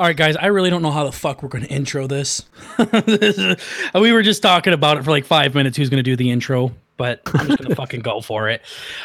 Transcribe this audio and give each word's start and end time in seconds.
All 0.00 0.06
right, 0.06 0.16
guys, 0.16 0.34
I 0.34 0.46
really 0.46 0.70
don't 0.70 0.80
know 0.80 0.90
how 0.90 1.04
the 1.04 1.12
fuck 1.12 1.42
we're 1.42 1.50
going 1.50 1.64
to 1.64 1.70
intro 1.70 2.06
this. 2.06 2.46
This 2.78 3.36
is- 3.38 3.56
we 3.94 4.12
were 4.12 4.22
just 4.22 4.40
talking 4.40 4.72
about 4.72 4.96
it 4.96 5.04
for 5.04 5.10
like 5.10 5.26
five 5.26 5.54
minutes. 5.54 5.76
Who's 5.76 5.90
going 5.90 6.02
to 6.02 6.10
do 6.10 6.16
the 6.16 6.30
intro? 6.30 6.72
But 6.96 7.20
I'm 7.34 7.46
just 7.48 7.58
going 7.58 7.68
to 7.68 7.76
fucking 7.76 8.00
go 8.00 8.22
for 8.22 8.48
it. 8.48 8.62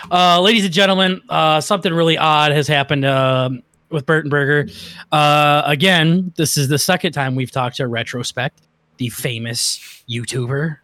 Uh, 0.09 0.39
ladies 0.39 0.63
and 0.63 0.73
gentlemen, 0.73 1.21
uh, 1.27 1.59
something 1.59 1.93
really 1.93 2.17
odd 2.17 2.53
has 2.53 2.69
happened 2.69 3.03
um 3.03 3.61
with 3.89 4.05
Burton 4.05 4.29
Burger. 4.29 4.71
Uh, 5.11 5.63
again, 5.65 6.31
this 6.37 6.57
is 6.57 6.69
the 6.69 6.79
second 6.79 7.11
time 7.11 7.35
we've 7.35 7.51
talked 7.51 7.75
to 7.75 7.87
Retrospect, 7.89 8.51
the 8.95 9.09
famous 9.09 10.01
YouTuber, 10.09 10.77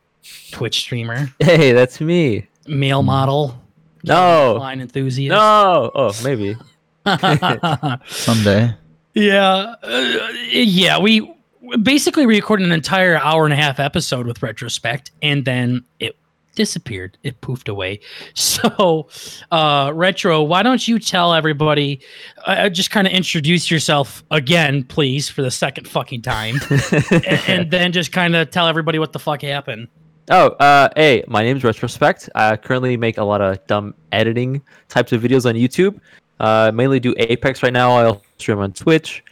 Twitch 0.52 0.80
streamer, 0.82 1.30
Hey, 1.40 1.72
that's 1.72 2.02
me. 2.02 2.48
male 2.68 3.02
model, 3.02 3.58
No. 4.04 4.58
line 4.60 4.82
enthusiast. 4.82 5.30
No. 5.32 5.90
Oh, 5.96 6.12
maybe. 6.22 6.58
Someday. 8.08 8.76
Yeah, 9.14 9.76
uh, 9.84 10.30
yeah. 10.52 11.00
We 11.00 11.34
basically 11.82 12.26
recorded 12.26 12.66
an 12.66 12.72
entire 12.72 13.18
hour 13.18 13.46
and 13.46 13.54
a 13.54 13.58
half 13.58 13.80
episode 13.80 14.26
with 14.26 14.42
retrospect, 14.42 15.12
and 15.22 15.46
then 15.46 15.84
it 16.00 16.18
disappeared. 16.56 17.18
It 17.24 17.42
poofed 17.42 17.70
away. 17.70 18.00
So, 18.34 19.08
uh, 19.52 19.92
retro, 19.94 20.44
why 20.44 20.64
don't 20.64 20.88
you 20.88 21.00
tell 21.00 21.34
everybody? 21.34 22.02
Uh, 22.46 22.70
just 22.70 22.92
kind 22.92 23.08
of 23.08 23.14
introduce 23.14 23.72
yourself 23.72 24.24
again, 24.32 24.84
please, 24.84 25.30
for 25.30 25.42
the 25.42 25.52
second 25.52 25.88
fucking 25.88 26.22
time, 26.22 26.56
and, 27.12 27.26
and 27.48 27.72
then 27.72 27.92
just 27.92 28.12
kind 28.12 28.36
of 28.36 28.52
tell 28.52 28.68
everybody 28.68 29.00
what 29.00 29.14
the 29.14 29.20
fuck 29.20 29.42
happened. 29.42 29.88
Oh, 30.30 30.50
uh, 30.52 30.90
hey, 30.96 31.24
my 31.28 31.44
name's 31.44 31.64
Retrospect. 31.64 32.30
I 32.36 32.56
currently 32.56 32.96
make 32.98 33.18
a 33.18 33.24
lot 33.24 33.42
of 33.42 33.66
dumb 33.68 33.96
editing 34.12 34.62
types 34.88 35.12
of 35.12 35.22
videos 35.22 35.46
on 35.46 35.56
YouTube. 35.56 36.00
Uh, 36.40 36.72
mainly 36.74 37.00
do 37.00 37.14
Apex 37.18 37.64
right 37.64 37.74
now. 37.74 37.98
I'll 37.98 38.22
stream 38.42 38.60
on 38.60 38.74
Twitch. 38.74 39.24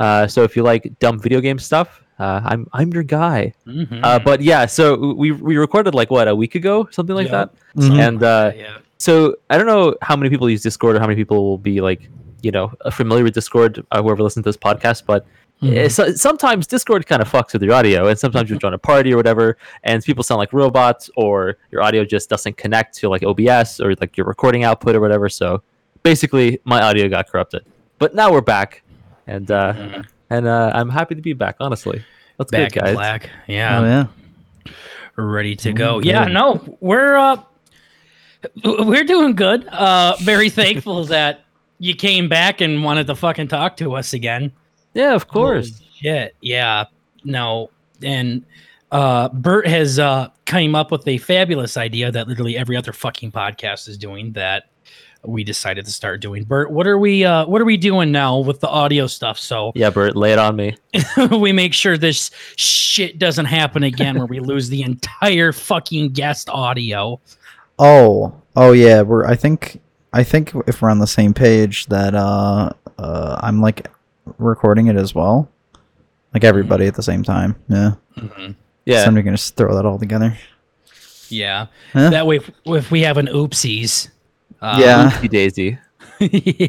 Uh, 0.00 0.26
so 0.26 0.42
if 0.42 0.56
you 0.56 0.62
like 0.62 0.98
dumb 0.98 1.18
video 1.18 1.40
game 1.40 1.58
stuff, 1.58 2.02
uh, 2.18 2.40
I'm 2.44 2.66
I'm 2.72 2.92
your 2.92 3.02
guy. 3.02 3.54
Mhm. 3.66 4.00
Uh, 4.02 4.18
but 4.18 4.40
yeah, 4.40 4.66
so 4.66 5.14
we 5.14 5.32
we 5.32 5.56
recorded 5.56 5.94
like 5.94 6.10
what 6.10 6.28
a 6.28 6.34
week 6.34 6.54
ago, 6.54 6.88
something 6.90 7.14
like 7.16 7.28
Yep. 7.30 7.32
that. 7.32 7.82
Something 7.82 8.00
and, 8.00 8.22
uh, 8.22 8.52
yeah. 8.56 8.78
So 8.98 9.36
I 9.50 9.58
don't 9.58 9.66
know 9.66 9.94
how 10.02 10.16
many 10.16 10.30
people 10.30 10.48
use 10.50 10.62
Discord 10.62 10.96
or 10.96 11.00
how 11.00 11.06
many 11.06 11.16
people 11.16 11.44
will 11.44 11.58
be 11.58 11.80
like, 11.80 12.08
you 12.42 12.50
know, 12.50 12.72
uh, 12.84 12.90
familiar 12.90 13.24
with 13.24 13.34
Discord. 13.34 13.84
Uh, 13.92 14.02
whoever 14.02 14.22
listens 14.22 14.44
to 14.44 14.48
this 14.48 14.56
podcast, 14.56 15.02
but 15.06 15.26
Mhm. 15.62 15.76
uh, 15.84 15.88
so, 15.88 16.12
sometimes 16.12 16.66
Discord 16.66 17.06
kind 17.06 17.20
of 17.22 17.30
fucks 17.30 17.52
with 17.54 17.62
your 17.62 17.72
audio, 17.74 18.08
and 18.08 18.18
sometimes 18.18 18.50
you 18.50 18.56
join 18.58 18.74
a 18.74 18.78
party 18.78 19.12
or 19.14 19.16
whatever, 19.16 19.56
and 19.84 20.02
people 20.02 20.22
sound 20.22 20.38
like 20.38 20.52
robots, 20.52 21.08
or 21.16 21.56
your 21.70 21.82
audio 21.82 22.04
just 22.04 22.28
doesn't 22.28 22.56
connect 22.58 22.94
to 22.98 23.08
like 23.08 23.22
OBS 23.22 23.80
or 23.80 23.94
like 24.00 24.16
your 24.18 24.26
recording 24.26 24.64
output 24.64 24.94
or 24.96 25.00
whatever. 25.00 25.28
So 25.30 25.62
basically, 26.02 26.58
my 26.64 26.82
audio 26.82 27.08
got 27.08 27.28
corrupted. 27.30 27.64
But 27.98 28.14
now 28.14 28.30
we're 28.32 28.40
back, 28.42 28.82
and 29.26 29.50
uh, 29.50 29.72
Mhm. 29.74 30.06
and 30.30 30.46
uh, 30.46 30.70
I'm 30.74 30.88
happy 30.90 31.14
to 31.14 31.22
be 31.22 31.32
back. 31.32 31.56
Honestly, 31.60 32.04
that's 32.38 32.50
Back 32.50 32.72
good, 32.72 32.80
guys. 32.82 32.94
black. 32.94 33.30
Yeah. 33.46 33.78
Oh 33.80 33.84
yeah. 33.84 34.72
ready 35.16 35.56
to 35.56 35.72
go. 35.72 36.00
Yeah, 36.00 36.24
no, 36.26 36.76
we're 36.80 37.16
uh 37.16 37.36
we're 38.64 39.04
doing 39.04 39.34
good. 39.34 39.66
Uh 39.68 40.14
very 40.20 40.50
thankful 40.50 41.04
that 41.16 41.44
you 41.78 41.94
came 41.94 42.28
back 42.28 42.60
and 42.60 42.84
wanted 42.84 43.06
to 43.06 43.14
fucking 43.14 43.48
talk 43.48 43.76
to 43.78 43.94
us 43.94 44.12
again. 44.12 44.52
Yeah, 44.94 45.14
of 45.14 45.28
course. 45.28 45.70
Holy 45.78 45.90
shit. 45.94 46.36
Yeah. 46.42 46.84
No. 47.24 47.70
And 48.02 48.44
uh 48.92 49.30
Burt 49.30 49.66
has 49.66 49.98
uh 49.98 50.28
came 50.44 50.74
up 50.74 50.90
with 50.90 51.06
a 51.08 51.16
fabulous 51.18 51.76
idea 51.78 52.10
that 52.12 52.28
literally 52.28 52.56
every 52.58 52.76
other 52.76 52.92
fucking 52.92 53.32
podcast 53.32 53.88
is 53.88 53.96
doing 53.98 54.32
that 54.32 54.64
we 55.26 55.44
decided 55.44 55.84
to 55.84 55.90
start 55.90 56.20
doing. 56.20 56.44
Burt, 56.44 56.70
what 56.70 56.86
are 56.86 56.98
we 56.98 57.24
uh 57.24 57.46
what 57.46 57.60
are 57.60 57.64
we 57.64 57.76
doing 57.76 58.12
now 58.12 58.38
with 58.38 58.60
the 58.60 58.68
audio 58.68 59.06
stuff? 59.06 59.38
So 59.38 59.72
Yeah, 59.74 59.90
Burt, 59.90 60.16
lay 60.16 60.32
it 60.32 60.38
on 60.38 60.56
me. 60.56 60.76
we 61.30 61.52
make 61.52 61.74
sure 61.74 61.96
this 61.96 62.30
shit 62.56 63.18
doesn't 63.18 63.46
happen 63.46 63.82
again 63.82 64.16
where 64.16 64.26
we 64.26 64.40
lose 64.40 64.68
the 64.68 64.82
entire 64.82 65.52
fucking 65.52 66.12
guest 66.12 66.48
audio. 66.48 67.20
Oh, 67.78 68.34
oh 68.54 68.72
yeah. 68.72 69.02
We're. 69.02 69.26
I 69.26 69.36
think. 69.36 69.80
I 70.12 70.22
think 70.24 70.54
if 70.66 70.80
we're 70.80 70.88
on 70.88 70.98
the 70.98 71.06
same 71.06 71.34
page, 71.34 71.86
that 71.86 72.14
uh, 72.14 72.70
uh, 72.96 73.40
I'm 73.42 73.60
like 73.60 73.86
recording 74.38 74.86
it 74.86 74.96
as 74.96 75.14
well, 75.14 75.50
like 76.32 76.42
everybody 76.42 76.86
at 76.86 76.94
the 76.94 77.02
same 77.02 77.22
time. 77.22 77.54
Yeah. 77.68 77.92
Yeah, 78.86 79.02
So 79.02 79.08
I'm 79.08 79.14
gonna 79.14 79.32
just 79.32 79.56
throw 79.56 79.74
that 79.74 79.84
all 79.84 79.98
together. 79.98 80.38
Yeah. 81.28 81.66
Huh? 81.92 82.10
That 82.10 82.26
way, 82.26 82.36
if, 82.36 82.50
if 82.64 82.90
we 82.90 83.02
have 83.02 83.18
an 83.18 83.26
oopsies. 83.26 84.08
Uh, 84.62 84.76
Yeah. 84.80 85.10
Whoopsie 85.10 85.30
daisy. 85.30 85.78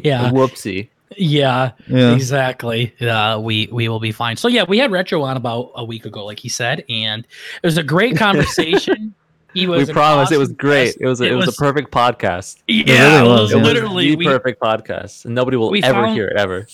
yeah. 0.04 0.30
Whoopsie. 0.30 0.88
Yeah. 1.16 1.72
Yeah. 1.86 2.14
Exactly. 2.14 2.94
Uh, 3.00 3.40
we 3.42 3.68
we 3.72 3.88
will 3.88 4.00
be 4.00 4.12
fine. 4.12 4.36
So 4.36 4.48
yeah, 4.48 4.64
we 4.68 4.78
had 4.78 4.90
retro 4.92 5.22
on 5.22 5.36
about 5.36 5.72
a 5.74 5.84
week 5.84 6.04
ago, 6.04 6.24
like 6.24 6.38
he 6.38 6.48
said, 6.48 6.84
and 6.88 7.24
it 7.62 7.66
was 7.66 7.78
a 7.78 7.82
great 7.82 8.16
conversation. 8.26 9.14
He 9.54 9.66
was. 9.66 9.86
We 9.86 9.88
an 9.90 9.94
promised 9.94 10.30
it 10.30 10.36
was 10.36 10.52
great. 10.52 10.84
guest. 10.86 10.98
It 11.00 11.06
was 11.06 11.20
a, 11.22 11.24
it, 11.24 11.34
was, 11.34 11.48
a 11.48 11.52
perfect 11.52 11.90
podcast. 11.90 12.58
Yeah, 12.68 13.20
really 13.20 13.28
was, 13.28 13.50
yeah. 13.52 13.56
literally. 13.56 14.10
the 14.10 14.16
We, 14.16 14.24
perfect 14.26 14.60
podcast, 14.60 15.24
and 15.24 15.34
nobody 15.34 15.56
will 15.56 15.74
ever 15.82 16.02
found- 16.02 16.14
hear 16.14 16.28
it 16.28 16.36
ever. 16.36 16.66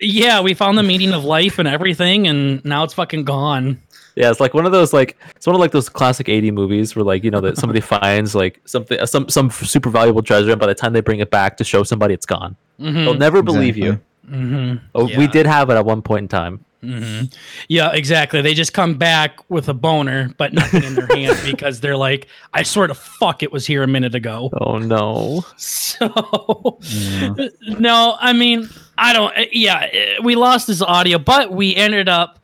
yeah, 0.00 0.40
we 0.40 0.54
found 0.54 0.78
the 0.78 0.84
meaning 0.84 1.12
of 1.12 1.24
life 1.24 1.58
and 1.58 1.66
everything, 1.66 2.28
and 2.28 2.64
now 2.64 2.84
it's 2.84 2.94
fucking 2.94 3.24
gone. 3.24 3.82
Yeah, 4.16 4.30
it's 4.30 4.40
like 4.40 4.54
one 4.54 4.66
of 4.66 4.72
those 4.72 4.92
like 4.92 5.16
it's 5.36 5.46
one 5.46 5.54
of 5.54 5.60
like 5.60 5.70
those 5.72 5.88
classic 5.88 6.28
eighty 6.28 6.50
movies 6.50 6.94
where 6.96 7.04
like 7.04 7.22
you 7.24 7.30
know 7.30 7.40
that 7.40 7.56
somebody 7.58 7.80
finds 7.94 8.34
like 8.34 8.60
something 8.64 8.98
uh, 8.98 9.06
some 9.06 9.28
some 9.28 9.50
super 9.50 9.90
valuable 9.90 10.22
treasure, 10.22 10.50
and 10.50 10.60
by 10.60 10.66
the 10.66 10.74
time 10.74 10.92
they 10.92 11.00
bring 11.00 11.20
it 11.20 11.30
back 11.30 11.56
to 11.58 11.64
show 11.64 11.82
somebody, 11.82 12.14
it's 12.14 12.26
gone. 12.26 12.56
They'll 12.78 12.86
Mm-hmm. 12.92 13.18
never 13.18 13.42
believe 13.42 13.76
you. 13.76 14.00
hmm 14.28 14.74
Oh, 14.94 15.04
we 15.16 15.26
did 15.26 15.46
have 15.46 15.70
it 15.70 15.74
at 15.74 15.84
one 15.84 16.02
point 16.02 16.24
in 16.24 16.28
time. 16.28 16.64
hmm 16.82 17.24
Yeah, 17.68 17.92
exactly. 17.92 18.40
They 18.42 18.54
just 18.54 18.72
come 18.72 18.94
back 18.94 19.38
with 19.50 19.68
a 19.68 19.74
boner, 19.74 20.34
but 20.38 20.52
nothing 20.54 20.82
in 20.84 20.94
their 20.94 21.06
hand 21.14 21.42
because 21.42 21.80
they're 21.80 21.96
like, 21.96 22.26
I 22.54 22.62
swear 22.64 22.86
to 22.86 22.94
fuck, 22.94 23.42
it 23.42 23.52
was 23.52 23.66
here 23.66 23.82
a 23.82 23.86
minute 23.86 24.14
ago. 24.14 24.50
Oh 24.60 24.78
no! 24.78 25.44
So, 25.56 26.78
Yeah. 26.80 27.34
no, 27.78 28.16
I 28.18 28.32
mean, 28.32 28.70
I 28.98 29.12
don't, 29.12 29.36
uh, 29.36 29.44
yeah, 29.52 29.88
uh, 30.18 30.22
we 30.22 30.34
lost 30.36 30.66
this 30.66 30.80
audio, 30.82 31.18
but 31.18 31.52
we 31.52 31.76
ended 31.76 32.08
up 32.08 32.39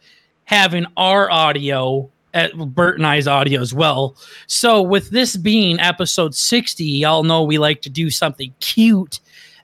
having 0.46 0.86
our 0.96 1.30
audio 1.30 2.10
at 2.32 2.56
Burt 2.56 2.96
and 2.96 3.06
I's 3.06 3.26
audio 3.26 3.60
as 3.60 3.74
well. 3.74 4.16
So, 4.46 4.82
with 4.82 5.10
this 5.10 5.36
being 5.36 5.78
episode 5.78 6.34
60, 6.34 6.84
y'all 6.84 7.22
know 7.22 7.42
we 7.42 7.58
like 7.58 7.82
to 7.82 7.90
do 7.90 8.10
something 8.10 8.54
cute 8.60 9.20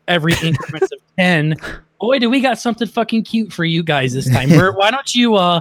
every 0.07 0.35
increments 0.43 0.93
of 0.93 0.99
10. 1.19 1.57
Boy, 2.01 2.19
do 2.19 2.29
we 2.29 2.41
got 2.41 2.59
something 2.59 2.89
fucking 2.89 3.23
cute 3.23 3.53
for 3.53 3.65
you 3.65 3.85
guys 3.85 4.13
this 4.13 4.29
time. 4.29 4.49
Burt, 4.49 4.77
why 4.77 4.91
don't 4.91 5.15
you 5.15 5.37
uh 5.37 5.61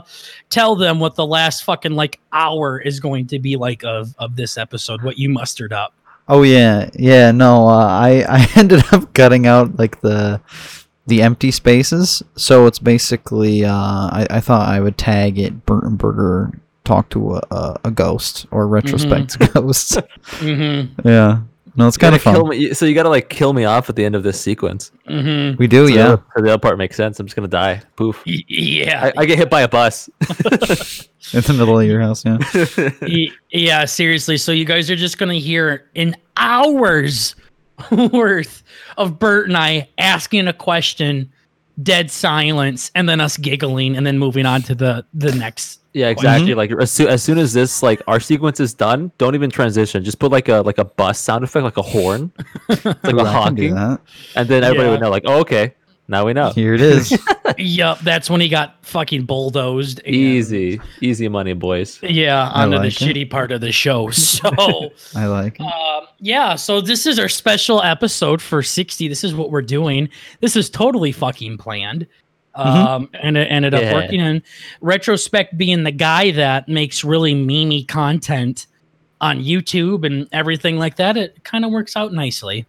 tell 0.49 0.75
them 0.75 0.99
what 0.99 1.15
the 1.15 1.25
last 1.25 1.63
fucking 1.63 1.91
like 1.93 2.19
hour 2.33 2.79
is 2.79 2.99
going 2.99 3.27
to 3.27 3.37
be 3.37 3.57
like 3.57 3.83
of 3.83 4.15
of 4.17 4.35
this 4.35 4.57
episode, 4.57 5.03
what 5.03 5.19
you 5.19 5.29
mustered 5.29 5.71
up. 5.71 5.93
Oh 6.27 6.41
yeah, 6.41 6.89
yeah. 6.95 7.31
No, 7.31 7.67
uh, 7.67 7.85
I 7.85 8.25
I 8.27 8.47
ended 8.55 8.83
up 8.91 9.13
cutting 9.13 9.45
out 9.45 9.77
like 9.77 10.01
the 10.01 10.41
the 11.07 11.21
empty 11.21 11.51
spaces. 11.51 12.21
So 12.35 12.65
it's 12.67 12.79
basically 12.79 13.65
uh, 13.65 13.73
I 13.73 14.27
I 14.29 14.39
thought 14.39 14.69
I 14.69 14.79
would 14.79 14.97
tag 14.97 15.39
it 15.39 15.65
Burton 15.65 15.95
Burger 15.95 16.51
talk 16.83 17.09
to 17.09 17.35
a 17.35 17.41
a, 17.51 17.79
a 17.85 17.91
ghost 17.91 18.45
or 18.51 18.67
retrospect 18.67 19.37
ghost. 19.53 19.97
Mm-hmm. 20.39 21.07
yeah. 21.07 21.41
No, 21.77 21.87
it's 21.87 21.95
kind 21.97 22.13
of 22.13 22.21
fun. 22.21 22.35
kill 22.35 22.47
me- 22.47 22.73
So 22.73 22.85
you 22.85 22.93
gotta 22.93 23.07
like 23.07 23.29
kill 23.29 23.53
me 23.53 23.63
off 23.63 23.89
at 23.89 23.95
the 23.95 24.03
end 24.03 24.13
of 24.13 24.23
this 24.23 24.39
sequence. 24.41 24.91
Mm-hmm. 25.07 25.55
We 25.57 25.67
do, 25.67 25.87
So 25.87 25.93
yeah. 25.93 26.03
the- 26.09 26.23
so 26.35 26.41
the 26.43 26.49
other 26.49 26.59
part 26.59 26.77
makes 26.77 26.97
sense. 26.97 27.17
I'm 27.17 27.25
just 27.25 27.35
gonna 27.37 27.47
die. 27.47 27.81
Poof. 27.95 28.21
Yeah. 28.25 29.11
I, 29.15 29.21
I 29.21 29.25
get 29.25 29.37
hit 29.37 29.49
by 29.49 29.61
a 29.61 29.69
bus. 29.69 30.09
In 31.33 31.41
the 31.43 31.55
middle 31.57 31.79
of 31.79 31.87
your 31.87 32.01
house, 32.01 32.25
yeah. 32.25 33.27
Yeah, 33.51 33.85
seriously. 33.85 34.37
So 34.37 34.51
you 34.51 34.65
guys 34.65 34.89
are 34.91 34.95
just 34.97 35.17
gonna 35.17 35.35
hear 35.35 35.89
in 35.95 36.15
hour's 36.35 37.35
worth 38.13 38.63
of 38.97 39.19
Burt 39.19 39.47
and 39.47 39.57
I 39.57 39.89
asking 39.97 40.47
a 40.47 40.53
question, 40.53 41.31
dead 41.81 42.11
silence, 42.11 42.91
and 42.95 43.07
then 43.07 43.19
us 43.21 43.37
giggling, 43.37 43.95
and 43.95 44.05
then 44.05 44.17
moving 44.19 44.45
on 44.45 44.61
to 44.63 44.75
the 44.75 45.05
the 45.13 45.33
next. 45.33 45.79
Yeah, 45.93 46.07
exactly. 46.07 46.53
Like 46.53 46.71
as, 46.71 46.89
soo- 46.89 47.09
as 47.09 47.21
soon 47.21 47.37
as 47.37 47.51
this 47.51 47.83
like 47.83 48.01
our 48.07 48.21
sequence 48.21 48.61
is 48.61 48.73
done, 48.73 49.11
don't 49.17 49.35
even 49.35 49.49
transition. 49.49 50.03
Just 50.05 50.19
put 50.19 50.31
like 50.31 50.47
a 50.47 50.61
like 50.61 50.77
a 50.77 50.85
bus 50.85 51.19
sound 51.19 51.43
effect, 51.43 51.63
like 51.65 51.75
a 51.77 51.81
horn, 51.81 52.31
like 52.69 52.85
a 52.85 52.97
a 53.03 53.23
I 53.23 53.31
honking, 53.33 53.77
and 53.77 53.99
then 54.47 54.63
everybody 54.63 54.85
Yeah. 54.87 54.91
would 54.91 55.01
know. 55.01 55.09
Like, 55.09 55.23
oh, 55.25 55.39
okay, 55.41 55.73
now 56.11 56.25
we 56.25 56.33
know. 56.33 56.51
Here 56.51 56.73
it 56.75 56.81
is. 56.81 57.17
Yup, 57.57 57.99
that's 58.01 58.29
when 58.29 58.39
he 58.41 58.49
got 58.49 58.75
fucking 58.85 59.25
bulldozed. 59.25 60.01
and- 60.05 60.13
Easy, 60.15 60.79
easy 61.01 61.27
money, 61.27 61.53
boys. 61.53 61.99
Yeah, 62.03 62.49
I 62.53 62.63
onto 62.63 62.77
the 62.77 62.85
it. 62.87 62.93
shitty 62.93 63.29
part 63.31 63.51
of 63.51 63.61
the 63.61 63.71
show. 63.71 64.09
So. 64.21 64.49
I 65.15 65.25
like. 65.25 65.59
Um, 65.59 66.05
yeah, 66.19 66.55
so 66.55 66.81
this 66.81 67.05
is 67.07 67.17
our 67.17 67.29
special 67.29 67.81
episode 67.81 68.41
for 68.41 68.61
60. 68.61 69.07
This 69.07 69.23
is 69.23 69.33
what 69.33 69.49
we're 69.49 69.61
doing. 69.63 70.09
This 70.41 70.55
is 70.55 70.69
totally 70.69 71.11
fucking 71.11 71.57
planned. 71.57 72.05
Um, 72.53 73.09
and 73.13 73.37
it 73.37 73.45
ended 73.49 73.73
up 73.73 73.81
Yeah. 73.81 73.93
working. 73.93 74.19
And 74.19 74.41
retrospect 74.81 75.57
being 75.57 75.83
the 75.83 75.91
guy 75.91 76.31
that 76.31 76.67
makes 76.67 77.03
really 77.03 77.33
memey 77.33 77.87
content 77.87 78.67
on 79.21 79.39
YouTube 79.39 80.05
and 80.05 80.27
everything 80.33 80.77
like 80.77 80.97
that, 80.97 81.15
it 81.15 81.43
kind 81.43 81.63
of 81.63 81.71
works 81.71 81.95
out 81.95 82.11
nicely. 82.13 82.65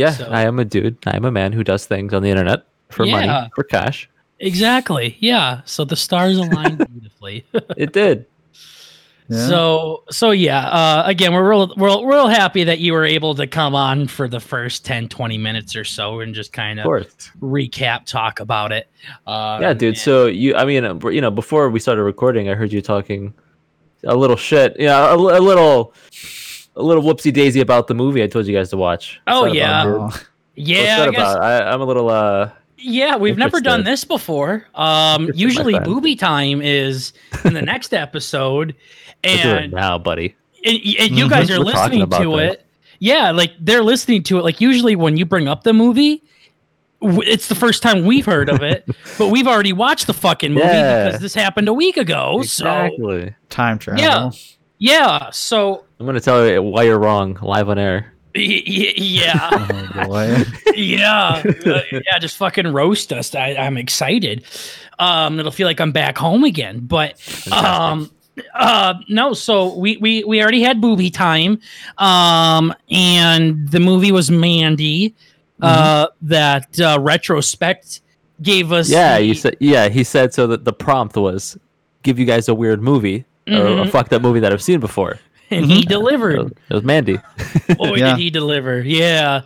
Yeah, 0.00 0.12
So- 0.12 0.28
I 0.30 0.42
am 0.42 0.58
a 0.58 0.64
dude. 0.64 0.96
I 1.06 1.16
am 1.16 1.24
a 1.24 1.30
man 1.30 1.52
who 1.52 1.62
does 1.62 1.86
things 1.86 2.12
on 2.14 2.22
the 2.22 2.30
internet 2.30 2.64
for 2.90 3.04
Yeah. 3.04 3.12
money, 3.26 3.50
for 3.54 3.64
cash. 3.64 4.08
Exactly. 4.38 5.16
Yeah. 5.20 5.60
So 5.66 5.84
the 5.84 5.96
stars 5.96 6.36
aligned 6.38 6.78
beautifully. 6.92 7.44
It 7.76 7.92
did. 7.92 8.26
Yeah. 9.28 9.46
So 9.46 10.02
so 10.10 10.32
yeah, 10.32 10.66
uh, 10.66 11.02
again, 11.06 11.32
we're 11.32 11.48
real, 11.48 11.72
we're 11.76 12.04
real 12.04 12.26
happy 12.26 12.64
that 12.64 12.80
you 12.80 12.92
were 12.92 13.04
able 13.04 13.34
to 13.36 13.46
come 13.46 13.76
on 13.76 14.08
for 14.08 14.26
the 14.26 14.40
first 14.40 14.84
10, 14.84 15.08
20 15.08 15.38
minutes 15.38 15.76
or 15.76 15.84
so 15.84 16.18
and 16.20 16.34
just 16.34 16.52
kind 16.52 16.80
Of 16.80 16.84
of 16.84 16.88
course. 16.88 17.30
recap, 17.40 18.06
talk 18.06 18.40
about 18.40 18.72
it. 18.72 18.88
Uh, 19.26 19.58
Yeah, 19.60 19.72
dude. 19.74 19.88
and- 19.90 19.98
So 19.98 20.26
you, 20.26 20.56
I 20.56 20.64
mean, 20.64 20.84
uh, 20.84 20.98
you 21.10 21.20
know, 21.20 21.30
before 21.30 21.70
we 21.70 21.78
started 21.78 22.02
recording, 22.02 22.48
I 22.48 22.54
heard 22.54 22.72
you 22.72 22.82
talking 22.82 23.32
a 24.04 24.16
little 24.16 24.36
shit. 24.36 24.74
Yeah, 24.80 25.12
a, 25.12 25.14
a 25.16 25.38
little, 25.50 25.92
a 26.76 26.82
little 26.82 27.02
whoopsie 27.02 27.32
daisy 27.32 27.60
about 27.60 27.86
the 27.88 27.94
movie 27.94 28.22
I 28.22 28.26
told 28.26 28.46
you 28.46 28.54
guys 28.56 28.70
to 28.70 28.76
watch. 28.76 29.20
Oh, 29.26 29.42
What's 29.42 29.54
yeah. 29.54 29.82
about, 29.82 29.84
dude? 29.84 30.00
Oh, 30.00 30.04
What's 30.04 30.24
yeah, 30.54 30.98
that 30.98 31.08
I 31.08 31.10
guess, 31.12 31.20
about? 31.34 31.42
I, 31.42 31.72
I'm 31.72 31.80
a 31.80 31.84
little. 31.84 32.08
uh 32.10 32.50
yeah, 32.82 33.16
we've 33.16 33.36
never 33.36 33.60
done 33.60 33.84
this 33.84 34.04
before. 34.04 34.66
Um, 34.74 35.30
usually 35.34 35.74
friend. 35.74 35.84
booby 35.84 36.16
time 36.16 36.62
is 36.62 37.12
in 37.44 37.52
the 37.52 37.60
next 37.60 37.92
episode, 37.92 38.74
let's 39.24 39.42
do 39.42 39.50
it 39.50 39.64
and 39.64 39.72
now, 39.74 39.98
buddy. 39.98 40.34
and, 40.64 40.76
and 40.76 41.18
you 41.18 41.26
Mhm. 41.26 41.30
guys 41.30 41.50
are 41.50 41.58
listening 41.58 42.08
to 42.08 42.36
this. 42.36 42.52
it. 42.54 42.66
Yeah, 42.98 43.32
like 43.32 43.52
they're 43.60 43.82
listening 43.82 44.22
to 44.24 44.38
it. 44.38 44.44
Like 44.44 44.62
usually 44.62 44.96
when 44.96 45.18
you 45.18 45.26
bring 45.26 45.46
up 45.46 45.62
the 45.62 45.74
movie, 45.74 46.22
it's 47.02 47.48
the 47.48 47.54
first 47.54 47.82
time 47.82 48.04
we've 48.06 48.24
heard 48.26 48.48
of 48.48 48.62
it, 48.62 48.88
but 49.18 49.28
we've 49.28 49.46
already 49.46 49.72
watched 49.74 50.06
the 50.06 50.14
fucking 50.14 50.52
movie 50.54 50.66
Yeah. 50.66 51.06
because 51.06 51.20
this 51.20 51.34
happened 51.34 51.68
a 51.68 51.74
week 51.74 51.96
ago. 51.98 52.40
So 52.42 52.64
Exactly. 52.64 53.34
time 53.50 53.78
travel. 53.78 54.00
Yeah. 54.02 54.30
yeah, 54.78 55.30
so 55.32 55.84
I'm 56.00 56.06
gonna 56.06 56.18
tell 56.20 56.46
you 56.48 56.62
why 56.62 56.84
you're 56.84 56.98
wrong 56.98 57.38
live 57.42 57.68
on 57.68 57.78
air. 57.78 58.14
y- 58.34 58.62
y- 58.66 58.94
yeah, 58.96 59.48
Oh 60.00 60.06
boy. 60.06 60.36
yeah, 60.74 61.42
uh, 61.66 61.82
yeah. 61.92 62.18
Just 62.18 62.38
fucking 62.38 62.68
roast 62.72 63.12
us. 63.12 63.34
I, 63.34 63.50
I'm 63.54 63.76
excited. 63.76 64.44
Um, 64.98 65.38
it'll 65.38 65.52
feel 65.52 65.66
like 65.66 65.78
I'm 65.80 65.92
back 65.92 66.16
home 66.16 66.44
again. 66.44 66.80
But 66.86 67.20
um, 67.52 68.10
uh, 68.54 68.94
no. 69.08 69.34
So 69.34 69.74
we 69.76 69.98
we 69.98 70.24
we 70.24 70.40
already 70.42 70.62
had 70.62 70.80
booby 70.80 71.10
time. 71.10 71.60
Um, 71.98 72.72
and 72.90 73.68
the 73.68 73.80
movie 73.80 74.12
was 74.12 74.30
Mandy. 74.30 75.14
Uh, 75.60 76.06
that 76.22 76.80
uh, 76.80 76.98
retrospect 76.98 78.00
gave 78.40 78.72
us. 78.72 78.88
Yeah, 78.88 79.18
the- 79.18 79.24
you 79.26 79.34
said. 79.34 79.56
Yeah, 79.60 79.88
he 79.90 80.02
said 80.04 80.32
so. 80.32 80.46
That 80.46 80.64
the 80.64 80.72
prompt 80.72 81.16
was 81.16 81.58
give 82.02 82.18
you 82.18 82.24
guys 82.24 82.48
a 82.48 82.54
weird 82.54 82.80
movie 82.80 83.26
or 83.46 83.52
a 83.66 83.84
Mhm. 83.84 83.90
fucked 83.90 84.14
up 84.14 84.22
movie 84.22 84.40
that 84.40 84.52
I've 84.52 84.62
seen 84.62 84.80
before. 84.80 85.18
And 85.50 85.66
he 85.66 85.80
It 85.80 85.88
delivered. 85.88 86.38
was, 86.38 86.52
it 86.68 86.74
was 86.74 86.84
Mandy. 86.84 87.16
Boy, 87.76 87.96
Yeah. 87.96 88.10
did 88.10 88.18
he 88.18 88.30
deliver! 88.30 88.80
Yeah, 88.82 89.42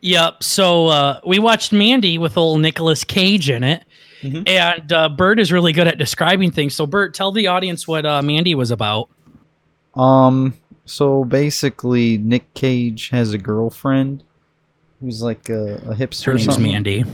yep. 0.00 0.42
So 0.42 0.86
uh, 0.88 1.20
we 1.26 1.38
watched 1.38 1.72
Mandy 1.72 2.16
with 2.18 2.36
old 2.36 2.60
Nicolas 2.60 3.02
Cage 3.04 3.50
in 3.50 3.64
it, 3.64 3.84
Mhm. 4.22 4.48
and 4.48 4.92
uh, 4.92 5.08
Burt 5.08 5.40
is 5.40 5.50
really 5.52 5.72
good 5.72 5.88
at 5.88 5.98
describing 5.98 6.50
things. 6.50 6.74
So 6.74 6.86
Burt, 6.86 7.12
tell 7.14 7.32
the 7.32 7.46
audience 7.48 7.88
what 7.88 8.06
uh, 8.06 8.22
Mandy 8.22 8.54
was 8.54 8.70
about. 8.70 9.08
Um. 9.94 10.54
So 10.84 11.24
basically, 11.24 12.16
Nick 12.18 12.54
Cage 12.54 13.10
has 13.10 13.32
a 13.34 13.38
girlfriend 13.38 14.24
who's 15.00 15.20
like 15.22 15.48
a, 15.50 15.74
a 15.86 15.94
hipster 15.94 16.24
Her 16.26 16.34
name's 16.34 16.44
something. 16.46 16.62
Mandy. 16.72 17.04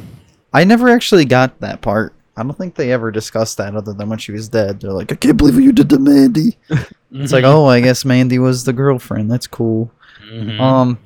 I 0.52 0.62
never 0.64 0.88
actually 0.88 1.24
got 1.24 1.58
that 1.60 1.80
part. 1.80 2.14
I 2.36 2.42
don't 2.42 2.56
think 2.56 2.74
they 2.76 2.92
ever 2.92 3.10
discussed 3.10 3.56
that 3.58 3.74
other 3.74 3.92
than 3.92 4.08
when 4.08 4.18
she 4.18 4.30
was 4.32 4.48
dead. 4.48 4.80
They're 4.80 4.92
like, 4.92 5.10
I 5.12 5.16
can't 5.16 5.36
believe 5.36 5.58
you 5.60 5.72
did 5.72 5.90
to 5.90 5.98
Mandy. 5.98 6.56
It's 7.22 7.32
like, 7.32 7.44
oh, 7.44 7.66
I 7.66 7.80
guess 7.80 8.04
Mandy 8.04 8.38
was 8.38 8.64
the 8.64 8.72
girlfriend. 8.72 9.30
That's 9.30 9.46
cool. 9.46 9.90
Mhm. 10.32 10.58
Um, 10.60 10.98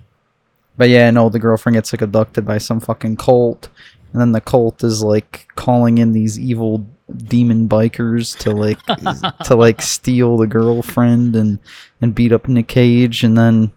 but 0.76 0.88
yeah, 0.88 1.10
no, 1.10 1.28
the 1.28 1.38
girlfriend 1.38 1.74
gets 1.74 1.92
like 1.92 2.02
abducted 2.02 2.46
by 2.46 2.58
some 2.58 2.80
fucking 2.80 3.16
cult, 3.16 3.68
and 4.12 4.20
then 4.20 4.32
the 4.32 4.40
cult 4.40 4.82
is 4.84 5.02
like 5.02 5.48
calling 5.54 5.98
in 5.98 6.12
these 6.12 6.38
evil 6.38 6.86
demon 7.16 7.68
bikers 7.68 8.36
to 8.38 8.50
like 8.52 8.78
to 9.44 9.54
like 9.56 9.82
steal 9.82 10.36
the 10.36 10.46
girlfriend 10.46 11.34
and 11.36 11.58
and 12.00 12.14
beat 12.14 12.32
up 12.32 12.48
Nick 12.48 12.68
Cage, 12.68 13.22
and 13.24 13.36
then 13.36 13.70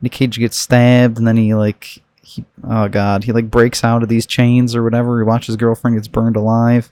Nick 0.00 0.12
Cage 0.12 0.38
gets 0.38 0.56
stabbed, 0.56 1.18
and 1.18 1.26
then 1.26 1.36
he 1.36 1.54
like 1.54 2.00
he 2.22 2.44
oh 2.64 2.88
god, 2.88 3.24
he 3.24 3.32
like 3.32 3.50
breaks 3.50 3.84
out 3.84 4.02
of 4.02 4.08
these 4.08 4.24
chains 4.26 4.74
or 4.74 4.82
whatever. 4.82 5.18
He 5.18 5.24
watches 5.24 5.48
his 5.48 5.56
girlfriend 5.56 5.96
gets 5.96 6.08
burned 6.08 6.36
alive. 6.36 6.90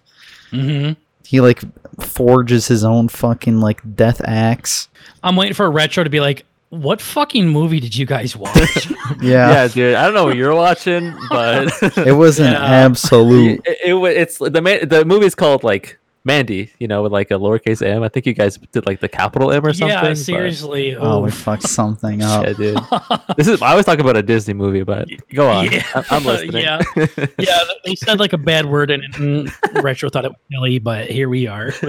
Mhm. 0.52 0.96
He 1.24 1.40
like 1.40 1.62
forges 2.00 2.68
his 2.68 2.84
own 2.84 3.08
fucking 3.08 3.60
like 3.60 3.80
death 3.96 4.20
axe. 4.24 4.88
I'm 5.22 5.36
waiting 5.36 5.54
for 5.54 5.66
a 5.66 5.70
retro 5.70 6.04
to 6.04 6.10
be 6.10 6.20
like, 6.20 6.44
"What 6.70 7.00
fucking 7.00 7.48
movie 7.48 7.80
did 7.80 7.96
you 7.96 8.06
guys 8.06 8.36
watch?" 8.36 8.88
Yeah, 9.20 9.50
yeah, 9.50 9.68
dude. 9.68 9.94
I 9.96 10.04
don't 10.04 10.14
know 10.14 10.24
what 10.24 10.36
you're 10.36 10.54
watching, 10.54 11.14
but 11.28 11.68
it 11.98 12.12
was 12.16 12.38
an 12.40 12.52
Yeah. 12.52 12.62
absolute. 12.64 13.60
it, 13.66 13.78
it, 13.86 13.94
wa- 13.94 14.06
it's 14.06 14.38
the 14.38 14.60
man, 14.62 14.88
the 14.88 15.04
movie's 15.04 15.34
called 15.34 15.62
like 15.62 15.98
Mandy, 16.26 16.70
you 16.78 16.88
know, 16.88 17.02
with 17.02 17.12
like 17.12 17.30
a 17.30 17.34
lowercase 17.34 17.84
m. 17.86 18.02
I 18.02 18.08
think 18.08 18.24
you 18.24 18.32
guys 18.32 18.56
did 18.72 18.86
like 18.86 19.00
the 19.00 19.08
capital 19.10 19.52
M 19.52 19.64
or 19.64 19.74
something. 19.74 19.88
yeah, 19.88 20.00
but- 20.02 20.16
seriously. 20.16 20.96
Oh, 20.96 21.20
we 21.20 21.30
fucked 21.30 21.64
something 21.68 22.22
up. 22.22 22.44
Yeah, 22.46 22.52
dude. 22.54 22.78
This 23.36 23.46
is 23.48 23.60
I 23.60 23.74
was 23.74 23.84
talking 23.84 24.00
about 24.00 24.16
a 24.16 24.22
Disney 24.22 24.54
movie, 24.54 24.82
but 24.84 25.06
go 25.34 25.50
on. 25.50 25.70
Yeah. 25.70 25.82
I- 25.94 26.04
I'm 26.10 26.24
listening. 26.24 26.62
Yeah. 26.62 26.80
yeah, 27.38 27.58
they 27.84 27.94
said 27.94 28.18
like 28.20 28.32
a 28.32 28.38
bad 28.38 28.64
word 28.66 28.90
and, 28.90 29.02
and 29.16 29.52
retro 29.84 30.08
thought 30.08 30.24
it 30.24 30.30
was 30.30 30.38
silly, 30.50 30.78
but 30.78 31.10
here 31.10 31.28
we 31.28 31.46
are. 31.46 31.72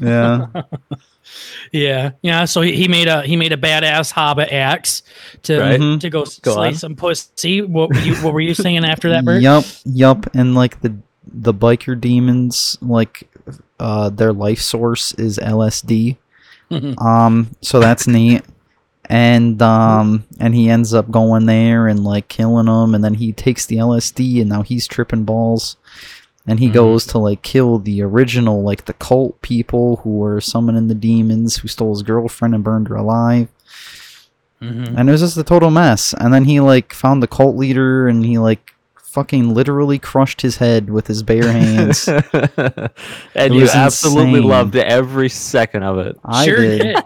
Yeah. 0.00 0.46
Yeah, 1.72 2.12
yeah. 2.22 2.44
So 2.46 2.62
he, 2.62 2.72
he 2.74 2.88
made 2.88 3.06
a 3.06 3.22
he 3.22 3.36
made 3.36 3.52
a 3.52 3.56
badass 3.56 4.10
hobbit 4.10 4.50
axe 4.52 5.02
to 5.42 5.60
Right. 5.60 5.80
Mhm. 5.80 6.00
to 6.00 6.10
go, 6.10 6.24
Go 6.42 6.52
slay 6.54 6.68
on. 6.68 6.74
some 6.74 6.96
pussy. 6.96 7.60
What 7.62 7.90
were 7.90 8.00
you 8.00 8.14
what 8.16 8.32
were 8.32 8.40
you 8.40 8.54
saying 8.54 8.84
after 8.84 9.10
that, 9.10 9.24
Burt? 9.24 9.42
Yup, 9.42 9.64
yup, 9.84 10.34
and 10.34 10.54
like 10.54 10.80
the 10.80 10.96
the 11.32 11.52
biker 11.54 12.00
demons, 12.00 12.76
like 12.80 13.28
uh, 13.80 14.10
their 14.10 14.32
life 14.32 14.60
source 14.60 15.12
is 15.14 15.38
LSD. 15.38 16.16
Um, 16.98 17.50
so 17.62 17.80
that's 17.80 18.06
neat. 18.06 18.42
And 19.06 19.60
um, 19.60 20.24
and 20.38 20.54
he 20.54 20.70
ends 20.70 20.94
up 20.94 21.10
going 21.10 21.46
there 21.46 21.88
and 21.88 22.04
like 22.04 22.28
killing 22.28 22.66
them, 22.66 22.94
and 22.94 23.02
then 23.02 23.14
he 23.14 23.32
takes 23.32 23.66
the 23.66 23.78
LSD, 23.78 24.40
and 24.40 24.48
now 24.48 24.62
he's 24.62 24.86
tripping 24.86 25.24
balls. 25.24 25.76
And 26.46 26.60
he 26.60 26.68
Mhm. 26.68 26.72
goes 26.74 27.06
to 27.08 27.18
like 27.18 27.42
kill 27.42 27.80
the 27.80 28.02
original, 28.02 28.62
like 28.62 28.84
the 28.84 28.92
cult 28.92 29.42
people 29.42 29.96
who 30.04 30.10
were 30.10 30.40
summoning 30.40 30.86
the 30.86 30.94
demons, 30.94 31.56
who 31.56 31.66
stole 31.66 31.90
his 31.92 32.02
girlfriend 32.04 32.54
and 32.54 32.62
burned 32.62 32.86
her 32.86 32.94
alive. 32.94 33.48
Mhm. 34.62 34.94
and 34.96 35.08
it 35.08 35.12
was 35.12 35.22
just 35.22 35.38
a 35.38 35.42
total 35.42 35.70
mess. 35.70 36.14
And 36.20 36.32
then 36.34 36.44
he 36.44 36.60
like 36.60 36.92
found 36.92 37.20
the 37.22 37.26
cult 37.26 37.56
leader, 37.56 38.06
and 38.06 38.24
he 38.24 38.38
like 38.38 38.74
fucking 39.10 39.52
literally 39.52 39.98
crushed 39.98 40.40
his 40.40 40.56
head 40.56 40.88
with 40.88 41.06
his 41.08 41.22
bare 41.22 41.50
hands. 41.50 42.06
and 43.34 43.54
you 43.54 43.68
absolutely 43.68 44.34
insane. 44.38 44.48
loved 44.48 44.76
every 44.76 45.28
second 45.28 45.82
of 45.82 45.98
it. 45.98 46.16
I 46.24 46.44
sure 46.44 46.56
did. 46.56 46.78
did. 46.82 46.96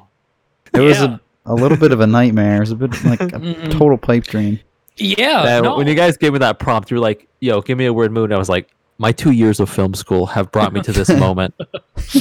It 0.75 0.81
was 0.81 1.00
a, 1.00 1.19
a 1.47 1.55
little 1.55 1.78
bit 1.78 1.93
of 1.93 2.00
a 2.00 2.07
nightmare. 2.07 2.57
It 2.57 2.61
was 2.61 2.71
a 2.73 2.76
bit 2.76 3.05
like 3.05 3.21
a 3.21 3.69
total 3.71 3.97
pipe 3.97 4.25
dream. 4.25 4.61
Yeah. 4.97 5.57
And 5.57 5.64
no. 5.64 5.76
when 5.76 5.87
you 5.87 5.95
guys 5.95 6.17
gave 6.19 6.35
me 6.35 6.40
that 6.40 6.59
prompt, 6.59 6.90
you 6.90 6.97
were 6.97 7.00
like, 7.00 7.26
"Yo, 7.40 7.62
give 7.62 7.78
me 7.78 7.87
a 7.87 7.93
weird 7.93 8.12
mood." 8.12 8.25
And 8.25 8.35
I 8.35 8.38
was 8.38 8.49
like, 8.50 8.69
"My 8.99 9.11
two 9.11 9.31
years 9.31 9.59
of 9.59 9.71
film 9.71 9.95
school 9.95 10.26
have 10.26 10.52
brought 10.52 10.73
me 10.73 10.83
to 10.83 10.93
this 10.93 11.09
moment. 11.19 11.55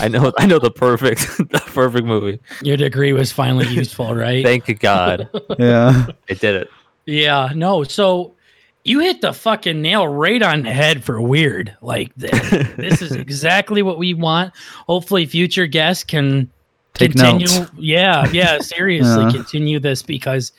I 0.02 0.08
know, 0.08 0.32
I 0.38 0.46
know 0.46 0.60
the 0.60 0.72
perfect, 0.72 1.20
the 1.38 1.62
perfect 1.74 2.06
movie. 2.06 2.40
Your 2.62 2.78
degree 2.78 3.12
was 3.12 3.32
finally 3.32 3.68
useful, 3.68 4.16
right? 4.16 4.46
Thank 4.46 4.80
God, 4.80 5.30
Yeah. 5.60 6.08
I 6.30 6.34
did 6.34 6.56
it." 6.56 6.70
yeah. 7.06 7.50
No. 7.54 7.84
So 7.84 8.36
you 8.84 9.00
hit 9.00 9.22
the 9.22 9.34
fucking 9.34 9.82
nail 9.82 10.08
right 10.08 10.42
on 10.42 10.64
the 10.64 10.72
head 10.74 11.04
for 11.04 11.22
weird. 11.22 11.76
Like 11.82 12.14
this, 12.16 12.50
this 12.78 13.02
is 13.02 13.12
exactly 13.14 13.82
what 13.82 13.98
we 13.98 14.14
want. 14.14 14.54
Hopefully, 14.88 15.26
future 15.26 15.68
guests 15.68 16.04
can 16.04 16.50
Take 16.94 17.12
continue. 17.12 17.48
notes. 17.48 17.72
Yeah. 17.78 18.30
Yeah. 18.32 18.58
Seriously, 18.62 19.24
Yeah. 19.26 19.32
continue 19.32 19.80
this 19.80 20.02
because 20.04 20.52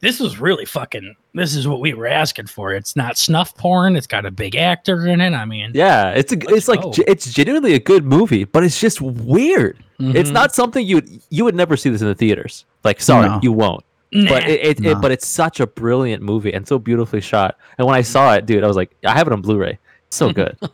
this 0.00 0.18
was 0.20 0.38
really 0.38 0.64
fucking. 0.64 1.14
This 1.32 1.54
is 1.54 1.68
what 1.68 1.80
we 1.80 1.94
were 1.94 2.08
asking 2.08 2.48
for. 2.48 2.72
It's 2.72 2.96
not 2.96 3.16
snuff 3.16 3.56
porn. 3.56 3.94
It's 3.94 4.08
got 4.08 4.26
a 4.26 4.32
big 4.32 4.56
actor 4.56 5.06
in 5.06 5.20
it. 5.20 5.32
I 5.32 5.44
mean, 5.44 5.70
Yeah, 5.74 6.10
it's 6.10 6.32
a, 6.32 6.36
it's 6.52 6.66
like 6.66 6.82
go. 6.82 6.90
ge- 6.90 7.04
it's 7.06 7.32
genuinely 7.32 7.74
a 7.74 7.78
good 7.78 8.04
movie, 8.04 8.42
but 8.44 8.64
it's 8.64 8.80
just 8.80 9.00
weird. 9.00 9.78
It's 10.00 10.30
mhm. 10.30 10.32
not 10.32 10.54
something 10.54 10.84
you 10.84 10.96
would 10.96 11.08
you 11.28 11.44
would 11.44 11.54
never 11.54 11.76
see 11.76 11.88
this 11.90 12.00
in 12.00 12.08
the 12.08 12.14
theaters. 12.16 12.64
Like, 12.82 13.00
sorry, 13.00 13.28
No. 13.28 13.38
you 13.42 13.52
won't. 13.52 13.84
Nah. 14.12 14.28
But 14.30 14.48
it, 14.48 14.64
it, 14.64 14.80
No. 14.80 14.90
it 14.90 15.00
but 15.00 15.12
it's 15.12 15.26
such 15.26 15.60
a 15.60 15.66
brilliant 15.66 16.22
movie 16.22 16.52
and 16.52 16.66
so 16.66 16.78
beautifully 16.78 17.20
shot. 17.20 17.56
And 17.78 17.86
when 17.86 17.94
I 17.96 18.02
saw 18.02 18.34
it, 18.34 18.46
dude, 18.46 18.64
I 18.64 18.66
was 18.66 18.76
like, 18.76 18.90
I 19.04 19.12
have 19.12 19.26
it 19.26 19.32
on 19.32 19.40
Blu-ray. 19.40 19.78
It's 20.08 20.16
so 20.16 20.32
good. 20.32 20.56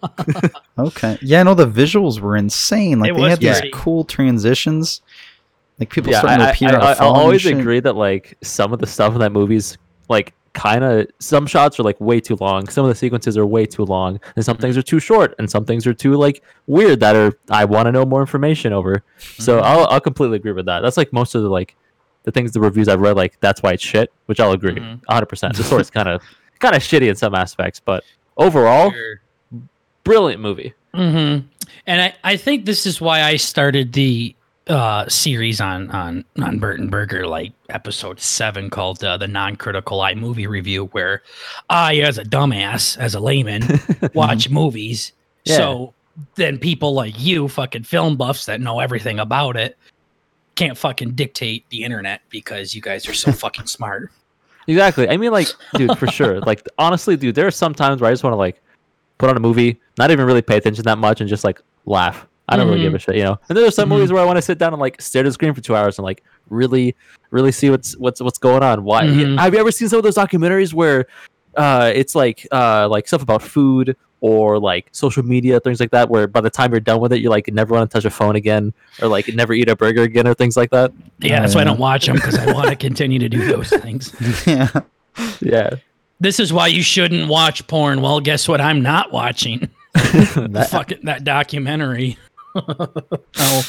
Okay. 0.78 1.18
Yeah, 1.22 1.42
no, 1.42 1.54
the 1.54 1.66
visuals 1.66 2.20
were 2.20 2.36
insane. 2.36 3.00
Like 3.00 3.10
It 3.10 3.14
they 3.16 3.20
was 3.22 3.30
had 3.30 3.40
these 3.40 3.70
cool 3.72 4.04
transitions. 4.04 5.00
Like 5.78 5.90
people 5.90 6.10
yeah, 6.12 6.20
starting 6.20 6.42
I, 6.42 6.46
to 6.46 6.52
appear 6.52 6.68
I, 6.70 6.72
out 6.74 6.82
of 6.82 6.88
I, 6.88 6.94
fall 6.94 7.06
will 7.08 7.14
and 7.16 7.22
always 7.24 7.46
agree 7.46 7.80
that 7.80 7.96
like 7.96 8.36
some 8.42 8.72
of 8.72 8.78
the 8.78 8.86
stuff 8.86 9.12
in 9.14 9.20
that 9.20 9.32
movie's 9.32 9.76
like 10.08 10.32
kind 10.54 10.82
of 10.84 11.06
some 11.18 11.46
shots 11.46 11.78
are 11.78 11.82
like 11.82 12.00
way 12.00 12.18
too 12.20 12.36
long. 12.40 12.66
Some 12.68 12.84
of 12.84 12.88
the 12.88 12.94
sequences 12.94 13.36
are 13.36 13.44
way 13.44 13.66
too 13.66 13.84
long, 13.84 14.18
and 14.36 14.44
some 14.44 14.56
things 14.56 14.78
are 14.78 14.82
too 14.82 14.98
short, 15.00 15.34
and 15.38 15.50
some 15.50 15.66
things 15.66 15.86
are 15.86 15.92
too 15.92 16.14
like 16.14 16.42
weird 16.66 17.00
that 17.00 17.14
are 17.14 17.32
I 17.50 17.66
want 17.66 17.86
to 17.86 17.92
know 17.92 18.06
more 18.06 18.20
information 18.22 18.72
over. 18.72 19.02
So 19.18 19.58
Mhm. 19.60 19.64
I'll 19.64 19.86
I'll 19.88 20.00
completely 20.00 20.36
agree 20.36 20.52
with 20.52 20.64
that. 20.66 20.80
That's 20.80 20.96
like 20.96 21.12
most 21.12 21.34
of 21.34 21.42
the 21.42 21.50
like 21.50 21.76
the 22.26 22.30
things 22.32 22.52
the 22.52 22.60
reviews 22.60 22.86
I've 22.88 23.00
read 23.00 23.16
like 23.16 23.40
that's 23.40 23.62
why 23.62 23.72
it's 23.72 23.82
shit, 23.82 24.12
which 24.26 24.38
I'll 24.40 24.52
agree 24.52 24.74
Mhm. 24.74 25.00
100. 25.06 25.26
percent 25.26 25.56
The 25.56 25.64
story's 25.64 25.88
kind 25.90 26.08
of 26.08 26.20
kind 26.60 26.74
of 26.76 26.82
shitty 26.82 27.08
in 27.08 27.16
some 27.16 27.34
aspects, 27.34 27.80
but 27.80 28.04
overall 28.36 28.90
Sure. 28.92 29.20
brilliant 30.04 30.42
movie. 30.42 30.74
hmm 30.94 31.38
And 31.86 32.00
I, 32.02 32.14
I 32.24 32.36
think 32.36 32.64
this 32.66 32.84
is 32.86 33.00
why 33.00 33.22
I 33.22 33.36
started 33.36 33.92
the 33.94 34.34
uh, 34.68 35.08
series 35.08 35.60
on 35.60 35.88
on 35.92 36.24
on 36.42 36.58
Burton 36.58 36.88
Burger, 36.88 37.24
like 37.26 37.52
episode 37.68 38.18
seven, 38.18 38.68
called 38.68 39.02
uh, 39.04 39.16
the 39.16 39.28
non-critical 39.28 40.00
eye 40.00 40.14
movie 40.14 40.48
review, 40.48 40.86
where 40.86 41.22
I, 41.70 41.98
as 41.98 42.18
a 42.18 42.24
dumbass, 42.24 42.98
as 42.98 43.14
a 43.14 43.20
layman, 43.20 43.62
watch 44.14 44.50
movies. 44.50 45.12
Yeah. 45.44 45.56
So 45.58 45.94
then 46.34 46.58
people 46.58 46.94
like 46.94 47.14
you, 47.16 47.46
fucking 47.46 47.84
film 47.84 48.16
buffs 48.16 48.46
that 48.46 48.60
know 48.60 48.80
everything 48.80 49.20
about 49.20 49.56
it, 49.56 49.76
can't 50.56 50.76
fucking 50.76 51.12
dictate 51.12 51.68
the 51.70 51.84
internet 51.84 52.22
because 52.30 52.74
you 52.74 52.82
guys 52.82 53.08
are 53.08 53.14
so 53.14 53.30
fucking 53.44 53.66
smart. 53.66 54.10
Exactly. 54.66 55.08
I 55.08 55.16
mean, 55.16 55.30
like, 55.30 55.48
dude, 55.74 55.96
for 55.98 56.08
sure. 56.08 56.40
Like, 56.46 56.66
honestly, 56.78 57.16
dude, 57.16 57.34
there 57.36 57.46
are 57.46 57.50
some 57.52 57.72
times 57.74 58.00
where 58.00 58.10
I 58.10 58.12
just 58.12 58.24
want 58.24 58.32
to 58.32 58.38
like 58.38 58.60
put 59.18 59.30
on 59.30 59.36
a 59.36 59.40
movie, 59.40 59.78
not 59.98 60.10
even 60.10 60.26
really 60.26 60.42
pay 60.42 60.56
attention 60.56 60.82
that 60.84 60.98
much, 60.98 61.20
and 61.20 61.28
just 61.30 61.44
like 61.44 61.60
laugh. 61.84 62.26
I 62.48 62.56
don't 62.56 62.68
really 62.68 62.80
give 62.82 62.94
a 62.94 62.98
shit, 62.98 63.16
you 63.16 63.24
know. 63.24 63.38
And 63.48 63.56
there 63.58 63.66
are 63.66 63.70
some 63.72 63.88
Mhm. 63.88 63.92
movies 63.94 64.12
where 64.12 64.22
I 64.22 64.24
want 64.26 64.36
to 64.36 64.42
sit 64.42 64.56
down 64.58 64.72
and 64.72 64.80
like 64.80 65.00
stare 65.02 65.20
at 65.20 65.24
the 65.24 65.32
screen 65.32 65.52
for 65.52 65.60
two 65.60 65.74
hours 65.74 65.98
and 65.98 66.04
like 66.04 66.22
really, 66.48 66.94
really 67.30 67.50
see 67.52 67.70
what's 67.70 67.96
what's 67.96 68.20
what's 68.20 68.38
going 68.38 68.62
on. 68.62 68.84
Why? 68.84 69.04
Mhm. 69.04 69.38
Have 69.38 69.52
you 69.52 69.58
ever 69.60 69.72
seen 69.72 69.88
some 69.88 69.98
of 69.98 70.04
those 70.04 70.14
documentaries 70.16 70.72
where 70.72 71.06
uh, 71.56 71.92
it's 71.94 72.14
like 72.14 72.46
uh, 72.52 72.88
like 72.88 73.08
stuff 73.08 73.22
about 73.22 73.42
food 73.42 73.96
or 74.20 74.58
like 74.58 74.88
social 74.92 75.22
media 75.22 75.60
things 75.60 75.78
like 75.78 75.90
that, 75.90 76.08
where 76.08 76.26
by 76.26 76.40
the 76.40 76.50
time 76.50 76.70
you're 76.72 76.80
done 76.80 77.00
with 77.00 77.12
it, 77.12 77.20
you 77.20 77.28
like 77.30 77.46
never 77.52 77.74
want 77.74 77.90
to 77.90 77.94
touch 77.94 78.04
a 78.04 78.10
phone 78.10 78.34
again 78.36 78.72
or 79.02 79.08
like 79.08 79.28
never 79.34 79.52
eat 79.52 79.68
a 79.68 79.76
burger 79.76 80.02
again 80.02 80.26
or 80.26 80.34
things 80.34 80.56
like 80.56 80.70
that. 80.70 80.90
Yeah, 81.20 81.40
that's 81.40 81.54
why 81.54 81.60
I 81.60 81.64
don't 81.64 81.78
watch 81.78 82.06
them 82.06 82.16
because 82.16 82.36
I 82.38 82.50
want 82.52 82.68
to 82.70 82.76
continue 82.76 83.18
to 83.18 83.28
do 83.28 83.44
those 83.46 83.68
things. 83.70 84.14
yeah. 84.46 84.68
Yeah. 85.40 85.70
This 86.18 86.40
is 86.40 86.50
why 86.52 86.68
you 86.68 86.82
shouldn't 86.82 87.28
watch 87.28 87.66
porn. 87.66 88.00
Well, 88.00 88.20
guess 88.20 88.48
what? 88.48 88.60
I'm 88.60 88.80
not 88.82 89.12
watching 89.12 89.68
That- 89.94 90.68
fucking 90.70 91.00
that 91.04 91.24
documentary. 91.24 92.16
oh, 92.54 93.62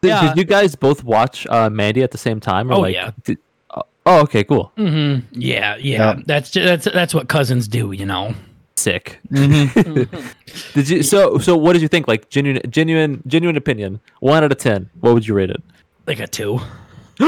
Did, 0.00 0.08
yeah. 0.08 0.28
did 0.28 0.36
you 0.36 0.44
guys 0.44 0.74
both 0.74 1.04
watch 1.04 1.46
uh, 1.46 1.70
Mandy 1.70 2.02
at 2.02 2.10
the 2.10 2.18
same 2.18 2.40
time? 2.40 2.70
Or 2.70 2.74
Oh, 2.74 2.80
like, 2.80 2.94
yeah. 2.94 3.12
did- 3.24 3.38
oh, 4.06 4.20
okay, 4.22 4.44
cool. 4.44 4.72
hmm 4.76 5.16
Yeah, 5.32 5.76
yeah. 5.76 5.78
Yeah. 5.78 6.14
That's 6.24 6.50
ju- 6.50 6.64
that's 6.64 6.84
that's 6.86 7.12
what 7.14 7.28
cousins 7.28 7.68
do, 7.68 7.92
you 7.92 8.06
know. 8.06 8.34
Sick. 8.76 9.18
Mhm. 9.30 10.08
Did 10.74 10.88
you? 10.88 11.02
So, 11.02 11.38
so 11.38 11.56
what 11.56 11.72
did 11.74 11.82
you 11.82 11.88
think? 11.88 12.06
Like 12.08 12.28
genuine, 12.30 12.60
genuine, 12.70 13.22
genuine 13.26 13.56
opinion. 13.56 14.00
One 14.20 14.44
out 14.44 14.52
of 14.52 14.58
ten. 14.58 14.88
What 15.00 15.14
would 15.14 15.26
you 15.26 15.34
rate 15.34 15.50
it? 15.50 15.62
Like 16.06 16.20
a 16.20 16.26
two. 16.26 16.60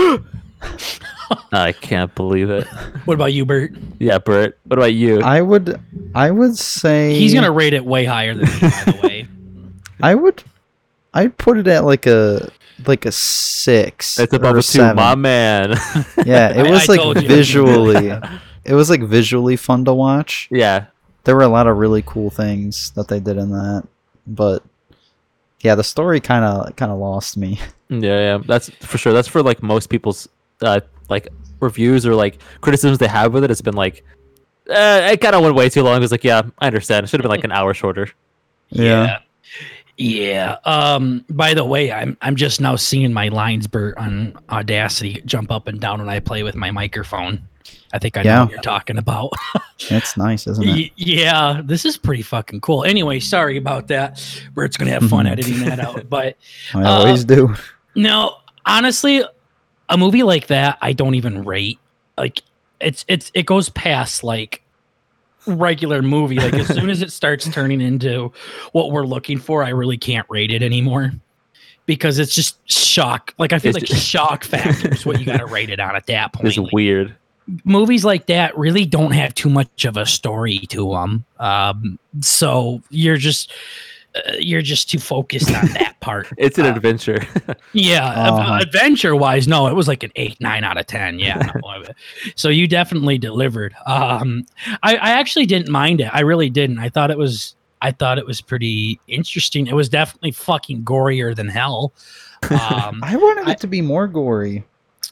I 1.53 1.73
can't 1.73 2.15
believe 2.15 2.51
it. 2.51 2.67
What 3.05 3.15
about 3.15 3.33
you, 3.33 3.47
Burt? 3.47 3.73
Yeah, 3.99 4.19
Burt. 4.19 4.59
What 4.65 4.79
about 4.79 4.93
you? 4.93 5.21
I 5.23 5.41
would 5.41 5.81
I 6.15 6.31
would 6.31 6.57
say 6.59 7.15
He's 7.15 7.33
gonna 7.33 7.51
rate 7.51 7.73
it 7.73 7.85
way 7.85 8.05
higher 8.05 8.35
than 8.35 8.45
me, 8.45 8.61
by 8.61 8.69
the 8.93 8.99
way. 9.03 9.29
I 10.03 10.15
would 10.15 10.43
I'd 11.15 11.37
put 11.39 11.57
it 11.59 11.67
at 11.67 11.85
like 11.85 12.07
a 12.07 12.51
like 12.89 13.07
a 13.07 13.13
six. 13.13 14.19
it's 14.19 14.33
above 14.33 14.55
or 14.57 14.59
a 14.59 14.63
two, 14.63 14.79
seven. 14.79 14.97
my 14.97 15.15
man. 15.15 15.71
Yeah, 16.25 16.51
it 16.51 16.59
I- 16.67 16.71
was 16.71 16.89
I 16.89 16.97
like 16.97 17.27
visually 17.27 18.09
it 18.65 18.75
was 18.75 18.91
like 18.91 19.03
visually 19.03 19.57
fun 19.57 19.85
to 19.85 19.95
watch. 19.95 20.49
yeah, 20.51 20.87
There 21.25 21.37
were 21.37 21.43
a 21.43 21.49
lot 21.49 21.67
of 21.67 21.77
really 21.77 22.03
cool 22.07 22.31
things 22.31 22.91
that 22.93 23.09
they 23.09 23.21
did 23.21 23.37
in 23.37 23.51
that. 23.51 23.87
But 24.27 24.63
yeah, 25.61 25.75
the 25.75 25.85
story 25.85 26.21
kind 26.21 26.45
of 26.45 26.75
kind 26.77 26.91
of 26.93 26.99
lost 26.99 27.37
me. 27.37 27.61
yeah, 27.89 27.99
yeah. 28.19 28.39
That's 28.47 28.69
for 28.81 28.99
sure. 28.99 29.13
That's 29.13 29.29
for 29.29 29.43
like 29.43 29.63
most 29.63 29.89
people's 29.89 30.29
uh, 30.63 30.81
like 31.09 31.29
reviews 31.61 32.05
or 32.07 32.15
like 32.15 32.41
criticisms 32.61 32.99
they 32.99 33.09
have 33.09 33.33
with 33.33 33.45
it. 33.45 33.51
It's 33.51 33.63
been 33.63 33.75
like, 33.75 34.05
uh, 34.71 35.09
it 35.13 35.21
kind 35.21 35.35
of 35.35 35.43
went 35.43 35.55
way 35.55 35.69
too 35.71 35.83
long. 35.83 35.97
It 35.97 36.01
was 36.01 36.13
like, 36.13 36.25
yeah, 36.25 36.43
I 36.59 36.67
understand. 36.67 37.05
It 37.05 37.09
should 37.09 37.21
have 37.21 37.25
been 37.25 37.31
like 37.37 37.45
an 37.45 37.53
hour 37.53 37.73
shorter. 37.75 38.11
Yeah. 38.71 38.85
Yeah. 39.05 39.19
Um, 40.65 41.25
by 41.29 41.55
the 41.55 41.65
way, 41.65 41.93
I'm 41.93 42.17
I'm 42.23 42.37
just 42.37 42.61
now 42.61 42.77
seeing 42.77 43.13
my 43.13 43.29
lines 43.29 43.67
Burt 43.67 43.97
on 43.99 44.39
Audacity 44.49 45.23
jump 45.27 45.51
up 45.51 45.67
and 45.67 45.81
down 45.81 45.99
when 45.99 46.09
I 46.09 46.21
play 46.21 46.43
with 46.43 46.55
my 46.55 46.71
microphone. 46.71 47.43
I 47.93 47.99
think 47.99 48.17
I 48.17 48.23
know 48.23 48.45
what 48.45 48.53
you're 48.53 48.61
talking 48.61 48.99
about. 48.99 49.33
That's 49.91 50.17
nice, 50.17 50.47
isn't 50.47 50.67
it? 50.67 50.93
Yeah, 50.97 51.63
this 51.65 51.85
is 51.85 51.97
pretty 51.97 52.23
fucking 52.23 52.61
cool. 52.61 52.85
Anyway, 52.85 53.19
sorry 53.19 53.57
about 53.57 53.89
that. 53.89 54.23
Burt's 54.55 54.77
gonna 54.77 54.91
have 54.91 55.09
fun 55.09 55.27
editing 55.27 55.61
that 55.61 55.81
out. 55.81 56.09
But 56.09 56.37
I 56.75 56.85
always 56.85 57.25
do. 57.25 57.55
no, 57.95 58.37
honestly, 58.67 59.25
a 59.89 59.97
movie 59.99 60.23
like 60.23 60.49
that, 60.49 60.79
I 60.81 60.93
don't 60.93 61.15
even 61.15 61.45
rate. 61.45 61.79
Like 62.17 62.43
it's 62.81 63.05
it's 63.09 63.31
it 63.35 63.47
goes 63.47 63.69
past 63.71 64.23
like 64.23 64.63
regular 65.49 66.03
movie. 66.03 66.37
Like 66.37 66.55
as 66.55 66.69
soon 66.69 66.91
as 66.91 67.03
it 67.03 67.11
starts 67.13 67.49
turning 67.49 67.81
into 67.81 68.33
what 68.73 68.91
we're 68.93 69.07
looking 69.07 69.39
for, 69.39 69.63
I 69.65 69.71
really 69.71 69.99
can't 69.99 70.27
rate 70.29 70.51
it 70.51 70.63
anymore. 70.63 71.13
Because 71.87 72.19
it's 72.19 72.35
just 72.35 72.59
shock. 72.71 73.33
Like 73.39 73.53
I 73.53 73.59
feel 73.59 73.75
It's 73.75 73.91
like 73.91 73.99
shock 74.01 74.45
factor 74.53 74.93
is 74.93 75.07
what 75.07 75.19
you 75.21 75.25
gotta 75.27 75.47
rate 75.47 75.71
it 75.71 75.81
on 75.81 75.97
at 75.97 76.07
that 76.07 76.33
point. 76.35 76.49
It's 76.49 76.59
Like, 76.59 76.73
weird. 76.73 77.17
movies 77.65 78.05
like 78.05 78.27
that 78.27 78.57
really 78.59 78.85
don't 78.85 79.13
have 79.13 79.35
too 79.35 79.49
much 79.49 79.87
of 79.87 79.97
a 79.97 80.05
story 80.05 80.59
to 80.69 80.91
them. 80.93 81.25
Um, 81.39 81.99
so 82.21 82.83
you're 82.91 83.17
just 83.17 83.51
uh, 84.27 84.33
you're 84.39 84.63
just 84.63 84.91
too 84.91 84.99
focused 84.99 85.49
on 85.55 85.67
that 85.69 85.97
part. 86.01 86.29
It's 86.39 86.59
an 86.59 86.67
Uh, 86.67 86.75
adventure. 86.75 87.21
yeah, 87.73 88.07
Uh-huh. 88.09 88.59
adventure 88.63 89.15
wise, 89.17 89.47
no, 89.49 89.67
it 89.67 89.75
was 89.75 89.89
like 89.89 90.03
an 90.03 90.13
eight, 90.17 90.41
nine 90.41 90.65
out 90.65 90.77
of 90.79 90.87
ten. 90.87 91.19
Yeah, 91.19 91.51
no, 91.63 91.85
so 92.37 92.49
you 92.49 92.67
definitely 92.67 93.19
delivered. 93.19 93.75
Um, 93.87 94.47
I, 94.83 94.97
I 94.97 95.11
actually 95.11 95.47
didn't 95.47 95.69
mind 95.71 96.01
it. 96.01 96.09
I 96.13 96.21
really 96.21 96.51
didn't. 96.51 96.79
I 96.79 96.89
thought 96.89 97.11
it 97.11 97.19
was. 97.19 97.55
I 97.81 97.93
thought 97.93 98.19
it 98.19 98.27
was 98.27 98.41
pretty 98.41 98.99
interesting. 99.07 99.69
It 99.69 99.75
was 99.75 99.89
definitely 99.89 100.33
fucking 100.33 100.83
gorier 100.83 101.35
than 101.37 101.47
hell. 101.49 101.93
Um, 102.51 103.01
I 103.05 103.15
wanted 103.17 103.47
I- 103.49 103.53
it 103.53 103.61
to 103.61 103.67
be 103.69 103.81
more 103.83 104.09
gory. 104.09 104.65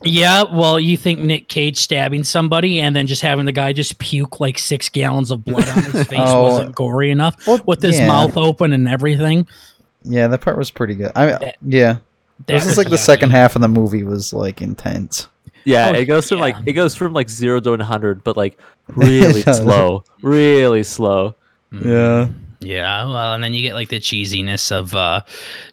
Yeah, 0.04 0.42
well, 0.42 0.78
you 0.78 0.96
think 0.96 1.20
Nick 1.20 1.48
Cage 1.48 1.78
stabbing 1.78 2.22
somebody 2.24 2.80
and 2.80 2.94
then 2.94 3.06
just 3.06 3.22
having 3.22 3.46
the 3.46 3.52
guy 3.52 3.72
just 3.72 3.98
puke 3.98 4.40
like 4.40 4.58
six 4.58 4.88
gallons 4.88 5.30
of 5.30 5.44
blood 5.44 5.68
on 5.68 5.82
his 5.84 6.06
face 6.08 6.18
Oh. 6.20 6.42
wasn't 6.42 6.74
gory 6.74 7.10
enough 7.10 7.46
Well, 7.46 7.60
with 7.66 7.82
his 7.82 7.98
yeah. 7.98 8.06
mouth 8.06 8.36
open 8.36 8.72
and 8.72 8.88
everything. 8.88 9.46
Yeah, 10.02 10.26
that 10.28 10.40
part 10.42 10.58
was 10.58 10.70
pretty 10.70 10.94
good. 10.94 11.12
I 11.16 11.26
That- 11.26 11.56
yeah. 11.66 11.96
That 12.46 12.46
This 12.54 12.66
is 12.66 12.76
like 12.76 12.90
the 12.90 12.96
yucky. 12.96 12.98
second 13.06 13.30
half 13.30 13.56
of 13.56 13.62
the 13.62 13.68
movie 13.68 14.02
was 14.02 14.34
like 14.34 14.60
intense. 14.60 15.28
Yeah, 15.64 15.88
Oh, 15.88 15.98
it 15.98 16.04
goes 16.04 16.28
from 16.28 16.38
yeah. 16.38 16.44
like 16.44 16.56
it 16.66 16.74
goes 16.74 16.94
from 16.94 17.12
like 17.14 17.30
zero 17.30 17.58
to 17.60 17.70
one 17.70 17.80
hundred, 17.80 18.22
but 18.22 18.36
like 18.36 18.58
really 18.88 19.40
slow, 19.42 20.04
really 20.22 20.82
slow. 20.82 21.34
Yeah. 21.72 22.28
Yeah, 22.60 23.04
well, 23.04 23.34
and 23.34 23.42
then 23.42 23.52
you 23.54 23.62
get 23.62 23.74
like 23.74 23.88
the 23.88 23.98
cheesiness 24.00 24.70
of 24.70 24.94
uh, 24.94 25.22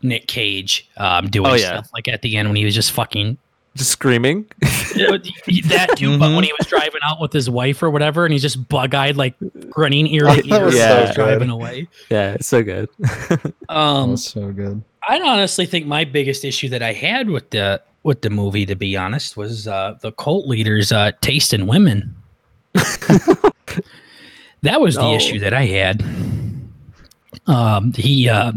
Nick 0.02 0.28
Cage 0.28 0.90
um, 0.98 1.28
doing 1.30 1.52
Oh, 1.52 1.54
yeah. 1.56 1.68
stuff 1.82 1.90
like 1.94 2.08
at 2.08 2.22
the 2.22 2.38
end 2.38 2.48
when 2.50 2.56
he 2.56 2.66
was 2.66 2.74
just 2.76 2.92
fucking 2.94 3.38
Just 3.76 3.92
screaming. 3.92 4.46
that 4.62 5.94
too. 5.98 6.18
But 6.20 6.36
when 6.36 6.44
he 6.44 6.54
was 6.60 6.68
driving 6.68 7.02
out 7.04 7.20
with 7.20 7.34
his 7.34 7.50
wife 7.50 7.82
or 7.82 7.90
whatever, 7.90 8.24
and 8.26 8.32
he's 8.32 8.42
just 8.44 8.68
bug 8.70 8.94
eyed, 8.94 9.18
like 9.18 9.34
grinning 9.70 10.06
ear 10.08 10.26
to 10.26 10.48
ear, 10.48 10.66
was 10.66 10.76
as 10.76 11.10
so 11.10 11.14
driving 11.16 11.50
away. 11.50 11.88
yeah, 12.12 12.34
it's 12.34 12.48
so 12.48 12.62
good. 12.64 12.88
That 13.00 13.54
Um, 13.70 14.12
was 14.12 14.26
so 14.26 14.52
good. 14.52 14.84
I 15.08 15.20
honestly 15.20 15.66
think 15.66 15.88
my 15.88 16.04
biggest 16.04 16.46
issue 16.46 16.70
that 16.70 16.84
I 16.84 16.94
had 16.94 17.30
with 17.30 17.50
the 17.50 17.82
with 18.04 18.22
the 18.22 18.30
movie, 18.30 18.66
to 18.68 18.76
be 18.76 18.96
honest, 18.96 19.36
was 19.38 19.68
uh, 19.68 19.98
the 20.02 20.12
cult 20.12 20.48
leaders' 20.48 20.92
uh, 20.92 21.12
taste 21.22 21.54
in 21.54 21.66
women. 21.68 22.16
that 24.62 24.80
was 24.82 24.96
the 24.96 25.12
issue 25.14 25.40
that 25.40 25.54
I 25.54 25.66
had. 25.66 26.04
Um, 27.48 27.92
he, 27.94 28.30
uh, 28.30 28.52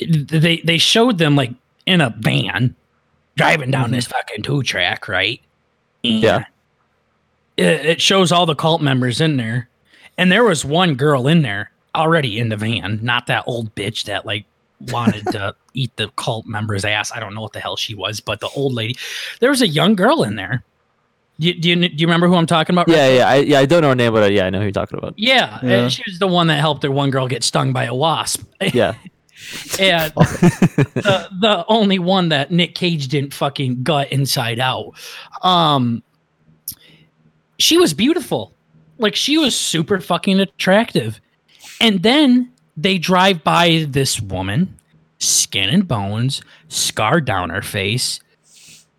they 0.00 0.58
they 0.64 0.78
showed 0.78 1.18
them 1.18 1.34
like 1.36 1.50
in 1.86 2.00
a 2.00 2.14
van 2.20 2.74
driving 3.36 3.70
down 3.70 3.90
this 3.90 4.06
fucking 4.06 4.42
two 4.42 4.62
track, 4.62 5.08
right? 5.08 5.40
And 6.02 6.22
Yeah. 6.22 6.44
It, 7.56 7.86
it 7.86 8.00
shows 8.00 8.32
all 8.32 8.46
the 8.46 8.54
cult 8.56 8.82
members 8.82 9.20
in 9.20 9.36
there, 9.36 9.68
and 10.18 10.30
there 10.32 10.42
was 10.44 10.64
one 10.64 10.94
girl 10.96 11.28
in 11.28 11.42
there 11.42 11.70
already 11.94 12.38
in 12.40 12.48
the 12.48 12.56
van, 12.56 12.98
not 13.02 13.28
that 13.28 13.44
old 13.46 13.72
bitch 13.76 14.04
that 14.04 14.26
like 14.26 14.44
wanted 14.80 15.24
to 15.28 15.54
eat 15.74 15.94
the 15.96 16.08
cult 16.16 16.46
member's 16.46 16.84
ass. 16.84 17.12
I 17.12 17.20
don't 17.20 17.32
know 17.34 17.40
what 17.42 17.52
the 17.52 17.60
hell 17.60 17.76
she 17.76 17.94
was, 17.94 18.18
but 18.18 18.40
the 18.40 18.48
old 18.56 18.72
lady. 18.74 18.96
There 19.38 19.50
was 19.50 19.62
a 19.62 19.68
young 19.68 19.94
girl 19.94 20.24
in 20.24 20.34
there. 20.34 20.64
Do 21.38 21.46
you, 21.48 21.54
do 21.54 21.68
you, 21.68 21.76
do 21.76 21.94
you 21.96 22.06
remember 22.06 22.26
who 22.28 22.34
I'm 22.36 22.46
talking 22.46 22.74
about? 22.74 22.88
yeah, 22.88 23.08
yeah, 23.08 23.28
I, 23.28 23.34
yeah. 23.36 23.58
I 23.60 23.66
don't 23.66 23.82
know 23.82 23.88
her 23.90 23.94
name, 23.96 24.12
but 24.12 24.22
uh, 24.24 24.26
yeah, 24.26 24.46
I 24.46 24.50
know 24.50 24.58
who 24.58 24.64
you're 24.64 24.72
talking 24.72 24.98
about. 24.98 25.14
Yeah, 25.16 25.58
Yeah. 25.62 25.82
and 25.82 25.92
she 25.92 26.02
was 26.08 26.18
the 26.20 26.28
one 26.28 26.46
that 26.48 26.58
helped 26.60 26.82
her 26.84 26.90
one 26.92 27.10
girl 27.10 27.26
get 27.28 27.42
stung 27.44 27.72
by 27.72 27.84
a 27.84 27.94
wasp. 27.94 28.42
Yeah, 28.72 28.94
and 29.78 30.12
the, 30.14 31.28
the 31.40 31.64
only 31.68 31.98
one 31.98 32.28
that 32.30 32.50
Nick 32.50 32.74
Cage 32.74 33.08
didn't 33.08 33.34
fucking 33.34 33.82
gut 33.82 34.10
inside 34.12 34.58
out. 34.60 34.92
Um, 35.42 36.02
she 37.58 37.76
was 37.78 37.94
beautiful, 37.94 38.52
like 38.98 39.14
she 39.14 39.38
was 39.38 39.54
super 39.56 40.00
fucking 40.00 40.40
attractive, 40.40 41.20
and 41.80 42.02
then 42.02 42.50
they 42.76 42.98
drive 42.98 43.44
by 43.44 43.86
this 43.88 44.20
woman, 44.20 44.76
skin 45.18 45.68
and 45.70 45.86
bones, 45.86 46.42
scar 46.68 47.20
down 47.20 47.50
her 47.50 47.62
face, 47.62 48.20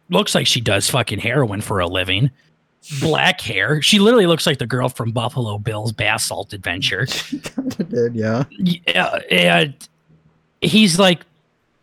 looks 0.10 0.34
like 0.36 0.48
she 0.48 0.62
does 0.62 0.90
fucking 0.90 1.20
heroin 1.20 1.62
for 1.62 1.80
a 1.80 1.88
living. 1.88 2.32
black 3.02 3.42
hair. 3.42 3.82
She 3.82 3.98
literally 4.00 4.28
looks 4.28 4.46
like 4.46 4.60
the 4.60 4.68
girl 4.68 4.90
from 4.90 5.12
Buffalo 5.12 5.58
Bill's 5.58 5.92
Bath 5.92 6.22
Salt 6.22 6.54
Adventure. 6.54 7.08
Yeah. 8.14 8.44
Yeah, 8.52 9.20
and 9.32 9.90
he's 10.62 10.98
like, 11.00 11.22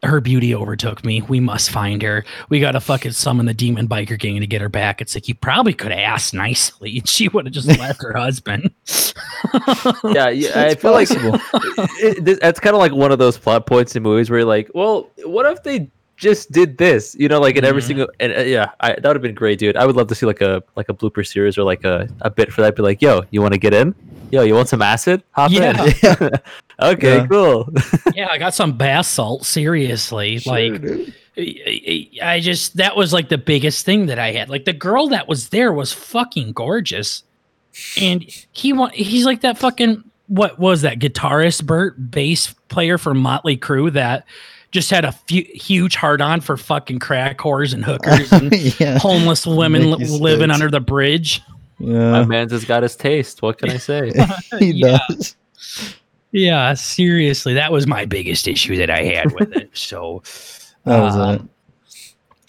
her 0.04 0.20
beauty 0.20 0.52
overtook 0.52 1.04
me. 1.04 1.22
We 1.22 1.38
must 1.38 1.70
find 1.70 2.02
her. 2.02 2.24
We 2.48 2.58
gotta 2.58 2.80
fucking 2.80 3.12
summon 3.12 3.46
the 3.46 3.54
demon 3.54 3.86
biker 3.86 4.18
gang 4.18 4.40
to 4.40 4.48
get 4.48 4.60
her 4.60 4.68
back. 4.68 5.00
It's 5.00 5.14
like 5.14 5.28
you 5.28 5.34
probably 5.36 5.74
could 5.74 5.92
have 5.92 6.00
asked 6.00 6.34
nicely, 6.34 6.98
and 6.98 7.08
she 7.08 7.28
would 7.28 7.46
have 7.46 7.54
just 7.54 7.68
left 7.78 8.02
her 8.02 8.12
husband. 8.12 8.70
yeah, 10.04 10.28
yeah 10.28 10.50
I 10.56 10.66
It's 10.70 10.82
feel 10.82 10.92
possible. 10.92 11.30
like 11.32 11.40
it, 12.00 12.28
it, 12.28 12.40
that's 12.40 12.58
kind 12.58 12.74
of 12.74 12.80
like 12.80 12.92
one 12.92 13.12
of 13.12 13.18
those 13.20 13.38
plot 13.38 13.66
points 13.66 13.94
in 13.94 14.02
movies 14.02 14.28
where 14.30 14.40
you're 14.40 14.48
like, 14.48 14.70
well, 14.74 15.08
what 15.24 15.46
if 15.46 15.62
they 15.62 15.88
just 16.16 16.50
did 16.50 16.78
this? 16.78 17.14
You 17.16 17.28
know, 17.28 17.40
like 17.40 17.54
in 17.56 17.64
every 17.64 17.82
Mhm. 17.82 17.86
single 17.86 18.08
and 18.18 18.32
uh, 18.32 18.40
yeah, 18.40 18.70
I, 18.80 18.94
that 18.94 19.04
would 19.04 19.14
have 19.16 19.22
been 19.22 19.34
great, 19.36 19.60
dude. 19.60 19.76
I 19.76 19.86
would 19.86 19.94
love 19.94 20.08
to 20.08 20.14
see 20.16 20.26
like 20.26 20.40
a 20.40 20.62
like 20.74 20.88
a 20.88 20.94
blooper 20.94 21.24
series 21.24 21.56
or 21.56 21.62
like 21.62 21.84
a, 21.84 22.08
a 22.22 22.30
bit 22.30 22.52
for 22.52 22.60
that. 22.62 22.74
Be 22.74 22.82
like, 22.82 23.02
yo, 23.02 23.22
you 23.30 23.40
want 23.40 23.54
to 23.54 23.58
get 23.58 23.72
in? 23.72 23.94
Yo, 24.32 24.42
you 24.42 24.54
want 24.54 24.68
some 24.68 24.82
acid? 24.82 25.22
Hop 25.32 25.52
Yeah. 25.52 25.84
in. 25.84 25.94
Yeah. 26.02 26.28
okay, 26.82 27.16
Yeah. 27.18 27.26
cool. 27.26 27.68
yeah, 28.14 28.28
I 28.30 28.38
got 28.38 28.54
some 28.54 28.76
bath 28.76 29.06
salt. 29.06 29.44
Seriously, 29.44 30.40
like 30.46 30.80
dude. 30.80 31.14
I 31.38 32.08
I 32.22 32.40
just 32.40 32.76
that 32.78 32.96
was 32.96 33.12
like 33.12 33.28
the 33.28 33.38
biggest 33.38 33.84
thing 33.84 34.06
that 34.06 34.18
I 34.18 34.32
had. 34.32 34.48
Like 34.48 34.64
the 34.64 34.72
girl 34.72 35.08
that 35.08 35.28
was 35.28 35.50
there 35.50 35.72
was 35.72 35.92
fucking 35.92 36.52
gorgeous, 36.52 37.22
and 38.00 38.24
he 38.52 38.72
want 38.72 38.94
he's 38.94 39.24
like 39.26 39.42
that 39.42 39.58
fucking 39.58 40.02
what 40.28 40.58
was 40.58 40.80
that 40.82 40.98
guitarist 40.98 41.64
Burt 41.66 42.10
bass 42.10 42.54
player 42.68 42.96
for 42.98 43.12
Motley 43.14 43.56
Crue 43.58 43.92
that 43.92 44.24
just 44.70 44.90
had 44.90 45.04
a 45.04 45.12
few, 45.12 45.44
huge 45.52 45.94
hard 45.96 46.22
on 46.22 46.40
for 46.40 46.56
fucking 46.56 46.98
crack 46.98 47.36
whores 47.38 47.74
and 47.74 47.84
hookers 47.84 48.32
and 48.32 48.50
yeah. 48.80 48.98
homeless 48.98 49.46
women 49.46 49.90
li- 49.90 50.06
living 50.06 50.50
under 50.50 50.70
the 50.70 50.80
bridge. 50.80 51.42
My 51.82 52.24
man's 52.24 52.52
has 52.52 52.64
got 52.64 52.82
his 52.82 52.96
taste. 52.96 53.42
What 53.42 53.58
can 53.58 53.70
I 53.70 53.76
say? 53.76 54.12
he 54.58 54.70
Yeah. 54.76 54.98
does. 55.08 55.36
Yeah, 56.30 56.72
seriously, 56.74 57.52
that 57.54 57.72
was 57.72 57.86
my 57.86 58.04
biggest 58.06 58.48
issue 58.48 58.76
that 58.76 58.88
I 58.88 59.02
had 59.02 59.32
with 59.32 59.52
it. 59.54 59.70
So 59.76 60.22
That 60.84 61.00
was 61.00 61.16
um, 61.16 61.34
it. 61.34 61.42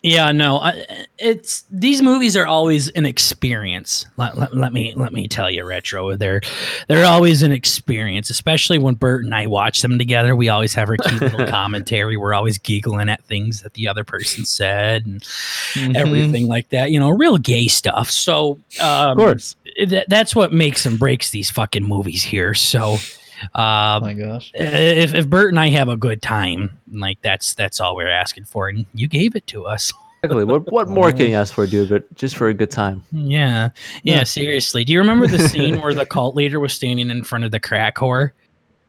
Yeah, 0.05 0.33
no, 0.33 0.57
I, 0.57 0.85
it's 1.17 1.63
these 1.71 2.01
movies 2.01 2.35
are 2.35 2.45
always 2.45 2.89
an 2.89 3.05
experience. 3.05 4.05
Let, 4.17 4.37
let, 4.37 4.53
let 4.53 4.73
me 4.73 4.93
let 4.97 5.13
me 5.13 5.29
tell 5.29 5.49
you, 5.49 5.63
retro. 5.65 6.17
They're 6.17 6.41
they're 6.89 7.05
always 7.05 7.41
an 7.41 7.53
experience, 7.53 8.29
especially 8.29 8.77
when 8.79 8.95
Burt 8.95 9.23
and 9.23 9.33
I 9.33 9.47
watch 9.47 9.81
them 9.81 9.97
together. 9.97 10.35
We 10.35 10.49
always 10.49 10.73
have 10.73 10.89
our 10.89 10.97
cute 10.97 11.21
little 11.21 11.47
commentary. 11.47 12.17
We're 12.17 12.33
always 12.33 12.57
giggling 12.57 13.07
at 13.07 13.23
things 13.23 13.61
that 13.61 13.75
the 13.75 13.87
other 13.87 14.03
person 14.03 14.43
said 14.43 15.05
and 15.05 15.21
Mhm. 15.73 15.95
everything 15.95 16.47
like 16.49 16.67
that. 16.69 16.91
You 16.91 16.99
know, 16.99 17.09
real 17.09 17.37
gay 17.37 17.67
stuff. 17.69 18.11
So, 18.11 18.59
um, 18.81 19.11
of 19.11 19.17
course. 19.17 19.55
that, 19.87 20.07
that's 20.09 20.35
what 20.35 20.51
makes 20.51 20.85
and 20.85 20.99
breaks 20.99 21.29
these 21.29 21.49
fucking 21.49 21.83
movies 21.85 22.23
here. 22.23 22.53
So, 22.53 22.97
Oh 23.55 23.61
um, 23.63 24.03
my 24.03 24.13
gosh. 24.13 24.51
if, 24.53 25.13
if 25.13 25.27
Burt 25.29 25.49
and 25.49 25.59
I 25.59 25.69
have 25.69 25.89
a 25.89 25.97
good 25.97 26.21
time, 26.21 26.79
like 26.91 27.21
that's 27.21 27.53
that's 27.55 27.79
all 27.79 27.95
we're 27.95 28.09
asking 28.09 28.45
for, 28.45 28.67
and 28.69 28.85
you 28.93 29.07
gave 29.07 29.35
it 29.35 29.45
to 29.47 29.65
us. 29.65 29.91
Exactly. 30.25 30.45
What 30.45 30.71
what 30.71 30.87
more 30.87 31.11
can 31.11 31.29
you 31.29 31.35
ask 31.35 31.53
for, 31.53 31.67
dude? 31.67 31.89
But 31.89 32.15
just 32.15 32.37
for 32.37 32.47
a 32.47 32.53
good 32.53 32.71
time. 32.71 33.03
Yeah, 33.11 33.71
yeah, 34.03 34.19
Yeah. 34.19 34.23
seriously. 34.23 34.85
Do 34.85 34.93
you 34.93 34.99
remember 34.99 35.27
the 35.27 35.49
scene 35.49 35.81
where 35.81 35.93
the 35.93 36.05
cult 36.15 36.33
leader 36.33 36.61
was 36.61 36.71
standing 36.71 37.09
in 37.09 37.25
front 37.25 37.43
of 37.43 37.51
the 37.51 37.59
crack 37.59 37.97
whore? 37.97 38.31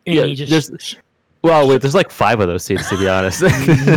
And 0.07 0.15
Yeah, 0.15 0.27
he 0.27 0.37
just 0.37 0.71
there's- 0.71 0.95
Well, 1.43 1.67
wait, 1.67 1.81
there's 1.81 1.97
like 1.97 2.13
five 2.13 2.39
of 2.39 2.47
those 2.47 2.63
scenes 2.65 2.89
to 2.89 2.97
be 2.97 3.09
honest. 3.09 3.43
yeah. 3.43 3.49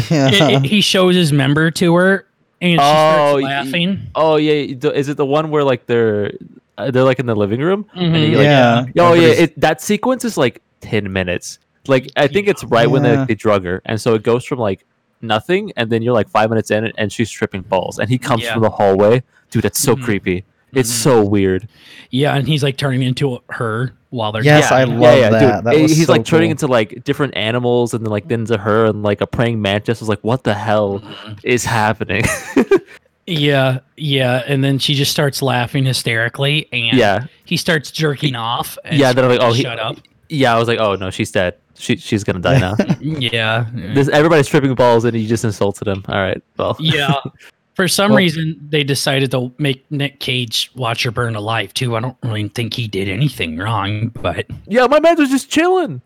it- 0.09 0.63
it- 0.63 0.65
he 0.65 0.81
shows 0.81 1.13
his 1.13 1.31
member 1.31 1.69
to 1.69 1.93
her, 1.93 2.25
and 2.59 2.79
she 2.79 2.83
Oh, 2.83 3.37
starts 3.39 3.43
laughing. 3.43 4.07
oh 4.15 4.37
yeah, 4.37 4.75
is 4.89 5.07
it 5.07 5.17
the 5.17 5.25
one 5.25 5.51
where 5.51 5.63
like 5.63 5.85
they're 5.85 6.31
they're 6.77 7.03
like 7.03 7.19
in 7.19 7.25
the 7.25 7.35
living 7.35 7.59
room? 7.61 7.85
Mhm. 7.95 8.29
you, 8.29 8.37
like, 8.37 8.43
yeah. 8.45 8.85
Oh 8.99 9.13
yeah, 9.13 9.27
it, 9.29 9.59
that 9.59 9.81
sequence 9.81 10.23
is 10.25 10.37
like 10.37 10.61
ten 10.81 11.11
minutes. 11.11 11.59
Like 11.87 12.09
I 12.15 12.27
think 12.27 12.47
it's 12.47 12.63
right 12.65 12.89
when 12.89 13.03
they, 13.03 13.13
Yeah. 13.13 13.25
they 13.25 13.35
drug 13.35 13.63
her, 13.65 13.81
and 13.85 13.99
so 13.99 14.13
it 14.15 14.23
goes 14.23 14.45
from 14.45 14.59
like 14.59 14.85
nothing, 15.21 15.71
and 15.77 15.89
then 15.89 16.01
you're 16.01 16.13
like 16.13 16.29
five 16.29 16.49
minutes 16.49 16.69
in, 16.71 16.85
and 16.97 17.11
she's 17.11 17.29
tripping 17.31 17.61
balls, 17.61 17.97
and 17.99 18.09
he 18.09 18.17
comes 18.17 18.43
Yeah. 18.43 18.53
from 18.53 18.63
the 18.63 18.69
hallway. 18.69 19.23
Dude, 19.49 19.63
that's 19.63 19.79
so 19.79 19.95
Mhm. 19.95 20.03
creepy. 20.03 20.43
It's 20.73 20.91
Mhm. 20.91 21.03
so 21.03 21.23
weird. 21.23 21.67
Yeah, 22.11 22.35
and 22.35 22.45
he's 22.47 22.61
like 22.61 22.75
turning 22.77 23.01
into 23.01 23.39
her 23.49 23.93
while 24.09 24.31
they're 24.33 24.43
Yes, 24.43 24.69
I 24.71 24.83
talking. 24.83 24.99
love 24.99 25.31
that. 25.31 25.63
That 25.63 25.75
Eh, 25.75 25.81
was 25.83 25.95
He's 25.95 26.05
so 26.07 26.11
like 26.11 26.25
turning 26.25 26.51
into 26.51 26.67
like 26.67 27.03
different 27.05 27.35
animals, 27.37 27.93
and 27.93 28.05
then 28.05 28.11
like 28.11 28.27
then 28.27 28.45
to 28.45 28.57
her, 28.57 28.85
and 28.85 29.01
like 29.01 29.21
a 29.21 29.27
praying 29.27 29.61
mantis. 29.61 29.99
I 29.99 30.03
was 30.03 30.09
like, 30.09 30.23
what 30.23 30.43
the 30.43 30.53
hell 30.53 30.99
Mhm. 30.99 31.39
is 31.43 31.63
happening? 31.65 32.23
Yeah, 33.29 33.79
yeah, 33.97 34.43
and 34.47 34.63
then 34.63 34.79
she 34.79 34.93
just 34.93 35.11
starts 35.11 35.41
laughing 35.41 35.85
hysterically, 35.85 36.67
and 36.71 36.97
yeah, 36.97 37.25
he 37.43 37.57
starts 37.57 37.91
jerking 37.91 38.35
off. 38.35 38.77
And 38.85 38.97
Yeah, 38.97 39.11
then 39.11 39.25
I'm 39.25 39.31
like, 39.31 39.41
oh, 39.41 39.51
he- 39.51 39.63
shut 39.63 39.79
up. 39.79 39.97
yeah. 40.29 40.55
I 40.55 40.57
was 40.59 40.67
like, 40.69 40.79
oh 40.79 40.95
no, 40.95 41.09
she's 41.09 41.29
dead. 41.31 41.55
She 41.75 41.97
she's 41.97 42.23
gonna 42.23 42.39
die 42.39 42.57
now. 42.59 42.75
Yeah, 43.01 43.65
this 43.73 44.07
everybody's 44.09 44.47
tripping 44.47 44.73
balls, 44.75 45.03
and 45.03 45.15
you 45.19 45.27
just 45.27 45.43
insulted 45.43 45.87
him. 45.87 46.03
All 46.07 46.19
right, 46.21 46.41
well, 46.57 46.75
yeah. 46.79 47.15
For 47.75 47.87
some 47.87 48.09
Well- 48.11 48.17
reason, 48.17 48.59
they 48.69 48.83
decided 48.83 49.29
to 49.31 49.53
make 49.59 49.85
Nick 49.91 50.19
Cage 50.19 50.71
watch 50.73 51.03
her 51.03 51.11
burn 51.11 51.35
alive 51.35 51.73
too. 51.75 51.95
I 51.95 51.99
don't 51.99 52.17
really 52.23 52.47
think 52.47 52.73
he 52.73 52.87
did 52.87 53.07
anything 53.09 53.57
wrong, 53.57 54.07
but 54.07 54.47
yeah. 54.67 54.87
My 54.87 54.99
man 55.01 55.17
was 55.17 55.29
just 55.29 55.51
chilling. 55.51 56.01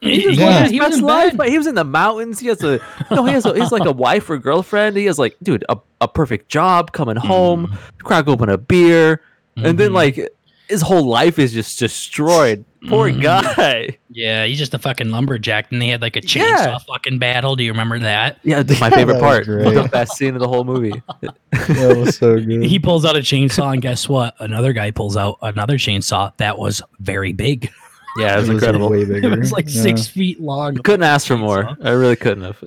He 0.00 0.22
just 0.22 0.38
Yeah. 0.38 0.46
lived 0.46 0.62
his 0.62 0.70
he 0.70 0.80
was 0.80 0.98
in 0.98 1.04
life. 1.04 1.30
bed. 1.32 1.38
man. 1.38 1.48
He 1.50 1.58
was 1.58 1.66
in 1.66 1.74
the 1.74 1.84
mountains. 1.84 2.38
He 2.38 2.46
has 2.48 2.62
a 2.62 2.80
no. 3.10 3.24
He 3.24 3.32
has 3.32 3.44
a, 3.46 3.54
he's 3.54 3.72
like 3.72 3.84
a 3.84 3.92
wife 3.92 4.30
or 4.30 4.38
girlfriend. 4.38 4.96
He 4.96 5.06
has 5.06 5.18
like, 5.18 5.36
dude, 5.42 5.64
a, 5.68 5.76
a 6.00 6.06
perfect 6.08 6.48
job. 6.48 6.92
Coming 6.92 7.16
home, 7.16 7.76
crack 8.04 8.28
open 8.28 8.48
a 8.48 8.58
beer, 8.58 9.20
and 9.56 9.76
then 9.78 9.90
Mhm. 9.90 9.94
like 9.94 10.34
his 10.68 10.82
whole 10.82 11.04
life 11.06 11.38
is 11.38 11.52
just 11.52 11.78
destroyed. 11.78 12.64
Poor 12.88 13.10
Mhm. 13.10 13.22
guy. 13.22 13.98
yeah, 14.10 14.44
he's 14.44 14.58
just 14.58 14.72
a 14.74 14.78
fucking 14.78 15.10
lumberjack. 15.10 15.72
And 15.72 15.82
they 15.82 15.88
had 15.88 16.00
like 16.00 16.14
a 16.14 16.20
chainsaw 16.20 16.42
Yeah. 16.66 16.78
fucking 16.86 17.18
battle. 17.18 17.56
Do 17.56 17.64
you 17.64 17.72
remember 17.72 17.98
that? 17.98 18.38
Yeah, 18.44 18.62
that's 18.62 18.80
my 18.80 18.90
favorite 18.90 19.14
That 19.18 19.20
part. 19.20 19.46
was 19.48 19.74
The 19.74 19.88
best 19.90 20.16
scene 20.16 20.34
of 20.34 20.40
the 20.40 20.46
whole 20.46 20.62
movie. 20.64 20.92
that 21.22 21.96
was 21.98 22.18
so 22.18 22.38
good. 22.38 22.64
He 22.66 22.78
pulls 22.78 23.04
out 23.04 23.16
a 23.16 23.20
chainsaw, 23.20 23.72
and 23.72 23.82
guess 23.82 24.08
what? 24.08 24.34
Another 24.38 24.72
guy 24.72 24.92
pulls 24.92 25.16
out 25.16 25.38
another 25.42 25.76
chainsaw 25.78 26.32
that 26.36 26.56
was 26.58 26.82
very 27.00 27.32
big. 27.32 27.70
Yeah, 28.18 28.36
it 28.36 28.40
was 28.40 28.48
It 28.48 28.52
incredible. 28.52 28.90
way 28.90 29.02
It 29.02 29.38
was 29.38 29.52
like 29.52 29.66
Yeah. 29.68 29.82
six 29.82 30.06
feet 30.06 30.40
long. 30.40 30.76
Couldn't 30.76 31.04
ask 31.04 31.26
for 31.26 31.36
more. 31.36 31.76
I 31.82 31.90
really 31.90 32.16
couldn't 32.16 32.44
have. 32.44 32.62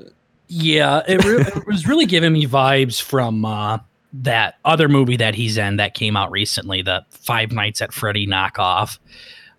Yeah, 0.47 1.01
it, 1.07 1.23
re- 1.25 1.41
it 1.41 1.65
was 1.67 1.87
really 1.87 2.05
giving 2.05 2.33
me 2.33 2.45
vibes 2.45 3.01
from 3.01 3.45
uh, 3.45 3.79
that 4.13 4.55
other 4.65 4.89
movie 4.89 5.15
that 5.17 5.35
he's 5.35 5.57
in 5.57 5.77
that 5.77 5.93
came 5.93 6.17
out 6.17 6.31
recently, 6.31 6.81
the 6.81 7.05
Five 7.09 7.51
Nights 7.51 7.81
at 7.81 7.93
Freddy 7.93 8.27
knockoff. 8.27 8.97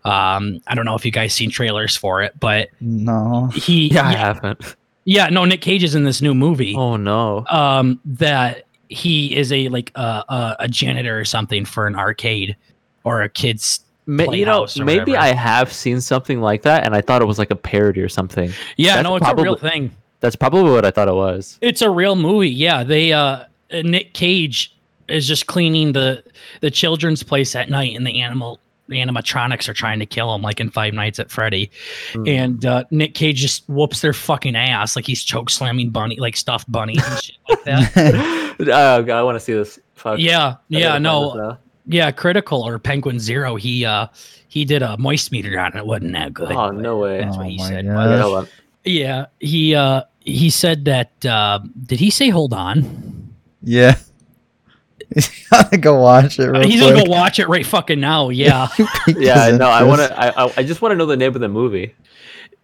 Um, 0.04 0.60
I 0.66 0.74
don't 0.74 0.84
know 0.84 0.94
if 0.96 1.04
you 1.06 1.12
guys 1.12 1.32
seen 1.32 1.50
trailers 1.50 1.96
for 1.96 2.22
it, 2.22 2.38
but 2.40 2.68
No. 2.80 3.46
he, 3.54 3.88
Yeah, 3.88 4.08
I 4.08 4.12
haven't. 4.16 4.74
yeah, 5.04 5.28
no, 5.28 5.44
Nick 5.44 5.60
Cage 5.62 5.84
is 5.84 5.94
in 5.94 6.04
this 6.04 6.20
new 6.20 6.34
movie. 6.34 6.74
Oh 6.76 6.96
no. 6.96 7.46
Um, 7.48 8.00
that 8.04 8.64
he 8.88 9.34
is 9.34 9.52
a 9.52 9.68
like 9.68 9.92
uh, 9.94 10.24
uh, 10.28 10.56
a 10.58 10.68
janitor 10.68 11.18
or 11.18 11.24
something 11.24 11.64
for 11.64 11.86
an 11.86 11.94
arcade 11.94 12.56
or 13.04 13.22
a 13.22 13.28
kids. 13.28 13.80
Ma- 14.06 14.32
you 14.32 14.44
know, 14.44 14.66
maybe. 14.78 15.16
I 15.16 15.32
have 15.32 15.72
seen 15.72 16.00
something 16.00 16.40
like 16.40 16.62
that, 16.62 16.84
and 16.84 16.94
I 16.94 17.00
thought 17.00 17.22
it 17.22 17.26
was 17.26 17.38
like 17.38 17.50
a 17.50 17.56
parody 17.56 18.00
or 18.00 18.08
something. 18.08 18.52
Yeah, 18.76 18.96
That's 18.96 19.04
no, 19.04 19.16
it's 19.16 19.28
a 19.28 19.34
real 19.34 19.56
thing. 19.56 19.94
That's 20.20 20.36
probably 20.36 20.70
what 20.70 20.84
I 20.84 20.90
thought 20.90 21.08
it 21.08 21.14
was. 21.14 21.58
It's 21.60 21.82
a 21.82 21.90
real 21.90 22.16
movie. 22.16 22.50
Yeah, 22.50 22.84
they 22.84 23.12
uh 23.12 23.44
Nick 23.72 24.14
Cage 24.14 24.76
is 25.08 25.26
just 25.26 25.46
cleaning 25.46 25.92
the 25.92 26.24
the 26.60 26.70
children's 26.70 27.22
place 27.22 27.54
at 27.54 27.70
night 27.70 27.96
and 27.96 28.06
the 28.06 28.20
animal 28.20 28.60
the 28.88 28.96
animatronics 28.98 29.68
are 29.68 29.74
trying 29.74 29.98
to 29.98 30.06
kill 30.06 30.34
him 30.34 30.42
like 30.42 30.60
in 30.60 30.70
Five 30.70 30.92
Nights 30.92 31.18
at 31.18 31.30
Freddy. 31.30 31.70
Hmm. 32.12 32.26
And 32.26 32.66
uh, 32.66 32.84
Nick 32.90 33.14
Cage 33.14 33.38
just 33.38 33.68
whoops 33.68 34.00
their 34.00 34.12
fucking 34.12 34.56
ass 34.56 34.96
like 34.96 35.06
he's 35.06 35.22
choke 35.22 35.50
slamming 35.50 35.90
bunny 35.90 36.16
like 36.18 36.36
stuffed 36.36 36.70
bunnies 36.70 37.02
and 37.04 37.22
shit 37.22 37.36
like 37.48 37.64
that. 37.64 38.56
oh 38.60 39.02
god, 39.02 39.10
I 39.10 39.22
want 39.22 39.36
to 39.36 39.40
see 39.40 39.54
this. 39.54 39.78
Fuck. 39.94 40.18
Yeah, 40.18 40.46
I 40.46 40.56
yeah, 40.68 40.98
no. 40.98 41.58
This 41.86 41.98
now. 41.98 42.06
Yeah, 42.06 42.12
Critikal 42.12 42.62
or 42.64 42.78
Penguin 42.78 43.18
Zero, 43.18 43.56
he 43.56 43.84
uh 43.84 44.06
he 44.48 44.64
did 44.64 44.82
a 44.82 44.96
moist 44.98 45.32
meter 45.32 45.58
on 45.58 45.72
it. 45.74 45.78
It 45.78 45.86
wasn't 45.86 46.12
that 46.12 46.32
good. 46.34 46.52
Oh 46.52 46.70
no 46.70 46.98
way. 46.98 47.18
That's 47.20 47.36
what 47.36 47.46
Oh 47.46 47.48
he 47.48 47.58
said. 47.58 47.86
God. 47.86 48.08
Okay, 48.08 48.22
hold 48.22 48.38
on. 48.38 48.48
Yeah, 48.84 49.26
he 49.40 49.74
uh 49.74 50.02
he 50.20 50.50
said 50.50 50.84
that 50.86 51.24
uh 51.26 51.60
did 51.86 51.98
he 52.00 52.10
say 52.10 52.28
hold 52.30 52.52
on? 52.52 53.34
Yeah. 53.62 53.96
He's 55.14 55.46
gotta 55.50 55.76
go 55.76 56.00
watch 56.00 56.38
it 56.38 56.46
real 56.48 56.62
He's 56.62 56.80
quick. 56.80 56.94
gonna 56.94 57.04
go 57.04 57.10
watch 57.10 57.38
it 57.38 57.48
right 57.48 57.66
fucking 57.66 58.00
now. 58.00 58.28
Yeah. 58.30 58.68
Yeah, 59.08 59.50
no, 59.56 59.66
I 59.68 59.82
want 59.82 60.00
to. 60.00 60.18
I, 60.18 60.44
I, 60.46 60.52
I 60.58 60.62
just 60.62 60.80
want 60.80 60.92
to 60.92 60.96
know 60.96 61.06
the 61.06 61.16
name 61.16 61.34
of 61.34 61.40
the 61.40 61.48
movie. 61.48 61.94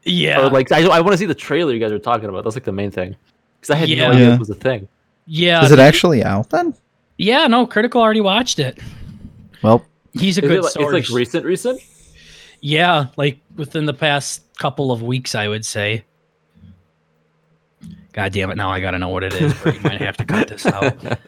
Yeah. 0.04 0.40
Or 0.46 0.50
like, 0.50 0.72
I, 0.72 0.82
I 0.86 1.00
want 1.00 1.12
to 1.12 1.18
see 1.18 1.26
the 1.26 1.34
trailer 1.34 1.74
you 1.74 1.80
guys 1.80 1.92
are 1.92 1.98
talking 1.98 2.28
about. 2.28 2.44
That's 2.44 2.56
like 2.56 2.64
the 2.64 2.72
main 2.72 2.90
thing. 2.90 3.16
Because 3.60 3.70
I 3.74 3.76
had 3.76 3.88
Yeah. 3.90 4.06
no 4.06 4.10
idea 4.12 4.24
Yeah. 4.24 4.30
this 4.30 4.38
was 4.38 4.50
a 4.50 4.54
thing. 4.54 4.88
yeah. 5.26 5.64
Is 5.64 5.72
it 5.72 5.78
actually 5.78 6.22
out 6.24 6.48
then? 6.50 6.74
yeah, 7.18 7.46
no, 7.48 7.66
Critikal 7.66 7.96
already 7.96 8.20
watched 8.22 8.58
it. 8.60 8.78
Well, 9.62 9.84
He's 10.12 10.38
a 10.38 10.40
good 10.40 10.52
it 10.52 10.62
like, 10.62 10.72
source. 10.72 10.94
it's 10.96 11.10
like 11.10 11.16
recent, 11.16 11.44
recent. 11.44 11.80
yeah, 12.60 13.06
like 13.16 13.38
within 13.56 13.84
the 13.86 13.94
past 13.94 14.42
couple 14.58 14.90
of 14.90 15.02
weeks, 15.02 15.34
I 15.34 15.48
would 15.48 15.64
say. 15.64 16.04
God 18.12 18.32
damn 18.32 18.50
it, 18.50 18.56
now 18.56 18.70
I 18.70 18.80
gotta 18.80 18.98
know 18.98 19.10
what 19.10 19.22
it 19.22 19.34
is. 19.34 19.54
but 19.62 19.74
you 19.74 19.80
might 19.82 20.00
have 20.00 20.16
to 20.16 20.24
cut 20.24 20.48
this 20.48 20.66
out. 20.66 20.96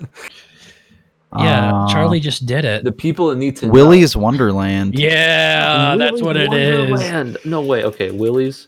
Yeah, 1.38 1.84
Uh, 1.84 1.88
Charlie 1.92 2.18
just 2.18 2.44
did 2.44 2.64
it. 2.64 2.82
The 2.82 2.90
people 2.90 3.28
that 3.28 3.36
need 3.36 3.54
to 3.58 3.66
know. 3.66 3.72
Wonderland. 4.16 4.98
Yeah, 4.98 5.94
that's 5.94 6.10
Willy's 6.20 6.22
what 6.24 6.36
it 6.36 6.52
is. 6.52 6.90
Wonderland. 6.90 7.38
No 7.44 7.60
way. 7.60 7.84
Okay, 7.84 8.10
Willy's 8.10 8.66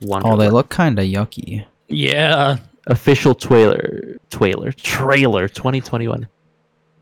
Wonderland. 0.00 0.40
Oh, 0.40 0.42
they 0.42 0.48
look 0.50 0.70
kind 0.70 0.98
of 0.98 1.04
yucky. 1.04 1.66
Yeah. 1.88 2.56
official 2.86 3.34
trailer, 3.34 4.16
trailer, 4.30 4.72
trailer, 4.72 5.48
2021. 5.48 6.26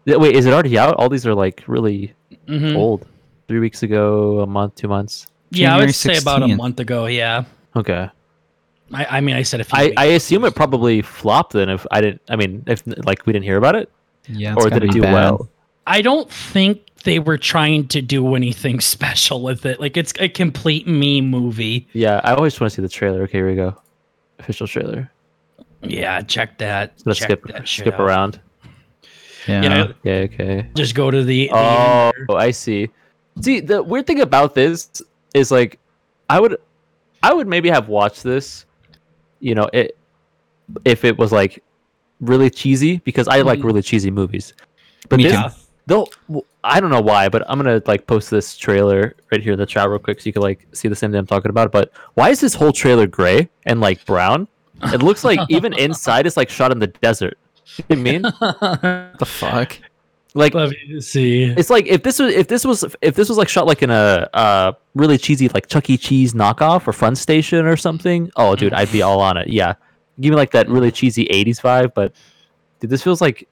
Yeah, 0.06 0.16
Wait, 0.16 0.34
is 0.36 0.46
it 0.46 0.52
already 0.52 0.78
out? 0.78 0.94
All 0.94 1.08
these 1.08 1.26
are 1.26 1.34
like 1.34 1.62
really 1.66 2.14
mhm. 2.48 2.76
old. 2.76 3.06
Three 3.48 3.60
weeks 3.60 3.82
ago, 3.82 4.40
a 4.40 4.46
month, 4.46 4.74
two 4.76 4.88
months. 4.88 5.26
Yeah, 5.50 5.68
I 5.68 5.70
January 5.70 5.86
would 5.86 5.94
say 5.94 6.16
about 6.18 6.42
a 6.42 6.48
month 6.48 6.80
ago. 6.80 7.06
Yeah. 7.06 7.44
Okay. 7.76 8.10
I, 8.92 9.04
I 9.04 9.20
mean, 9.20 9.36
I 9.36 9.42
said 9.42 9.60
a 9.60 9.64
few. 9.64 9.78
I, 9.78 9.84
weeks 9.84 9.94
I 9.98 10.04
assume 10.06 10.42
so- 10.42 10.48
it 10.48 10.54
probably 10.54 11.02
flopped 11.02 11.52
then. 11.52 11.68
If 11.68 11.86
I 11.90 12.00
didn't, 12.00 12.22
I 12.28 12.36
mean, 12.36 12.64
if 12.66 12.82
like 13.04 13.26
we 13.26 13.32
didn't 13.32 13.44
hear 13.44 13.56
about 13.56 13.76
it, 13.76 13.90
Yeah, 14.28 14.54
or 14.56 14.70
did 14.70 14.84
it 14.84 14.90
do 14.92 15.02
bad. 15.02 15.12
well? 15.12 15.48
I 15.86 16.02
don't 16.02 16.28
think 16.30 16.82
they 17.04 17.20
were 17.20 17.38
trying 17.38 17.86
to 17.88 18.02
do 18.02 18.34
anything 18.34 18.80
special 18.94 19.42
with 19.42 19.66
it. 19.66 19.80
Like 19.80 19.96
it's 19.96 20.12
a 20.18 20.28
complete 20.28 20.86
meme 20.86 21.30
movie. 21.30 21.88
Yeah, 21.92 22.20
I 22.24 22.34
always 22.34 22.58
want 22.60 22.72
to 22.72 22.76
see 22.76 22.82
the 22.82 22.88
trailer. 22.88 23.22
Okay, 23.22 23.38
here 23.38 23.48
we 23.48 23.54
go. 23.56 23.76
Official 24.38 24.66
trailer. 24.66 25.10
Yeah, 25.82 26.20
check 26.22 26.58
that. 26.58 26.94
Let's 27.04 27.18
check 27.20 27.28
skip 27.28 27.46
that 27.48 27.68
shit 27.68 27.84
skip 27.84 27.94
out. 27.94 28.00
around. 28.00 28.40
Yeah. 29.46 29.62
Yeah, 29.62 29.82
Okay, 29.84 30.24
okay. 30.24 30.68
just 30.74 30.94
go 30.94 31.10
to 31.10 31.22
the. 31.22 31.46
the 31.48 31.50
Oh, 31.52 32.10
end. 32.18 32.26
I 32.30 32.50
see. 32.50 32.90
See, 33.40 33.60
the 33.60 33.82
weird 33.82 34.06
thing 34.06 34.20
about 34.20 34.54
this 34.54 35.02
is 35.34 35.50
like, 35.50 35.78
I 36.28 36.40
would, 36.40 36.56
I 37.22 37.32
would 37.34 37.46
maybe 37.46 37.68
have 37.70 37.88
watched 37.88 38.22
this, 38.22 38.64
you 39.40 39.54
know, 39.54 39.68
it 39.72 39.96
if 40.84 41.04
it 41.04 41.16
was 41.18 41.30
like 41.32 41.62
really 42.20 42.50
cheesy 42.50 42.98
because 43.04 43.28
I 43.28 43.42
like 43.42 43.60
Mhm. 43.60 43.64
really 43.64 43.82
cheesy 43.82 44.10
movies. 44.10 44.54
But 45.08 45.18
Me 45.18 45.24
this, 45.24 45.32
too. 45.34 45.60
they'll, 45.86 46.08
w- 46.28 46.44
I 46.64 46.80
don't 46.80 46.90
know 46.90 47.00
why, 47.02 47.28
but 47.28 47.44
I'm 47.48 47.58
gonna 47.58 47.80
like 47.86 48.06
post 48.06 48.30
this 48.30 48.56
trailer 48.56 49.14
right 49.30 49.40
here 49.42 49.52
in 49.52 49.58
the 49.58 49.66
chat 49.66 49.88
real 49.88 49.98
quick 50.00 50.20
so 50.20 50.26
you 50.26 50.32
can 50.32 50.42
like 50.42 50.66
see 50.72 50.88
the 50.88 50.96
same 50.96 51.10
thing 51.12 51.18
I'm 51.20 51.26
talking 51.26 51.50
about. 51.50 51.70
But 51.70 51.92
why 52.14 52.30
is 52.30 52.40
this 52.40 52.54
whole 52.54 52.72
trailer 52.72 53.06
gray 53.06 53.48
and 53.66 53.80
like 53.80 54.04
brown? 54.06 54.48
It 54.82 55.02
looks 55.02 55.22
like 55.24 55.38
even 55.48 55.72
inside 55.78 56.26
it's 56.26 56.36
like 56.36 56.48
shot 56.50 56.72
in 56.72 56.78
the 56.80 56.88
desert. 56.88 57.38
You 57.88 57.96
know 57.96 57.96
what 57.96 57.98
mean? 57.98 58.22
What 58.22 59.18
the 59.18 59.26
fuck? 59.26 59.78
Like 60.34 60.52
Let 60.54 60.70
me 60.70 61.00
see. 61.00 61.44
it's 61.44 61.70
like 61.70 61.86
if 61.86 62.02
this 62.02 62.18
was 62.18 62.34
if 62.34 62.48
this 62.48 62.64
was 62.64 62.84
if 63.00 63.14
this 63.14 63.28
was 63.28 63.38
like 63.38 63.48
shot 63.48 63.66
like 63.66 63.82
in 63.82 63.90
a 63.90 64.28
uh 64.34 64.72
really 64.94 65.16
cheesy 65.16 65.48
like 65.48 65.66
Chuck 65.66 65.88
E. 65.88 65.96
Cheese 65.96 66.34
knockoff 66.34 66.86
or 66.86 66.92
Fun 66.92 67.16
Station 67.16 67.64
or 67.64 67.76
something. 67.76 68.30
Oh, 68.36 68.54
dude, 68.54 68.74
I'd 68.74 68.92
be 68.92 69.00
all 69.00 69.20
on 69.20 69.38
it. 69.38 69.48
Yeah, 69.48 69.74
give 70.20 70.30
me 70.32 70.36
like 70.36 70.50
that 70.50 70.68
really 70.68 70.90
cheesy 70.92 71.24
'80s 71.26 71.60
vibe. 71.62 71.94
But 71.94 72.12
dude, 72.80 72.90
this 72.90 73.02
feels 73.02 73.22
like 73.22 73.48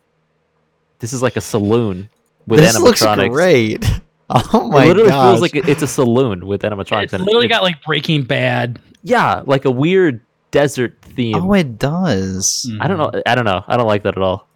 this 0.98 1.14
is 1.14 1.22
like 1.22 1.36
a 1.36 1.40
saloon 1.40 2.10
with 2.46 2.60
this 2.60 2.78
looks 2.78 3.02
animatronics. 3.02 3.30
great. 3.30 3.84
Oh 4.30 4.40
my 4.42 4.50
god! 4.50 4.64
It 4.64 4.70
my 4.70 4.86
literally 4.86 5.08
gosh. 5.10 5.30
feels 5.32 5.40
like 5.42 5.54
it's 5.68 5.82
a 5.82 5.86
saloon 5.86 6.46
with 6.46 6.62
animatronics. 6.62 7.02
It's 7.04 7.12
and 7.12 7.24
literally 7.24 7.44
it- 7.46 7.50
got 7.50 7.62
like 7.62 7.82
Breaking 7.84 8.22
Bad. 8.24 8.78
yeah, 9.02 9.42
like 9.44 9.66
a 9.66 9.70
weird 9.70 10.23
desert 10.54 10.96
theme. 11.02 11.34
oh, 11.36 11.52
it 11.52 11.78
does. 11.78 12.66
Mm. 12.70 12.78
I 12.82 12.88
don't 12.88 12.96
know. 12.98 13.22
I 13.26 13.34
don't 13.34 13.44
know. 13.44 13.62
I 13.68 13.76
don't 13.76 13.86
like 13.86 14.02
that 14.04 14.16
at 14.16 14.22
all. 14.22 14.48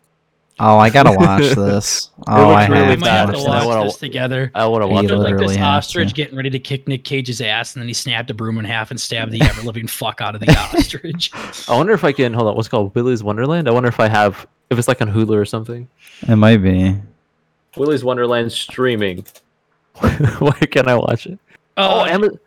Oh, 0.60 0.76
I 0.78 0.90
gotta 0.90 1.12
watch 1.16 1.54
this. 1.54 2.10
Oh, 2.26 2.50
I 2.50 2.66
really 2.66 2.82
We 2.82 2.88
have 2.90 3.00
might 3.00 3.06
to 3.06 3.10
have 3.12 3.30
to 3.32 3.36
watch 3.38 3.46
watch 3.46 3.58
this. 3.60 3.66
wanna- 3.66 3.84
this 3.84 3.96
together. 3.98 4.50
I 4.54 4.66
want 4.66 4.82
to 4.82 4.88
watch 4.88 5.06
He 5.06 5.12
it. 5.12 5.16
like 5.16 5.24
literally 5.32 5.54
this 5.54 5.62
ostrich 5.62 6.08
to. 6.08 6.14
getting 6.14 6.36
ready 6.36 6.50
to 6.50 6.58
kick 6.58 6.88
Nick 6.88 7.04
Cage's 7.04 7.40
ass, 7.40 7.74
and 7.74 7.80
then 7.82 7.86
he 7.88 7.94
snapped 7.94 8.28
a 8.30 8.34
broom 8.34 8.58
in 8.58 8.64
half 8.64 8.90
and 8.90 9.00
stabbed 9.00 9.30
the 9.32 9.40
ever 9.42 9.62
living 9.62 9.86
fuck 9.86 10.20
out 10.20 10.34
of 10.34 10.40
the 10.40 10.50
ostrich. 10.74 11.30
I 11.68 11.76
wonder 11.76 11.92
if 11.92 12.02
I 12.02 12.10
can 12.12 12.32
hold 12.32 12.48
on. 12.48 12.56
What's 12.56 12.66
it 12.68 12.70
called 12.70 12.92
Willy's 12.94 13.22
Wonderland? 13.22 13.68
I 13.68 13.70
wonder 13.70 13.88
if 13.88 14.00
I 14.00 14.08
have 14.08 14.46
if 14.70 14.78
it's 14.78 14.88
like 14.88 15.00
on 15.00 15.12
Hulu 15.12 15.36
or 15.36 15.44
something. 15.44 15.88
It 16.28 16.36
might 16.36 16.56
be. 16.58 16.96
Willy's 17.76 18.02
Wonderland 18.02 18.50
streaming. 18.50 19.24
Why 20.00 20.52
can't 20.70 20.88
I 20.88 20.96
watch 20.96 21.26
it? 21.26 21.38
Oh, 21.76 22.00
Oh, 22.00 22.04
Amazon. 22.04 22.38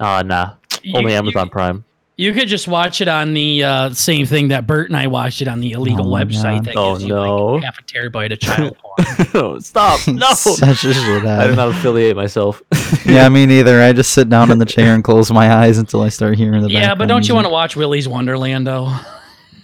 Oh, 0.00 0.20
nah. 0.22 0.52
you- 0.82 0.96
Only 0.96 1.12
you- 1.12 1.18
Amazon 1.18 1.48
Prime. 1.48 1.84
You 2.20 2.32
could 2.32 2.48
just 2.48 2.66
watch 2.66 3.00
it 3.00 3.06
on 3.06 3.32
the 3.32 3.62
uh, 3.62 3.90
same 3.94 4.26
thing 4.26 4.48
that 4.48 4.66
Burt 4.66 4.88
and 4.90 4.96
I 4.96 5.06
watched 5.06 5.40
it 5.40 5.46
on 5.46 5.60
the 5.60 5.70
illegal 5.70 6.12
Oh 6.12 6.18
website 6.18 6.56
God. 6.56 6.64
that 6.64 6.76
Oh, 6.76 6.92
gives 6.94 7.04
you 7.04 7.14
no. 7.14 7.46
like 7.54 7.62
half 7.64 7.78
a 7.78 7.82
terabyte 7.84 8.32
of 8.32 8.40
child 8.40 8.76
porn. 8.82 9.28
no, 9.34 9.58
stop. 9.60 10.00
No. 10.08 10.32
Such 10.34 10.82
a 10.84 10.92
shit 10.94 11.24
I 11.24 11.46
do 11.46 11.54
not 11.54 11.68
affiliate 11.68 12.16
myself. 12.16 12.60
Yeah, 13.06 13.28
me 13.28 13.46
neither. 13.46 13.80
I 13.80 13.92
just 13.92 14.12
sit 14.12 14.28
down 14.28 14.50
in 14.50 14.58
the 14.58 14.66
chair 14.66 14.94
and 14.94 15.04
close 15.04 15.30
my 15.30 15.50
eyes 15.54 15.78
until 15.78 16.02
I 16.02 16.08
start 16.08 16.36
hearing 16.36 16.62
the 16.62 16.68
yeah, 16.70 16.94
but 16.94 17.06
don't 17.06 17.26
you 17.28 17.34
want 17.34 17.44
to 17.44 17.48
to? 17.48 17.52
watch 17.52 17.76
Willy's 17.76 18.08
Wonderland 18.08 18.66
though? 18.66 18.86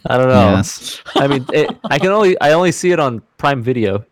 I 0.07 0.17
don't 0.17 0.29
know. 0.29 0.53
Yes. 0.53 1.03
I 1.17 1.27
mean, 1.27 1.45
it, 1.53 1.71
I 1.91 1.99
can 1.99 2.09
only 2.11 2.41
I 2.41 2.53
only 2.53 2.71
see 2.73 2.93
it 2.93 3.01
on 3.01 3.21
Prime 3.39 3.63
Video. 3.63 4.05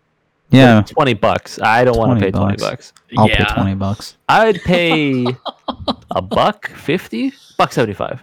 Yeah, 0.50 0.82
Twenty 0.82 1.14
bucks. 1.14 1.58
I 1.60 1.84
don't 1.84 1.96
want 1.96 2.18
to 2.20 2.30
20 2.30 2.32
pay 2.32 2.38
twenty 2.38 2.56
bucks. 2.56 2.90
bucks. 2.90 2.92
I'll 3.16 3.28
yeah. 3.28 3.44
pay 3.46 3.54
twenty 3.54 3.74
bucks. 3.74 4.16
I'd 4.28 4.60
pay 4.62 5.26
a 6.10 6.20
buck 6.20 6.68
fifty, 6.70 7.32
buck 7.56 7.72
seventy 7.72 7.94
five. 7.94 8.22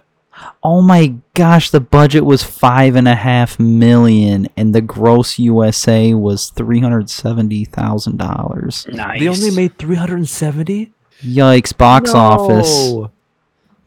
Oh 0.62 0.82
my 0.82 1.14
gosh, 1.34 1.70
the 1.70 1.80
budget 1.80 2.24
was 2.24 2.42
five 2.42 2.96
and 2.96 3.08
a 3.08 3.14
half 3.14 3.58
million, 3.58 4.48
and 4.56 4.74
the 4.74 4.80
gross 4.80 5.38
USA 5.38 6.14
was 6.14 6.50
three 6.50 6.80
hundred 6.80 7.08
seventy 7.10 7.64
thousand 7.64 8.18
dollars. 8.18 8.86
Nice. 8.90 9.20
They 9.20 9.28
only 9.28 9.50
made 9.50 9.78
three 9.78 9.96
hundred 9.96 10.16
and 10.18 10.28
seventy. 10.28 10.92
Yikes! 11.22 11.76
Box 11.76 12.14
office 12.14 13.10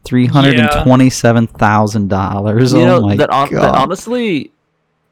three 0.04 0.26
hundred 0.26 0.58
and 0.58 0.84
twenty-seven 0.84 1.46
thousand 1.48 2.08
dollars. 2.08 2.74
Oh 2.74 2.84
know 2.84 3.00
my 3.00 3.16
that, 3.16 3.30
on, 3.30 3.50
god! 3.50 3.62
that 3.62 3.74
honestly, 3.74 4.52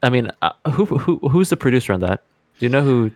I 0.01 0.09
mean, 0.09 0.31
uh, 0.41 0.51
who 0.71 0.85
who 0.85 1.17
who's 1.29 1.49
the 1.49 1.57
producer 1.57 1.93
on 1.93 1.99
that? 2.01 2.23
Do 2.59 2.65
you 2.65 2.69
know 2.69 2.81
who? 2.83 3.11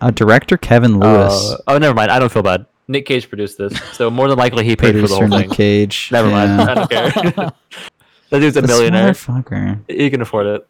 uh, 0.00 0.10
director 0.10 0.56
Kevin 0.56 0.98
Lewis, 0.98 1.52
Uh, 1.52 1.56
oh, 1.68 1.78
never 1.78 1.94
mind. 1.94 2.10
I 2.10 2.18
don't 2.18 2.32
feel 2.32 2.42
bad. 2.42 2.66
Nick 2.88 3.06
Cage 3.06 3.28
produced 3.28 3.58
this, 3.58 3.72
so 3.92 4.10
more 4.10 4.28
than 4.28 4.38
likely 4.38 4.64
he 4.64 4.76
paid 4.76 4.94
for 4.94 5.00
the 5.02 5.06
producer 5.06 5.26
whole 5.26 5.38
Nick 5.38 5.48
thing. 5.48 5.56
Cage. 5.56 6.08
Never 6.12 6.30
mind. 6.30 6.60
I 6.60 6.74
don't 6.74 6.90
care. 6.90 7.10
that 8.30 8.38
dude's 8.40 8.56
a 8.56 8.60
This 8.60 8.68
millionaire. 8.70 9.12
motherfucker. 9.12 9.80
He 9.88 10.10
can 10.10 10.20
afford 10.20 10.46
it. 10.46 10.66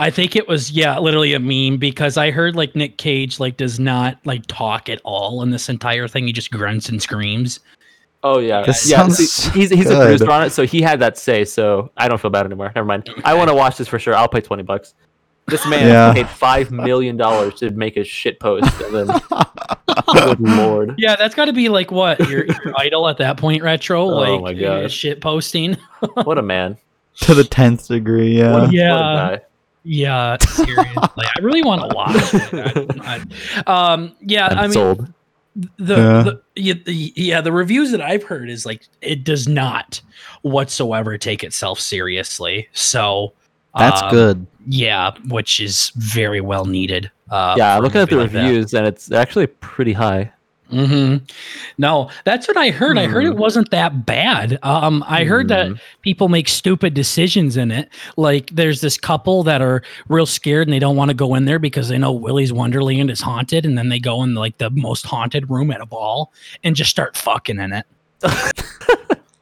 I 0.00 0.10
think 0.10 0.36
it 0.36 0.46
was 0.46 0.70
yeah, 0.70 0.96
literally 1.00 1.34
a 1.34 1.40
meme 1.40 1.78
because 1.78 2.16
I 2.16 2.30
heard 2.30 2.54
like 2.54 2.76
Nick 2.76 2.98
Cage 2.98 3.40
like 3.40 3.56
does 3.56 3.80
not 3.80 4.18
like 4.24 4.46
talk 4.46 4.88
at 4.88 5.00
all 5.02 5.42
in 5.42 5.50
this 5.50 5.68
entire 5.68 6.06
thing. 6.06 6.26
He 6.28 6.32
just 6.32 6.52
grunts 6.52 6.88
and 6.88 7.02
screams. 7.02 7.58
Oh 8.22 8.38
yeah, 8.38 8.62
This 8.62 8.88
yeah. 8.88 8.98
sounds 8.98 9.16
see, 9.16 9.50
he's 9.50 9.70
he's 9.70 9.90
a 9.90 9.96
producer 9.96 10.30
on 10.30 10.44
it, 10.44 10.50
so 10.50 10.64
he 10.64 10.80
had 10.82 11.00
that 11.00 11.18
say. 11.18 11.44
So 11.44 11.90
I 11.96 12.06
don't 12.08 12.20
feel 12.20 12.30
bad 12.30 12.46
anymore. 12.46 12.70
Never 12.76 12.86
mind. 12.86 13.08
I 13.24 13.34
want 13.34 13.48
to 13.48 13.54
watch 13.54 13.76
this 13.76 13.88
for 13.88 13.98
sure. 13.98 14.14
I'll 14.14 14.28
pay 14.28 14.40
twenty 14.40 14.62
bucks. 14.62 14.94
This 15.48 15.66
man 15.66 15.86
Yeah. 15.88 16.12
paid 16.12 16.28
five 16.28 16.70
million 16.70 17.16
dollars 17.16 17.54
to 17.54 17.70
make 17.70 17.96
a 17.96 18.04
shit 18.04 18.38
post, 18.38 18.70
and 18.82 18.94
then 18.94 19.20
good 20.26 20.40
lord. 20.40 20.94
Yeah, 20.98 21.16
that's 21.16 21.34
got 21.34 21.46
to 21.46 21.52
be 21.52 21.68
like 21.68 21.90
what 21.90 22.18
your, 22.28 22.44
your 22.46 22.72
idol 22.78 23.08
at 23.08 23.18
that 23.18 23.36
point, 23.36 23.62
retro. 23.62 24.02
Oh 24.02 24.06
like 24.40 24.40
my 24.58 24.64
uh, 24.66 24.82
gosh. 24.82 24.92
shit 24.92 25.20
posting. 25.20 25.76
What 26.14 26.38
a 26.38 26.42
man. 26.42 26.76
to 27.20 27.34
the 27.34 27.44
tenth 27.44 27.88
degree. 27.88 28.38
Yeah. 28.38 28.52
What 28.52 28.70
a 28.70 28.72
Yeah. 28.72 28.88
guy. 28.88 29.40
Yeah, 29.84 30.36
seriously, 30.42 30.86
I 30.96 31.38
really 31.40 31.62
want 31.62 31.88
to 31.90 31.96
watch 31.96 32.34
it. 32.34 33.00
I- 33.00 33.24
I- 33.66 33.92
um, 33.92 34.12
yeah, 34.20 34.46
I'm 34.48 34.58
I 34.58 34.62
mean, 34.62 34.72
sold. 34.72 35.12
the, 35.78 35.96
Yeah. 35.96 36.22
the 36.22 36.40
yeah, 36.56 36.74
the 36.84 37.12
yeah 37.16 37.40
the 37.40 37.52
reviews 37.52 37.90
that 37.92 38.00
I've 38.02 38.22
heard 38.24 38.50
is 38.50 38.66
like 38.66 38.86
it 39.00 39.24
does 39.24 39.48
not 39.48 40.00
whatsoever 40.42 41.16
take 41.16 41.42
itself 41.42 41.80
seriously. 41.80 42.68
So 42.74 43.32
That's 43.78 44.02
um, 44.02 44.10
good. 44.10 44.46
Yeah, 44.66 45.12
which 45.28 45.60
is 45.60 45.92
very 45.96 46.40
well 46.40 46.64
needed. 46.66 47.10
Uh, 47.30 47.54
yeah, 47.56 47.76
for 47.76 47.80
a 47.80 47.82
looking 47.84 48.00
at 48.02 48.10
the 48.10 48.16
movie 48.16 48.24
like 48.24 48.32
that. 48.32 48.42
reviews, 48.48 48.74
and 48.74 48.86
it's 48.86 49.10
actually 49.12 49.46
pretty 49.46 49.92
high. 49.92 50.32
Mm-hmm. 50.70 51.24
No, 51.78 52.10
that's 52.24 52.46
what 52.46 52.58
I 52.58 52.68
heard. 52.68 52.98
I 52.98 53.06
heard 53.06 53.24
it 53.24 53.32
Hmm. 53.32 53.38
wasn't 53.38 53.70
that 53.70 54.04
bad. 54.04 54.58
Um, 54.62 55.02
I 55.08 55.24
heard 55.24 55.48
that 55.48 55.68
Hmm. 55.68 55.74
people 56.02 56.28
make 56.28 56.46
stupid 56.46 56.92
decisions 56.92 57.56
in 57.56 57.70
it. 57.70 57.88
Like 58.18 58.50
there's 58.50 58.82
this 58.82 58.98
couple 58.98 59.42
that 59.44 59.62
are 59.62 59.82
real 60.08 60.26
scared 60.26 60.68
and 60.68 60.74
they 60.74 60.78
don't 60.78 60.96
want 60.96 61.08
to 61.08 61.14
go 61.14 61.34
in 61.36 61.46
there 61.46 61.58
because 61.58 61.88
they 61.88 61.96
know 61.96 62.12
Willy's 62.12 62.52
Wonderland 62.52 63.10
is 63.10 63.22
haunted, 63.22 63.64
and 63.64 63.78
then 63.78 63.88
they 63.88 63.98
go 63.98 64.22
in 64.22 64.34
like 64.34 64.58
the 64.58 64.68
most 64.68 65.06
haunted 65.06 65.48
room 65.48 65.70
at 65.70 65.80
a 65.80 65.86
ball 65.86 66.32
and 66.62 66.76
just 66.76 66.90
start 66.90 67.16
fucking 67.16 67.58
in 67.58 67.72
it. 67.72 67.86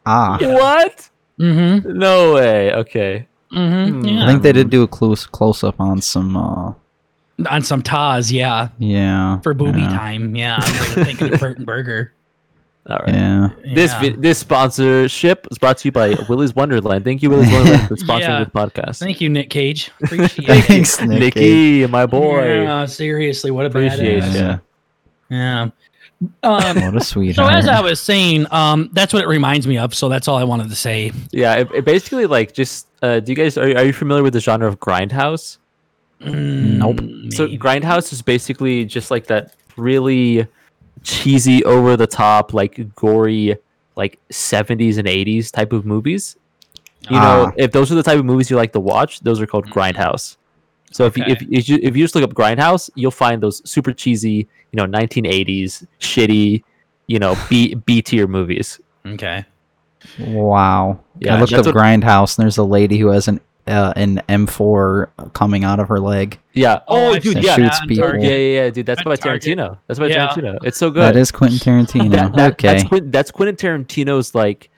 Ah, 0.09 0.39
What? 0.41 1.09
Mm-hmm. 1.41 1.99
No 1.99 2.35
way. 2.35 2.73
Okay. 2.73 3.27
Mm-hmm. 3.57 4.01
Hmm. 4.03 4.19
I 4.19 4.27
think 4.27 4.43
they 4.43 4.53
did 4.53 4.71
do 4.71 4.83
a 4.83 4.89
close 4.89 5.27
close 5.27 5.65
up 5.65 5.81
on 5.81 6.01
some. 6.03 6.37
uh 6.37 6.73
On 7.51 7.63
some 7.63 7.83
Taz, 7.83 8.31
yeah, 8.33 8.69
Yeah. 8.79 9.41
for 9.41 9.55
booby 9.55 9.81
yeah, 9.81 9.89
time. 9.89 10.35
Yeah, 10.37 10.61
they 10.61 11.01
were 11.01 11.05
thinking 11.05 11.33
of 11.35 11.41
Burton 11.47 11.65
Burger. 11.65 12.13
All 12.89 12.99
right. 12.99 13.09
Yeah. 13.15 13.49
This 13.75 13.91
Yeah. 13.93 14.01
vi- 14.01 14.17
this 14.17 14.39
sponsorship 14.39 15.47
is 15.51 15.59
brought 15.59 15.79
to 15.79 15.89
you 15.89 15.93
by 15.93 16.15
Willy's 16.29 16.55
Wonderland. 16.55 17.05
Thank 17.05 17.21
you, 17.23 17.31
Willy's 17.31 17.51
Wonderland, 17.53 17.89
for 17.89 17.97
sponsoring 18.07 18.21
Yeah. 18.21 18.45
this 18.45 18.49
podcast. 18.51 18.99
Thank 19.01 19.21
you, 19.21 19.29
Nick 19.29 19.51
Cage. 19.51 19.91
Appreciate 20.03 20.49
it. 20.49 20.63
Thanks, 20.67 21.01
Nicky. 21.01 21.19
Nikki, 21.19 21.87
my 21.89 22.07
boy. 22.07 22.63
Yeah, 22.63 22.87
seriously, 22.87 23.51
what 23.51 23.65
a 23.67 23.69
Appreciate 23.71 24.23
badass. 24.23 24.35
Yeah. 24.35 24.59
Yeah. 25.29 25.63
Um, 25.63 25.73
What 26.43 26.97
a 26.97 27.01
so 27.05 27.21
as 27.47 27.69
I 27.69 27.81
was 27.83 28.01
saying, 28.01 28.47
um, 28.51 28.89
that's 28.93 29.13
what 29.13 29.23
it 29.23 29.29
reminds 29.29 29.67
me 29.67 29.77
of. 29.77 29.95
So 29.95 30.09
that's 30.09 30.29
all 30.29 30.39
I 30.39 30.45
wanted 30.45 30.71
to 30.71 30.77
say. 30.77 31.13
Yeah, 31.31 31.57
it, 31.57 31.69
it 31.75 31.85
basically 31.85 32.25
like 32.27 32.55
just. 32.55 32.87
Uh, 33.07 33.21
do 33.21 33.31
you 33.33 33.37
guys 33.37 33.57
are, 33.59 33.71
are 33.79 33.85
you 33.85 33.93
familiar 33.93 34.23
with 34.23 34.33
the 34.33 34.41
genre 34.41 34.67
of 34.69 34.77
grindhouse? 34.81 35.59
Nope. 36.21 36.97
Mm, 36.97 37.33
So. 37.33 37.47
Grindhouse 37.49 38.13
is 38.13 38.23
basically 38.23 38.85
just 38.85 39.11
like 39.11 39.27
that 39.27 39.55
really 39.77 40.47
cheesy, 41.03 41.63
over 41.65 41.97
the 41.97 42.07
top, 42.07 42.53
like 42.55 42.75
gory, 42.97 43.57
like 43.97 44.19
70s 44.31 44.99
and 44.99 45.07
80s 45.07 45.53
type 45.53 45.73
of 45.73 45.85
movies. 45.85 46.37
You 47.11 47.21
know, 47.21 47.39
Ah. 47.51 47.53
if 47.57 47.71
those 47.73 47.93
are 47.93 47.95
the 47.95 48.03
type 48.03 48.19
of 48.19 48.25
movies 48.25 48.51
you 48.51 48.57
like 48.57 48.73
to 48.73 48.81
watch, 48.81 49.21
those 49.21 49.41
are 49.41 49.47
called 49.47 49.67
Grindhouse. 49.71 50.37
So 50.91 51.05
if 51.05 51.17
you, 51.17 51.25
if, 51.27 51.43
if 51.59 51.69
you 51.69 51.79
if 51.83 51.97
you 51.97 52.03
just 52.05 52.15
look 52.17 52.25
up 52.25 52.33
Grindhouse, 52.35 52.91
you'll 52.95 53.11
find 53.25 53.43
those 53.43 53.61
super 53.69 53.93
cheesy, 53.93 54.49
you 54.73 54.77
know, 54.79 54.87
1980s 54.87 55.87
shitty, 56.01 56.65
you 57.07 57.19
know, 57.19 57.37
B 57.51 57.75
B 57.75 58.01
tier 58.03 58.27
movies. 58.27 58.81
okay. 59.15 59.45
Wow. 60.19 61.01
Yeah, 61.21 61.37
I 61.37 61.41
looked 61.41 61.53
up 61.53 61.67
what- 61.67 61.75
Grindhouse, 61.75 62.37
and 62.39 62.45
there's 62.45 62.59
a 62.59 62.65
lady 62.65 62.99
who 62.99 63.09
has 63.09 63.29
an 63.29 63.41
uh, 63.69 63.93
an 63.97 64.23
M4 64.29 65.09
coming 65.33 65.65
out 65.65 65.81
of 65.81 65.89
her 65.89 65.99
leg. 65.99 66.39
Yeah. 66.53 66.81
Oh, 66.87 67.15
Oh, 67.15 67.19
dude, 67.19 67.43
yeah. 67.43 67.57
Shoots 67.57 67.81
people. 67.87 68.15
Yeah, 68.17 68.29
yeah, 68.31 68.37
yeah, 68.63 68.71
dude. 68.71 68.87
That's 68.87 69.03
by 69.03 69.17
Tarantino. 69.17 69.77
That's 69.89 69.99
by 69.99 70.07
Yeah. 70.07 70.29
Tarantino. 70.29 70.59
It's 70.63 70.79
so 70.79 70.89
good. 70.89 71.03
That 71.03 71.17
is 71.17 71.33
Quentin 71.33 71.59
Tarantino. 71.59 72.11
That- 72.13 72.35
that- 72.37 72.53
okay. 72.53 72.69
That's, 72.69 72.85
Quentin, 72.85 73.11
that's 73.11 73.31
Quentin 73.33 73.57
Tarantino's 73.57 74.37
like 74.37 74.71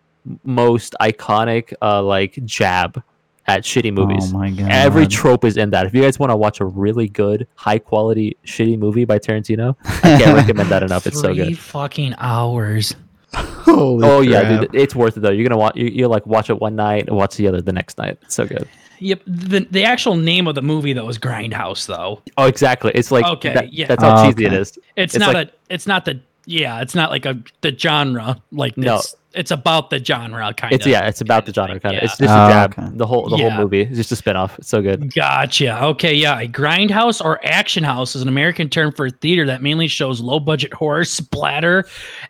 most 0.44 0.94
iconic 1.02 1.72
uh 1.82 2.02
like 2.02 2.38
jab 2.46 3.02
at 3.46 3.62
shitty 3.62 3.92
movies. 3.92 4.32
Oh 4.32 4.38
my 4.38 4.50
god. 4.50 4.70
Every 4.70 5.06
trope 5.06 5.44
is 5.44 5.56
in 5.58 5.68
that. 5.70 5.84
If 5.86 5.94
you 5.94 6.00
guys 6.02 6.18
want 6.18 6.30
to 6.30 6.36
watch 6.36 6.60
a 6.60 6.64
really 6.66 7.08
good, 7.08 7.46
high 7.56 7.78
quality, 7.78 8.36
shitty 8.46 8.78
movie 8.78 9.04
by 9.04 9.18
Tarantino, 9.18 9.74
I 9.84 10.18
can't 10.18 10.34
recommend 10.36 10.70
that 10.70 10.82
enough. 10.82 11.06
It's 11.06 11.20
so 11.20 11.28
Three 11.34 11.44
good. 11.50 11.58
fucking 11.58 12.14
hours. 12.18 12.94
Holy 13.34 14.06
Oh 14.08 14.20
yeah, 14.20 14.60
dude, 14.60 14.74
it's 14.74 14.94
worth 14.94 15.16
it 15.16 15.20
though. 15.20 15.30
You're 15.30 15.46
gonna 15.48 15.58
watch. 15.58 15.76
You, 15.76 15.86
you 15.86 16.08
like 16.08 16.26
watch 16.26 16.48
it 16.50 16.58
one 16.60 16.76
night 16.76 17.06
and 17.08 17.16
watch 17.16 17.36
the 17.36 17.46
other 17.48 17.60
the 17.60 17.72
next 17.72 17.98
night. 17.98 18.18
It's 18.22 18.34
so 18.34 18.46
good. 18.46 18.66
Yep. 19.00 19.22
The 19.26 19.60
the 19.70 19.84
actual 19.84 20.16
name 20.16 20.46
of 20.46 20.54
the 20.54 20.62
movie 20.62 20.92
though 20.92 21.08
is 21.08 21.18
Grindhouse 21.18 21.86
though. 21.86 22.22
Oh, 22.36 22.46
exactly. 22.46 22.90
It's 22.94 23.10
like 23.10 23.24
Okay, 23.26 23.52
that- 23.54 23.72
yeah. 23.72 23.86
That's 23.86 24.02
how 24.02 24.24
Oh, 24.24 24.30
cheesy 24.32 24.46
okay. 24.46 24.56
is. 24.56 24.78
It's, 24.96 25.14
It's 25.14 25.18
not 25.18 25.34
like- 25.34 25.48
a. 25.48 25.52
It's 25.74 25.86
not 25.86 26.04
the. 26.04 26.20
Yeah. 26.50 26.80
It's 26.80 26.94
not 26.94 27.10
like 27.10 27.26
a 27.26 27.38
the 27.60 27.76
genre. 27.76 28.40
Like 28.50 28.76
No. 28.78 28.96
It's, 28.96 29.14
it's 29.34 29.50
about 29.50 29.90
the 29.90 30.02
genre 30.02 30.52
kind 30.54 30.72
It's 30.72 30.86
of. 30.86 30.90
yeah. 30.90 31.06
It's 31.06 31.20
about 31.20 31.44
the 31.44 31.52
genre 31.52 31.74
thing, 31.74 31.80
kind 31.80 31.96
of. 31.96 32.02
yeah. 32.02 32.04
It's 32.06 32.16
just 32.16 32.30
Oh, 32.30 32.46
a 32.46 32.50
jab. 32.50 32.72
okay. 32.78 32.88
The 32.94 33.06
whole 33.06 33.28
the 33.28 33.36
Yeah. 33.36 33.50
whole 33.50 33.64
movie 33.64 33.82
is 33.82 33.98
just 33.98 34.10
a 34.10 34.14
spinoff. 34.22 34.58
It's 34.58 34.68
so 34.68 34.80
good. 34.80 35.12
Gotcha. 35.14 35.84
Okay, 35.84 36.14
yeah. 36.14 36.40
A 36.40 36.48
grindhouse 36.48 37.22
or 37.22 37.38
action 37.44 37.84
house 37.84 38.16
is 38.16 38.22
an 38.22 38.28
American 38.28 38.70
term 38.70 38.90
for 38.92 39.10
theater 39.10 39.44
that 39.46 39.60
mainly 39.62 39.86
shows 39.88 40.20
low 40.20 40.40
budget 40.40 40.72
horror, 40.72 41.04
splatter, 41.04 41.86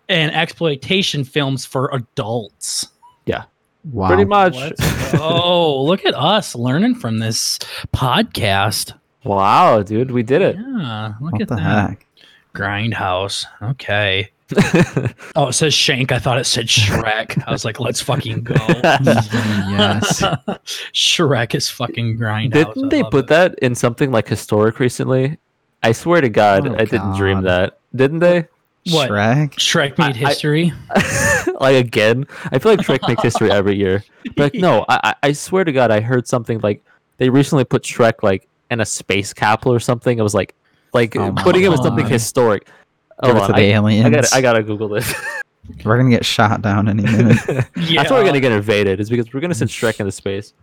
and 0.08 0.34
exploitation 0.34 1.22
films 1.22 1.64
for 1.64 1.88
adults. 1.94 2.88
Yeah. 3.26 3.44
Wow. 3.84 4.08
Pretty 4.08 4.24
much. 4.24 4.56
oh, 5.14 5.84
look 5.84 6.04
at 6.04 6.14
us 6.14 6.56
learning 6.56 6.96
from 6.96 7.20
this 7.20 7.58
podcast. 7.94 8.92
Wow, 9.24 9.82
dude, 9.82 10.10
we 10.10 10.22
did 10.22 10.42
it. 10.42 10.56
Yeah, 10.56 11.14
look 11.20 11.32
What 11.34 11.42
at 11.42 11.48
the 11.48 11.54
that. 11.56 11.88
heck? 11.90 12.06
Grindhouse. 12.58 13.44
Okay. 13.62 14.30
Oh, 15.36 15.48
it 15.48 15.52
says 15.52 15.74
Shank. 15.74 16.10
I 16.10 16.18
thought 16.18 16.38
it 16.38 16.44
said 16.44 16.66
Shrek. 16.66 17.44
I 17.46 17.50
was 17.52 17.64
like, 17.66 17.78
let's 17.78 18.00
fucking 18.00 18.42
go. 18.44 18.54
yes. 18.58 20.22
Shrek 20.92 21.54
is 21.54 21.68
fucking 21.68 22.18
grindhouse. 22.18 22.74
Didn't 22.74 22.88
they 22.88 23.02
put 23.04 23.26
it. 23.26 23.28
that 23.28 23.58
in 23.60 23.74
something 23.74 24.10
like 24.10 24.26
historic 24.26 24.80
recently? 24.80 25.38
I 25.82 25.92
swear 25.92 26.20
to 26.22 26.28
God, 26.28 26.66
Oh, 26.66 26.74
I 26.74 26.84
didn't 26.86 27.14
dream 27.16 27.42
that. 27.42 27.78
Didn't 27.94 28.18
they? 28.20 28.48
What? 28.90 29.10
Shrek? 29.10 29.50
Shrek 29.56 29.98
made 29.98 30.16
I- 30.16 30.26
I- 30.26 30.28
history. 30.30 30.72
like 31.60 31.76
again? 31.76 32.26
I 32.50 32.58
feel 32.58 32.72
like 32.72 32.80
Shrek 32.80 33.06
makes 33.06 33.22
history 33.22 33.50
every 33.50 33.76
year. 33.76 34.02
But 34.34 34.54
like, 34.54 34.54
no, 34.54 34.84
I, 34.88 35.00
I 35.04 35.14
I 35.28 35.32
swear 35.32 35.64
to 35.64 35.72
God, 35.72 35.90
I 35.90 36.00
heard 36.00 36.26
something 36.26 36.58
like 36.60 36.82
they 37.18 37.28
recently 37.28 37.64
put 37.64 37.82
Shrek 37.84 38.22
like 38.22 38.48
in 38.70 38.80
a 38.80 38.86
space 38.86 39.32
capsule 39.34 39.72
or 39.74 39.80
something. 39.80 40.18
It 40.18 40.22
was 40.22 40.34
like 40.34 40.54
like 40.92 41.16
Oh 41.16 41.32
my 41.32 41.42
putting 41.42 41.62
him 41.62 41.72
in 41.72 41.82
something 41.82 42.04
God. 42.04 42.12
historic. 42.12 42.64
Give 43.22 43.32
Hold 43.32 43.36
it 43.36 43.40
on, 43.42 43.46
to 43.48 43.52
the 43.54 43.58
I, 43.60 43.72
aliens. 43.76 44.06
I 44.06 44.10
gotta 44.10 44.28
I 44.34 44.40
gotta 44.40 44.62
Google 44.62 44.88
this. 44.88 45.12
We're 45.84 45.98
gonna 45.98 46.08
get 46.10 46.24
shot 46.24 46.62
down 46.62 46.88
any 46.88 47.02
minute. 47.02 47.36
yeah. 47.76 48.00
That's 48.00 48.10
why 48.10 48.18
we're 48.18 48.24
gonna 48.24 48.40
get 48.40 48.52
invaded. 48.52 49.00
Is 49.00 49.10
because 49.10 49.30
we're 49.34 49.40
gonna 49.40 49.54
send 49.54 49.68
Shrek 49.70 50.00
into 50.00 50.10
space. 50.12 50.54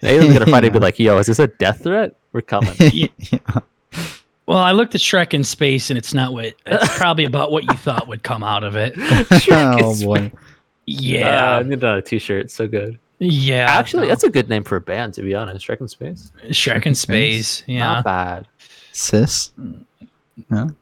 The 0.00 0.08
aliens 0.10 0.34
gonna 0.34 0.50
find 0.50 0.64
it 0.66 0.68
and 0.68 0.74
be 0.74 0.80
like, 0.80 0.98
"Yo, 0.98 1.16
is 1.16 1.28
this 1.28 1.38
a 1.38 1.46
death 1.46 1.82
threat? 1.82 2.16
We're 2.32 2.42
coming." 2.42 2.74
yeah. 2.78 3.08
Well, 4.46 4.58
I 4.58 4.72
looked 4.72 4.94
at 4.94 5.00
Shrek 5.00 5.32
in 5.32 5.44
space, 5.44 5.90
and 5.90 5.96
it's 5.96 6.12
not 6.12 6.32
what. 6.34 6.54
It's 6.66 6.98
probably 6.98 7.24
about 7.24 7.52
what 7.52 7.64
you 7.64 7.72
thought 7.74 8.06
would 8.08 8.22
come 8.22 8.42
out 8.44 8.62
of 8.64 8.76
it. 8.76 8.94
Shrek 8.96 9.80
oh 9.82 10.04
boy. 10.04 10.30
Yeah, 10.86 11.54
Uh, 11.56 11.60
I 11.60 11.62
need 11.62 11.82
a 11.84 12.02
t-shirt. 12.02 12.46
It's 12.46 12.54
so 12.54 12.66
good. 12.68 12.98
yeah. 13.18 13.66
Actually, 13.70 14.02
no. 14.02 14.08
that's 14.08 14.24
a 14.24 14.30
good 14.30 14.48
name 14.50 14.64
for 14.64 14.76
a 14.76 14.80
band, 14.80 15.14
to 15.14 15.22
be 15.22 15.34
honest. 15.34 15.66
Shrek 15.66 15.80
in 15.80 15.88
Space. 15.88 16.32
Shrek 16.48 16.84
in 16.84 16.94
space. 16.94 17.62
Yeah, 17.66 17.78
Not 17.80 18.04
bad. 18.04 18.48
Sis? 18.92 19.52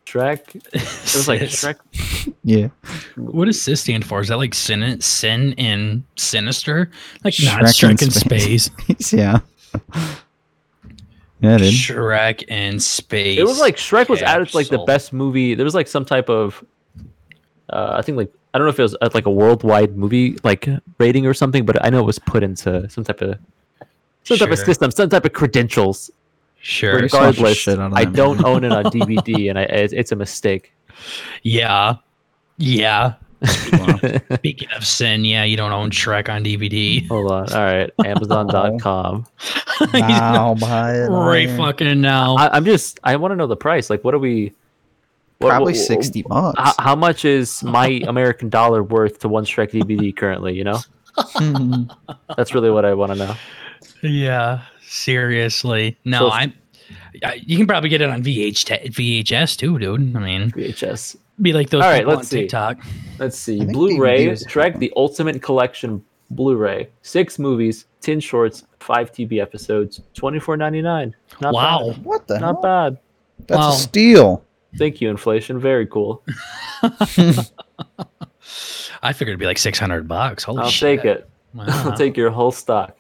Shrek. 0.07 0.55
It 0.55 0.73
was 0.73 1.29
like 1.29 1.41
Sis. 1.41 1.65
Shrek. 1.65 2.35
Yeah. 2.45 2.69
What 3.17 3.47
does 3.47 3.61
cis 3.61 3.81
stand 3.81 4.05
for? 4.05 4.21
Is 4.21 4.29
that 4.29 4.37
like 4.37 4.55
sin, 4.55 5.01
sin 5.01 5.55
and 5.59 6.05
sinister? 6.17 6.91
Like 7.25 7.35
not 7.43 7.63
Shrek 7.63 7.91
in 7.91 7.97
Shrek 7.97 8.03
in 8.03 8.11
space. 8.11 8.65
space. 8.65 9.13
yeah. 9.13 9.41
Yeah, 11.41 11.57
dude. 11.59 11.73
Shrek 11.73 12.43
in 12.45 12.81
space. 12.81 13.39
It 13.39 13.45
was 13.45 13.61
like 13.61 13.77
Shrek 13.77 14.09
was 14.09 14.23
added 14.23 14.49
to 14.49 14.57
like 14.57 14.69
the 14.69 14.79
best 14.79 15.13
movie. 15.13 15.55
There 15.55 15.65
was 15.65 15.75
like 15.75 15.87
some 15.87 16.05
type 16.05 16.29
of, 16.29 16.65
uh, 17.71 17.95
I 17.99 18.03
think 18.03 18.17
like 18.17 18.33
I 18.55 18.59
don't 18.59 18.67
know 18.67 18.71
if 18.71 18.79
it 18.79 18.83
was 18.83 18.97
like 19.15 19.27
a 19.27 19.31
worldwide 19.31 19.97
movie 19.97 20.37
like 20.43 20.69
rating 20.99 21.27
or 21.27 21.35
something, 21.35 21.65
but 21.65 21.85
I 21.85 21.91
know 21.91 22.01
it 22.01 22.07
was 22.07 22.19
put 22.19 22.43
into 22.43 22.89
some 22.89 23.05
type 23.05 23.21
of 23.21 23.39
some 24.25 24.39
type 24.39 24.51
of 24.51 24.59
system, 24.59 24.91
some 24.91 25.09
type 25.09 25.25
of 25.25 25.33
credentials. 25.33 26.11
Sure. 26.61 26.97
Regardless, 27.01 27.57
shit 27.59 27.79
out 27.79 27.93
I 27.95 28.05
that 28.05 28.15
don't 28.15 28.45
own 28.45 28.65
it 28.65 28.73
on 28.73 28.85
DVD, 28.93 29.51
and 29.51 29.59
I, 29.59 29.63
it's, 29.63 29.93
it's 29.93 30.13
a 30.13 30.17
mistake. 30.17 30.73
Yeah, 31.43 31.97
yeah. 32.57 33.15
Speaking 34.35 34.69
of 34.77 34.85
sin, 34.85 35.25
yeah, 35.25 35.45
you 35.45 35.57
don't 35.57 35.73
own 35.73 35.91
Shrek 35.91 36.29
on 36.29 36.43
DVD. 36.43 37.07
Hold 37.09 37.31
on. 37.31 37.53
All 37.53 37.65
right, 37.65 37.91
Amazon.com. 38.05 39.27
Now 39.93 40.55
buy 40.55 40.95
it. 40.97 41.09
right 41.09 41.49
on- 41.49 41.57
fucking 41.57 42.01
now. 42.01 42.37
I, 42.37 42.57
I'm 42.57 42.65
just. 42.65 42.99
I 43.05 43.15
want 43.17 43.33
to 43.33 43.37
know 43.37 43.47
the 43.47 43.57
price. 43.57 43.91
Like, 43.91 44.03
what 44.03 44.13
are 44.15 44.19
we? 44.19 44.53
what- 45.39 45.51
Probably 45.51 45.73
what- 45.75 45.81
60 45.87 46.23
bucks. 46.23 46.59
How, 46.61 46.75
how 46.83 46.97
much 46.97 47.25
is 47.25 47.63
my 47.63 47.87
American 48.09 48.49
dollar 48.49 48.83
worth 48.83 49.21
to 49.21 49.29
one 49.29 49.45
Shrek 49.45 49.71
DVD 49.71 50.15
currently? 50.17 50.57
You 50.57 50.65
know, 50.65 50.79
Mhm. 51.17 51.89
that's 52.37 52.55
really 52.55 52.71
what 52.71 52.85
I 52.85 52.95
want 52.95 53.13
to 53.13 53.19
know. 53.19 53.35
Yeah, 54.03 54.63
seriously. 54.89 55.97
No, 56.05 56.19
So- 56.21 56.31
I'm. 56.31 56.53
I- 57.25 57.43
You 57.45 57.57
can 57.57 57.67
probably 57.67 57.89
get 57.89 58.01
it 58.01 58.09
on 58.11 58.23
VH 58.23 58.65
VHS 58.93 59.57
too, 59.57 59.79
dude. 59.79 60.17
I 60.17 60.21
mean, 60.21 60.51
VHS. 60.53 61.17
be 61.43 61.53
like 61.53 61.71
those 61.71 61.83
All 61.83 61.91
right, 61.91 62.07
let's 62.07 62.19
on 62.19 62.25
see. 62.25 62.41
TikTok. 62.43 62.79
Let's 63.19 63.39
see. 63.39 63.65
Blu-ray 63.65 64.27
DVD 64.27 64.31
was- 64.31 64.45
Shrek: 64.45 64.79
The 64.79 64.93
Ultimate 64.97 65.43
Collection 65.43 66.03
Blu-ray. 66.31 66.89
Six 67.03 67.39
movies, 67.39 67.87
ten 68.01 68.21
shorts, 68.21 68.65
five 68.81 69.11
TV 69.13 69.41
episodes. 69.41 70.01
Twenty 70.15 70.39
four 70.39 70.57
ninety 70.57 70.81
nine. 70.83 71.15
Not 71.41 71.55
Wow. 71.55 71.91
bad. 71.93 72.05
what 72.05 72.27
the 72.29 72.39
Not 72.39 72.55
hell? 72.57 72.63
bad. 72.63 72.99
That's 73.47 73.59
Wow. 73.59 73.71
a 73.73 73.77
steal. 73.77 74.45
Thank 74.77 75.01
you, 75.01 75.09
inflation. 75.11 75.59
Very 75.59 75.87
cool. 75.87 76.23
I 79.03 79.13
figured 79.13 79.31
it'd 79.33 79.41
be 79.41 79.47
like 79.47 79.59
six 79.59 79.79
hundred 79.79 80.07
bucks. 80.09 80.45
Holy 80.45 80.63
I'll 80.63 80.69
shit! 80.71 81.01
take 81.01 81.05
it. 81.07 81.29
Wow. 81.55 81.65
I'll 81.69 81.97
take 81.97 82.15
your 82.17 82.29
whole 82.31 82.51
stock. 82.53 82.95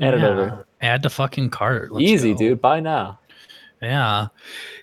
Add 0.00 0.14
it 0.14 0.20
Yeah. 0.20 0.26
over. 0.28 0.66
Add 0.80 1.02
to 1.02 1.10
fucking 1.10 1.50
cart. 1.50 1.90
Let's 1.92 2.04
Easy, 2.04 2.32
go. 2.32 2.38
dude. 2.38 2.60
Buy 2.60 2.80
now. 2.80 3.18
Yeah, 3.82 4.28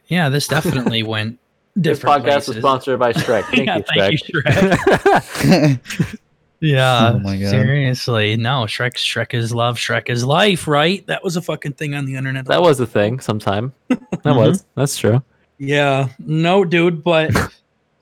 yeah. 0.08 0.30
This 0.30 0.48
definitely 0.48 1.04
went 1.14 1.40
This 1.76 2.00
different. 2.00 2.26
podcast 2.26 2.48
was 2.50 2.58
sponsored 2.58 3.00
by 3.00 3.14
Shrek. 3.14 3.44
Thank 3.52 3.68
Yeah, 3.68 3.78
you, 3.78 3.84
thank 3.96 4.22
Shrek. 4.24 5.80
you, 6.02 6.20
Yeah. 6.62 7.12
Oh 7.14 7.20
my 7.20 7.38
God. 7.38 7.50
Seriously, 7.50 8.38
no. 8.38 8.64
Shrek. 8.64 8.94
Shrek 8.94 9.34
is 9.34 9.54
love. 9.54 9.78
Shrek 9.78 10.10
is 10.10 10.24
life. 10.26 10.68
Right? 10.68 11.06
That 11.08 11.24
was 11.24 11.36
a 11.36 11.42
fucking 11.42 11.74
thing 11.74 11.94
on 11.96 12.06
the 12.06 12.16
internet. 12.16 12.46
that 12.46 12.62
was 12.62 12.80
a 12.80 12.88
thing 12.88 13.20
sometime. 13.20 13.74
That 13.90 14.00
Mhm. 14.24 14.38
was. 14.38 14.66
That's 14.76 14.98
true. 14.98 15.22
Yeah, 15.58 16.10
no, 16.20 16.64
dude. 16.66 17.04
But 17.04 17.36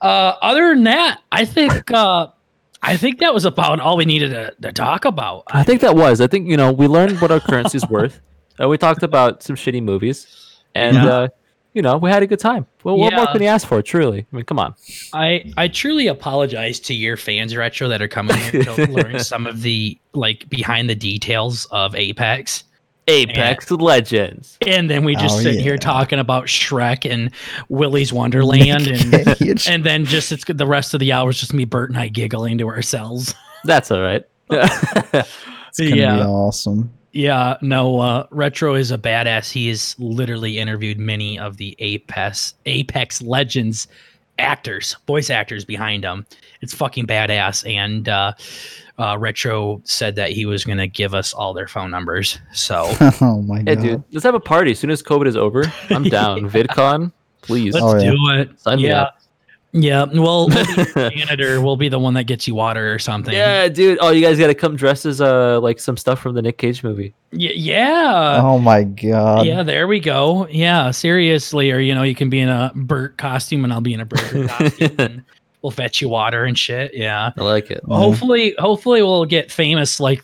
uh, 0.00 0.34
other 0.40 0.74
than 0.74 0.84
that, 0.84 1.20
I 1.32 1.44
think 1.44 1.90
uh, 1.92 2.28
I 2.86 2.96
think 2.96 3.18
that 3.20 3.32
was 3.34 3.44
about 3.44 3.80
all 3.80 3.96
we 3.96 4.04
needed 4.04 4.30
to, 4.30 4.54
to 4.62 4.72
talk 4.72 5.04
about. 5.04 5.44
I 5.48 5.62
think 5.62 5.80
that 5.80 5.96
was. 5.96 6.20
I 6.20 6.26
think 6.26 6.48
you 6.48 6.56
know 6.56 6.70
we 6.72 6.86
learned 6.86 7.20
what 7.20 7.30
our 7.30 7.40
currency 7.40 7.76
is 7.76 7.88
worth. 7.88 8.20
Uh, 8.60 8.68
we 8.68 8.78
talked 8.78 9.02
about 9.02 9.42
some 9.42 9.56
shitty 9.56 9.82
movies, 9.82 10.28
and 10.76 10.94
Yeah. 10.96 11.06
uh, 11.06 11.28
you 11.72 11.82
know 11.82 11.96
we 11.96 12.08
had 12.08 12.22
a 12.22 12.26
good 12.28 12.38
time. 12.38 12.66
Well, 12.84 12.96
what 12.96 13.12
more 13.12 13.26
can 13.26 13.42
you 13.42 13.48
ask 13.48 13.66
for? 13.66 13.82
Truly, 13.82 14.20
I 14.32 14.36
mean, 14.36 14.44
come 14.44 14.60
on. 14.60 14.76
I 15.12 15.50
I 15.56 15.66
truly 15.66 16.06
apologize 16.06 16.78
to 16.86 16.94
your 16.94 17.16
fans, 17.16 17.56
retro, 17.56 17.88
that 17.88 18.00
are 18.00 18.06
coming 18.06 18.36
here 18.36 18.62
to 18.62 18.86
learn 18.98 19.18
some 19.18 19.48
of 19.48 19.62
the 19.62 19.98
like 20.12 20.48
behind 20.48 20.88
the 20.88 20.94
details 20.94 21.66
of 21.72 21.96
Apex. 21.96 22.62
Apex 23.08 23.70
Legends. 23.70 24.58
And 24.66 24.88
then 24.88 25.04
we 25.04 25.14
just 25.16 25.38
Oh, 25.38 25.40
sit 25.40 25.60
here 25.60 25.76
talking 25.76 26.18
about 26.18 26.46
Shrek 26.46 27.10
and 27.10 27.30
Willy's 27.68 28.12
Wonderland, 28.12 28.86
and 28.88 29.66
and 29.68 29.84
then 29.84 30.04
just 30.04 30.32
it's 30.32 30.44
the 30.46 30.66
rest 30.66 30.94
of 30.94 31.00
the 31.00 31.12
hours 31.12 31.38
just 31.38 31.52
me, 31.52 31.64
Burt, 31.64 31.90
and 31.90 31.98
I 31.98 32.08
giggling 32.08 32.58
to 32.58 32.68
ourselves. 32.68 33.34
That's 33.64 33.90
all 33.90 34.00
right. 34.00 34.24
It's 35.76 35.80
gonna 35.80 35.96
be 35.96 36.02
yeah. 36.02 36.24
awesome. 36.24 36.92
Yeah, 37.10 37.56
no, 37.60 37.98
uh, 37.98 38.26
Retro 38.30 38.76
is 38.76 38.92
a 38.92 38.98
badass. 38.98 39.50
He 39.50 39.68
has 39.70 39.96
literally 39.98 40.60
interviewed 40.60 41.00
many 41.00 41.36
of 41.36 41.56
the 41.56 41.74
Apex 41.80 42.54
Apex 42.64 43.20
Legends 43.20 43.88
actors, 44.38 44.96
voice 45.06 45.30
actors 45.30 45.64
behind 45.64 46.04
him. 46.04 46.26
It's 46.60 46.74
fucking 46.74 47.06
badass. 47.06 47.68
And 47.68 48.08
uh, 48.08 48.34
uh, 48.98 49.16
Retro 49.18 49.80
said 49.84 50.16
that 50.16 50.30
he 50.30 50.46
was 50.46 50.64
going 50.64 50.78
to 50.78 50.86
give 50.86 51.14
us 51.14 51.32
all 51.34 51.52
their 51.54 51.66
phone 51.68 51.90
numbers. 51.90 52.38
So 52.52 52.92
oh 53.20 53.42
my 53.42 53.58
Yeah, 53.58 53.74
god. 53.74 53.82
dude. 53.82 54.04
Let's 54.12 54.24
have 54.24 54.34
a 54.34 54.40
party 54.40 54.70
as 54.72 54.78
soon 54.78 54.90
as 54.90 55.02
COVID 55.02 55.26
is 55.26 55.36
over. 55.36 55.64
I'm 55.90 56.04
down. 56.04 56.48
VidCon, 56.48 57.12
please. 57.42 57.74
let's 57.74 57.84
Oh, 57.84 57.96
yeah. 57.98 58.10
do 58.10 58.40
it. 58.40 58.60
Sign 58.60 58.78
me 58.78 58.88
yeah. 58.88 59.02
up. 59.02 59.18
Yeah. 59.76 60.04
Well, 60.04 60.46
we'll 60.46 60.64
be 60.76 60.84
janitor 61.16 61.60
will 61.60 61.76
be 61.76 61.88
the 61.88 61.98
one 61.98 62.14
that 62.14 62.24
gets 62.28 62.46
you 62.46 62.54
water 62.54 62.94
or 62.94 63.00
something. 63.00 63.34
Yeah, 63.34 63.66
dude. 63.68 63.98
Oh, 64.00 64.10
you 64.10 64.20
guys 64.24 64.38
got 64.38 64.46
to 64.46 64.54
come 64.54 64.76
dressed 64.76 65.04
as 65.04 65.20
uh 65.20 65.58
like 65.60 65.80
some 65.80 65.96
stuff 65.96 66.20
from 66.20 66.36
the 66.36 66.42
Nick 66.42 66.58
Cage 66.58 66.84
movie. 66.84 67.12
Y- 67.32 67.50
yeah. 67.56 68.38
oh 68.40 68.60
my 68.60 68.84
god. 68.84 69.44
yeah, 69.46 69.64
there 69.64 69.88
we 69.88 69.98
go. 69.98 70.46
Yeah, 70.46 70.92
seriously. 70.92 71.72
Or, 71.72 71.80
you 71.80 71.92
know, 71.92 72.04
you 72.04 72.14
can 72.14 72.30
be 72.30 72.38
in 72.38 72.48
a 72.48 72.70
Burt 72.76 73.16
costume 73.18 73.64
and 73.64 73.72
I'll 73.72 73.80
be 73.80 73.94
in 73.94 73.98
a 74.00 74.04
burger 74.06 74.46
costume 74.46 74.94
and 74.98 75.24
we'll 75.64 75.70
fetch 75.70 76.02
you 76.02 76.10
water 76.10 76.44
and 76.44 76.58
shit. 76.58 76.92
Yeah. 76.94 77.32
I 77.38 77.40
like 77.42 77.70
it. 77.70 77.82
Mhm. 77.84 77.96
Hopefully, 77.96 78.54
hopefully 78.58 79.02
we'll 79.02 79.24
get 79.24 79.50
famous 79.50 79.98
like 79.98 80.22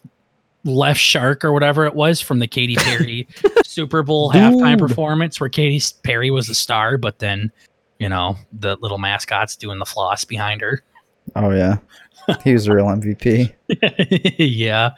Left 0.65 1.01
Shark 1.01 1.43
or 1.47 1.55
whatever 1.55 1.87
it 1.87 1.95
was 1.95 2.21
from 2.21 2.41
the 2.41 2.47
Katy 2.47 2.77
Perry 2.77 3.27
Super 3.65 4.03
Bowl 4.03 4.31
halftime 4.31 4.79
performance 4.79 5.41
where 5.41 5.49
Katy 5.49 5.81
Perry 6.05 6.31
was 6.31 6.47
the 6.47 6.55
star, 6.55 6.99
but 6.99 7.21
then, 7.21 7.51
you 7.99 8.07
know, 8.11 8.37
the 8.53 8.77
little 8.83 8.99
mascots 8.99 9.57
doing 9.57 9.79
the 9.79 9.87
floss 9.87 10.25
behind 10.25 10.61
her. 10.61 10.83
Oh 11.35 11.51
yeah. 11.51 11.79
He 12.45 12.53
was 12.53 12.67
a 12.67 12.75
real 12.75 12.85
MVP. 12.85 13.51
yeah. 14.39 14.91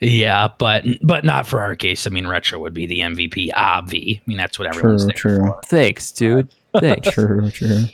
Yeah, 0.00 0.48
but 0.58 0.84
but 1.02 1.24
not 1.24 1.46
for 1.46 1.62
our 1.62 1.74
case. 1.74 2.06
I 2.06 2.10
mean, 2.10 2.26
retro 2.26 2.58
would 2.58 2.74
be 2.74 2.84
the 2.84 3.00
MVP, 3.00 3.52
obvi. 3.52 4.18
I 4.18 4.22
mean, 4.26 4.36
that's 4.36 4.58
what 4.58 4.68
everyone's 4.68 5.06
True, 5.14 5.30
there 5.30 5.38
true. 5.40 5.46
for. 5.46 5.60
Thanks, 5.64 6.12
dude. 6.12 6.50
Thanks. 6.78 7.10
True, 7.10 7.50
true. 7.50 7.84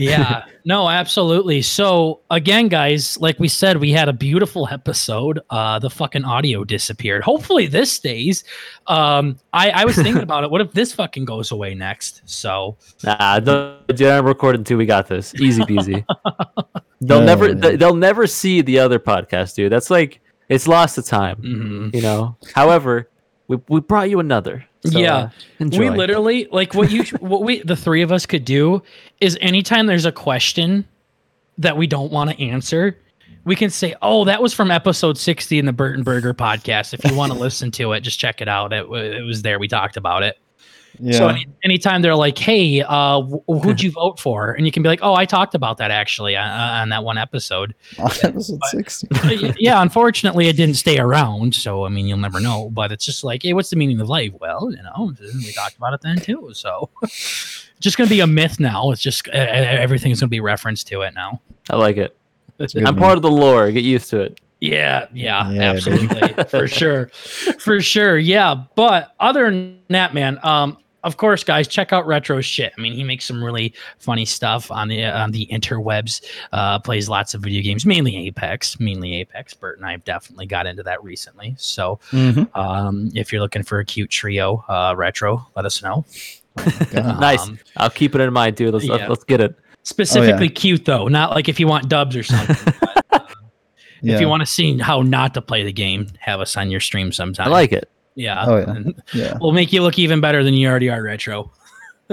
Yeah 0.00 0.44
no 0.64 0.88
absolutely 0.88 1.60
so 1.62 2.20
again 2.30 2.68
guys 2.68 3.18
like 3.20 3.38
we 3.38 3.48
said 3.48 3.76
we 3.76 3.90
had 3.92 4.08
a 4.08 4.12
beautiful 4.12 4.66
episode 4.70 5.40
uh 5.50 5.78
the 5.78 5.90
fucking 5.90 6.24
audio 6.24 6.64
disappeared 6.64 7.22
hopefully 7.22 7.66
this 7.66 7.92
stays 7.92 8.44
um 8.86 9.36
i 9.52 9.70
i 9.70 9.84
was 9.84 9.94
thinking 9.96 10.22
about 10.22 10.42
it 10.44 10.50
what 10.50 10.60
if 10.60 10.72
this 10.72 10.92
fucking 10.92 11.24
goes 11.24 11.50
away 11.50 11.74
next 11.74 12.22
so 12.24 12.76
Nah, 13.04 13.40
don't, 13.40 13.86
dude, 13.88 14.02
I'm 14.08 14.24
recording 14.26 14.64
too. 14.64 14.76
We 14.76 14.86
got 14.86 15.08
this. 15.08 15.34
Easy 15.34 15.62
peasy. 15.62 16.04
they'll 17.00 17.18
Oh, 17.18 17.24
never, 17.24 17.54
man. 17.54 17.78
they'll 17.78 17.94
never 17.94 18.26
see 18.26 18.60
the 18.62 18.78
other 18.78 18.98
podcast, 18.98 19.54
dude. 19.54 19.72
That's 19.72 19.90
like 19.90 20.20
it's 20.48 20.66
lost 20.66 20.96
the 20.96 21.02
time, 21.02 21.36
mhm. 21.42 21.94
you 21.94 22.02
know. 22.02 22.36
However, 22.54 23.09
we 23.50 23.58
we 23.68 23.80
brought 23.80 24.08
you 24.08 24.20
another. 24.20 24.64
So, 24.86 24.98
Yeah. 24.98 25.14
uh, 25.16 25.30
enjoy. 25.58 25.78
we 25.78 25.90
literally 25.90 26.48
like 26.52 26.72
what 26.74 26.90
you 26.90 27.02
what 27.20 27.42
we 27.42 27.62
the 27.62 27.76
three 27.76 28.02
of 28.02 28.12
us 28.12 28.24
could 28.24 28.44
do 28.44 28.82
is 29.20 29.36
anytime 29.40 29.86
there's 29.86 30.04
a 30.06 30.12
question 30.12 30.86
that 31.58 31.76
we 31.76 31.86
don't 31.86 32.10
want 32.12 32.30
to 32.30 32.40
answer 32.42 32.96
we 33.44 33.56
can 33.56 33.68
say 33.68 33.94
oh 34.00 34.24
that 34.24 34.40
was 34.40 34.54
from 34.54 34.70
episode 34.70 35.18
60 35.18 35.58
in 35.58 35.66
the 35.66 35.72
burton 35.72 36.02
burger 36.02 36.32
podcast 36.32 36.94
if 36.94 37.04
you 37.04 37.14
want 37.14 37.32
to 37.32 37.38
listen 37.38 37.70
to 37.72 37.92
it 37.92 38.00
just 38.00 38.18
check 38.18 38.40
it 38.40 38.48
out 38.48 38.72
it, 38.72 38.86
it 38.90 39.22
was 39.24 39.42
there 39.42 39.58
we 39.58 39.68
talked 39.68 39.98
about 39.98 40.22
it 40.22 40.38
Yeah. 41.00 41.18
So 41.18 41.28
any, 41.28 41.46
anytime 41.64 42.02
they're 42.02 42.14
like, 42.14 42.36
"Hey, 42.36 42.82
uh, 42.82 43.22
wh- 43.22 43.62
who'd 43.62 43.82
you 43.82 43.90
vote 43.90 44.18
for?" 44.18 44.52
and 44.52 44.66
you 44.66 44.72
can 44.72 44.82
be 44.82 44.88
like, 44.88 45.00
"Oh, 45.02 45.14
I 45.14 45.24
talked 45.24 45.54
about 45.54 45.78
that 45.78 45.90
actually 45.90 46.36
uh, 46.36 46.42
on 46.42 46.90
that 46.90 47.04
one 47.04 47.18
episode." 47.18 47.74
on 47.98 48.10
episode 48.22 48.60
sixty. 48.70 49.08
Yeah, 49.58 49.80
unfortunately, 49.80 50.48
it 50.48 50.56
didn't 50.56 50.76
stay 50.76 50.98
around, 50.98 51.54
so 51.54 51.84
I 51.84 51.88
mean, 51.88 52.06
you'll 52.06 52.18
never 52.18 52.40
know. 52.40 52.70
But 52.70 52.92
it's 52.92 53.04
just 53.04 53.24
like, 53.24 53.42
hey, 53.42 53.52
what's 53.52 53.70
the 53.70 53.76
meaning 53.76 54.00
of 54.00 54.08
life? 54.08 54.32
Well, 54.40 54.70
you 54.70 54.82
know, 54.82 55.14
we 55.20 55.52
talked 55.52 55.76
about 55.76 55.94
it 55.94 56.00
then 56.02 56.18
too. 56.18 56.50
So, 56.52 56.90
just 57.80 57.96
gonna 57.96 58.10
be 58.10 58.20
a 58.20 58.26
myth 58.26 58.60
now. 58.60 58.90
It's 58.90 59.02
just 59.02 59.26
uh, 59.28 59.32
everything's 59.32 60.20
gonna 60.20 60.28
be 60.28 60.40
referenced 60.40 60.86
to 60.88 61.02
it 61.02 61.14
now. 61.14 61.40
I 61.70 61.76
like 61.76 61.96
it. 61.96 62.16
I'm 62.58 62.82
man. 62.82 62.96
part 62.96 63.16
of 63.16 63.22
the 63.22 63.30
lore. 63.30 63.70
Get 63.70 63.84
used 63.84 64.10
to 64.10 64.20
it. 64.20 64.40
Yeah, 64.60 65.06
yeah, 65.14 65.50
Yeah, 65.50 65.62
absolutely, 65.62 66.44
for 66.44 66.68
sure, 66.68 67.06
for 67.58 67.80
sure. 67.80 68.18
Yeah, 68.18 68.64
but 68.76 69.14
other 69.18 69.50
than 69.50 69.80
that, 69.88 70.12
man, 70.12 70.38
um, 70.42 70.76
of 71.02 71.16
course, 71.16 71.44
guys, 71.44 71.66
check 71.68 71.92
out 71.92 72.06
Retro 72.06 72.40
shit. 72.40 72.72
I 72.76 72.80
mean, 72.80 72.92
he 72.92 73.04
makes 73.04 73.24
some 73.24 73.42
really 73.42 73.74
funny 73.98 74.24
stuff 74.24 74.70
on 74.70 74.88
the 74.88 75.04
on 75.04 75.30
the 75.32 75.46
interwebs. 75.50 76.22
Uh, 76.52 76.78
plays 76.78 77.08
lots 77.08 77.34
of 77.34 77.40
video 77.42 77.62
games, 77.62 77.86
mainly 77.86 78.16
Apex, 78.26 78.78
mainly 78.80 79.16
Apex. 79.16 79.54
Bert 79.54 79.78
and 79.78 79.86
I 79.86 79.92
have 79.92 80.04
definitely 80.04 80.46
got 80.46 80.66
into 80.66 80.82
that 80.82 81.02
recently. 81.02 81.54
So, 81.58 81.98
Mhm. 82.12 82.54
um, 82.56 83.10
if 83.14 83.32
you're 83.32 83.40
looking 83.40 83.62
for 83.62 83.78
a 83.78 83.84
cute 83.84 84.10
trio, 84.10 84.64
uh, 84.68 84.94
Retro, 84.96 85.46
let 85.56 85.64
us 85.64 85.82
know. 85.82 86.04
God. 86.56 86.92
nice. 87.20 87.48
Um, 87.48 87.58
I'll 87.76 87.90
keep 87.90 88.14
it 88.14 88.20
in 88.20 88.32
mind, 88.32 88.56
dude. 88.56 88.74
Let's 88.74 88.84
yeah. 88.84 88.92
let's, 88.92 89.08
let's 89.08 89.24
get 89.24 89.40
it. 89.40 89.54
Specifically 89.82 90.48
cute 90.50 90.84
though, 90.84 91.08
not 91.08 91.30
like 91.30 91.48
if 91.48 91.58
you 91.58 91.66
want 91.66 91.88
dubs 91.88 92.14
or 92.14 92.22
something. 92.22 92.74
but, 92.80 93.04
uh, 93.12 93.26
Yeah. 94.02 94.14
If 94.14 94.20
you 94.20 94.28
want 94.28 94.40
to 94.40 94.46
see 94.46 94.78
how 94.78 95.02
not 95.02 95.34
to 95.34 95.42
play 95.42 95.62
the 95.64 95.72
game, 95.72 96.08
have 96.20 96.40
us 96.40 96.56
on 96.56 96.70
your 96.70 96.80
stream 96.80 97.12
sometime. 97.12 97.48
I 97.48 97.50
like 97.50 97.72
it. 97.72 97.88
Yeah. 98.20 98.44
Oh, 98.46 98.56
yeah. 98.58 98.74
Yeah. 99.14 99.38
We'll 99.40 99.52
make 99.52 99.72
you 99.72 99.82
look 99.82 99.98
even 99.98 100.20
better 100.20 100.44
than 100.44 100.54
you 100.54 100.68
already 100.68 100.90
are, 100.90 101.02
retro. 101.02 101.50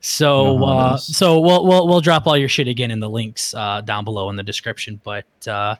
so, 0.00 0.58
No, 0.58 0.64
uh, 0.64 0.96
so 0.96 1.40
we'll 1.40 1.64
we'll 1.66 1.86
we'll 1.88 2.00
drop 2.00 2.26
all 2.26 2.36
your 2.36 2.48
shit 2.48 2.68
again 2.68 2.90
in 2.90 3.00
the 3.00 3.08
links 3.10 3.54
uh, 3.54 3.80
down 3.80 4.04
below 4.04 4.30
in 4.30 4.36
the 4.36 4.42
description. 4.42 5.00
But 5.02 5.24
uh, 5.48 5.76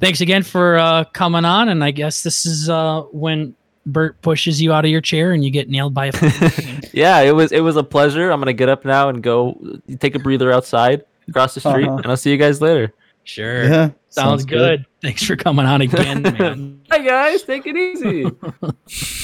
thanks 0.00 0.20
again 0.20 0.42
for 0.42 0.78
uh, 0.78 1.04
coming 1.04 1.44
on, 1.44 1.68
and 1.68 1.82
I 1.82 1.90
guess 1.90 2.22
this 2.22 2.44
is 2.46 2.68
uh, 2.68 3.02
when 3.12 3.54
Bert 3.86 4.20
pushes 4.22 4.60
you 4.60 4.72
out 4.72 4.84
of 4.84 4.90
your 4.90 5.00
chair 5.00 5.32
and 5.32 5.44
you 5.44 5.50
get 5.50 5.68
nailed 5.68 5.94
by 5.94 6.06
a. 6.06 6.12
Yeah, 6.92 7.20
it 7.20 7.32
was 7.34 7.52
it 7.52 7.60
was 7.60 7.76
a 7.76 7.84
pleasure. 7.84 8.30
I'm 8.30 8.40
gonna 8.40 8.52
get 8.52 8.68
up 8.68 8.84
now 8.84 9.08
and 9.08 9.22
go 9.22 9.58
take 10.00 10.14
a 10.16 10.18
breather 10.18 10.52
outside 10.52 11.04
across 11.28 11.54
the 11.54 11.60
street, 11.60 11.86
Uh-huh. 11.86 11.96
and 11.98 12.06
I'll 12.06 12.16
see 12.16 12.30
you 12.32 12.36
guys 12.36 12.60
later. 12.60 12.92
sure. 13.24 13.64
Yeah. 13.64 13.90
Sounds, 14.08 14.44
good. 14.44 14.84
Thanks 15.02 15.24
for 15.24 15.36
coming 15.36 15.66
on 15.66 15.80
again, 15.80 16.22
man. 16.38 16.82
Hi 16.90 16.98
guys, 16.98 17.42
take 17.42 17.66
it 17.66 17.76
easy. 17.76 18.30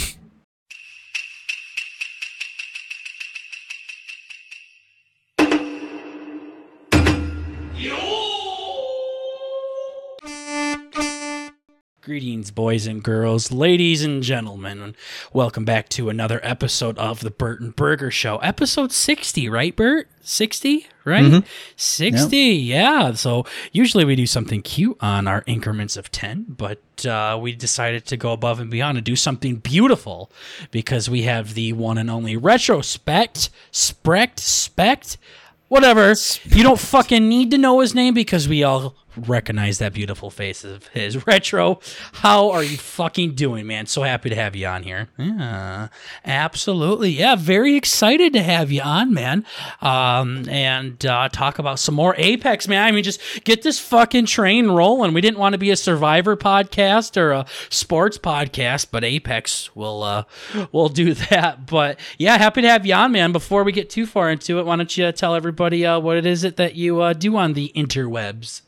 Greetings, 12.11 12.53
boys 12.53 12.87
and 12.87 13.03
girls, 13.03 13.51
ladies 13.51 14.05
and 14.05 14.23
gentlemen. 14.23 14.81
and 14.81 14.95
Welcome 15.33 15.65
back 15.65 15.89
to 15.89 16.09
another 16.09 16.39
episode 16.45 16.97
of 16.99 17.19
the 17.19 17.33
Burton 17.33 17.73
Burger 17.73 18.13
Show. 18.13 18.37
Episode 18.37 18.93
60, 18.93 19.49
right, 19.49 19.75
Bert? 19.75 20.09
60, 20.21 20.87
right? 21.05 21.25
Mhm. 21.25 21.45
60, 21.75 22.37
yeah. 22.39 23.13
So 23.15 23.45
usually 23.73 24.05
we 24.05 24.15
do 24.15 24.25
something 24.25 24.63
cute 24.63 24.97
on 25.01 25.27
our 25.27 25.43
increments 25.49 25.97
of 25.97 26.13
10, 26.13 26.45
but 26.49 26.81
uh, 27.05 27.37
we 27.43 27.51
decided 27.57 28.07
to 28.07 28.17
go 28.17 28.31
above 28.31 28.61
and 28.61 28.71
beyond 28.71 28.99
and 28.99 29.05
do 29.05 29.17
something 29.17 29.57
beautiful 29.57 30.31
because 30.71 31.11
we 31.11 31.23
have 31.23 31.55
the 31.55 31.73
one 31.73 31.99
and 31.99 32.09
only 32.09 32.37
retrospect, 32.37 33.51
sprect, 33.73 34.39
spect, 34.39 35.19
whatever. 35.67 36.15
You 36.45 36.63
don't 36.63 36.79
fucking 36.79 37.29
need 37.29 37.51
to 37.51 37.59
know 37.59 37.81
his 37.81 37.97
name 37.97 38.15
because 38.15 38.47
we 38.49 38.63
all 38.63 38.95
recognize 39.17 39.79
that 39.79 39.93
beautiful 39.93 40.31
face 40.31 40.65
of 40.65 40.87
his. 40.89 41.27
Retro, 41.27 41.81
how 42.15 42.51
are 42.51 42.63
you 42.63 42.77
fucking 42.77 43.35
doing, 43.35 43.67
man? 43.67 43.87
So 43.87 44.03
happy 44.03 44.31
to 44.31 44.37
have 44.37 44.55
you 44.55 44.67
on 44.67 44.83
here. 44.83 45.09
Yeah, 45.19 45.89
absolutely. 46.25 47.11
Yeah, 47.11 47.37
very 47.37 47.77
excited 47.77 48.33
to 48.35 48.43
have 48.43 48.71
you 48.71 48.83
on, 48.83 49.13
man. 49.13 49.45
Um, 49.81 50.49
and 50.49 51.05
uh, 51.05 51.29
talk 51.31 51.59
about 51.59 51.79
some 51.79 51.95
more 51.95 52.15
Apex, 52.19 52.69
man. 52.69 52.85
I 52.85 52.93
mean, 52.93 53.05
just 53.05 53.21
get 53.45 53.63
this 53.63 53.79
fucking 53.79 54.27
train 54.27 54.69
rolling. 54.69 55.15
We 55.15 55.21
didn't 55.21 55.39
want 55.39 55.53
to 55.55 55.59
be 55.59 55.71
a 55.71 55.77
Survivor 55.77 56.37
podcast 56.37 57.17
or 57.17 57.33
a 57.33 57.47
sports 57.71 58.19
podcast, 58.19 58.89
but 58.91 59.05
Apex 59.05 59.75
will 59.75 60.03
uh, 60.03 60.25
will 60.73 60.89
do 60.89 61.15
that. 61.31 61.67
But 61.67 61.99
yeah, 62.19 62.39
happy 62.39 62.63
to 62.63 62.69
have 62.69 62.87
you 62.87 62.95
on, 62.95 63.13
man. 63.13 63.33
Before 63.33 63.65
we 63.65 63.73
get 63.73 63.91
too 63.91 64.07
far 64.07 64.31
into 64.31 64.59
it, 64.59 64.67
why 64.67 64.77
don't 64.77 64.97
you 64.97 65.11
tell 65.13 65.35
everybody 65.35 65.85
uh, 65.87 65.99
what 65.99 66.17
it 66.17 66.27
is 66.27 66.45
it 66.45 66.57
that 66.57 66.75
you 66.75 67.01
uh, 67.01 67.13
do 67.13 67.37
on 67.37 67.55
the 67.55 67.73
interwebs? 67.75 68.63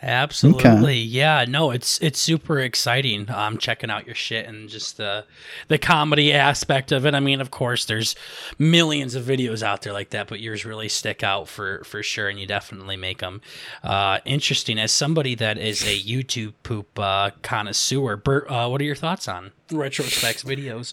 Absolutely. 0.00 0.98
Yeah, 0.98 1.44
no, 1.48 1.70
it's 1.72 1.98
it's 2.00 2.20
super 2.20 2.60
exciting. 2.60 3.28
Um 3.30 3.58
checking 3.58 3.90
out 3.90 4.06
your 4.06 4.14
shit 4.14 4.46
and 4.46 4.68
just 4.68 4.96
the 4.96 5.24
the 5.66 5.78
comedy 5.78 6.32
aspect 6.32 6.92
of 6.92 7.04
it. 7.04 7.14
I 7.14 7.20
mean, 7.20 7.40
of 7.40 7.50
course 7.50 7.84
there's 7.84 8.14
millions 8.58 9.14
of 9.14 9.24
videos 9.24 9.62
out 9.62 9.82
there 9.82 9.92
like 9.92 10.10
that, 10.10 10.28
but 10.28 10.40
yours 10.40 10.64
really 10.64 10.88
stick 10.88 11.22
out 11.22 11.48
for 11.48 11.82
for 11.84 12.02
sure 12.02 12.28
and 12.28 12.38
you 12.38 12.46
definitely 12.46 12.96
make 12.96 13.18
them 13.18 13.40
uh 13.82 14.18
interesting 14.24 14.78
as 14.78 14.92
somebody 14.92 15.34
that 15.34 15.58
is 15.58 15.82
a 15.82 15.98
YouTube 15.98 16.54
poop 16.62 16.98
uh 16.98 17.30
connoisseur. 17.42 18.16
Bert, 18.16 18.48
uh 18.50 18.68
what 18.68 18.80
are 18.80 18.84
your 18.84 18.94
thoughts 18.94 19.26
on 19.26 19.50
retrospects 19.70 20.44
videos? 20.44 20.92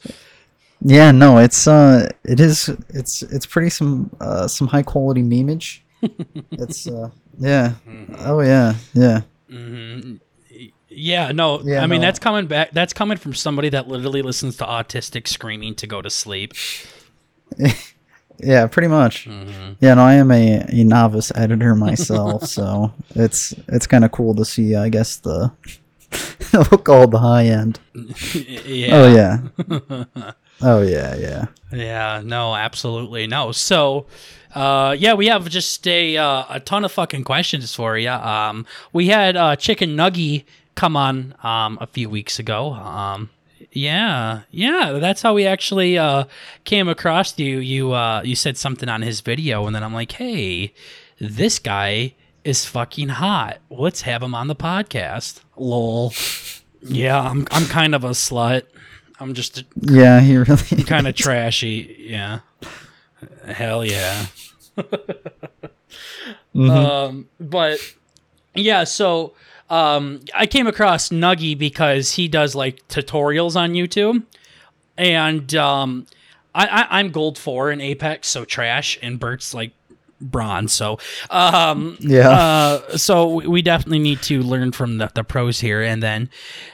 Yeah, 0.81 1.11
no, 1.11 1.37
it's 1.37 1.67
uh 1.67 2.09
it 2.23 2.39
is 2.39 2.69
it's 2.89 3.21
it's 3.21 3.45
pretty 3.45 3.69
some 3.69 4.09
uh 4.19 4.47
some 4.47 4.67
high 4.67 4.83
quality 4.83 5.21
memeage. 5.21 5.81
It's 6.51 6.87
uh 6.87 7.09
yeah. 7.39 7.73
Oh 8.19 8.41
yeah, 8.41 8.75
yeah. 8.93 9.21
hmm 9.49 10.15
Yeah, 10.89 11.31
no. 11.31 11.61
Yeah, 11.61 11.81
I 11.81 11.87
mean, 11.87 12.01
no. 12.01 12.07
that's 12.07 12.19
coming 12.19 12.47
back. 12.47 12.71
That's 12.71 12.93
coming 12.93 13.17
from 13.17 13.33
somebody 13.33 13.69
that 13.69 13.87
literally 13.87 14.21
listens 14.21 14.57
to 14.57 14.65
autistic 14.65 15.27
screaming 15.27 15.75
to 15.75 15.87
go 15.87 16.01
to 16.01 16.09
sleep. 16.09 16.53
Yeah, 18.37 18.67
pretty 18.67 18.89
much. 18.89 19.27
Mm-hmm. 19.27 19.73
Yeah, 19.79 19.93
no, 19.93 20.03
I 20.03 20.15
am 20.15 20.31
a, 20.31 20.65
a 20.67 20.83
novice 20.83 21.31
editor 21.35 21.73
myself, 21.75 22.43
so 22.47 22.91
it's 23.11 23.53
it's 23.69 23.87
kind 23.87 24.03
of 24.03 24.11
cool 24.11 24.35
to 24.35 24.43
see. 24.43 24.75
I 24.75 24.89
guess 24.89 25.15
the 25.17 25.51
look 26.53 26.89
all 26.89 27.07
the 27.07 27.19
high 27.19 27.45
end. 27.45 27.79
yeah. 28.65 28.89
Oh 28.91 29.07
yeah. 29.15 30.33
oh 30.61 30.81
yeah, 30.81 31.15
yeah. 31.15 31.45
Yeah, 31.71 32.21
no, 32.25 32.55
absolutely 32.55 33.27
no. 33.27 33.51
So, 33.51 34.05
uh, 34.55 34.95
yeah, 34.97 35.13
we 35.13 35.27
have 35.27 35.47
just 35.49 35.85
a 35.87 36.17
uh, 36.17 36.45
a 36.49 36.59
ton 36.59 36.83
of 36.85 36.91
fucking 36.91 37.23
questions 37.25 37.75
for 37.75 37.97
you. 37.97 38.09
Um, 38.09 38.65
we 38.93 39.07
had 39.07 39.35
uh, 39.37 39.55
Chicken 39.55 39.95
Nuggy 39.95 40.45
come 40.75 40.97
on 40.97 41.33
um 41.43 41.77
a 41.79 41.87
few 41.87 42.09
weeks 42.09 42.39
ago. 42.39 42.73
Um, 42.73 43.29
yeah, 43.71 44.41
yeah, 44.51 44.97
that's 45.01 45.21
how 45.21 45.33
we 45.33 45.45
actually 45.45 45.97
uh 45.97 46.25
came 46.63 46.87
across 46.87 47.37
you. 47.39 47.59
You 47.59 47.93
uh 47.93 48.21
you 48.23 48.35
said 48.35 48.57
something 48.57 48.89
on 48.89 49.01
his 49.01 49.21
video, 49.21 49.65
and 49.67 49.75
then 49.75 49.83
I'm 49.83 49.93
like, 49.93 50.13
hey, 50.13 50.73
this 51.19 51.59
guy 51.59 52.13
is 52.43 52.65
fucking 52.65 53.09
hot. 53.09 53.57
Let's 53.69 54.01
have 54.01 54.21
him 54.23 54.35
on 54.35 54.47
the 54.47 54.55
podcast. 54.55 55.41
Lol. 55.57 56.13
Yeah, 56.81 57.19
I'm 57.19 57.47
I'm 57.51 57.65
kind 57.65 57.95
of 57.95 58.03
a 58.03 58.11
slut. 58.11 58.63
I'm 59.19 59.33
just 59.33 59.59
a 59.59 59.65
Yeah, 59.81 60.19
he 60.19 60.35
really. 60.37 60.83
kind 60.83 61.07
of 61.07 61.15
trashy. 61.15 61.95
Yeah. 61.99 62.39
Hell 63.47 63.85
yeah. 63.85 64.25
Mhm. 66.55 66.69
Um, 66.69 67.29
but 67.39 67.79
yeah, 68.53 68.83
so 68.85 69.33
um, 69.69 70.21
I 70.33 70.45
came 70.45 70.67
across 70.67 71.09
Nuggy 71.09 71.57
because 71.57 72.13
he 72.13 72.27
does 72.27 72.55
like 72.55 72.87
tutorials 72.87 73.55
on 73.55 73.73
YouTube, 73.73 74.23
and 74.97 75.53
um, 75.55 76.07
I, 76.53 76.65
I 76.67 76.99
I'm 76.99 77.09
gold 77.11 77.37
four 77.37 77.71
in 77.71 77.81
Apex, 77.81 78.27
so 78.29 78.45
trash, 78.45 78.97
and 79.01 79.19
Bert's 79.19 79.53
like 79.53 79.71
bronze. 80.21 80.71
So 80.71 80.97
um, 81.29 81.97
yeah. 81.99 82.29
uh, 82.29 82.97
so 82.97 83.27
we- 83.35 83.47
we 83.47 83.61
definitely 83.61 83.99
need 83.99 84.21
to 84.23 84.41
learn 84.41 84.71
from 84.71 84.97
the, 84.97 85.11
the 85.13 85.23
pros 85.25 85.59
here, 85.59 85.81
and 85.81 86.01
then 86.01 86.29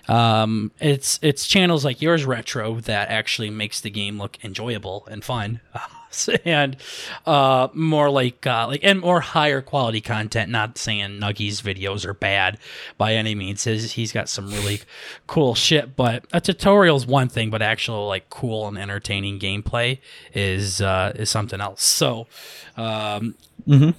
um, 0.08 0.72
it's 0.80 1.18
it's 1.24 1.48
channels 1.48 1.84
like 1.84 2.02
yours, 2.04 2.24
retro, 2.26 2.76
that 2.82 3.10
actually 3.10 3.50
makes 3.50 3.82
the 3.82 3.90
game 3.90 4.20
look 4.20 4.38
enjoyable 4.44 5.08
and 5.10 5.24
fun, 5.24 5.60
and 6.46 6.78
uh, 7.26 7.68
more 7.74 8.10
like 8.10 8.46
uh, 8.46 8.68
like 8.68 8.82
and 8.84 9.00
more 9.00 9.22
higher 9.22 9.62
quality 9.62 10.02
content. 10.02 10.52
Not 10.52 10.78
saying 10.78 11.20
Nuggy's 11.20 11.62
videos 11.62 12.06
are 12.06 12.14
bad 12.14 12.58
by 12.98 13.14
any 13.16 13.36
means. 13.36 13.64
His, 13.64 13.94
he's 13.94 14.12
got 14.12 14.30
some 14.30 14.50
really 14.52 14.82
cool 15.28 15.56
shit, 15.56 15.96
but 15.96 16.26
a 16.34 16.42
tutorial 16.42 16.98
is 16.98 17.06
one 17.06 17.30
thing, 17.30 17.50
but 17.50 17.62
actual 17.62 18.08
like 18.08 18.30
cool 18.30 18.68
and 18.68 18.78
entertaining 18.78 19.40
gameplay 19.40 20.00
is 20.34 20.82
uh, 20.82 21.12
is 21.16 21.30
something 21.30 21.62
else. 21.62 21.84
So. 21.84 22.28
Um, 22.78 23.36
Mhm. 23.68 23.94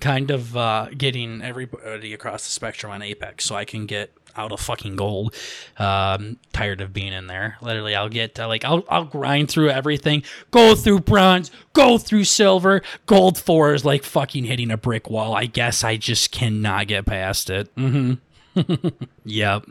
kind 0.00 0.30
of 0.30 0.56
uh, 0.56 0.86
getting 0.96 1.42
everybody 1.42 2.14
across 2.14 2.44
the 2.44 2.50
spectrum 2.50 2.90
on 2.90 3.02
Apex 3.02 3.44
so 3.44 3.54
I 3.54 3.66
can 3.66 3.84
get 3.84 4.10
out 4.36 4.52
of 4.52 4.60
fucking 4.60 4.96
gold. 4.96 5.34
Um, 5.78 6.38
tired 6.52 6.80
of 6.80 6.92
being 6.92 7.12
in 7.12 7.26
there. 7.26 7.56
Literally, 7.60 7.94
I'll 7.94 8.08
get 8.08 8.38
uh, 8.38 8.48
like 8.48 8.64
I'll 8.64 8.84
I'll 8.88 9.04
grind 9.04 9.50
through 9.50 9.70
everything, 9.70 10.22
go 10.50 10.74
through 10.74 11.00
bronze, 11.00 11.50
go 11.72 11.98
through 11.98 12.24
silver. 12.24 12.82
Gold 13.06 13.38
four 13.38 13.74
is 13.74 13.84
like 13.84 14.04
fucking 14.04 14.44
hitting 14.44 14.70
a 14.70 14.76
brick 14.76 15.10
wall. 15.10 15.34
I 15.34 15.46
guess 15.46 15.84
I 15.84 15.96
just 15.96 16.32
cannot 16.32 16.88
get 16.88 17.06
past 17.06 17.50
it. 17.50 17.74
Mm-hmm. 17.76 18.88
yep. 19.24 19.64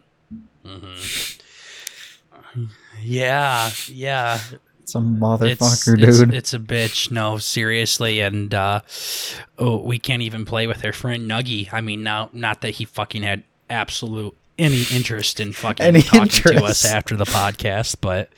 Mm-hmm. 0.66 1.36
Yeah, 3.01 3.72
yeah 3.88 4.39
Some 4.86 5.18
motherfucker, 5.18 5.51
it's, 5.62 5.86
dude. 5.86 6.03
It's, 6.03 6.20
it's 6.20 6.53
a 6.53 6.59
bitch. 6.59 7.12
No, 7.12 7.38
seriously, 7.38 8.20
and 8.20 8.53
uh, 8.53 8.82
oh, 9.57 9.78
we 9.78 9.99
can't 9.99 10.22
even 10.22 10.45
play 10.45 10.68
with 10.68 10.86
our 10.86 10.93
friend 10.93 11.30
Nuggy. 11.30 11.72
I 11.74 11.82
mean, 11.82 12.03
now 12.03 12.30
not 12.34 12.62
that 12.62 12.72
he 12.72 12.86
fucking 12.86 13.24
had 13.24 13.43
absolute 13.70 14.38
any 14.62 14.84
interest 14.91 15.39
in 15.39 15.51
fucking 15.53 15.86
Any 15.86 16.01
talking 16.01 16.30
to 16.30 16.64
us 16.64 16.86
after 16.86 17.16
the 17.16 17.26
podcast, 17.26 17.97
but 18.01 18.30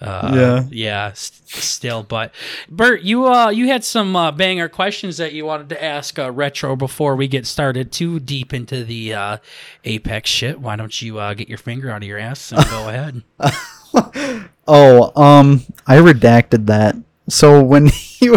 uh, 0.00 0.30
Yeah. 0.34 0.64
yeah, 0.70 1.06
s- 1.08 1.32
still. 1.46 2.02
But 2.02 2.32
Bert, 2.68 3.00
you 3.02 3.26
uh, 3.26 3.48
you 3.50 3.66
had 3.68 3.82
some 3.82 4.14
uh, 4.14 4.30
banger 4.32 4.68
questions 4.68 5.16
that 5.16 5.32
you 5.32 5.46
wanted 5.46 5.68
to 5.70 5.82
ask 5.82 6.18
uh, 6.18 6.30
retro 6.30 6.76
before 6.76 7.16
we 7.16 7.26
get 7.28 7.46
started 7.46 7.90
too 7.92 8.20
deep 8.20 8.52
into 8.52 8.84
the 8.84 9.14
uh, 9.14 9.36
Apex 9.84 10.28
shit. 10.30 10.60
Why 10.60 10.76
don't 10.76 11.00
you 11.00 11.18
uh, 11.18 11.32
get 11.34 11.48
your 11.48 11.58
finger 11.58 11.90
out 11.90 12.02
of 12.02 12.08
your 12.08 12.18
ass 12.18 12.52
and 12.52 12.64
go 12.68 12.88
ahead? 12.88 13.22
Oh, 14.68 15.12
um, 15.22 15.62
I 15.86 15.96
redacted 15.98 16.66
that. 16.66 16.96
So 17.28 17.62
when 17.62 17.86
you 18.20 18.34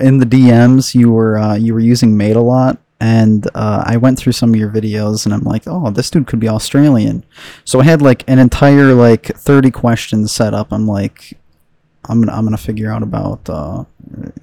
in 0.00 0.18
the 0.18 0.26
DMs, 0.26 0.94
you 0.94 1.12
were 1.12 1.38
uh, 1.38 1.54
you 1.54 1.72
were 1.72 1.80
using 1.80 2.16
mate 2.16 2.36
a 2.36 2.40
lot, 2.40 2.78
and 3.00 3.46
uh, 3.54 3.82
I 3.86 3.96
went 3.98 4.18
through 4.18 4.32
some 4.32 4.50
of 4.54 4.56
your 4.60 4.70
videos, 4.70 5.24
and 5.26 5.34
I'm 5.34 5.42
like, 5.44 5.64
oh, 5.66 5.90
this 5.90 6.10
dude 6.10 6.26
could 6.26 6.40
be 6.40 6.48
Australian. 6.48 7.24
So 7.64 7.80
I 7.80 7.84
had 7.84 8.00
like 8.02 8.24
an 8.28 8.38
entire 8.38 8.94
like 8.94 9.26
30 9.36 9.70
questions 9.70 10.32
set 10.32 10.54
up. 10.54 10.72
I'm 10.72 10.86
like, 10.86 11.36
I'm 12.08 12.20
gonna 12.20 12.32
I'm 12.36 12.44
gonna 12.44 12.56
figure 12.56 12.90
out 12.92 13.02
about 13.02 13.48
uh, 13.50 13.84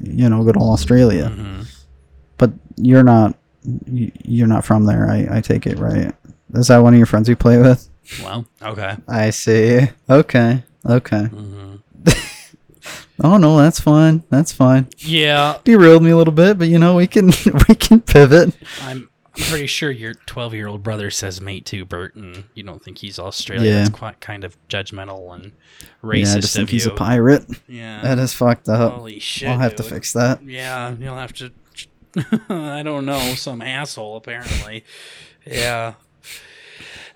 you 0.02 0.30
know, 0.30 0.44
good 0.44 0.58
old 0.58 0.72
Australia. 0.74 1.32
Mhm. 1.36 1.68
But 2.38 2.52
you're 2.76 3.04
not 3.04 3.36
you- 3.86 4.12
you're 4.24 4.48
not 4.48 4.66
from 4.66 4.86
there. 4.86 5.10
I 5.10 5.38
I 5.38 5.42
take 5.42 5.66
it 5.66 5.80
right. 5.80 6.14
Is 6.54 6.68
that 6.68 6.80
one 6.80 6.94
of 6.94 6.98
your 6.98 7.08
friends 7.08 7.28
you 7.30 7.36
play 7.36 7.58
with? 7.58 7.90
Well, 8.22 8.46
okay. 8.62 8.98
I 9.08 9.30
see. 9.32 9.88
Okay. 10.10 10.64
Okay. 10.86 11.24
hmm 11.26 11.76
Oh 13.22 13.38
no, 13.38 13.58
that's 13.58 13.80
fine. 13.80 14.24
That's 14.30 14.52
fine. 14.52 14.88
Yeah, 14.98 15.60
Derailed 15.64 16.04
me 16.04 16.12
a 16.12 16.18
little 16.18 16.34
bit, 16.34 16.58
but 16.58 16.68
you 16.68 16.80
know 16.80 16.96
we 16.96 17.08
can 17.08 17.28
we 17.70 17.76
can 17.76 18.02
pivot. 18.02 18.56
I'm 18.82 19.10
I'm 19.36 19.42
pretty 19.44 19.66
sure 19.68 19.90
your 19.90 20.14
12 20.14 20.54
year 20.54 20.68
old 20.68 20.84
brother 20.84 21.10
says 21.10 21.42
mate 21.42 21.66
too, 21.66 21.86
Bert, 21.86 22.16
and 22.16 22.44
you 22.54 22.64
don't 22.64 22.84
think 22.84 23.00
he's 23.00 23.18
Australian. 23.18 23.74
Yeah. 23.74 23.82
It's 23.82 23.90
quite 23.90 24.20
kind 24.20 24.44
of 24.44 24.56
judgmental 24.68 25.34
and 25.34 25.54
racist. 26.04 26.26
yeah, 26.32 26.36
I 26.36 26.40
just 26.40 26.56
think 26.56 26.70
he's 26.70 26.86
a 26.86 26.92
pirate. 26.92 27.46
yeah. 27.68 28.02
That 28.04 28.20
is 28.20 28.34
fucked 28.34 28.70
up. 28.70 28.94
Holy 28.94 29.20
shit. 29.20 29.50
I'll 29.50 29.58
have 29.60 29.76
to 29.78 29.84
fix 29.84 30.14
that. 30.14 30.44
Yeah, 30.44 30.96
you'll 31.00 31.16
have 31.16 31.34
to. 31.34 31.52
I 32.50 32.84
don't 32.84 33.06
know, 33.08 33.34
some 33.34 33.62
asshole 33.64 34.18
apparently. 34.18 34.86
Yeah. 35.48 35.94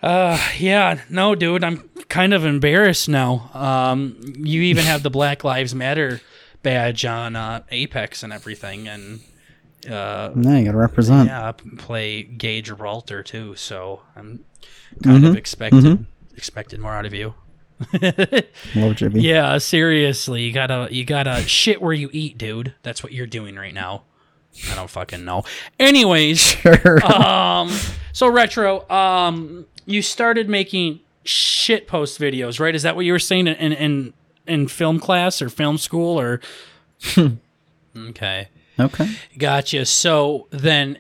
Uh, 0.02 0.40
yeah, 0.60 1.02
no, 1.10 1.34
dude, 1.36 1.64
I'm 1.64 1.90
kind 2.10 2.34
of 2.34 2.46
embarrassed 2.46 3.10
now. 3.10 3.50
Um, 3.54 4.34
you 4.38 4.62
even 4.62 4.84
have 4.86 5.04
the 5.04 5.10
Black 5.20 5.44
Lives 5.44 5.74
Matter 5.74 6.22
badge 6.64 7.04
on 7.06 7.36
uh, 7.36 7.62
Apex 7.72 8.24
and 8.24 8.32
everything, 8.32 8.88
and 8.88 9.22
uh, 9.90 10.32
Now 10.36 10.58
you 10.58 10.66
gotta 10.66 10.78
represent. 10.78 11.28
yeah, 11.30 11.52
play 11.78 12.24
Gay 12.24 12.62
Gibraltar 12.62 13.24
too. 13.24 13.56
So 13.56 14.02
I'm 14.16 14.44
kind 15.04 15.26
of 15.26 15.34
Mhm, 15.34 15.38
expected 15.38 16.06
expected 16.36 16.80
more 16.80 16.94
out 16.94 17.06
of 17.06 17.14
you. 17.14 17.34
Love 17.94 18.96
Jibby. 18.96 19.22
yeah, 19.22 19.58
seriously, 19.60 20.44
you 20.44 20.54
gotta 20.54 20.88
you 20.92 21.06
gotta 21.06 21.42
shit 21.44 21.82
where 21.82 21.94
you 21.94 22.10
eat, 22.12 22.38
dude. 22.38 22.74
That's 22.84 23.04
what 23.04 23.14
you're 23.14 23.28
doing 23.28 23.56
right 23.56 23.74
now. 23.74 24.04
I 24.72 24.76
don't 24.76 24.90
fucking 24.90 25.24
know. 25.26 25.44
Anyways, 25.80 26.40
Sure. 26.42 27.06
um, 27.06 27.72
so 28.14 28.28
retro, 28.28 28.90
um, 28.90 29.68
you 29.88 30.04
started 30.04 30.48
making 30.48 31.00
shit 31.24 31.88
post 31.88 32.20
videos, 32.20 32.60
right? 32.60 32.76
Is 32.76 32.84
that 32.84 32.96
what 32.96 33.06
you 33.06 33.14
were 33.14 33.20
saying 33.20 33.48
in 33.48 33.74
in 33.74 34.14
in 34.46 34.68
film 34.68 35.00
class 35.00 35.42
or 35.42 35.50
film 35.50 35.80
school 35.80 36.20
or? 36.20 36.40
okay. 37.98 38.50
okay. 38.80 39.10
Gotcha. 39.38 39.86
So 39.86 40.48
then 40.52 41.00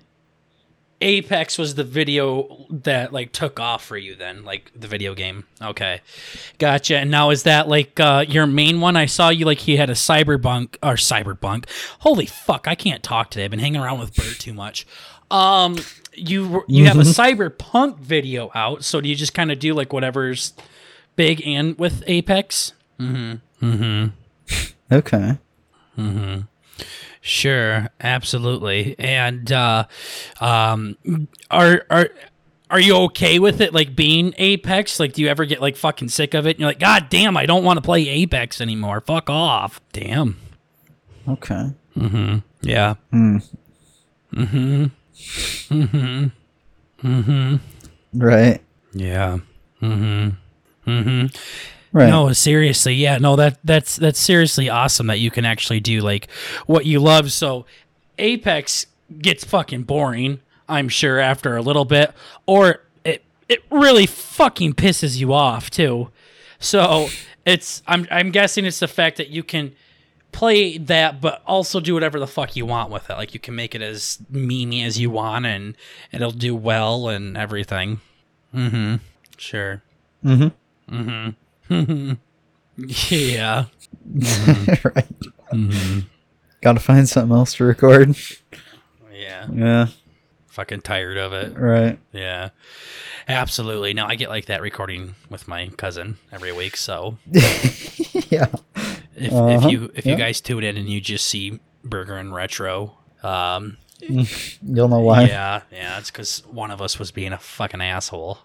Apex 1.01 1.57
was 1.57 1.75
the 1.75 1.83
video 1.83 2.65
that 2.69 3.13
like 3.13 3.31
took 3.31 3.59
off 3.59 3.85
for 3.85 3.97
you 3.97 4.15
then, 4.15 4.43
like 4.43 4.71
the 4.75 4.87
video 4.87 5.13
game. 5.13 5.45
Okay. 5.61 6.01
Gotcha. 6.57 6.97
And 6.97 7.11
now 7.11 7.29
is 7.29 7.43
that 7.43 7.67
like 7.67 7.99
uh 7.99 8.25
your 8.27 8.47
main 8.47 8.79
one? 8.79 8.95
I 8.95 9.05
saw 9.05 9.29
you 9.29 9.45
like 9.45 9.59
he 9.59 9.77
had 9.77 9.89
a 9.89 9.93
cyberbunk 9.93 10.77
or 10.81 10.95
cyberbunk. 10.95 11.65
Holy 11.99 12.25
fuck, 12.25 12.67
I 12.67 12.75
can't 12.75 13.03
talk 13.03 13.29
today. 13.29 13.45
I've 13.45 13.51
been 13.51 13.59
hanging 13.59 13.81
around 13.81 13.99
with 13.99 14.15
Bert 14.15 14.39
too 14.39 14.53
much. 14.53 14.87
Um 15.31 15.77
you 16.13 16.47
were- 16.47 16.65
you 16.67 16.85
have 16.85 16.97
a 16.97 17.03
cyberpunk 17.03 17.99
video 17.99 18.49
out, 18.55 18.83
so 18.83 19.01
do 19.01 19.07
you 19.09 19.15
just 19.15 19.33
kind 19.33 19.51
of 19.51 19.59
do 19.59 19.73
like 19.73 19.93
whatever's 19.93 20.53
big 21.15 21.45
and 21.45 21.77
with 21.77 22.03
Apex? 22.07 22.73
Mm-hmm. 22.99 23.65
Mm-hmm. 23.65 24.93
Okay. 24.95 25.37
Mm-hmm. 25.97 26.41
Sure, 27.21 27.89
absolutely. 28.01 28.95
And 28.97 29.51
uh 29.51 29.85
um 30.39 30.97
are 31.51 31.85
are 31.89 32.09
are 32.69 32.79
you 32.79 32.95
okay 32.97 33.39
with 33.39 33.61
it 33.61 33.73
like 33.73 33.95
being 33.95 34.33
Apex? 34.37 34.99
Like 34.99 35.13
do 35.13 35.21
you 35.21 35.27
ever 35.27 35.45
get 35.45 35.61
like 35.61 35.75
fucking 35.75 36.09
sick 36.09 36.33
of 36.33 36.47
it? 36.47 36.51
And 36.51 36.59
you're 36.59 36.69
like, 36.69 36.79
God 36.79 37.07
damn, 37.09 37.37
I 37.37 37.45
don't 37.45 37.63
want 37.63 37.77
to 37.77 37.81
play 37.81 38.07
Apex 38.09 38.59
anymore. 38.61 39.01
Fuck 39.01 39.29
off. 39.29 39.81
Damn. 39.93 40.37
Okay. 41.27 41.71
Mm-hmm 41.97 42.37
yeah. 42.61 42.95
Mm. 43.13 43.43
hmm. 44.33 44.85
Mm-hmm. 45.17 46.27
Mm-hmm. 47.03 47.57
Right. 48.19 48.59
Yeah. 48.91 49.37
Mm-hmm. 49.83 50.29
Mm-hmm. 50.89 51.25
Right. 51.91 52.09
No, 52.09 52.33
seriously, 52.33 52.95
yeah, 52.95 53.17
no, 53.17 53.35
that 53.35 53.59
that's 53.63 53.95
that's 53.95 54.19
seriously 54.19 54.69
awesome 54.69 55.07
that 55.07 55.19
you 55.19 55.31
can 55.31 55.45
actually 55.45 55.79
do 55.79 56.01
like 56.01 56.27
what 56.65 56.85
you 56.85 56.99
love. 56.99 57.31
So 57.31 57.65
Apex 58.17 58.87
gets 59.19 59.43
fucking 59.43 59.83
boring, 59.83 60.39
I'm 60.67 60.89
sure, 60.89 61.19
after 61.19 61.55
a 61.55 61.61
little 61.61 61.85
bit, 61.85 62.13
or 62.45 62.81
it 63.03 63.23
it 63.47 63.63
really 63.69 64.05
fucking 64.05 64.73
pisses 64.73 65.17
you 65.17 65.33
off 65.33 65.69
too. 65.69 66.09
So 66.59 67.09
it's 67.45 67.83
I'm 67.87 68.07
I'm 68.11 68.31
guessing 68.31 68.65
it's 68.65 68.79
the 68.79 68.87
fact 68.87 69.17
that 69.17 69.29
you 69.29 69.43
can 69.43 69.73
play 70.31 70.77
that 70.77 71.19
but 71.19 71.41
also 71.47 71.79
do 71.79 71.93
whatever 71.93 72.19
the 72.19 72.27
fuck 72.27 72.55
you 72.55 72.65
want 72.65 72.91
with 72.91 73.09
it. 73.09 73.13
Like 73.13 73.33
you 73.33 73.39
can 73.39 73.55
make 73.55 73.73
it 73.73 73.81
as 73.81 74.19
memey 74.31 74.85
as 74.85 74.99
you 74.99 75.09
want 75.09 75.45
and 75.45 75.75
it'll 76.11 76.31
do 76.31 76.55
well 76.55 77.09
and 77.09 77.37
everything. 77.37 78.01
Mm-hmm. 78.53 78.95
Sure. 79.37 79.81
Mm-hmm. 80.23 81.33
Mm-hmm. 81.73 82.13
yeah. 83.09 83.65
right. 84.83 85.07
Mm-hmm. 85.51 85.99
Gotta 86.61 86.79
find 86.79 87.07
something 87.07 87.35
else 87.35 87.53
to 87.55 87.63
record. 87.63 88.15
Yeah. 89.11 89.47
Yeah. 89.51 89.87
Fucking 90.47 90.81
tired 90.81 91.17
of 91.17 91.33
it. 91.33 91.57
Right. 91.57 91.99
Yeah. 92.11 92.49
Absolutely. 93.27 93.93
Now 93.93 94.07
I 94.07 94.15
get 94.15 94.29
like 94.29 94.45
that 94.45 94.61
recording 94.61 95.15
with 95.29 95.47
my 95.47 95.67
cousin 95.77 96.17
every 96.31 96.51
week. 96.51 96.77
So 96.77 97.17
yeah. 98.29 98.47
If, 99.17 99.33
Uh-huh. 99.33 99.47
if 99.65 99.71
you 99.71 99.91
if 99.95 100.05
you 100.05 100.15
guys 100.15 100.39
tune 100.41 100.63
in 100.63 100.77
and 100.77 100.87
you 100.87 101.01
just 101.01 101.25
see 101.25 101.59
Burger 101.83 102.15
and 102.15 102.33
Retro, 102.33 102.97
um, 103.23 103.77
You'll 103.99 104.87
know 104.89 104.99
why. 104.99 105.23
yeah, 105.23 105.61
yeah, 105.71 105.97
it's 105.97 106.11
because 106.11 106.43
one 106.51 106.71
of 106.71 106.81
us 106.81 106.99
was 106.99 107.11
being 107.11 107.33
a 107.33 107.37
fucking 107.37 107.81
asshole. 107.81 108.37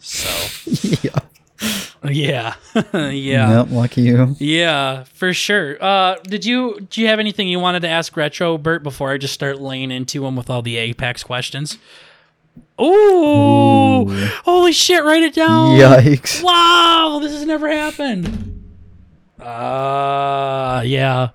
So 0.00 0.28
yeah. 1.02 1.10
yeah, 2.04 2.54
yeah. 2.94 3.58
Yep. 3.60 3.66
Lucky 3.70 4.02
you. 4.02 4.36
Yeah, 4.38 5.04
for 5.04 5.32
sure. 5.32 5.76
Uh, 5.82 6.16
did 6.24 6.44
you 6.44 6.86
do 6.90 7.00
you 7.00 7.06
have 7.08 7.18
anything 7.20 7.48
you 7.48 7.60
wanted 7.60 7.80
to 7.82 7.88
ask 7.88 8.16
Retro 8.16 8.58
Bert 8.58 8.82
before 8.82 9.10
I 9.12 9.18
just 9.18 9.34
start 9.34 9.60
laying 9.60 9.90
into 9.90 10.24
him 10.26 10.34
with 10.36 10.50
all 10.50 10.62
the 10.62 10.76
Apex 10.76 11.22
questions? 11.24 11.78
Ooh, 12.80 12.84
Ooh. 12.84 14.26
holy 14.44 14.72
shit! 14.72 15.02
Write 15.04 15.22
it 15.22 15.34
down. 15.34 15.76
Yikes. 15.78 16.42
Wow, 16.42 17.18
this 17.20 17.32
has 17.32 17.44
never 17.44 17.68
happened. 17.68 18.57
Uh, 19.40 20.82
yeah. 20.84 21.30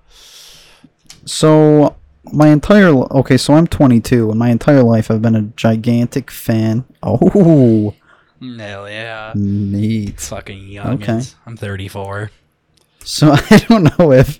So 1.24 1.96
my 2.32 2.48
entire 2.48 2.90
li- 2.92 3.06
okay, 3.10 3.36
so 3.36 3.54
I'm 3.54 3.66
22, 3.66 4.30
and 4.30 4.38
my 4.38 4.50
entire 4.50 4.82
life 4.82 5.10
I've 5.10 5.22
been 5.22 5.36
a 5.36 5.42
gigantic 5.42 6.30
fan. 6.30 6.84
Oh, 7.02 7.94
Hell 8.40 8.88
yeah. 8.88 9.32
neat. 9.34 10.20
Fucking 10.20 10.68
young. 10.68 11.02
Okay. 11.02 11.20
I'm 11.46 11.56
34. 11.56 12.30
So 13.04 13.32
I 13.50 13.64
don't 13.68 13.98
know 13.98 14.12
if 14.12 14.38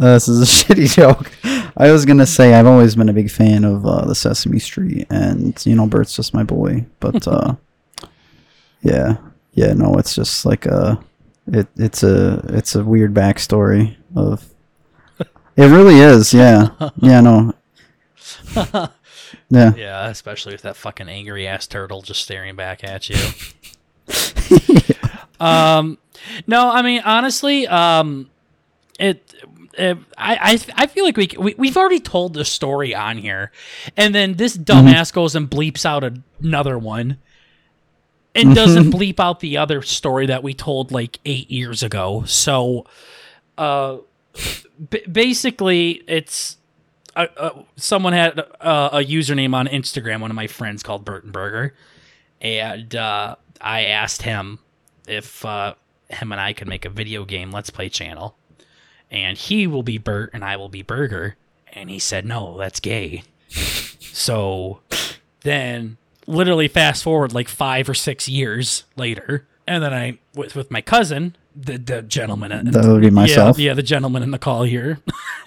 uh, 0.00 0.14
this 0.14 0.28
is 0.28 0.40
a 0.40 0.44
shitty 0.74 0.94
joke. 0.94 1.30
I 1.76 1.90
was 1.90 2.04
gonna 2.04 2.26
say 2.26 2.54
I've 2.54 2.66
always 2.66 2.94
been 2.96 3.08
a 3.08 3.12
big 3.12 3.30
fan 3.30 3.64
of 3.64 3.84
uh, 3.86 4.04
the 4.06 4.14
Sesame 4.14 4.58
Street, 4.58 5.06
and 5.10 5.60
you 5.66 5.74
know 5.74 5.86
Bert's 5.86 6.14
just 6.16 6.32
my 6.34 6.42
boy. 6.42 6.86
But 7.00 7.26
uh, 7.28 7.54
yeah, 8.82 9.16
yeah, 9.52 9.72
no, 9.74 9.94
it's 9.96 10.14
just 10.14 10.44
like 10.46 10.66
a, 10.66 10.98
it, 11.46 11.68
it's 11.76 12.02
a, 12.02 12.44
it's 12.48 12.74
a 12.74 12.84
weird 12.84 13.14
backstory 13.14 13.96
of. 14.14 14.52
It 15.56 15.68
really 15.68 16.00
is, 16.00 16.34
yeah, 16.34 16.68
yeah, 16.96 17.22
no, 17.22 17.54
yeah, 19.50 19.72
Yeah, 19.74 20.08
especially 20.08 20.52
with 20.52 20.62
that 20.62 20.76
fucking 20.76 21.08
angry 21.08 21.46
ass 21.46 21.66
turtle 21.66 22.02
just 22.02 22.22
staring 22.22 22.56
back 22.56 22.84
at 22.84 23.08
you. 23.08 23.16
um, 25.40 25.98
no, 26.46 26.70
I 26.70 26.82
mean 26.82 27.02
honestly, 27.04 27.66
um, 27.66 28.30
it. 28.98 29.32
I, 29.78 29.98
I 30.16 30.58
I 30.74 30.86
feel 30.86 31.04
like 31.04 31.18
we, 31.18 31.28
we 31.38 31.54
we've 31.58 31.76
already 31.76 32.00
told 32.00 32.32
the 32.32 32.46
story 32.46 32.94
on 32.94 33.18
here, 33.18 33.52
and 33.96 34.14
then 34.14 34.34
this 34.34 34.56
dumbass 34.56 35.12
goes 35.12 35.36
and 35.36 35.50
bleeps 35.50 35.84
out 35.84 36.02
another 36.40 36.78
one, 36.78 37.18
and 38.36 38.54
doesn't 38.54 38.90
bleep 38.92 39.18
out 39.18 39.40
the 39.40 39.56
other 39.56 39.82
story 39.82 40.26
that 40.26 40.42
we 40.42 40.54
told 40.54 40.92
like 40.92 41.18
eight 41.24 41.50
years 41.50 41.82
ago. 41.82 42.24
So, 42.26 42.86
uh, 43.58 43.98
b- 44.90 45.06
basically, 45.10 46.02
it's 46.06 46.58
uh, 47.16 47.26
uh, 47.36 47.62
someone 47.76 48.12
had 48.12 48.38
uh, 48.60 48.90
a 48.92 48.98
username 48.98 49.54
on 49.54 49.66
Instagram, 49.66 50.20
one 50.20 50.30
of 50.30 50.36
my 50.36 50.46
friends 50.46 50.82
called 50.82 51.04
Burton 51.04 51.32
Burger, 51.32 51.74
and 52.40 52.94
uh, 52.94 53.36
I 53.60 53.86
asked 53.86 54.22
him 54.22 54.58
if 55.08 55.44
uh, 55.44 55.74
him 56.08 56.32
and 56.32 56.40
I 56.40 56.52
could 56.52 56.68
make 56.68 56.84
a 56.84 56.90
video 56.90 57.24
game 57.24 57.50
Let's 57.50 57.70
Play 57.70 57.88
channel, 57.88 58.36
and 59.10 59.38
he 59.38 59.66
will 59.66 59.82
be 59.82 59.98
Bert 59.98 60.30
and 60.32 60.44
I 60.44 60.56
will 60.56 60.68
be 60.68 60.82
Burger, 60.82 61.36
and 61.72 61.88
he 61.88 61.98
said 61.98 62.26
no, 62.26 62.58
that's 62.58 62.80
gay. 62.80 63.22
so 64.00 64.80
then, 65.40 65.96
literally 66.26 66.68
fast 66.68 67.02
forward 67.02 67.32
like 67.32 67.48
five 67.48 67.88
or 67.88 67.94
six 67.94 68.28
years 68.28 68.84
later, 68.96 69.46
and 69.66 69.82
then 69.82 69.92
I 69.94 70.18
with 70.34 70.54
with 70.54 70.70
my 70.70 70.80
cousin. 70.80 71.36
The, 71.58 71.78
the 71.78 72.02
gentleman, 72.02 72.52
in- 72.52 72.70
that 72.72 72.84
would 72.84 73.00
be 73.00 73.08
myself. 73.08 73.58
yeah, 73.58 73.68
yeah, 73.70 73.74
the 73.74 73.82
gentleman 73.82 74.22
in 74.22 74.30
the 74.30 74.38
call 74.38 74.64
here. 74.64 74.98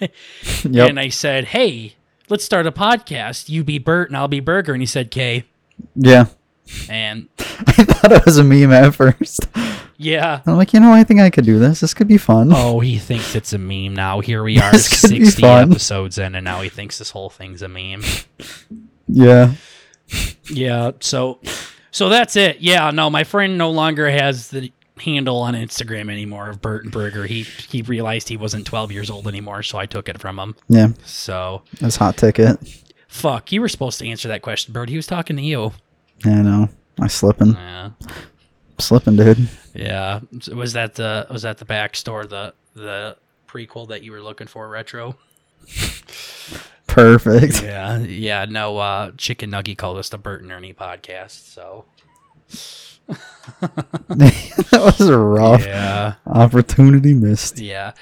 Yep. 0.64 0.88
And 0.88 0.98
I 0.98 1.08
said, 1.10 1.44
"Hey, 1.44 1.94
let's 2.30 2.42
start 2.44 2.66
a 2.66 2.72
podcast. 2.72 3.48
You 3.50 3.62
be 3.62 3.78
Bert 3.78 4.08
and 4.08 4.16
I'll 4.16 4.28
be 4.28 4.40
Burger." 4.40 4.72
And 4.72 4.80
he 4.82 4.86
said, 4.86 5.10
"K." 5.10 5.44
Yeah, 5.94 6.26
And 6.88 7.28
I 7.38 7.84
thought 7.84 8.12
it 8.12 8.24
was 8.24 8.38
a 8.38 8.44
meme 8.44 8.72
at 8.72 8.94
first. 8.94 9.46
yeah. 9.98 10.40
I'm 10.46 10.56
like, 10.56 10.72
you 10.72 10.80
know, 10.80 10.92
I 10.92 11.04
think 11.04 11.20
I 11.20 11.28
could 11.30 11.44
do 11.44 11.58
this. 11.58 11.80
This 11.80 11.92
could 11.94 12.08
be 12.08 12.16
fun. 12.18 12.50
Oh, 12.54 12.80
he 12.80 12.98
thinks 12.98 13.34
it's 13.36 13.52
a 13.52 13.58
meme 13.58 13.94
now. 13.94 14.20
Here 14.20 14.42
we 14.42 14.58
are, 14.60 14.72
This 14.72 14.88
could 15.02 15.10
be 15.10 15.24
sixty 15.26 15.44
episodes 15.44 16.16
in, 16.18 16.34
and 16.34 16.44
now 16.44 16.60
he 16.62 16.68
thinks 16.70 16.98
this 16.98 17.10
whole 17.10 17.30
thing's 17.30 17.62
a 17.62 17.68
meme. 17.68 18.02
Yeah. 19.06 19.52
Yeah. 20.50 20.92
So, 21.00 21.40
so 21.90 22.08
that's 22.08 22.36
it. 22.36 22.60
Yeah. 22.60 22.90
No, 22.90 23.08
my 23.10 23.24
friend 23.24 23.56
no 23.58 23.70
longer 23.70 24.10
has 24.10 24.48
the 24.48 24.72
handle 24.98 25.38
on 25.38 25.54
Instagram 25.54 26.10
anymore 26.10 26.50
of 26.50 26.60
Bert 26.60 26.84
and 26.84 26.92
Burger. 26.92 27.24
He 27.26 27.42
he 27.42 27.82
realized 27.82 28.28
he 28.28 28.36
wasn't 28.36 28.66
twelve 28.66 28.90
years 28.92 29.08
old 29.10 29.26
anymore, 29.28 29.62
so 29.62 29.78
I 29.78 29.86
took 29.86 30.08
it 30.08 30.18
from 30.20 30.38
him. 30.38 30.54
Yeah. 30.68 30.88
So, 31.04 31.62
That's 31.80 31.96
hot 31.96 32.16
ticket. 32.16 32.58
fuck. 33.08 33.50
You 33.52 33.60
were 33.60 33.68
supposed 33.68 33.98
to 34.00 34.06
answer 34.08 34.28
that 34.28 34.42
question, 34.42 34.72
Bert. 34.72 34.88
He 34.88 34.96
was 34.96 35.06
talking 35.06 35.36
to 35.36 35.42
you. 35.42 35.72
Yeah, 36.24 36.38
I 36.38 36.42
know. 36.42 36.68
I 37.00 37.06
slipping. 37.06 37.52
Yeah. 37.54 37.90
Slipping, 38.78 39.16
dude. 39.16 39.48
Yeah, 39.74 40.20
was 40.54 40.72
that 40.74 40.94
the 40.96 41.26
was 41.30 41.42
that 41.42 41.58
the 41.58 41.64
backstory 41.64 42.28
the 42.28 42.54
the 42.74 43.16
prequel 43.48 43.88
that 43.88 44.02
you 44.02 44.12
were 44.12 44.20
looking 44.22 44.46
for 44.48 44.68
retro? 44.68 45.16
Perfect. 46.94 47.62
Yeah, 47.62 47.98
yeah. 47.98 48.46
No, 48.46 48.78
uh, 48.78 49.12
Chicken 49.16 49.50
Nuggy 49.50 49.76
called 49.76 49.98
us 49.98 50.08
the 50.08 50.18
Bert 50.18 50.42
and 50.42 50.50
Ernie 50.50 50.74
podcast. 50.74 51.52
So 51.52 51.84
that 54.08 54.70
was 54.72 55.00
a 55.00 55.18
rough 55.18 55.64
yeah, 55.64 56.14
opportunity 56.26 57.14
missed. 57.14 57.58
yeah. 57.58 57.92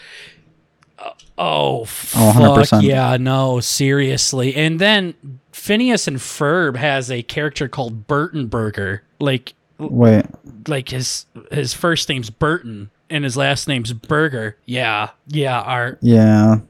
Uh, 0.98 1.12
oh, 1.36 1.84
fuck 1.84 2.36
100%. 2.36 2.82
yeah, 2.82 3.16
no, 3.16 3.60
seriously. 3.60 4.54
And 4.54 4.80
then 4.80 5.14
Phineas 5.52 6.08
and 6.08 6.18
Ferb 6.18 6.76
has 6.76 7.10
a 7.10 7.22
character 7.22 7.68
called 7.68 8.06
Burton 8.06 8.46
Burger. 8.48 9.04
Like, 9.20 9.54
Wait. 9.78 10.26
like 10.66 10.88
his 10.88 11.26
his 11.52 11.72
first 11.72 12.08
name's 12.08 12.30
Burton 12.30 12.90
and 13.10 13.24
his 13.24 13.36
last 13.36 13.68
name's 13.68 13.92
Burger. 13.92 14.56
Yeah, 14.64 15.10
yeah. 15.28 15.60
Art. 15.60 15.98
Yeah. 16.02 16.60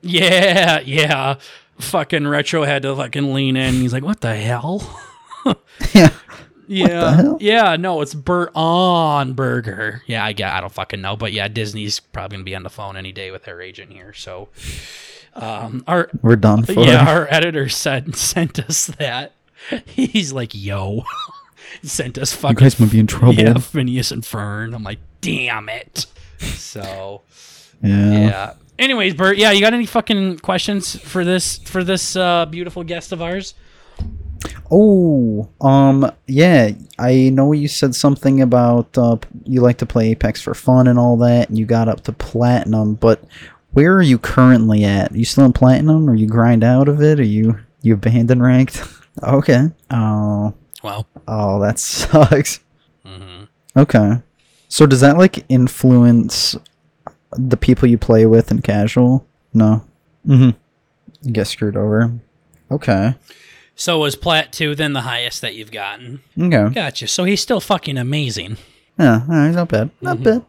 Yeah, 0.00 0.80
yeah. 0.80 1.36
Fucking 1.80 2.26
retro 2.26 2.64
had 2.64 2.82
to 2.82 2.94
fucking 2.96 3.32
lean 3.32 3.56
in. 3.56 3.74
He's 3.74 3.92
like, 3.92 4.02
"What 4.04 4.20
the 4.20 4.34
hell?" 4.34 5.00
Yeah. 5.94 6.10
yeah, 6.66 7.14
hell? 7.16 7.38
yeah. 7.40 7.76
No, 7.76 8.02
it's 8.02 8.12
Bert 8.14 8.50
on 8.54 9.32
Burger. 9.32 10.02
Yeah, 10.06 10.22
I 10.24 10.32
get. 10.34 10.52
I 10.52 10.60
don't 10.60 10.72
fucking 10.72 11.00
know, 11.00 11.16
but 11.16 11.32
yeah, 11.32 11.48
Disney's 11.48 12.00
probably 12.00 12.36
gonna 12.36 12.44
be 12.44 12.54
on 12.54 12.64
the 12.64 12.68
phone 12.70 12.96
any 12.96 13.12
day 13.12 13.30
with 13.30 13.44
their 13.44 13.62
agent 13.62 13.90
here. 13.92 14.12
So, 14.12 14.48
um, 15.34 15.82
our 15.86 16.10
We're 16.20 16.36
done 16.36 16.64
for. 16.64 16.72
yeah, 16.72 17.08
our 17.08 17.26
editor 17.30 17.68
said 17.70 18.14
sent 18.16 18.58
us 18.58 18.88
that. 18.98 19.32
He's 19.86 20.32
like, 20.32 20.50
"Yo," 20.54 21.04
sent 21.82 22.18
us 22.18 22.34
You 22.34 22.40
fucking 22.40 22.56
guys 22.56 22.78
might 22.80 22.90
be 22.90 22.98
in 22.98 23.06
trouble. 23.06 23.34
yeah, 23.34 23.54
Phineas 23.54 24.10
and 24.10 24.26
Fern. 24.26 24.74
I'm 24.74 24.82
like, 24.82 24.98
"Damn 25.22 25.68
it!" 25.70 26.04
So. 26.40 27.22
Yeah. 27.82 28.10
Yeah. 28.12 28.52
Anyways, 28.78 29.14
Bert, 29.14 29.36
yeah, 29.38 29.50
you 29.50 29.60
got 29.60 29.74
any 29.74 29.86
fucking 29.86 30.38
questions 30.38 30.98
for 30.98 31.24
this 31.24 31.58
for 31.58 31.82
this 31.82 32.14
uh, 32.16 32.46
beautiful 32.46 32.84
guest 32.84 33.12
of 33.12 33.20
ours? 33.20 33.54
Oh, 34.70 35.48
um, 35.60 36.10
yeah. 36.26 36.70
I 36.98 37.30
know 37.30 37.52
you 37.52 37.66
said 37.68 37.94
something 37.94 38.40
about 38.40 38.96
uh, 38.96 39.16
you 39.44 39.60
like 39.62 39.78
to 39.78 39.86
play 39.86 40.10
Apex 40.10 40.40
for 40.40 40.54
fun 40.54 40.86
and 40.86 40.98
all 40.98 41.16
that, 41.18 41.48
and 41.48 41.58
you 41.58 41.66
got 41.66 41.88
up 41.88 42.02
to 42.04 42.12
platinum. 42.12 42.94
But 42.94 43.24
where 43.72 43.94
are 43.96 44.02
you 44.02 44.18
currently 44.18 44.84
at? 44.84 45.12
you 45.14 45.24
still 45.24 45.44
in 45.44 45.52
platinum, 45.52 46.08
or 46.08 46.14
you 46.14 46.28
grind 46.28 46.62
out 46.62 46.88
of 46.88 47.02
it, 47.02 47.18
or 47.18 47.24
you 47.24 47.58
you 47.82 47.94
abandon 47.94 48.40
ranked? 48.40 48.82
okay. 49.22 49.70
Uh, 49.90 50.52
Wow. 50.82 51.06
Oh, 51.26 51.60
that 51.60 51.78
sucks. 51.80 52.60
hmm 53.04 53.44
Okay. 53.76 54.22
So 54.68 54.86
does 54.86 55.00
that 55.00 55.16
like 55.18 55.44
influence 55.48 56.56
the 57.32 57.56
people 57.56 57.88
you 57.88 57.98
play 57.98 58.26
with 58.26 58.50
in 58.50 58.62
casual? 58.62 59.26
No. 59.52 59.84
Mm-hmm. 60.26 61.30
Get 61.32 61.46
screwed 61.46 61.76
over. 61.76 62.12
Okay. 62.70 63.14
So 63.74 63.98
was 64.00 64.16
Plat 64.16 64.52
two 64.52 64.74
then 64.74 64.92
the 64.92 65.02
highest 65.02 65.40
that 65.42 65.54
you've 65.54 65.70
gotten? 65.70 66.20
Okay. 66.38 66.68
Gotcha. 66.74 67.06
So 67.08 67.24
he's 67.24 67.40
still 67.40 67.60
fucking 67.60 67.96
amazing. 67.96 68.56
Yeah, 68.98 69.22
all 69.28 69.34
right, 69.36 69.50
not 69.52 69.68
bad. 69.68 69.90
Not 70.00 70.22
bad. 70.22 70.44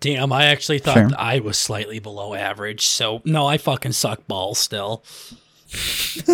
Damn, 0.00 0.32
I 0.32 0.46
actually 0.46 0.78
thought 0.78 0.94
Sure. 0.94 1.10
I 1.16 1.40
was 1.40 1.58
slightly 1.58 1.98
below 1.98 2.34
average. 2.34 2.86
So 2.86 3.20
no, 3.24 3.46
I 3.46 3.58
fucking 3.58 3.92
suck 3.92 4.26
balls 4.26 4.58
still. 4.58 5.04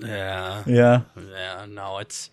yeah. 0.00 0.62
Yeah. 0.66 1.00
Yeah, 1.16 1.66
no, 1.68 1.98
it's 1.98 2.28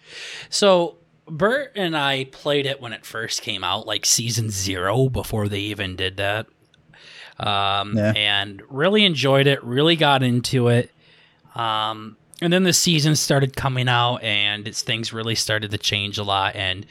so 0.50 0.98
Bert 1.32 1.72
and 1.76 1.96
I 1.98 2.26
played 2.26 2.66
it 2.66 2.82
when 2.82 2.94
it 2.94 3.06
first 3.06 3.42
came 3.42 3.64
out, 3.64 3.88
like 3.88 4.06
season 4.06 4.50
zero 4.50 5.08
before 5.10 5.48
they 5.48 5.60
even 5.60 5.96
did 5.96 6.18
that. 6.18 6.46
Um, 7.40 7.98
Yeah. 7.98 8.12
and 8.16 8.62
really 8.70 9.04
enjoyed 9.06 9.48
it, 9.48 9.64
really 9.64 9.96
got 9.96 10.22
into 10.22 10.68
it. 10.68 10.92
Um, 11.56 12.18
and 12.42 12.52
then 12.52 12.64
the 12.64 12.74
season 12.74 13.16
started 13.16 13.56
coming 13.56 13.88
out 13.88 14.18
and 14.18 14.68
it's 14.68 14.82
things 14.82 15.12
really 15.14 15.36
started 15.36 15.72
to 15.72 15.78
change 15.78 16.18
a 16.18 16.24
lot. 16.24 16.56
And 16.56 16.86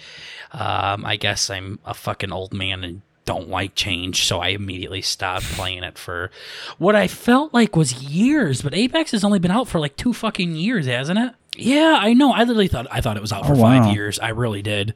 um, 0.53 1.05
I 1.05 1.17
guess 1.17 1.51
I'm 1.51 1.79
a 1.85 1.95
fucking 1.95 2.33
old 2.33 2.53
man 2.55 2.83
and 2.83 3.03
don't 3.27 3.49
like 3.49 3.75
change, 3.77 4.25
so 4.25 4.41
I 4.41 4.49
immediately 4.49 5.03
stopped 5.03 5.45
playing 5.53 5.85
it 5.85 5.97
for 5.99 6.33
what 6.79 6.97
I 6.97 7.07
felt 7.07 7.55
like 7.55 7.77
was 7.77 8.03
years. 8.03 8.63
But 8.63 8.75
Apex 8.75 9.13
has 9.13 9.23
only 9.23 9.39
been 9.39 9.53
out 9.53 9.69
for 9.69 9.79
like 9.79 9.97
two 9.97 10.13
fucking 10.13 10.57
years, 10.57 10.87
hasn't 10.87 11.19
it? 11.19 11.35
Yeah, 11.57 11.99
I 12.01 12.13
know. 12.15 12.33
I 12.33 12.41
literally 12.41 12.69
thought 12.69 12.87
I 12.91 13.01
thought 13.01 13.17
it 13.17 13.21
was 13.21 13.33
out 13.33 13.45
for 13.47 13.53
Oh, 13.53 13.57
five 13.61 13.87
wow. 13.87 13.93
years. 13.93 14.19
I 14.19 14.29
really 14.31 14.63
did. 14.63 14.95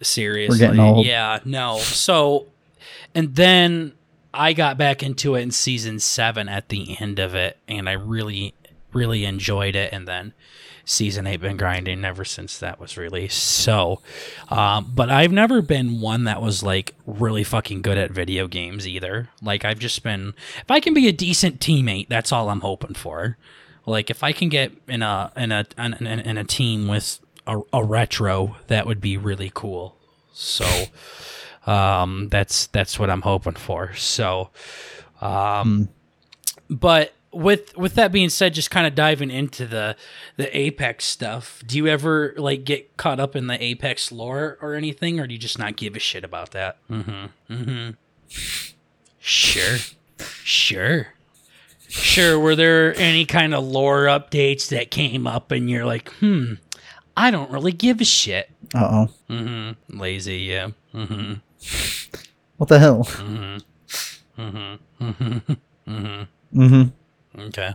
Seriously, 0.00 0.48
We're 0.48 0.58
getting 0.58 0.80
old. 0.80 1.06
Yeah, 1.06 1.40
no. 1.44 1.78
So, 1.78 2.46
and 3.14 3.34
then 3.34 3.92
I 4.32 4.52
got 4.52 4.78
back 4.78 5.02
into 5.02 5.34
it 5.34 5.42
in 5.42 5.50
season 5.50 5.98
seven 6.00 6.48
at 6.48 6.68
the 6.68 6.96
end 7.00 7.18
of 7.18 7.34
it, 7.34 7.58
and 7.66 7.88
I 7.88 7.92
really, 7.92 8.54
really 8.92 9.24
enjoyed 9.24 9.74
it. 9.74 9.92
And 9.92 10.06
then 10.06 10.32
season 10.84 11.26
eight 11.26 11.40
been 11.40 11.56
grinding 11.58 12.04
ever 12.04 12.24
since 12.24 12.56
that 12.58 12.80
was 12.80 12.96
released. 12.96 13.42
So, 13.42 14.00
um, 14.48 14.90
but 14.94 15.10
I've 15.10 15.32
never 15.32 15.60
been 15.60 16.00
one 16.00 16.24
that 16.24 16.40
was 16.40 16.62
like 16.62 16.94
really 17.04 17.44
fucking 17.44 17.82
good 17.82 17.98
at 17.98 18.10
video 18.10 18.46
games 18.46 18.86
either. 18.88 19.28
Like 19.42 19.64
I've 19.64 19.80
just 19.80 20.02
been, 20.02 20.34
if 20.62 20.70
I 20.70 20.80
can 20.80 20.94
be 20.94 21.08
a 21.08 21.12
decent 21.12 21.60
teammate, 21.60 22.08
that's 22.08 22.32
all 22.32 22.48
I'm 22.48 22.60
hoping 22.60 22.94
for. 22.94 23.36
Like 23.88 24.10
if 24.10 24.22
I 24.22 24.32
can 24.32 24.48
get 24.48 24.72
in 24.86 25.02
a 25.02 25.32
in 25.36 25.52
a 25.52 25.66
in, 25.76 25.94
in, 25.94 26.20
in 26.20 26.38
a 26.38 26.44
team 26.44 26.88
with 26.88 27.18
a, 27.46 27.60
a 27.72 27.82
retro, 27.82 28.56
that 28.66 28.86
would 28.86 29.00
be 29.00 29.16
really 29.16 29.50
cool. 29.54 29.96
So, 30.32 30.66
um, 31.66 32.28
that's 32.28 32.66
that's 32.68 32.98
what 32.98 33.10
I'm 33.10 33.22
hoping 33.22 33.54
for. 33.54 33.94
So, 33.94 34.50
um, 35.20 35.88
but 36.70 37.14
with 37.32 37.76
with 37.76 37.94
that 37.94 38.12
being 38.12 38.28
said, 38.28 38.54
just 38.54 38.70
kind 38.70 38.86
of 38.86 38.94
diving 38.94 39.30
into 39.30 39.66
the 39.66 39.96
the 40.36 40.56
Apex 40.56 41.04
stuff. 41.04 41.62
Do 41.66 41.76
you 41.76 41.86
ever 41.86 42.34
like 42.36 42.64
get 42.64 42.96
caught 42.96 43.20
up 43.20 43.34
in 43.34 43.46
the 43.46 43.62
Apex 43.62 44.12
lore 44.12 44.58
or 44.60 44.74
anything, 44.74 45.18
or 45.18 45.26
do 45.26 45.34
you 45.34 45.40
just 45.40 45.58
not 45.58 45.76
give 45.76 45.96
a 45.96 45.98
shit 45.98 46.24
about 46.24 46.52
that? 46.52 46.76
Mm-hmm. 46.88 47.52
Mm-hmm. 47.52 47.90
Sure. 49.18 49.78
Sure. 50.42 51.08
Sure. 51.88 52.38
Were 52.38 52.54
there 52.56 52.94
any 52.96 53.24
kind 53.24 53.54
of 53.54 53.64
lore 53.64 54.04
updates 54.04 54.68
that 54.68 54.90
came 54.90 55.26
up 55.26 55.50
and 55.50 55.68
you're 55.70 55.86
like, 55.86 56.10
hmm, 56.20 56.54
I 57.16 57.30
don't 57.30 57.50
really 57.50 57.72
give 57.72 58.00
a 58.00 58.04
shit. 58.04 58.50
Uh 58.74 59.06
oh. 59.08 59.32
Mm-hmm. 59.32 59.98
Lazy, 59.98 60.38
yeah. 60.38 60.68
Mm-hmm. 60.94 61.34
What 62.58 62.68
the 62.68 62.78
hell? 62.78 63.04
Mm-hmm. 63.04 63.56
Mm-hmm. 64.40 65.04
Mm-hmm. 65.04 65.52
Mm-hmm. 65.90 66.60
Mm-hmm. 66.60 67.40
Okay. 67.40 67.74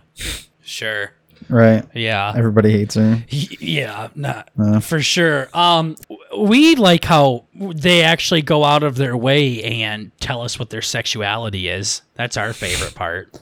Sure. 0.62 1.12
Right. 1.50 1.84
Yeah. 1.94 2.32
Everybody 2.36 2.72
hates 2.72 2.96
her. 2.96 3.24
Yeah, 3.30 4.10
not 4.16 4.50
Uh. 4.58 4.80
for 4.80 5.02
sure. 5.02 5.50
Um, 5.54 5.96
we 6.38 6.76
like 6.76 7.04
how 7.04 7.46
they 7.58 8.02
actually 8.04 8.42
go 8.44 8.64
out 8.64 8.84
of 8.84 8.96
their 8.96 9.18
way 9.18 9.62
and 9.64 10.12
tell 10.20 10.42
us 10.42 10.58
what 10.58 10.70
their 10.70 10.82
sexuality 10.82 11.68
is. 11.68 12.02
That's 12.16 12.38
our 12.38 12.54
favorite 12.54 12.96
part. 12.96 13.38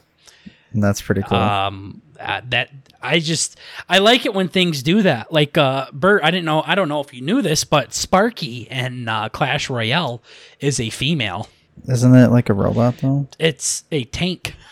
That's 0.73 1.01
pretty 1.01 1.21
cool. 1.23 1.37
Um, 1.37 2.01
uh, 2.19 2.41
that 2.49 2.69
I 3.01 3.19
just 3.19 3.57
I 3.89 3.97
like 3.97 4.25
it 4.25 4.33
when 4.33 4.47
things 4.47 4.83
do 4.83 5.01
that. 5.01 5.31
Like 5.33 5.57
uh, 5.57 5.87
Bert, 5.91 6.23
I 6.23 6.31
didn't 6.31 6.45
know. 6.45 6.63
I 6.65 6.75
don't 6.75 6.87
know 6.89 7.01
if 7.01 7.13
you 7.13 7.21
knew 7.21 7.41
this, 7.41 7.63
but 7.63 7.93
Sparky 7.93 8.67
in 8.69 9.07
uh, 9.07 9.29
Clash 9.29 9.69
Royale 9.69 10.21
is 10.59 10.79
a 10.79 10.89
female. 10.89 11.47
Isn't 11.87 12.13
it 12.15 12.29
like 12.29 12.49
a 12.49 12.53
robot 12.53 12.97
though? 12.97 13.27
It's 13.39 13.83
a 13.91 14.03
tank. 14.05 14.55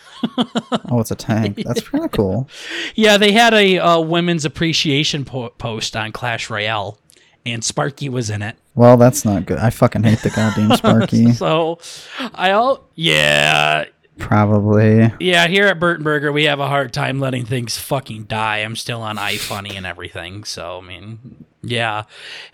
Oh, 0.90 1.00
it's 1.00 1.10
a 1.10 1.14
tank. 1.14 1.62
That's 1.64 1.80
pretty 1.80 2.08
cool. 2.12 2.46
Yeah, 2.94 3.16
they 3.16 3.32
had 3.32 3.54
a 3.54 3.78
uh, 3.78 4.00
women's 4.00 4.44
appreciation 4.44 5.24
po- 5.24 5.48
post 5.50 5.96
on 5.96 6.12
Clash 6.12 6.50
Royale, 6.50 6.98
and 7.46 7.64
Sparky 7.64 8.10
was 8.10 8.28
in 8.28 8.42
it. 8.42 8.56
Well, 8.74 8.98
that's 8.98 9.24
not 9.24 9.46
good. 9.46 9.58
I 9.58 9.70
fucking 9.70 10.02
hate 10.02 10.18
the 10.20 10.28
goddamn 10.28 10.76
Sparky. 10.76 11.32
So, 11.32 11.78
I 12.34 12.50
all 12.50 12.84
yeah 12.94 13.86
Probably. 14.20 15.12
yeah. 15.18 15.48
Here 15.48 15.66
at 15.66 15.80
Burtonburger, 15.80 16.32
we 16.32 16.44
have 16.44 16.60
a 16.60 16.68
hard 16.68 16.92
time 16.92 17.18
letting 17.20 17.44
things 17.44 17.76
fucking 17.78 18.24
die. 18.24 18.58
I'm 18.58 18.76
still 18.76 19.02
on 19.02 19.16
iFunny 19.16 19.76
and 19.76 19.86
everything. 19.86 20.44
So 20.44 20.78
I 20.78 20.86
mean, 20.86 21.44
yeah. 21.62 22.04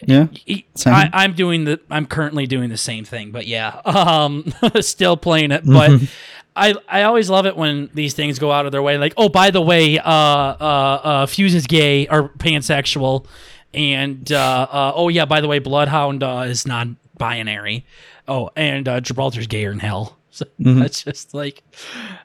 Yeah. 0.00 0.28
Same. 0.74 0.94
I, 0.94 1.10
I'm 1.12 1.34
doing 1.34 1.64
the. 1.64 1.80
I'm 1.90 2.06
currently 2.06 2.46
doing 2.46 2.70
the 2.70 2.76
same 2.76 3.04
thing, 3.04 3.30
but 3.30 3.46
yeah, 3.46 3.68
um, 3.84 4.52
still 4.80 5.16
playing 5.16 5.52
it. 5.52 5.64
But 5.64 5.90
Mm-hmm. 5.90 6.04
I 6.56 6.74
I 6.88 7.02
always 7.02 7.28
love 7.28 7.46
it 7.46 7.56
when 7.56 7.90
these 7.92 8.14
things 8.14 8.38
go 8.38 8.50
out 8.50 8.64
of 8.64 8.72
their 8.72 8.82
way. 8.82 8.96
Like, 8.96 9.12
oh, 9.16 9.28
by 9.28 9.50
the 9.50 9.60
way, 9.60 9.98
uh, 9.98 10.10
uh, 10.10 11.00
uh 11.04 11.26
Fuse 11.26 11.54
is 11.54 11.66
gay 11.66 12.08
or 12.08 12.30
pansexual, 12.30 13.26
and 13.74 14.32
uh, 14.32 14.66
uh, 14.70 14.92
oh 14.94 15.08
yeah, 15.08 15.26
by 15.26 15.42
the 15.42 15.48
way, 15.48 15.58
Bloodhound 15.58 16.22
uh, 16.22 16.44
is 16.46 16.66
non-binary. 16.66 17.84
Oh, 18.26 18.50
and 18.56 18.88
uh, 18.88 19.00
Gibraltar's 19.00 19.46
gayer 19.46 19.70
in 19.70 19.78
hell. 19.78 20.15
Mm-hmm. 20.60 20.80
that's 20.80 21.02
just 21.04 21.34
like 21.34 21.62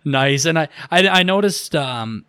nice. 0.06 0.46
And 0.46 0.58
I 0.60 0.68
I, 0.90 1.08
I 1.08 1.24
noticed 1.24 1.76
um. 1.76 2.26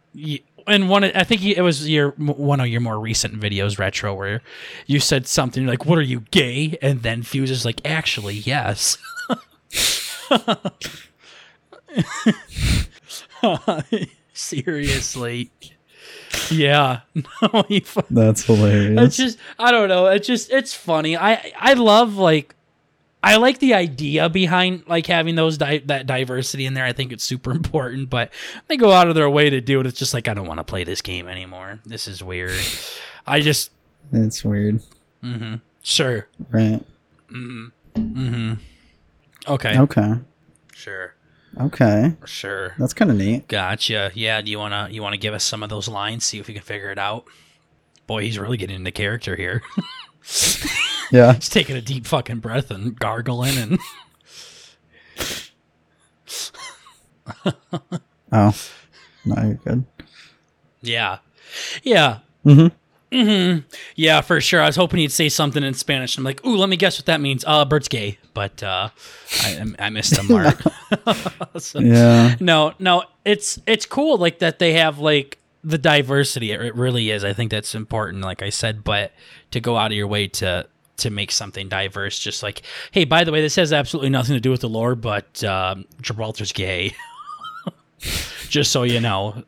and 0.67 0.89
one, 0.89 1.05
I 1.05 1.25
think 1.25 1.45
it 1.45 1.63
was 1.63 1.89
your 1.89 2.11
one 2.19 2.61
of 2.61 2.67
your 2.69 2.81
more 2.81 2.99
recent 2.99 3.39
videos, 3.41 3.79
retro, 3.79 4.15
where 4.15 4.43
you 4.87 5.01
said 5.01 5.27
something 5.27 5.67
like, 5.67 5.87
"What 5.87 5.99
are 5.99 6.03
you 6.03 6.21
gay?" 6.31 6.79
And 6.83 7.03
then 7.03 7.23
Fuse 7.23 7.51
is 7.51 7.65
like, 7.65 7.81
"Actually, 7.85 8.35
yes." 8.37 8.99
Seriously, 14.35 15.51
yeah. 16.51 17.01
No, 17.43 17.65
That's 18.11 18.45
hilarious. 18.45 19.01
it's 19.03 19.17
just 19.17 19.39
I 19.59 19.71
don't 19.71 19.89
know. 19.89 20.07
It's 20.07 20.27
just 20.27 20.51
it's 20.51 20.75
funny. 20.75 21.17
I 21.17 21.53
I 21.59 21.75
love 21.75 22.17
like 22.17 22.55
I 23.25 23.37
like 23.37 23.61
the 23.61 23.75
idea 23.75 24.29
behind 24.29 24.85
like 24.89 25.07
having 25.07 25.37
those 25.37 25.57
di- 25.57 25.79
that 25.87 26.07
diversity 26.07 26.67
in 26.67 26.75
there. 26.75 26.85
I 26.85 26.93
think 26.93 27.13
it's 27.13 27.23
super 27.25 27.51
important, 27.61 28.11
but 28.11 28.31
they 28.69 28.77
go 28.77 28.93
out 28.93 29.09
of 29.09 29.15
their 29.15 29.31
way 29.31 29.49
to 29.51 29.61
do 29.61 29.81
it. 29.81 29.87
It's 29.87 29.99
just 29.99 30.13
like 30.15 30.29
I 30.29 30.35
don't 30.35 30.47
want 30.47 30.59
to 30.59 30.65
play 30.65 30.85
this 30.85 31.01
game 31.03 31.29
anymore. 31.29 31.79
This 31.85 32.09
is 32.09 32.23
weird. 32.23 32.59
I 33.27 33.41
just 33.41 33.71
that's 34.11 34.45
weird. 34.45 34.81
mm-hmm. 35.23 35.57
sure. 35.83 36.27
Right. 36.51 36.83
Mm-hmm. 37.31 38.55
Okay. 39.49 39.79
Okay. 39.79 40.13
Sure. 40.75 41.15
Okay. 41.61 42.17
Sure. 42.25 42.75
That's 42.79 42.95
kind 42.95 43.11
of 43.11 43.17
neat. 43.17 43.47
Gotcha. 43.47 44.11
Yeah. 44.15 44.41
Do 44.43 44.51
you 44.51 44.59
wanna 44.59 44.89
you 44.91 45.03
wanna 45.03 45.17
give 45.17 45.35
us 45.35 45.45
some 45.45 45.63
of 45.63 45.69
those 45.71 45.87
lines? 45.89 46.25
See 46.27 46.39
if 46.39 46.49
we 46.49 46.55
can 46.55 46.63
figure 46.63 46.91
it 46.91 46.99
out. 46.99 47.25
Boy, 48.07 48.23
he's 48.23 48.39
really 48.39 48.57
getting 48.57 48.77
into 48.77 48.91
character 48.91 49.37
here. 49.37 49.63
Yeah. 51.13 51.33
He's 51.37 51.49
taking 51.49 51.77
a 51.77 51.81
deep 51.81 52.07
fucking 52.07 52.41
breath 52.41 52.71
and 52.73 52.99
gargling 52.99 53.57
and 53.59 53.79
Oh. 58.33 58.55
No, 59.25 59.43
you're 59.43 59.55
good. 59.55 59.85
yeah, 60.81 61.19
yeah. 61.85 62.19
Mm-hmm. 62.45 63.17
hmm 63.17 63.59
Yeah, 63.95 64.21
for 64.23 64.41
sure. 64.41 64.61
I 64.63 64.67
was 64.67 64.75
hoping 64.77 64.99
he'd 65.01 65.13
say 65.13 65.29
something 65.29 65.63
in 65.63 65.75
Spanish. 65.75 66.17
I'm 66.19 66.25
like, 66.25 66.45
ooh, 66.45 66.57
let 66.57 66.69
me 66.69 66.77
guess 66.77 66.99
what 66.99 67.07
that 67.07 67.21
means. 67.21 67.45
Uh, 67.47 67.65
Bert's 67.65 67.87
gay, 67.89 68.19
but 68.35 68.63
uh, 68.63 68.89
I, 69.43 69.65
I 69.79 69.91
missed 69.91 70.17
the 70.17 70.23
mark. 71.55 71.63
So- 71.63 71.79
Yeah. 71.81 72.35
no, 72.41 72.73
no, 72.81 73.05
it's 73.25 73.61
it's 73.67 73.87
cool 73.87 74.17
like 74.19 74.41
that 74.41 74.59
they 74.59 74.73
have 74.73 74.99
like 74.99 75.39
the 75.63 75.79
diversity. 75.79 76.51
It, 76.51 76.61
it 76.63 76.75
really 76.75 77.11
is. 77.11 77.23
I 77.23 77.33
think 77.35 77.51
that's 77.53 77.75
important. 77.75 78.25
Like 78.25 78.43
I 78.43 78.49
said, 78.51 78.83
but 78.83 79.13
to 79.53 79.61
go 79.61 79.77
out 79.77 79.93
of 79.93 79.97
your 79.97 80.09
way 80.09 80.27
to 80.29 80.67
to 81.03 81.11
make 81.11 81.31
something 81.31 81.69
diverse, 81.69 82.19
just 82.19 82.43
like, 82.43 82.63
hey, 82.91 83.05
by 83.05 83.23
the 83.25 83.31
way, 83.31 83.41
this 83.41 83.57
has 83.57 83.73
absolutely 83.73 84.11
nothing 84.11 84.35
to 84.35 84.41
do 84.41 84.51
with 84.51 84.63
the 84.63 84.69
lore, 84.69 84.95
but 84.95 85.43
um, 85.45 85.85
Gibraltar's 86.01 86.53
gay. 86.53 86.95
just 88.49 88.73
so 88.73 88.83
you 88.83 89.01
know. 89.01 89.45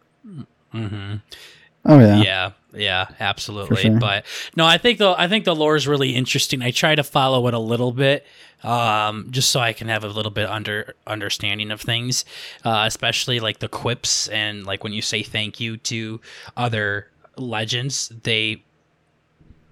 Oh 1.86 1.98
yeah. 1.98 2.22
Yeah, 2.22 2.50
Yeah, 2.72 3.06
absolutely. 3.20 3.76
sure. 3.82 3.98
But 3.98 4.24
no, 4.56 4.64
I 4.64 4.78
think 4.78 4.98
the 4.98 5.14
I 5.16 5.28
think 5.28 5.44
the 5.44 5.54
lore 5.54 5.76
is 5.76 5.86
really 5.86 6.14
interesting. 6.14 6.62
I 6.62 6.70
try 6.70 6.94
to 6.94 7.02
follow 7.02 7.46
it 7.46 7.54
a 7.54 7.58
little 7.58 7.92
bit, 7.92 8.26
um, 8.62 9.28
just 9.30 9.50
so 9.50 9.60
I 9.60 9.72
can 9.74 9.88
have 9.88 10.02
a 10.04 10.08
little 10.08 10.30
bit 10.32 10.48
under 10.48 10.94
understanding 11.06 11.70
of 11.70 11.80
things, 11.80 12.24
uh, 12.64 12.84
especially 12.86 13.38
like 13.38 13.58
the 13.58 13.68
quips 13.68 14.28
and 14.28 14.64
like 14.64 14.82
when 14.82 14.92
you 14.94 15.02
say 15.02 15.22
thank 15.22 15.60
you 15.60 15.76
to 15.78 16.20
other 16.56 17.08
legends, 17.36 18.08
they. 18.22 18.62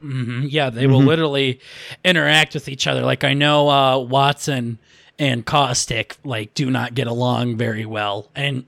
Mhm, 0.03 0.47
yeah, 0.51 0.71
they 0.71 0.87
will 0.87 1.01
Mhm. 1.01 1.07
literally 1.07 1.61
interact 2.05 2.55
with 2.55 2.69
each 2.69 2.87
other. 2.87 3.03
Like 3.03 3.25
I 3.25 3.35
know 3.35 3.69
uh, 3.69 3.97
Wattson 3.99 4.79
and 5.19 5.45
Caustic 5.47 6.17
like 6.25 6.55
do 6.55 6.71
not 6.71 6.95
get 6.95 7.07
along 7.07 7.57
very 7.57 7.85
well, 7.87 8.29
and 8.35 8.65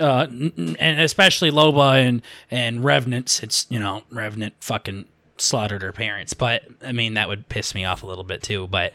uh, 0.00 0.26
and 0.30 1.00
especially 1.00 1.50
Loba 1.50 2.02
and 2.06 2.22
and 2.50 2.82
Revenant, 2.84 3.28
since 3.28 3.66
you 3.68 3.78
know 3.78 4.02
Revenant 4.10 4.54
fucking 4.60 5.04
slaughtered 5.38 5.82
her 5.82 5.92
parents. 5.92 6.32
But 6.32 6.62
I 6.84 6.92
mean 6.92 7.14
that 7.14 7.28
would 7.28 7.48
piss 7.48 7.74
me 7.74 7.84
off 7.84 8.02
a 8.02 8.06
little 8.06 8.24
bit 8.24 8.42
too. 8.42 8.66
But 8.66 8.94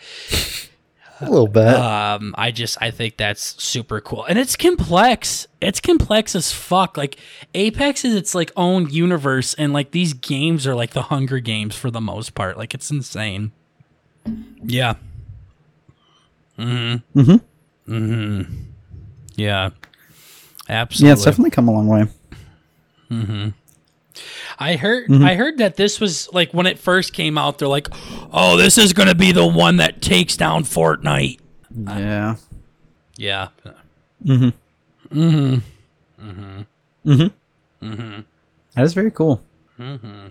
A 1.21 1.29
little 1.29 1.47
bit. 1.47 1.67
um, 1.67 2.33
I 2.37 2.51
just 2.51 2.77
I 2.81 2.89
think 2.91 3.17
that's 3.17 3.61
super 3.63 4.01
cool, 4.01 4.25
and 4.25 4.39
it's 4.39 4.55
complex. 4.55 5.47
It's 5.61 5.79
complex 5.79 6.35
as 6.35 6.51
fuck. 6.51 6.97
Like 6.97 7.17
Apex 7.53 8.03
is 8.03 8.15
its 8.15 8.33
like 8.33 8.51
own 8.57 8.89
universe, 8.89 9.53
and 9.53 9.71
like 9.71 9.91
these 9.91 10.13
games 10.13 10.65
are 10.65 10.73
like 10.75 10.91
the 10.91 11.03
Hunger 11.03 11.39
Games 11.39 11.75
for 11.75 11.91
the 11.91 12.01
most 12.01 12.33
part. 12.33 12.57
Like 12.57 12.73
it's 12.73 12.89
insane. 12.89 13.51
Yeah. 14.63 14.95
Hmm. 16.57 16.95
hmm 17.13 17.35
Hmm. 17.85 18.41
Yeah. 19.35 19.69
Absolutely. 20.69 21.07
Yeah, 21.09 21.13
it's 21.13 21.23
definitely 21.25 21.51
come 21.51 21.67
a 21.67 21.71
long 21.71 21.87
way. 21.87 22.05
I 24.59 24.75
heard 24.75 25.07
Mhm. 25.07 25.25
I 25.25 25.35
heard 25.35 25.57
that 25.59 25.75
this 25.77 25.99
was 25.99 26.29
like 26.33 26.53
when 26.53 26.65
it 26.65 26.77
first 26.79 27.13
came 27.13 27.37
out, 27.37 27.57
they're 27.59 27.67
like, 27.67 27.87
Oh, 28.31 28.57
this 28.57 28.77
is 28.77 28.93
gonna 28.93 29.15
be 29.15 29.31
the 29.31 29.45
one 29.47 29.77
that 29.77 30.01
takes 30.01 30.35
down 30.37 30.63
Fortnite. 30.63 31.39
Yeah. 31.87 32.35
Yeah. 33.17 33.47
Mm-hmm. 34.25 34.49
Mm-hmm. 35.19 36.59
Mm-hmm. 37.05 37.27
Mm-hmm. 37.83 38.19
That 38.75 38.83
is 38.83 38.93
very 38.93 39.11
cool. 39.11 39.41
Mm-hmm. 39.79 40.27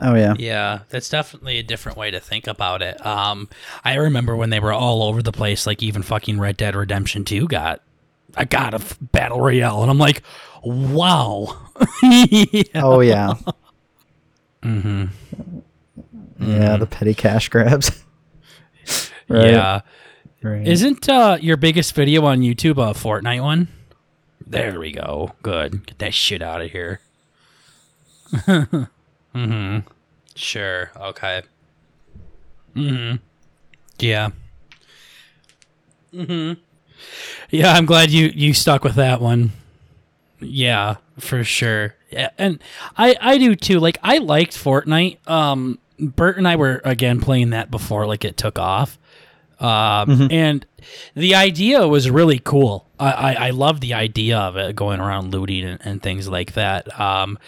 Oh 0.00 0.14
yeah. 0.14 0.34
Yeah, 0.38 0.80
that's 0.88 1.08
definitely 1.10 1.58
a 1.58 1.62
different 1.62 1.98
way 1.98 2.10
to 2.10 2.18
think 2.18 2.46
about 2.46 2.80
it. 2.80 3.04
Um, 3.04 3.48
I 3.84 3.94
remember 3.96 4.34
when 4.34 4.48
they 4.50 4.60
were 4.60 4.72
all 4.72 5.02
over 5.02 5.22
the 5.22 5.32
place, 5.32 5.66
like 5.66 5.82
even 5.82 6.02
fucking 6.02 6.40
Red 6.40 6.56
Dead 6.56 6.74
Redemption 6.74 7.24
2 7.24 7.46
got 7.46 7.82
I 8.34 8.44
got 8.46 8.72
a 8.72 8.78
f- 8.78 8.96
battle 9.12 9.38
royale, 9.42 9.82
and 9.82 9.90
I'm 9.90 9.98
like, 9.98 10.22
wow. 10.62 11.58
yeah. 12.02 12.62
Oh 12.74 13.00
yeah. 13.00 13.34
Mm-hmm. 14.62 15.06
Yeah, 16.40 16.76
the 16.76 16.86
petty 16.86 17.14
cash 17.14 17.48
grabs. 17.48 18.04
right. 19.28 19.50
Yeah. 19.50 19.80
Right. 20.42 20.66
Isn't 20.66 21.08
uh, 21.08 21.38
your 21.40 21.56
biggest 21.56 21.94
video 21.94 22.24
on 22.24 22.40
YouTube 22.40 22.72
a 22.72 22.94
Fortnite 22.94 23.42
one? 23.42 23.68
There 24.46 24.78
we 24.78 24.92
go. 24.92 25.32
Good. 25.42 25.86
Get 25.86 25.98
that 25.98 26.14
shit 26.14 26.42
out 26.42 26.60
of 26.60 26.70
here. 26.70 27.00
mm-hmm. 28.32 29.78
Sure. 30.34 30.90
Okay. 30.96 31.42
Mm-hmm. 32.74 33.16
Yeah. 33.98 34.30
Mm-hmm. 36.12 36.60
Yeah, 37.50 37.72
I'm 37.72 37.86
glad 37.86 38.10
you 38.10 38.30
you 38.34 38.52
stuck 38.52 38.84
with 38.84 38.94
that 38.96 39.20
one. 39.20 39.52
Yeah, 40.42 40.96
for 41.18 41.44
sure. 41.44 41.94
Yeah, 42.10 42.30
and 42.38 42.62
I 42.96 43.16
I 43.20 43.38
do 43.38 43.54
too. 43.54 43.80
Like 43.80 43.98
I 44.02 44.18
liked 44.18 44.52
Fortnite. 44.52 45.26
Um, 45.28 45.78
Bert 45.98 46.36
and 46.36 46.48
I 46.48 46.56
were 46.56 46.80
again 46.84 47.20
playing 47.20 47.50
that 47.50 47.70
before 47.70 48.06
like 48.06 48.24
it 48.24 48.36
took 48.36 48.58
off. 48.58 48.98
Um, 49.60 50.26
and 50.32 50.66
the 51.14 51.36
idea 51.36 51.86
was 51.86 52.10
really 52.10 52.40
cool. 52.40 52.88
I, 52.98 53.12
I, 53.12 53.32
I 53.34 53.50
love 53.50 53.80
the 53.80 53.94
idea 53.94 54.36
of 54.36 54.56
it 54.56 54.74
going 54.74 54.98
around 54.98 55.30
looting 55.30 55.62
and, 55.64 55.78
and 55.84 56.02
things 56.02 56.28
like 56.28 56.54
that. 56.54 56.98
Um, 56.98 57.38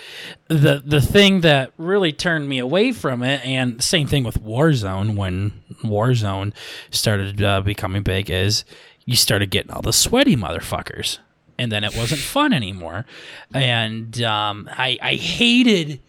the 0.47 0.81
the 0.85 1.01
thing 1.01 1.41
that 1.41 1.73
really 1.77 2.13
turned 2.13 2.49
me 2.49 2.61
away 2.61 2.93
from 2.93 3.25
it, 3.25 3.45
and 3.45 3.83
same 3.83 4.07
thing 4.07 4.23
with 4.23 4.41
Warzone 4.41 5.17
when 5.17 5.61
Warzone 5.83 6.53
started 6.91 7.43
uh, 7.43 7.61
becoming 7.63 8.05
big, 8.05 8.31
is 8.31 8.65
you 9.05 9.17
started 9.17 9.51
getting 9.51 9.73
all 9.73 9.83
the 9.83 9.93
sweaty 9.93 10.37
motherfuckers, 10.37 11.19
and 11.59 11.71
then 11.71 11.85
it 11.85 11.97
wasn't 11.97 12.21
fun 12.21 12.53
anymore. 12.53 13.07
And 13.53 14.21
um, 14.23 14.69
I 14.73 14.99
I 15.01 15.15
hated 15.15 16.01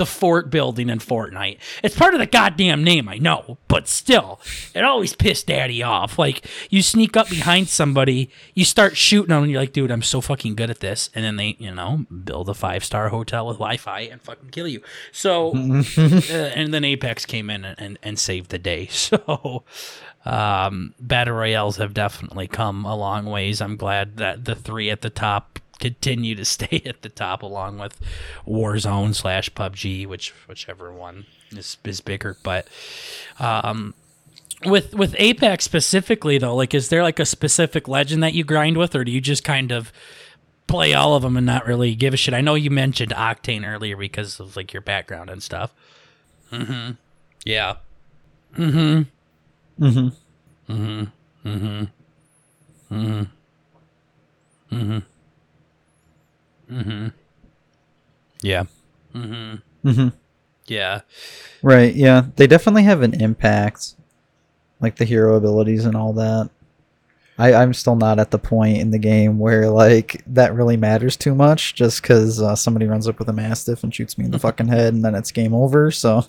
the 0.00 0.06
fort 0.06 0.48
building 0.48 0.88
in 0.88 0.98
Fortnite. 0.98 1.58
It's 1.82 1.94
part 1.94 2.14
of 2.14 2.20
the 2.20 2.26
goddamn 2.26 2.82
name, 2.82 3.06
I 3.06 3.18
know, 3.18 3.58
but 3.68 3.86
still, 3.86 4.40
it 4.74 4.82
always 4.82 5.14
pissed 5.14 5.48
daddy 5.48 5.82
off. 5.82 6.18
Like, 6.18 6.46
you 6.70 6.82
sneak 6.82 7.18
up 7.18 7.28
behind 7.28 7.68
somebody, 7.68 8.30
you 8.54 8.64
start 8.64 8.96
shooting 8.96 9.28
them, 9.28 9.42
and 9.42 9.52
you're 9.52 9.60
like, 9.60 9.74
dude, 9.74 9.90
I'm 9.90 10.00
so 10.00 10.22
fucking 10.22 10.54
good 10.54 10.70
at 10.70 10.80
this. 10.80 11.10
And 11.14 11.22
then 11.22 11.36
they, 11.36 11.54
you 11.58 11.74
know, 11.74 12.06
build 12.24 12.48
a 12.48 12.54
five 12.54 12.82
star 12.82 13.10
hotel 13.10 13.46
with 13.46 13.56
Wi 13.56 13.76
Fi 13.76 14.00
and 14.00 14.22
fucking 14.22 14.48
kill 14.48 14.68
you. 14.68 14.80
So, 15.12 15.50
uh, 15.54 15.82
and 16.54 16.72
then 16.72 16.82
Apex 16.82 17.26
came 17.26 17.50
in 17.50 17.66
and, 17.66 17.78
and, 17.78 17.98
and 18.02 18.18
saved 18.18 18.50
the 18.50 18.58
day. 18.58 18.88
So, 19.10 19.64
um, 20.24 20.94
battle 21.00 21.34
royales 21.34 21.76
have 21.78 21.94
definitely 21.94 22.46
come 22.46 22.84
a 22.84 22.94
long 22.94 23.26
ways. 23.26 23.60
I'm 23.60 23.76
glad 23.76 24.18
that 24.18 24.44
the 24.44 24.54
three 24.54 24.90
at 24.90 25.00
the 25.00 25.10
top 25.10 25.58
continue 25.78 26.34
to 26.34 26.44
stay 26.44 26.82
at 26.84 27.02
the 27.02 27.08
top, 27.08 27.42
along 27.42 27.78
with 27.78 27.98
Warzone 28.46 29.14
slash 29.14 29.50
PUBG, 29.50 30.06
which 30.06 30.30
whichever 30.46 30.92
one 30.92 31.26
is 31.50 31.78
is 31.84 32.00
bigger. 32.00 32.36
But 32.42 32.68
um, 33.38 33.94
with 34.64 34.94
with 34.94 35.16
Apex 35.18 35.64
specifically, 35.64 36.38
though, 36.38 36.54
like, 36.54 36.74
is 36.74 36.90
there 36.90 37.02
like 37.02 37.18
a 37.18 37.26
specific 37.26 37.88
legend 37.88 38.22
that 38.22 38.34
you 38.34 38.44
grind 38.44 38.76
with, 38.76 38.94
or 38.94 39.04
do 39.04 39.10
you 39.10 39.20
just 39.20 39.42
kind 39.42 39.72
of 39.72 39.92
play 40.66 40.94
all 40.94 41.16
of 41.16 41.22
them 41.22 41.36
and 41.36 41.46
not 41.46 41.66
really 41.66 41.94
give 41.94 42.14
a 42.14 42.16
shit? 42.16 42.34
I 42.34 42.42
know 42.42 42.54
you 42.54 42.70
mentioned 42.70 43.12
Octane 43.12 43.66
earlier 43.66 43.96
because 43.96 44.38
of 44.38 44.56
like 44.56 44.72
your 44.72 44.82
background 44.82 45.30
and 45.30 45.42
stuff. 45.42 45.72
Mm-hmm. 46.52 46.92
Yeah. 47.44 47.76
Mm-hmm. 48.56 49.02
Mm-hmm. 49.80 50.72
Mm-hmm. 50.72 51.48
Mm-hmm. 51.48 51.84
Mm-hmm. 52.94 53.22
Mm-hmm. 54.72 54.98
Mm-hmm. 56.74 57.08
Yeah. 58.42 58.64
Mm-hmm. 59.14 59.88
Mm-hmm. 59.88 60.08
Yeah. 60.66 61.00
Right. 61.62 61.94
Yeah, 61.94 62.26
they 62.36 62.46
definitely 62.46 62.84
have 62.84 63.02
an 63.02 63.20
impact, 63.20 63.94
like 64.80 64.96
the 64.96 65.04
hero 65.04 65.34
abilities 65.36 65.84
and 65.84 65.96
all 65.96 66.12
that. 66.14 66.50
I, 67.38 67.54
I'm 67.54 67.72
still 67.72 67.96
not 67.96 68.18
at 68.18 68.30
the 68.30 68.38
point 68.38 68.78
in 68.78 68.90
the 68.90 68.98
game 68.98 69.38
where 69.38 69.70
like 69.70 70.22
that 70.26 70.54
really 70.54 70.76
matters 70.76 71.16
too 71.16 71.34
much. 71.34 71.74
Just 71.74 72.02
because 72.02 72.40
uh, 72.40 72.54
somebody 72.54 72.86
runs 72.86 73.08
up 73.08 73.18
with 73.18 73.28
a 73.28 73.32
mastiff 73.32 73.82
and 73.82 73.94
shoots 73.94 74.18
me 74.18 74.26
in 74.26 74.30
the 74.30 74.38
fucking 74.46 74.68
head, 74.68 74.92
and 74.92 75.04
then 75.04 75.14
it's 75.14 75.32
game 75.32 75.54
over. 75.54 75.90
So 75.90 76.26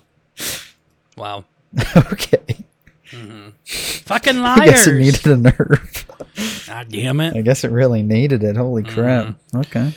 Wow. 1.16 1.44
okay, 1.96 2.64
Mm-hmm. 3.12 3.50
Fucking 4.04 4.38
I 4.40 4.66
guess 4.66 4.86
it 4.86 4.94
needed 4.94 5.26
a 5.26 5.36
nerve. 5.36 6.06
God 6.66 6.88
damn 6.88 7.20
it. 7.20 7.36
I 7.36 7.42
guess 7.42 7.64
it 7.64 7.70
really 7.70 8.02
needed 8.02 8.42
it. 8.42 8.56
Holy 8.56 8.82
crap. 8.82 9.26
Mm-hmm. 9.26 9.58
Okay. 9.58 9.94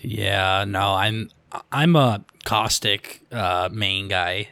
Yeah, 0.00 0.64
no, 0.66 0.94
I'm 0.94 1.30
I'm 1.72 1.96
a 1.96 2.24
caustic 2.44 3.22
uh, 3.32 3.68
main 3.72 4.08
guy, 4.08 4.48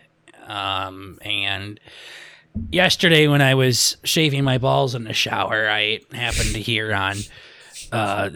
um, 0.47 1.19
and 1.23 1.79
yesterday 2.71 3.29
when 3.29 3.43
I 3.43 3.55
was 3.55 3.97
shaving 4.05 4.45
my 4.45 4.59
balls 4.59 4.95
in 4.95 5.05
the 5.05 5.13
shower, 5.13 5.69
I 5.69 6.01
happened 6.13 6.53
to 6.55 6.61
hear 6.61 6.93
on 6.93 7.17
uh, 7.93 8.31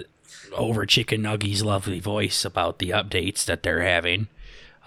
over 0.53 0.87
Chicken 0.87 1.23
Nuggy's 1.23 1.63
lovely 1.63 2.01
voice 2.01 2.45
about 2.45 2.79
the 2.79 2.91
updates 2.91 3.45
that 3.45 3.63
they're 3.63 3.83
having. 3.83 4.29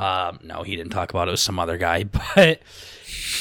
Um, 0.03 0.39
no, 0.43 0.63
he 0.63 0.75
didn't 0.75 0.91
talk 0.91 1.11
about 1.11 1.27
it. 1.27 1.29
It 1.29 1.31
was 1.31 1.41
some 1.41 1.59
other 1.59 1.77
guy, 1.77 2.03
but 2.35 2.59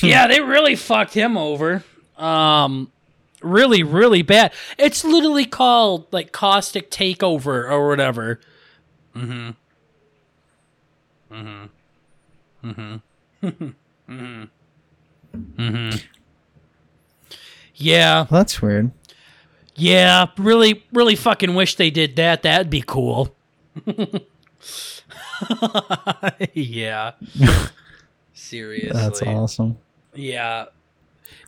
yeah, 0.02 0.26
they 0.26 0.40
really 0.40 0.76
fucked 0.76 1.14
him 1.14 1.36
over. 1.36 1.82
Um, 2.16 2.92
really, 3.40 3.82
really 3.82 4.22
bad. 4.22 4.52
It's 4.78 5.04
literally 5.04 5.44
called 5.46 6.06
like 6.12 6.30
caustic 6.32 6.90
takeover 6.90 7.68
or 7.70 7.88
whatever. 7.88 8.38
Mm-hmm. 9.16 9.50
Mm-hmm. 11.34 12.68
Mm-hmm. 12.68 13.66
mm-hmm. 14.08 14.44
Mm-hmm. 15.34 15.96
Yeah, 17.74 18.26
Well, 18.30 18.40
that's 18.40 18.60
weird. 18.60 18.90
yeah. 19.74 20.26
Really, 20.36 20.84
really 20.92 21.16
fucking 21.16 21.54
wish 21.54 21.76
they 21.76 21.88
did 21.90 22.16
that. 22.16 22.42
That'd 22.42 22.68
be 22.68 22.82
cool. 22.86 23.34
yeah. 26.54 27.12
Seriously. 28.34 28.90
That's 28.92 29.22
awesome. 29.22 29.78
Yeah. 30.14 30.66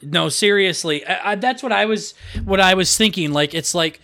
No, 0.03 0.29
seriously. 0.29 1.07
I, 1.07 1.33
I, 1.33 1.35
that's 1.37 1.63
what 1.63 1.73
I 1.73 1.87
was 1.87 2.15
what 2.45 2.61
I 2.61 2.75
was 2.75 2.97
thinking. 2.97 3.33
Like 3.33 3.55
it's 3.55 3.75
like 3.75 4.01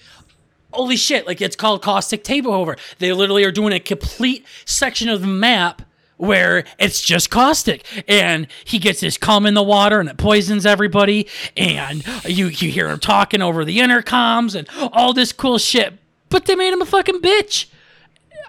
holy 0.73 0.97
shit, 0.97 1.27
like 1.27 1.41
it's 1.41 1.57
called 1.57 1.83
caustic 1.83 2.25
takeover. 2.25 2.79
They 2.99 3.13
literally 3.13 3.45
are 3.45 3.53
doing 3.53 3.73
a 3.73 3.81
complete 3.81 4.47
section 4.65 5.09
of 5.09 5.21
the 5.21 5.27
map 5.27 5.83
where 6.21 6.65
it's 6.79 7.01
just 7.01 7.31
caustic 7.31 7.85
and 8.07 8.47
he 8.65 8.79
gets 8.79 9.01
his 9.01 9.17
cum 9.17 9.47
in 9.47 9.55
the 9.55 9.63
water 9.63 10.01
and 10.01 10.09
it 10.09 10.19
poisons 10.19 10.67
everybody 10.67 11.27
and 11.57 12.05
you 12.27 12.49
you 12.49 12.71
hear 12.71 12.91
him 12.91 13.01
talking 13.01 13.41
over 13.41 13.65
the 13.65 13.79
intercoms 13.79 14.55
and 14.55 14.69
all 14.93 15.15
this 15.15 15.33
cool 15.33 15.57
shit 15.57 15.95
but 16.29 16.45
they 16.45 16.55
made 16.55 16.75
him 16.75 16.83
a 16.83 16.87
fucking 16.87 17.23
bitch 17.23 17.71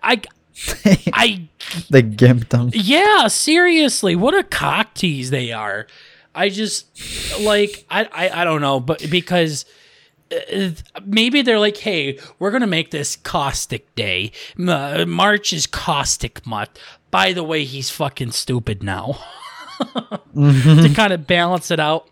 i 0.04 0.22
i 1.14 1.48
they 1.90 2.04
gimped 2.04 2.54
him. 2.54 2.70
yeah 2.74 3.28
seriously 3.28 4.16
what 4.16 4.34
a 4.34 4.44
cock 4.44 4.94
tease 4.94 5.30
they 5.30 5.52
are 5.52 5.88
i 6.36 6.50
just 6.50 6.88
like 7.42 7.86
i 7.90 8.04
i, 8.12 8.42
I 8.42 8.44
don't 8.44 8.62
know 8.62 8.80
but 8.80 9.10
because 9.10 9.66
uh, 10.32 10.70
maybe 11.06 11.42
they're 11.42 11.60
like, 11.60 11.78
hey, 11.78 12.18
we're 12.40 12.52
gonna 12.52 12.68
make 12.68 12.92
this 12.92 13.16
caustic 13.18 13.94
day. 13.96 14.32
Uh, 14.58 15.06
March 15.06 15.52
is 15.52 15.68
caustic 15.68 16.46
month. 16.46 16.80
By 17.10 17.34
the 17.34 17.44
way, 17.44 17.66
he's 17.66 17.90
fucking 17.90 18.32
stupid 18.32 18.82
now. 18.82 19.20
to 20.34 20.92
kind 20.96 21.12
of 21.12 21.28
balance 21.28 21.72
it 21.72 21.80
out. 21.80 22.10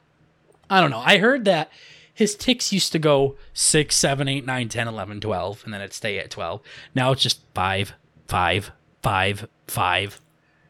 I 0.70 0.82
don't 0.82 0.91
know. 0.91 1.00
I 1.00 1.18
heard 1.18 1.45
that 1.45 1.72
his 2.14 2.36
ticks 2.36 2.74
used 2.74 2.91
to 2.91 3.00
go 3.00 3.38
6, 3.54 3.95
7, 3.95 4.28
8, 4.28 4.45
9, 4.45 4.70
10, 4.70 4.88
11, 4.88 5.22
12, 5.22 5.64
and 5.64 5.74
then 5.74 5.82
it'd 5.82 5.93
stay 5.93 6.20
at 6.20 6.30
12. 6.30 6.62
Now 6.93 7.12
it's 7.14 7.24
just 7.24 7.41
5, 7.54 7.93
5, 8.30 8.71
5, 9.03 9.47
5 9.67 10.21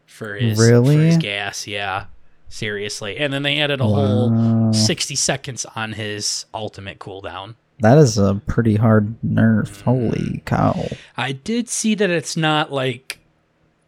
for 0.06 0.36
his, 0.36 0.58
for 0.58 0.82
his 0.84 1.18
gas. 1.18 1.68
Yeah. 1.68 2.06
Seriously. 2.48 3.18
And 3.18 3.32
then 3.32 3.44
they 3.44 3.60
added 3.60 3.80
a 3.80 3.84
whole 3.84 4.74
60 4.74 5.16
seconds 5.16 5.66
on 5.76 5.94
his 5.94 6.46
ultimate 6.54 6.98
cooldown. 6.98 7.56
That 7.82 7.98
is 7.98 8.18
a 8.18 8.42
pretty 8.48 8.76
hard 8.76 9.16
nerf. 9.22 9.82
Holy 9.82 10.42
cow. 10.46 10.88
I 11.16 11.34
did 11.34 11.70
see 11.70 11.94
that 11.96 12.10
it's 12.10 12.36
not 12.36 12.72
like 12.74 13.20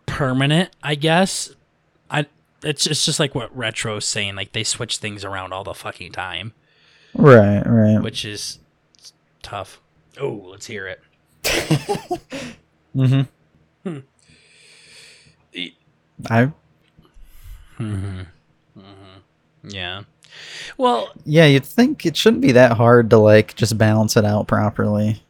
permanent, 0.06 0.70
I 0.84 0.96
guess. 0.96 1.54
I 2.10 2.28
it's 2.64 2.86
it's 2.88 3.04
just 3.04 3.20
like 3.20 3.34
what 3.36 3.56
Retro's 3.58 4.06
saying, 4.06 4.36
like 4.36 4.52
they 4.54 4.64
switch 4.64 4.98
things 4.98 5.26
around 5.26 5.52
all 5.54 5.64
the 5.64 5.74
fucking 5.74 6.12
time, 6.12 6.54
Right, 7.16 7.64
right. 7.66 8.02
which 8.02 8.24
is 8.24 8.60
tough. 9.42 9.82
Oh, 10.20 10.46
let's 10.52 10.68
hear 10.68 10.88
it. 10.88 11.02
Mm-hmm. 12.96 13.22
I 16.30 16.52
mm-hmm. 17.80 17.84
Mm-hmm. 17.84 18.22
Mm-hmm. 18.80 19.70
Yeah. 19.70 20.04
Well, 20.78 21.10
yeah, 21.26 21.46
you'd 21.46 21.66
think 21.66 22.06
it 22.06 22.16
shouldn't 22.16 22.42
be 22.42 22.54
that 22.54 22.74
hard 22.78 23.10
to 23.10 23.18
like 23.18 23.56
just 23.56 23.78
balance 23.78 24.16
it 24.16 24.26
out 24.26 24.48
properly. 24.48 25.22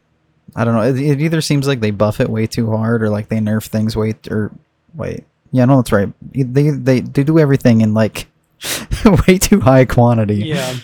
I 0.55 0.65
don't 0.65 0.75
know. 0.75 0.81
It, 0.81 0.99
it 0.99 1.21
either 1.21 1.41
seems 1.41 1.67
like 1.67 1.79
they 1.79 1.91
buff 1.91 2.19
it 2.19 2.29
way 2.29 2.45
too 2.47 2.69
hard, 2.69 3.03
or 3.03 3.09
like 3.09 3.29
they 3.29 3.37
nerf 3.37 3.67
things 3.67 3.95
way 3.95 4.13
or 4.29 4.51
wait. 4.93 5.23
Yeah, 5.51 5.65
no, 5.65 5.77
that's 5.77 5.91
right. 5.91 6.11
They 6.31 6.69
they 6.69 6.99
they 7.01 7.23
do 7.23 7.39
everything 7.39 7.81
in 7.81 7.93
like 7.93 8.27
way 9.27 9.37
too 9.37 9.59
high 9.59 9.85
quantity. 9.85 10.45
yeah. 10.45 10.75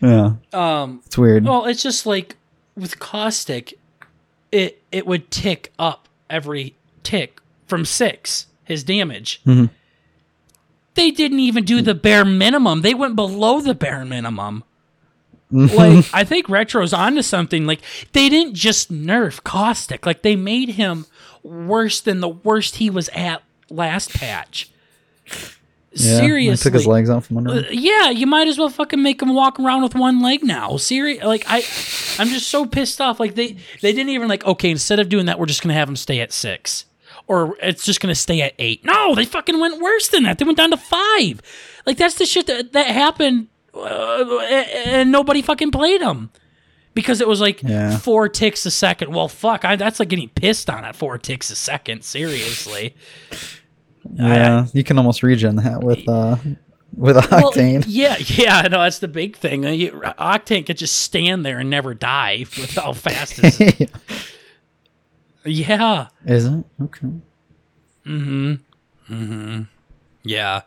yeah. 0.00 0.32
Um 0.52 1.02
It's 1.06 1.18
weird. 1.18 1.44
well, 1.44 1.66
it's 1.66 1.82
just 1.82 2.06
like 2.06 2.36
with 2.76 2.98
caustic 2.98 3.78
it 4.52 4.82
it 4.92 5.06
would 5.06 5.30
tick 5.30 5.72
up 5.78 6.08
every 6.30 6.74
tick 7.02 7.40
from 7.66 7.84
6 7.84 8.46
his 8.68 8.84
damage. 8.84 9.40
Mhm. 9.46 9.70
They 10.94 11.10
didn't 11.10 11.40
even 11.40 11.64
do 11.64 11.80
the 11.82 11.94
bare 11.94 12.24
minimum. 12.24 12.82
They 12.82 12.94
went 12.94 13.16
below 13.16 13.60
the 13.60 13.74
bare 13.74 14.04
minimum. 14.04 14.64
like 15.50 16.04
I 16.12 16.24
think 16.24 16.48
Retro's 16.48 16.92
onto 16.92 17.22
something. 17.22 17.66
Like 17.66 17.80
they 18.12 18.28
didn't 18.28 18.54
just 18.54 18.92
nerf 18.92 19.42
Caustic. 19.44 20.04
Like 20.06 20.22
they 20.22 20.36
made 20.36 20.70
him 20.70 21.06
worse 21.42 22.00
than 22.00 22.20
the 22.20 22.28
worst 22.28 22.76
he 22.76 22.90
was 22.90 23.08
at 23.10 23.42
last 23.70 24.12
patch. 24.12 24.70
yeah, 25.92 26.18
Seriously. 26.18 26.70
took 26.70 26.74
his 26.74 26.86
legs 26.86 27.08
out 27.08 27.24
from 27.24 27.38
under. 27.38 27.50
Uh, 27.50 27.54
him. 27.62 27.66
yeah, 27.70 28.10
you 28.10 28.26
might 28.26 28.48
as 28.48 28.58
well 28.58 28.68
fucking 28.68 29.02
make 29.02 29.22
him 29.22 29.34
walk 29.34 29.58
around 29.60 29.82
with 29.82 29.94
one 29.94 30.20
leg 30.20 30.42
now. 30.44 30.76
Serious, 30.76 31.22
like 31.24 31.44
I, 31.46 31.58
I'm 32.18 32.28
just 32.28 32.48
so 32.48 32.66
pissed 32.66 33.00
off. 33.00 33.20
Like 33.20 33.34
they, 33.36 33.56
they 33.82 33.92
didn't 33.92 34.10
even 34.10 34.28
like. 34.28 34.44
Okay, 34.44 34.70
instead 34.70 34.98
of 34.98 35.08
doing 35.08 35.26
that, 35.26 35.38
we're 35.38 35.46
just 35.46 35.62
gonna 35.62 35.74
have 35.74 35.88
him 35.88 35.96
stay 35.96 36.20
at 36.20 36.32
six, 36.32 36.84
or 37.28 37.56
it's 37.62 37.84
just 37.84 38.00
gonna 38.00 38.14
stay 38.16 38.40
at 38.42 38.54
eight. 38.58 38.84
No, 38.84 39.14
they 39.14 39.24
fucking 39.24 39.60
went 39.60 39.80
worse 39.80 40.08
than 40.08 40.24
that. 40.24 40.38
They 40.38 40.44
went 40.44 40.58
down 40.58 40.70
to 40.72 40.76
five. 40.76 41.40
Like 41.86 41.96
that's 41.98 42.16
the 42.16 42.26
shit 42.26 42.46
that 42.48 42.72
that 42.72 42.86
happened, 42.88 43.48
uh, 43.74 44.40
and 44.84 45.12
nobody 45.12 45.42
fucking 45.42 45.70
played 45.70 46.00
them 46.00 46.30
because 46.94 47.20
it 47.20 47.28
was 47.28 47.40
like 47.40 47.62
Yeah. 47.62 47.96
four 47.98 48.28
ticks 48.28 48.66
a 48.66 48.70
second. 48.72 49.14
Well, 49.14 49.28
fuck, 49.28 49.64
I, 49.64 49.76
that's 49.76 50.00
like 50.00 50.08
getting 50.08 50.30
pissed 50.30 50.68
on 50.68 50.84
at 50.84 50.96
four 50.96 51.16
ticks 51.18 51.50
a 51.50 51.54
second. 51.56 52.02
Seriously. 52.04 52.96
Yeah, 54.14 54.66
you 54.72 54.84
can 54.84 54.96
almost 54.96 55.22
regen 55.22 55.56
that 55.56 55.82
with 55.82 56.08
uh 56.08 56.36
with 56.96 57.16
Well, 57.16 57.52
octane. 57.52 57.84
yeah, 57.88 58.16
yeah, 58.18 58.62
I 58.64 58.68
know 58.68 58.80
that's 58.80 59.00
the 59.00 59.08
big 59.08 59.36
thing. 59.36 59.62
Octane 59.64 60.64
could 60.64 60.78
just 60.78 61.00
stand 61.00 61.44
there 61.44 61.58
and 61.58 61.68
never 61.68 61.92
die 61.92 62.38
with 62.58 62.74
how 62.74 62.94
fast. 62.94 63.34
His, 63.34 63.58
yeah, 65.44 66.08
Is 66.24 66.46
it 66.46 66.64
okay? 66.82 67.06
Mm-hmm. 68.06 68.54
Mm-hmm. 69.10 69.62
Yeah, 70.22 70.62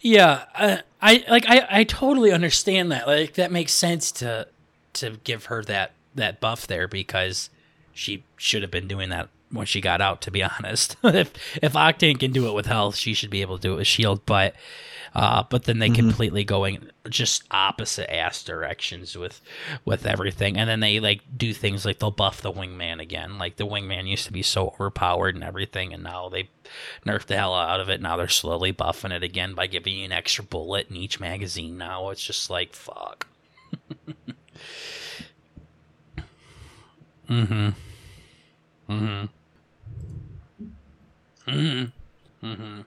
yeah. 0.00 0.44
Uh, 0.54 0.76
I 1.00 1.24
like. 1.28 1.44
I 1.48 1.66
I 1.70 1.84
totally 1.84 2.32
understand 2.32 2.90
that. 2.92 3.06
Like 3.06 3.34
that 3.34 3.52
makes 3.52 3.72
sense 3.72 4.10
to 4.12 4.48
to 4.94 5.18
give 5.24 5.46
her 5.46 5.62
that 5.64 5.92
that 6.14 6.40
buff 6.40 6.66
there 6.66 6.88
because 6.88 7.50
she 7.92 8.24
should 8.36 8.62
have 8.62 8.70
been 8.70 8.88
doing 8.88 9.08
that 9.10 9.28
when 9.50 9.66
she 9.66 9.80
got 9.80 10.00
out. 10.00 10.20
To 10.22 10.30
be 10.30 10.42
honest, 10.58 10.96
if 11.04 11.32
if 11.62 11.72
Octane 11.74 12.18
can 12.18 12.32
do 12.32 12.48
it 12.48 12.54
with 12.54 12.66
health, 12.66 12.96
she 12.96 13.14
should 13.14 13.30
be 13.30 13.42
able 13.42 13.58
to 13.58 13.62
do 13.62 13.72
it 13.74 13.76
with 13.76 13.86
shield. 13.86 14.24
But 14.26 14.54
uh, 15.14 15.44
but 15.48 15.64
then 15.64 15.78
they 15.78 15.90
completely 15.90 16.44
going 16.44 16.90
just 17.08 17.42
opposite 17.50 18.12
ass 18.14 18.42
directions 18.42 19.16
with 19.16 19.40
with 19.84 20.06
everything, 20.06 20.56
and 20.56 20.68
then 20.68 20.80
they 20.80 21.00
like 21.00 21.22
do 21.36 21.52
things 21.52 21.84
like 21.84 21.98
they'll 21.98 22.10
buff 22.10 22.42
the 22.42 22.52
wingman 22.52 23.00
again. 23.00 23.38
Like 23.38 23.56
the 23.56 23.66
wingman 23.66 24.08
used 24.08 24.26
to 24.26 24.32
be 24.32 24.42
so 24.42 24.68
overpowered 24.68 25.34
and 25.34 25.44
everything, 25.44 25.92
and 25.92 26.02
now 26.02 26.28
they 26.28 26.48
nerfed 27.06 27.26
the 27.26 27.36
hell 27.36 27.54
out 27.54 27.80
of 27.80 27.88
it. 27.88 28.00
Now 28.00 28.16
they're 28.16 28.28
slowly 28.28 28.72
buffing 28.72 29.12
it 29.12 29.22
again 29.22 29.54
by 29.54 29.66
giving 29.66 29.98
you 29.98 30.04
an 30.04 30.12
extra 30.12 30.44
bullet 30.44 30.90
in 30.90 30.96
each 30.96 31.20
magazine. 31.20 31.78
Now 31.78 32.10
it's 32.10 32.24
just 32.24 32.50
like 32.50 32.74
fuck. 32.74 33.26
mm-hmm. 37.28 37.68
Mm-hmm. 38.88 39.24
Mm-hmm. 42.44 42.80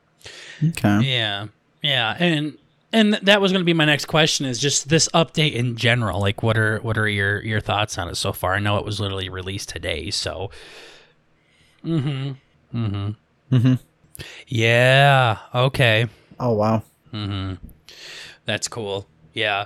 Okay. 0.69 0.99
Yeah, 1.01 1.47
yeah, 1.81 2.15
and 2.19 2.57
and 2.93 3.13
that 3.13 3.41
was 3.41 3.51
going 3.51 3.61
to 3.61 3.65
be 3.65 3.73
my 3.73 3.85
next 3.85 4.05
question 4.05 4.45
is 4.45 4.59
just 4.59 4.89
this 4.89 5.07
update 5.13 5.53
in 5.53 5.77
general. 5.77 6.19
Like, 6.19 6.43
what 6.43 6.57
are 6.57 6.79
what 6.79 6.97
are 6.97 7.07
your 7.07 7.41
your 7.43 7.61
thoughts 7.61 7.97
on 7.97 8.07
it 8.09 8.15
so 8.15 8.33
far? 8.33 8.53
I 8.53 8.59
know 8.59 8.77
it 8.77 8.85
was 8.85 8.99
literally 8.99 9.29
released 9.29 9.69
today, 9.69 10.09
so. 10.11 10.49
Mm-hmm. 11.85 12.31
Mm-hmm. 12.77 13.55
Mhm. 13.55 13.79
Yeah. 14.47 15.37
Okay. 15.53 16.07
Oh 16.39 16.53
wow. 16.53 16.83
Mm-hmm. 17.13 17.65
That's 18.45 18.67
cool. 18.67 19.07
Yeah. 19.33 19.65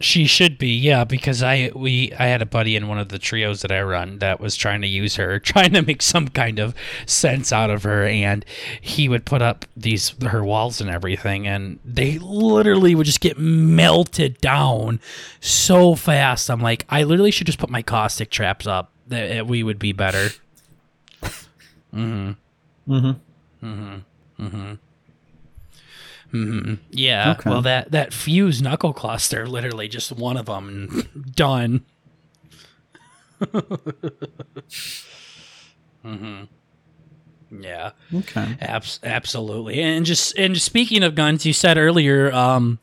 She 0.00 0.26
should 0.26 0.58
be, 0.58 0.76
yeah, 0.76 1.04
because 1.04 1.40
I 1.42 1.70
we 1.74 2.12
I 2.18 2.26
had 2.26 2.42
a 2.42 2.46
buddy 2.46 2.74
in 2.74 2.88
one 2.88 2.98
of 2.98 3.10
the 3.10 3.18
trios 3.18 3.62
that 3.62 3.70
I 3.70 3.80
run 3.80 4.18
that 4.18 4.40
was 4.40 4.56
trying 4.56 4.80
to 4.80 4.88
use 4.88 5.14
her, 5.16 5.38
trying 5.40 5.72
to 5.74 5.82
make 5.82 6.02
some 6.02 6.28
kind 6.28 6.58
of 6.58 6.74
sense 7.06 7.52
out 7.52 7.70
of 7.70 7.84
her, 7.84 8.04
and 8.04 8.44
he 8.80 9.08
would 9.08 9.24
put 9.24 9.40
up 9.40 9.64
these 9.76 10.14
her 10.22 10.42
walls 10.42 10.80
and 10.80 10.90
everything, 10.90 11.46
and 11.46 11.78
they 11.84 12.18
literally 12.18 12.94
would 12.94 13.06
just 13.06 13.20
get 13.20 13.38
melted 13.38 14.38
down 14.40 15.00
so 15.40 15.94
fast. 15.94 16.50
I'm 16.50 16.60
like, 16.60 16.84
I 16.88 17.04
literally 17.04 17.30
should 17.30 17.46
just 17.46 17.58
put 17.60 17.70
my 17.70 17.82
caustic 17.82 18.30
traps 18.30 18.66
up. 18.66 18.90
That 19.06 19.30
eh, 19.30 19.40
we 19.42 19.62
would 19.62 19.78
be 19.78 19.92
better. 19.92 20.30
Mm-hmm. 21.94 22.32
Mm-hmm. 23.64 24.44
Mm-hmm. 24.44 24.74
Yeah. 26.90 27.32
Okay. 27.38 27.50
Well, 27.50 27.62
that 27.62 27.92
that 27.92 28.12
fuse 28.12 28.60
knuckle 28.60 28.92
cluster, 28.92 29.46
literally 29.46 29.88
just 29.88 30.12
one 30.12 30.36
of 30.36 30.46
them, 30.46 31.08
done. 31.34 31.84
mm-hmm. 36.04 36.44
Yeah. 37.62 37.90
Okay. 38.12 38.56
Abs- 38.60 39.00
absolutely. 39.02 39.80
And 39.80 40.04
just 40.04 40.36
and 40.38 40.54
just 40.54 40.66
speaking 40.66 41.02
of 41.02 41.14
guns, 41.14 41.46
you 41.46 41.52
said 41.52 41.78
earlier, 41.78 42.32
um, 42.32 42.78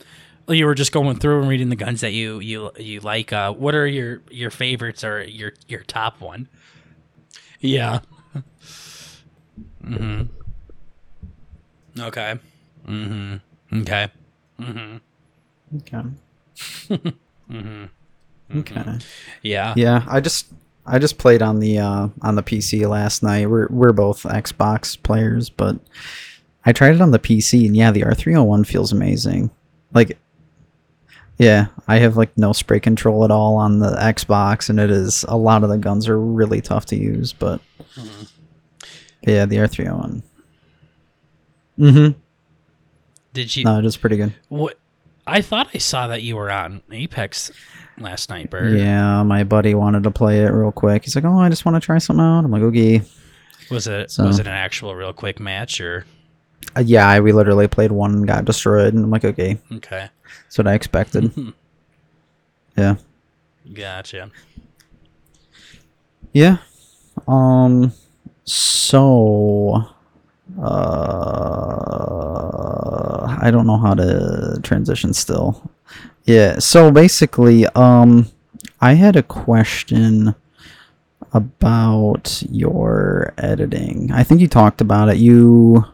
you 0.48 0.66
were 0.66 0.76
just 0.76 0.92
going 0.92 1.18
through 1.18 1.40
and 1.42 1.50
reading 1.50 1.70
the 1.70 1.76
guns 1.76 2.02
that 2.02 2.12
you 2.14 2.40
you 2.40 2.72
you 2.78 3.00
like. 3.02 3.34
Uh, 3.34 3.52
what 3.54 3.76
are 3.76 3.88
your 3.88 4.22
your 4.30 4.50
favorites 4.52 5.04
or 5.04 5.24
your 5.24 5.54
your 5.68 5.82
top 5.82 6.22
one? 6.22 6.48
Yeah. 7.60 8.00
mm-hmm. 9.84 10.24
Okay. 12.00 12.40
Mm-hmm. 12.88 13.82
Okay. 13.82 14.08
Mm-hmm. 14.60 14.98
Okay. 15.78 17.12
Mm-hmm. 17.52 18.60
Okay. 18.60 18.98
Yeah. 19.42 19.74
Yeah, 19.76 20.06
I 20.08 20.22
just 20.22 20.48
I 20.86 21.00
just 21.00 21.18
played 21.18 21.42
on 21.42 21.60
the 21.60 21.80
uh, 21.80 22.08
on 22.22 22.36
the 22.36 22.44
PC 22.44 22.88
last 22.88 23.24
night. 23.24 23.50
We're 23.50 23.68
we're 23.70 23.92
both 23.92 24.24
Xbox 24.24 25.02
players, 25.02 25.50
but 25.50 25.78
I 26.66 26.72
tried 26.72 26.96
it 26.96 27.02
on 27.02 27.12
the 27.12 27.20
PC, 27.20 27.66
and 27.66 27.76
yeah, 27.76 27.92
the 27.92 28.02
R301 28.02 28.66
feels 28.66 28.92
amazing. 28.92 29.52
Like, 29.94 30.18
yeah, 31.38 31.68
I 31.88 31.98
have 31.98 32.18
like 32.18 32.38
no 32.38 32.54
spray 32.54 32.80
control 32.80 33.26
at 33.26 33.32
all 33.32 33.58
on 33.58 33.80
the 33.80 33.92
Xbox, 33.92 34.70
and 34.70 34.80
it 34.80 34.90
is 34.92 35.26
a 35.28 35.38
lot 35.38 35.64
of 35.64 35.70
the 35.70 35.78
guns 35.78 36.08
are 36.08 36.20
really 36.20 36.62
tough 36.62 36.86
to 36.88 36.96
use. 36.96 37.34
But 37.34 37.62
yeah, 39.24 39.46
the 39.46 39.58
R301. 39.58 40.24
Mm-hmm. 41.80 42.20
Did 43.34 43.56
you? 43.56 43.64
No, 43.64 43.80
it 43.80 43.86
is 43.86 43.98
pretty 43.98 44.18
good. 44.18 44.34
What? 44.50 44.78
I 45.28 45.42
thought 45.42 45.70
I 45.74 45.78
saw 45.78 46.08
that 46.08 46.24
you 46.24 46.36
were 46.36 46.52
on 46.52 46.82
Apex 46.92 47.52
last 48.00 48.30
night, 48.30 48.50
Bert. 48.50 48.78
Yeah, 48.78 49.24
my 49.24 49.44
buddy 49.44 49.76
wanted 49.76 50.04
to 50.04 50.12
play 50.12 50.40
it 50.44 50.50
real 50.50 50.72
quick. 50.72 51.04
He's 51.06 51.16
like, 51.16 51.24
"Oh, 51.26 51.40
I 51.40 51.48
just 51.50 51.64
want 51.64 51.76
to 51.76 51.86
try 51.86 51.98
something 52.00 52.24
out." 52.24 52.40
I'm 52.44 52.52
like, 52.52 52.64
"Okay." 52.64 53.02
Was 53.70 53.88
it 53.88 54.12
So- 54.12 54.26
was 54.26 54.40
it 54.40 54.48
an 54.48 54.54
actual 54.54 54.96
real 54.96 55.14
quick 55.14 55.40
match 55.40 55.80
or 55.80 56.06
Uh, 56.76 56.82
yeah, 56.82 57.08
I, 57.08 57.20
we 57.22 57.32
literally 57.32 57.68
played 57.68 57.92
one 57.92 58.12
and 58.14 58.28
got 58.28 58.46
destroyed, 58.46 58.94
and 58.94 59.04
I'm 59.06 59.12
like, 59.12 59.24
"Okay." 59.26 59.60
okay? 59.74 60.10
That's 60.44 60.58
what 60.58 60.68
I 60.68 60.74
expected. 60.74 61.32
yeah. 62.78 62.96
Gotcha. 63.74 64.30
Yeah. 66.34 66.58
Um 67.28 67.94
so 68.44 69.86
uh 70.60 72.18
I 73.42 73.50
don't 73.52 73.68
know 73.68 73.78
how 73.78 73.94
to 73.96 74.60
transition 74.64 75.14
still. 75.14 75.72
Yeah, 76.26 76.60
so 76.60 76.92
basically 76.92 77.66
um 77.76 78.28
I 78.80 78.94
had 78.94 79.16
a 79.16 79.24
question 79.24 80.36
about 81.34 82.44
your 82.50 83.34
editing. 83.38 84.12
I 84.12 84.24
think 84.24 84.42
you 84.42 84.48
talked 84.48 84.82
about 84.82 85.10
it. 85.10 85.18
You 85.18 85.86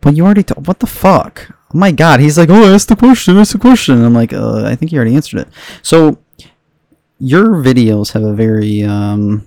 but 0.00 0.16
you 0.16 0.24
already 0.24 0.42
ta- 0.42 0.60
what 0.60 0.80
the 0.80 0.86
fuck? 0.86 1.48
Oh 1.72 1.78
my 1.78 1.92
god, 1.92 2.20
he's 2.20 2.36
like, 2.38 2.48
"Oh, 2.50 2.74
ask 2.74 2.88
the 2.88 2.96
question, 2.96 3.36
ask 3.36 3.52
the 3.52 3.58
question." 3.58 4.02
I'm 4.04 4.14
like, 4.14 4.32
uh, 4.32 4.64
I 4.64 4.74
think 4.74 4.90
you 4.92 4.98
already 4.98 5.14
answered 5.14 5.40
it. 5.40 5.48
So 5.82 6.18
your 7.18 7.62
videos 7.62 8.12
have 8.12 8.22
a 8.22 8.32
very 8.34 8.82
um, 8.82 9.46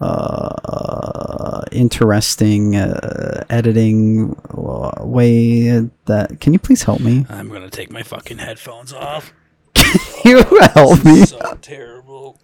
uh, 0.00 1.62
interesting 1.72 2.76
uh, 2.76 3.44
editing 3.50 4.34
uh, 4.50 4.92
way 5.04 5.88
that 6.06 6.40
can 6.40 6.52
you 6.52 6.58
please 6.58 6.82
help 6.84 7.00
me 7.00 7.26
I'm 7.28 7.48
gonna 7.48 7.70
take 7.70 7.90
my 7.90 8.02
fucking 8.02 8.38
headphones 8.38 8.92
off. 8.92 9.32
Can 9.74 10.00
you 10.24 10.44
help 10.74 11.04
me 11.04 11.24
so 11.26 11.58
terrible. 11.60 12.38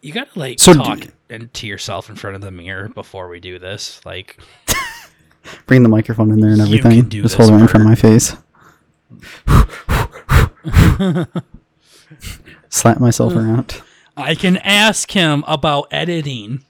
You 0.00 0.12
gotta 0.12 0.38
like 0.38 0.60
So 0.60 0.74
talk 0.74 1.00
d- 1.00 1.10
and 1.30 1.52
to 1.54 1.66
yourself 1.66 2.10
in 2.10 2.16
front 2.16 2.36
of 2.36 2.42
the 2.42 2.50
mirror 2.50 2.88
before 2.88 3.28
we 3.28 3.40
do 3.40 3.58
this. 3.58 4.00
Like, 4.04 4.38
bring 5.66 5.82
the 5.82 5.88
microphone 5.88 6.30
in 6.30 6.40
there 6.40 6.52
and 6.52 6.60
everything 6.60 7.08
just 7.08 7.22
this, 7.22 7.34
hold 7.34 7.50
it 7.50 7.54
in 7.62 7.68
front 7.68 7.84
of 7.84 7.88
my 7.88 7.94
face 7.94 8.36
slap 12.68 13.00
myself 13.00 13.34
around 13.34 13.80
I 14.16 14.34
can 14.34 14.56
ask 14.58 15.10
him 15.10 15.44
about 15.46 15.88
editing. 15.90 16.64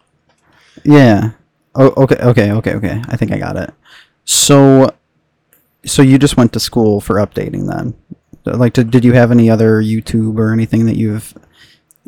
yeah 0.84 1.30
oh 1.74 1.93
okay 2.05 2.16
okay 2.16 2.51
okay 2.53 2.74
okay 2.74 3.03
i 3.09 3.16
think 3.16 3.30
i 3.32 3.38
got 3.38 3.57
it 3.57 3.72
so 4.24 4.90
so 5.84 6.03
you 6.03 6.18
just 6.18 6.36
went 6.36 6.53
to 6.53 6.61
school 6.61 7.01
for 7.01 7.16
updating 7.16 7.68
then 7.68 7.95
like 8.45 8.72
did, 8.72 8.90
did 8.90 9.05
you 9.05 9.12
have 9.12 9.30
any 9.30 9.49
other 9.51 9.82
youtube 9.82 10.38
or 10.38 10.53
anything 10.53 10.86
that 10.86 10.97
you've 10.97 11.34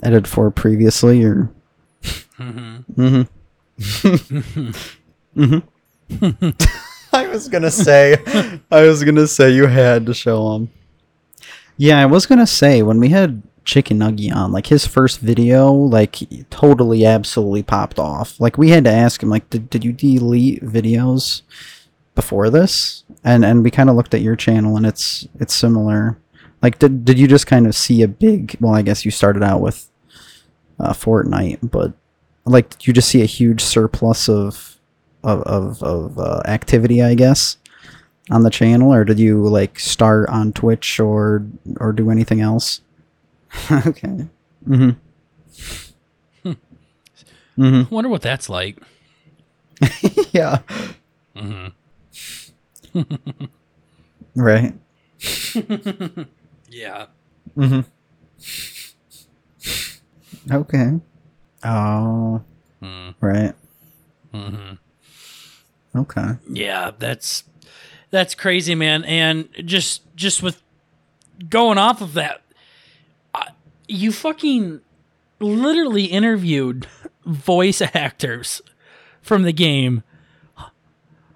edited 0.02 0.26
for 0.28 0.50
previously 0.50 1.22
or 1.24 1.50
hmm 2.36 2.80
Mm-hmm. 2.96 3.22
mm-hmm. 5.40 6.48
I 7.12 7.26
was 7.28 7.48
gonna 7.48 7.70
say, 7.70 8.16
I 8.70 8.82
was 8.82 9.04
gonna 9.04 9.26
say 9.26 9.50
you 9.50 9.66
had 9.66 10.06
to 10.06 10.14
show 10.14 10.54
him. 10.54 10.70
Yeah, 11.76 12.00
I 12.00 12.06
was 12.06 12.26
gonna 12.26 12.46
say 12.46 12.82
when 12.82 12.98
we 12.98 13.08
had 13.10 13.42
Chicken 13.64 13.98
nugget 13.98 14.32
on, 14.32 14.52
like 14.52 14.66
his 14.66 14.86
first 14.86 15.20
video, 15.20 15.72
like 15.72 16.18
totally, 16.50 17.06
absolutely 17.06 17.62
popped 17.62 17.98
off. 17.98 18.38
Like 18.40 18.58
we 18.58 18.70
had 18.70 18.84
to 18.84 18.90
ask 18.90 19.22
him, 19.22 19.30
like, 19.30 19.48
did, 19.50 19.70
did 19.70 19.84
you 19.84 19.92
delete 19.92 20.62
videos 20.62 21.42
before 22.14 22.50
this? 22.50 23.04
And 23.22 23.44
and 23.44 23.64
we 23.64 23.70
kind 23.70 23.88
of 23.88 23.96
looked 23.96 24.14
at 24.14 24.20
your 24.20 24.36
channel, 24.36 24.76
and 24.76 24.84
it's 24.84 25.26
it's 25.40 25.54
similar. 25.54 26.18
Like, 26.62 26.78
did 26.78 27.04
did 27.04 27.18
you 27.18 27.26
just 27.26 27.46
kind 27.46 27.66
of 27.66 27.74
see 27.74 28.02
a 28.02 28.08
big? 28.08 28.56
Well, 28.60 28.74
I 28.74 28.82
guess 28.82 29.04
you 29.04 29.10
started 29.10 29.42
out 29.42 29.60
with 29.60 29.88
uh, 30.78 30.92
Fortnite, 30.92 31.70
but 31.70 31.94
like 32.46 32.70
did 32.70 32.86
you 32.86 32.92
just 32.92 33.08
see 33.08 33.22
a 33.22 33.26
huge 33.26 33.60
surplus 33.60 34.28
of 34.28 34.78
of 35.22 35.42
of, 35.42 35.82
of 35.82 36.18
uh, 36.18 36.42
activity 36.44 37.02
i 37.02 37.14
guess 37.14 37.56
on 38.30 38.42
the 38.42 38.50
channel 38.50 38.92
or 38.92 39.04
did 39.04 39.18
you 39.18 39.46
like 39.46 39.78
start 39.78 40.28
on 40.28 40.52
twitch 40.52 40.98
or 41.00 41.46
or 41.78 41.92
do 41.92 42.10
anything 42.10 42.40
else 42.40 42.80
okay. 43.86 44.26
Mm-hmm. 44.68 44.90
Mm-hmm. 47.56 47.94
Wonder 47.94 48.10
what 48.10 48.20
that's 48.20 48.48
like. 48.48 48.82
yeah. 50.32 50.58
Mm-hmm. 51.36 51.68
right. 54.34 54.74
Yeah. 56.68 57.06
mm-hmm. 57.56 57.80
Okay. 60.52 61.00
Oh. 61.62 62.42
Mm. 62.82 63.14
right. 63.20 63.54
Hmm 64.32 64.74
okay. 65.94 66.30
Yeah, 66.50 66.92
that's 66.98 67.44
that's 68.10 68.34
crazy, 68.34 68.74
man. 68.74 69.04
And 69.04 69.48
just 69.64 70.02
just 70.16 70.42
with 70.42 70.62
going 71.48 71.78
off 71.78 72.00
of 72.00 72.14
that, 72.14 72.42
I, 72.42 72.43
you 73.88 74.12
fucking 74.12 74.80
literally 75.40 76.04
interviewed 76.04 76.86
voice 77.26 77.80
actors 77.82 78.62
from 79.20 79.42
the 79.42 79.52
game. 79.52 80.02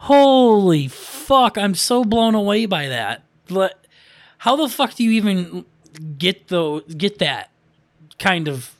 Holy 0.02 0.86
fuck! 0.88 1.58
I'm 1.58 1.74
so 1.74 2.04
blown 2.04 2.34
away 2.34 2.66
by 2.66 2.88
that. 2.88 3.22
How 4.38 4.54
the 4.56 4.68
fuck 4.68 4.94
do 4.94 5.02
you 5.02 5.10
even 5.12 5.64
get 6.18 6.48
the 6.48 6.80
get 6.96 7.18
that 7.18 7.50
kind 8.18 8.46
of? 8.48 8.72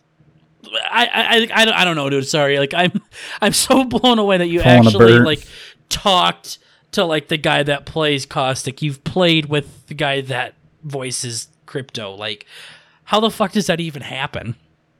I 0.90 1.06
I 1.52 1.62
I, 1.62 1.64
don't- 1.64 1.74
I 1.74 1.84
don't 1.84 1.96
know, 1.96 2.08
dude. 2.08 2.26
Sorry, 2.26 2.58
like 2.58 2.72
I'm 2.72 3.02
I'm 3.42 3.52
so 3.52 3.84
blown 3.84 4.18
away 4.20 4.38
that 4.38 4.46
you 4.48 4.60
Pulling 4.62 4.86
actually 4.86 5.18
like 5.24 5.44
talked 5.88 6.58
to 6.92 7.04
like 7.04 7.26
the 7.28 7.36
guy 7.36 7.64
that 7.64 7.84
plays 7.84 8.24
Caustic. 8.24 8.80
You've 8.80 9.02
played 9.02 9.46
with 9.46 9.86
the 9.88 9.94
guy 9.94 10.20
that 10.20 10.54
voices 10.84 11.48
Crypto. 11.66 12.14
Like, 12.14 12.46
how 13.09 13.20
the 13.20 13.30
fuck 13.30 13.52
does 13.52 13.66
that 13.68 13.80
even 13.80 14.02
happen? 14.02 14.54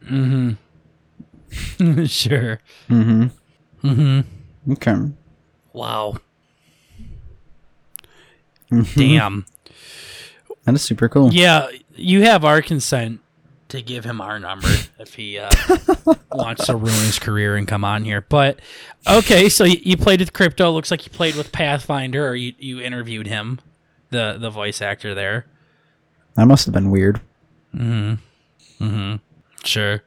Mm-hmm. 0.05 2.05
sure. 2.07 2.61
mm-hmm 2.89 3.27
Mm-hmm. 3.83 4.73
okay 4.73 4.95
Wow. 5.73 6.17
Mhm. 8.73 8.95
Damn. 8.97 9.47
that 10.65 10.75
is 10.75 10.83
super 10.83 11.09
cool 11.09 11.33
Yeah, 11.33 11.69
you 11.95 12.23
have 12.23 12.45
our 12.45 12.63
consent 12.63 13.21
to 13.69 13.83
give 13.83 14.05
him 14.05 14.21
our 14.21 14.39
number 14.39 14.69
if 14.99 15.15
he 15.15 15.39
uh, 15.39 15.51
wants 16.33 16.67
to 16.67 16.77
ruin 16.77 16.95
his 17.05 17.19
career 17.19 17.57
and 17.57 17.69
come 17.69 17.85
on 17.85 18.05
here. 18.05 18.23
But 18.23 18.61
okay, 19.07 19.49
so 19.49 19.65
you, 19.65 19.79
you 19.83 19.97
played 19.97 20.21
with 20.21 20.33
Crypto. 20.33 20.71
Looks 20.71 20.91
like 20.91 21.05
you 21.05 21.11
played 21.13 21.37
with 21.37 21.53
Pathfinder, 21.53 22.27
or 22.27 22.35
you, 22.35 22.55
you 22.59 22.81
interviewed 22.81 23.27
him, 23.27 23.61
the 24.11 24.37
the 24.41 24.51
voice 24.51 24.81
actor 24.83 25.15
there. 25.15 25.47
that 26.37 26.47
must 26.47 26.65
have 26.65 26.73
been 26.75 26.91
weird 26.91 27.21
Sure. 29.65 30.03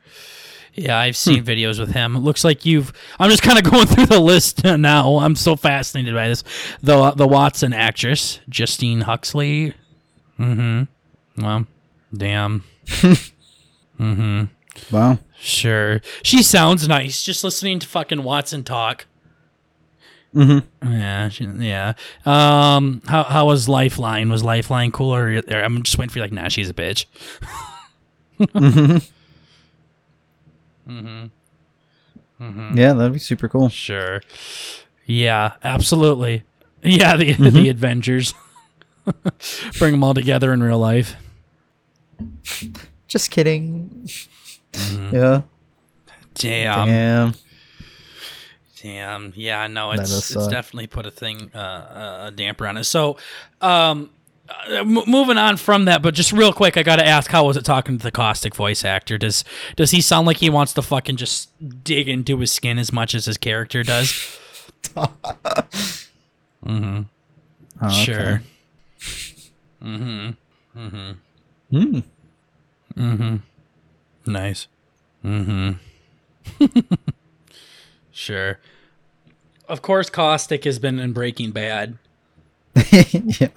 Yeah, 0.73 0.97
I've 0.97 1.17
seen 1.17 1.43
videos 1.43 1.79
with 1.79 1.91
him. 1.91 2.15
It 2.15 2.19
looks 2.19 2.43
like 2.43 2.65
you've. 2.65 2.93
I'm 3.19 3.29
just 3.29 3.43
kind 3.43 3.57
of 3.57 3.63
going 3.71 3.87
through 3.87 4.05
the 4.05 4.19
list 4.19 4.63
now. 4.63 5.17
I'm 5.17 5.35
so 5.35 5.55
fascinated 5.55 6.13
by 6.13 6.29
this. 6.29 6.43
The 6.81 7.11
the 7.11 7.27
Wattson 7.27 7.75
actress, 7.75 8.39
Justine 8.47 9.01
Huxley. 9.01 9.73
Mm-hmm. 10.39 11.43
Well, 11.43 11.67
damn. 12.15 12.63
mm-hmm. 13.99 14.43
wow 14.91 15.19
Sure. 15.41 16.01
She 16.21 16.43
sounds 16.43 16.87
nice. 16.87 17.23
Just 17.23 17.43
listening 17.43 17.79
to 17.79 17.87
fucking 17.87 18.19
Wattson 18.19 18.63
talk. 18.63 19.07
Mm-hmm 20.35 20.91
Yeah, 20.93 21.29
she, 21.29 21.45
yeah. 21.45 21.93
Um, 22.25 23.01
how 23.07 23.23
how 23.23 23.45
was 23.47 23.67
Lifeline? 23.69 24.29
Was 24.29 24.43
Lifeline 24.43 24.91
cool 24.91 25.13
or 25.13 25.41
or 25.49 25.63
I'm 25.63 25.83
just 25.83 25.97
waiting 25.97 26.09
for 26.11 26.19
you 26.19 26.23
like, 26.23 26.31
nah, 26.31 26.47
she's 26.47 26.69
a 26.69 26.73
bitch. 26.73 27.05
mm-hmm 28.39 28.97
Mm-hmm. 32.41 32.75
yeah 32.75 32.93
that'd 32.93 33.13
be 33.13 33.19
super 33.19 33.47
cool 33.47 33.69
Sure. 33.69 34.21
Yeah, 35.05 35.53
absolutely. 35.63 36.43
Yeah, 36.83 37.15
the 37.17 37.25
Mm-hmm. 37.35 37.49
the 37.55 37.69
Avengers. 37.69 38.33
Bring 39.77 39.91
them 39.91 40.03
all 40.03 40.13
together 40.15 40.51
in 40.53 40.63
real 40.63 40.79
life. 40.79 41.15
just 43.07 43.29
kidding 43.31 44.09
Yeah. 45.11 45.41
Damn. 46.35 46.87
Damn. 46.87 47.33
Damn. 48.81 49.33
Yeah, 49.35 49.67
no, 49.67 49.91
That 49.91 50.01
it's 50.01 50.09
does 50.09 50.19
it's 50.19 50.33
suck. 50.33 50.51
definitely 50.51 50.87
put 50.87 51.05
a 51.05 51.11
thing, 51.11 51.51
uh, 51.53 52.27
a 52.27 52.31
damper 52.35 52.65
on 52.67 52.77
it. 52.77 52.85
So, 52.85 53.17
um, 53.61 54.09
uh, 54.49 54.75
m- 54.77 55.03
moving 55.07 55.37
on 55.37 55.57
from 55.57 55.85
that, 55.85 56.01
but 56.01 56.13
just 56.13 56.31
real 56.33 56.51
quick, 56.51 56.75
I 56.77 56.83
got 56.83 56.95
to 56.97 57.05
ask, 57.05 57.29
how 57.31 57.45
was 57.45 57.57
it 57.57 57.63
talking 57.65 57.97
to 57.99 58.03
the 58.03 58.11
caustic 58.11 58.55
voice 58.55 58.83
actor? 58.83 59.17
Does 59.17 59.43
does 59.75 59.91
he 59.91 60.01
sound 60.01 60.25
like 60.27 60.37
he 60.37 60.49
wants 60.49 60.73
to 60.73 60.81
fucking 60.81 61.17
just 61.17 61.49
dig 61.83 62.09
into 62.09 62.37
his 62.39 62.51
skin 62.51 62.77
as 62.79 62.91
much 62.91 63.13
as 63.15 63.25
his 63.25 63.37
character 63.37 63.83
does? 63.83 64.11
mm-hmm. 66.65 67.01
Oh, 67.81 67.87
okay. 67.87 68.03
Sure. 68.03 68.41
Mm-hmm. 69.83 70.29
Mm-hmm. 70.77 71.11
Hmm. 71.71 71.99
Mm-hmm. 72.97 73.35
Nice. 74.31 74.67
Mm-hmm. 75.23 75.71
sure. 78.21 78.59
Of 79.67 79.81
course, 79.81 80.09
Caustic 80.09 80.63
has 80.65 80.79
been 80.79 80.99
in 80.99 81.13
Breaking 81.13 81.51
Bad. 81.51 81.97
yeah. 82.91 83.47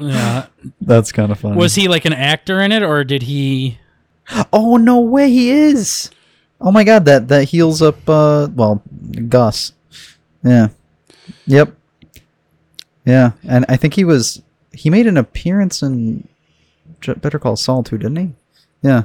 Yeah. 0.00 0.46
That's 0.80 1.12
kind 1.12 1.32
of 1.32 1.40
funny. 1.40 1.56
Was 1.56 1.74
he 1.74 1.88
like 1.88 2.04
an 2.04 2.12
actor 2.12 2.60
in 2.60 2.72
it, 2.72 2.82
or 2.82 3.04
did 3.04 3.24
he? 3.24 3.78
Oh 4.52 4.76
no 4.76 5.00
way 5.00 5.28
he 5.30 5.50
is. 5.50 6.10
Oh 6.60 6.70
my 6.70 6.84
god, 6.84 7.04
that 7.06 7.28
that 7.28 7.48
heals 7.48 7.82
up 7.82 8.08
uh 8.08 8.48
well, 8.54 8.80
Gus. 9.28 9.72
Yeah. 10.44 10.68
Yep. 11.46 11.74
Yeah, 13.04 13.32
and 13.46 13.66
I 13.68 13.76
think 13.76 13.94
he 13.94 14.04
was 14.04 14.40
he 14.72 14.88
made 14.88 15.06
an 15.06 15.16
appearance 15.16 15.82
in 15.82 16.28
Better 17.16 17.38
Call 17.38 17.56
Saul 17.56 17.82
too, 17.82 17.98
didn't 17.98 18.16
he? 18.16 18.32
Yeah. 18.80 19.02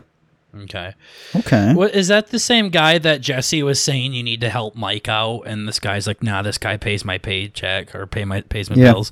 Okay. 0.56 0.94
Okay. 1.36 1.74
What 1.74 1.94
is 1.94 2.08
that? 2.08 2.28
The 2.28 2.40
same 2.40 2.70
guy 2.70 2.98
that 3.00 3.22
Jesse 3.22 3.62
was 3.64 3.80
saying 3.82 4.14
you 4.14 4.24
need 4.24 4.42
to 4.42 4.50
help 4.50 4.76
Mike 4.76 5.08
out, 5.08 5.42
and 5.46 5.68
this 5.68 5.80
guy's 5.80 6.08
like, 6.08 6.24
"Nah, 6.24 6.42
this 6.42 6.58
guy 6.58 6.78
pays 6.78 7.06
my 7.06 7.18
paycheck 7.18 7.94
or 7.94 8.08
pay 8.08 8.26
my 8.26 8.42
pays 8.42 8.70
my 8.70 8.76
Yeah. 8.76 8.94
bills." 8.94 9.12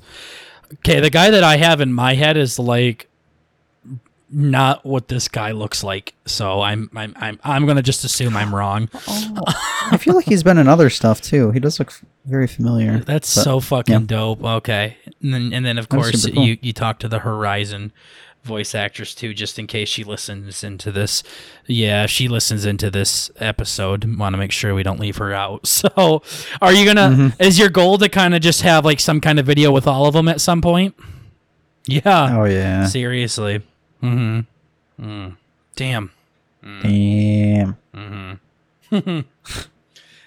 Okay, 0.74 0.98
the 0.98 1.10
guy 1.10 1.30
that 1.30 1.44
I 1.44 1.56
have 1.58 1.80
in 1.80 1.92
my 1.92 2.14
head 2.14 2.36
is 2.36 2.58
like 2.58 3.08
not 4.28 4.84
what 4.84 5.06
this 5.06 5.28
guy 5.28 5.52
looks 5.52 5.84
like. 5.84 6.14
So 6.26 6.60
I'm 6.62 6.90
I'm 6.96 7.14
I'm 7.16 7.38
I'm 7.44 7.66
gonna 7.66 7.82
just 7.82 8.02
assume 8.04 8.36
I'm 8.36 8.52
wrong. 8.54 8.88
Oh, 9.06 9.42
I 9.92 9.96
feel 9.98 10.14
like 10.16 10.24
he's 10.26 10.42
been 10.42 10.58
in 10.58 10.66
other 10.66 10.90
stuff 10.90 11.20
too. 11.20 11.52
He 11.52 11.60
does 11.60 11.78
look 11.78 11.90
f- 11.90 12.04
very 12.24 12.48
familiar. 12.48 12.98
That's 12.98 13.32
But- 13.32 13.42
so 13.44 13.60
fucking 13.60 13.92
yeah. 14.00 14.06
dope. 14.06 14.42
Okay, 14.42 14.96
and 15.22 15.32
then 15.32 15.52
and 15.52 15.64
then 15.64 15.78
of 15.78 15.88
course 15.88 16.26
cool. 16.26 16.44
you 16.44 16.58
you 16.60 16.72
talk 16.72 16.98
to 17.00 17.08
the 17.08 17.20
Horizon 17.20 17.92
voice 18.46 18.74
actress 18.74 19.14
too, 19.14 19.34
just 19.34 19.58
in 19.58 19.66
case 19.66 19.88
she 19.88 20.04
listens 20.04 20.64
into 20.64 20.90
this. 20.90 21.22
Yeah, 21.66 22.06
she 22.06 22.28
listens 22.28 22.64
into 22.64 22.90
this 22.90 23.30
episode. 23.36 24.18
Want 24.18 24.32
to 24.32 24.38
make 24.38 24.52
sure 24.52 24.74
we 24.74 24.82
don't 24.82 25.00
leave 25.00 25.16
her 25.18 25.34
out. 25.34 25.66
So, 25.76 26.22
are 26.62 26.72
you 26.72 26.86
gonna? 26.86 27.08
Mm-hmm. 27.08 27.42
Is 27.42 27.58
your 27.58 27.68
goal 27.68 27.98
to 27.98 28.08
kind 28.08 28.34
of 28.34 28.40
just 28.40 28.62
have 28.62 28.84
like 28.84 28.98
some 28.98 29.20
kind 29.20 29.38
of 29.38 29.44
video 29.44 29.70
with 29.70 29.86
all 29.86 30.06
of 30.06 30.14
them 30.14 30.28
at 30.28 30.40
some 30.40 30.62
point? 30.62 30.94
Yeah. 31.86 32.38
Oh 32.38 32.44
yeah. 32.44 32.86
Seriously. 32.86 33.62
Mm-hmm. 34.02 35.04
Mm. 35.04 35.36
Damn. 35.74 36.10
Damn. 36.82 37.76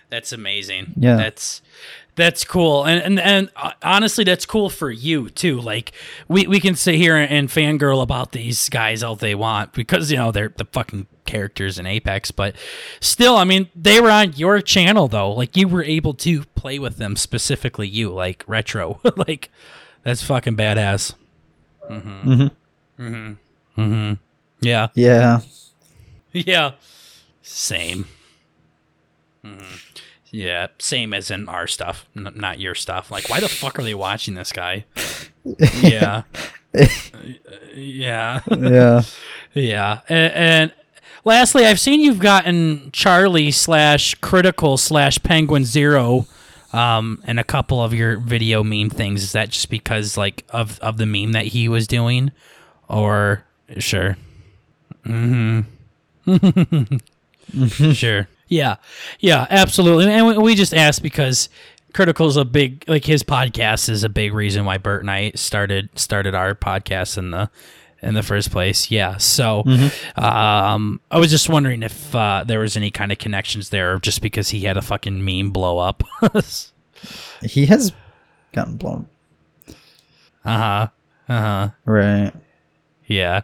That's 0.10 0.32
amazing. 0.32 0.94
Yeah. 0.98 1.18
That's 1.18 1.62
that's 2.20 2.44
cool. 2.44 2.84
And 2.84 3.02
and 3.02 3.20
and 3.20 3.50
uh, 3.56 3.72
honestly 3.82 4.24
that's 4.24 4.46
cool 4.46 4.70
for 4.70 4.92
you 4.92 5.30
too. 5.30 5.60
Like 5.60 5.94
we 6.28 6.46
we 6.48 6.60
can 6.60 6.76
sit 6.76 6.96
here 6.96 7.16
and 7.16 7.50
fangirl 7.50 8.02
about 8.04 8.34
these 8.34 8.68
guys 8.70 9.02
all 9.02 9.16
they 9.16 9.34
want 9.36 9.74
because 9.74 10.12
you 10.12 10.18
know 10.18 10.32
they're 10.32 10.54
the 10.56 10.66
fucking 10.66 11.08
characters 11.26 11.78
in 11.80 11.86
Apex, 11.86 12.32
but 12.32 12.56
still, 13.00 13.38
I 13.38 13.44
mean, 13.44 13.70
they 13.76 14.02
were 14.02 14.10
on 14.12 14.34
your 14.34 14.62
channel 14.62 15.08
though. 15.08 15.32
Like 15.32 15.56
you 15.56 15.68
were 15.68 15.84
able 15.84 16.14
to 16.16 16.44
play 16.56 16.78
with 16.80 16.98
them 16.98 17.16
specifically 17.16 17.88
you, 17.88 18.12
like 18.12 18.44
retro. 18.48 19.00
like 19.16 19.50
that's 20.04 20.22
fucking 20.24 20.58
badass. 20.58 21.14
Mm 21.90 22.02
Mhm. 22.04 22.24
Mhm. 22.26 22.52
Mm 23.00 23.38
Mhm. 23.78 24.18
Yeah. 24.62 24.88
Yeah. 24.94 25.40
Yeah. 26.32 26.74
Same. 27.42 28.06
Mhm. 29.44 29.89
Yeah, 30.32 30.68
same 30.78 31.14
as 31.14 31.32
in 31.32 31.50
our 31.50 31.66
stuff, 31.68 32.06
n- 32.16 32.32
not 32.36 32.60
your 32.60 32.76
stuff. 32.76 33.10
Like, 33.10 33.30
why 33.30 33.40
the 33.40 33.50
fuck 33.50 33.80
are 33.80 33.84
they 33.84 33.96
watching 33.96 34.36
this 34.36 34.52
guy? 34.52 34.86
yeah. 35.82 36.24
yeah. 37.76 38.42
Yeah. 38.52 39.02
yeah. 39.54 40.00
And, 40.08 40.34
and 40.34 40.74
lastly, 41.26 41.66
I've 41.66 41.80
seen 41.80 42.00
you've 42.02 42.20
gotten 42.20 42.92
Charlie 42.92 43.52
slash 43.52 44.16
Critikal 44.20 44.78
slash 44.78 45.18
penguin 45.24 45.66
zero 45.66 46.28
um 46.72 47.20
in 47.28 47.40
a 47.40 47.44
couple 47.44 47.84
of 47.84 47.96
your 47.96 48.20
video 48.20 48.64
meme 48.64 48.92
things. 48.92 49.24
Is 49.24 49.32
that 49.32 49.50
just 49.50 49.72
because 49.72 50.16
like 50.18 50.46
of 50.50 50.80
of 50.80 50.98
the 50.98 51.08
meme 51.08 51.32
that 51.32 51.48
he 51.48 51.68
was 51.68 51.88
doing? 51.88 52.32
Or 52.88 53.44
sure. 53.78 54.18
Mm-hmm. 55.06 55.62
sure. 57.94 58.28
Yeah. 58.50 58.76
Yeah, 59.20 59.48
absolutely. 59.50 60.12
And 60.12 60.42
we, 60.42 60.56
just 60.56 60.74
asked 60.74 61.02
because 61.04 61.48
Critikal's 61.94 62.36
a 62.36 62.44
big 62.46 62.84
like 62.88 63.06
his 63.06 63.24
podcast 63.24 63.88
is 63.90 64.04
a 64.04 64.10
big 64.10 64.34
reason 64.34 64.66
why 64.66 64.78
Burt 64.78 65.02
and 65.02 65.10
I 65.10 65.32
started 65.36 65.90
started 65.98 66.36
our 66.36 66.54
podcast 66.56 67.18
in 67.18 67.32
the 67.32 67.50
in 68.02 68.14
the 68.16 68.24
first 68.24 68.52
place. 68.52 68.90
Yeah. 68.92 69.18
So 69.18 69.64
um 70.16 71.00
I 71.12 71.18
was 71.20 71.30
just 71.32 71.48
wondering 71.50 71.84
if 71.84 72.14
uh, 72.16 72.44
there 72.46 72.60
was 72.60 72.76
any 72.76 72.92
kind 72.92 73.12
of 73.12 73.18
connections 73.18 73.70
there 73.70 73.98
just 74.00 74.22
because 74.22 74.50
he 74.50 74.62
had 74.62 74.78
a 74.78 74.82
fucking 74.82 75.24
meme 75.24 75.52
blow 75.52 75.78
up. 75.80 76.04
He 77.42 77.66
has 77.68 77.94
gotten 78.52 78.76
blown. 78.76 79.08
uh-huh. 80.44 80.88
Uh-huh. 81.30 81.70
Right. 81.86 82.34
Yeah, 83.10 83.42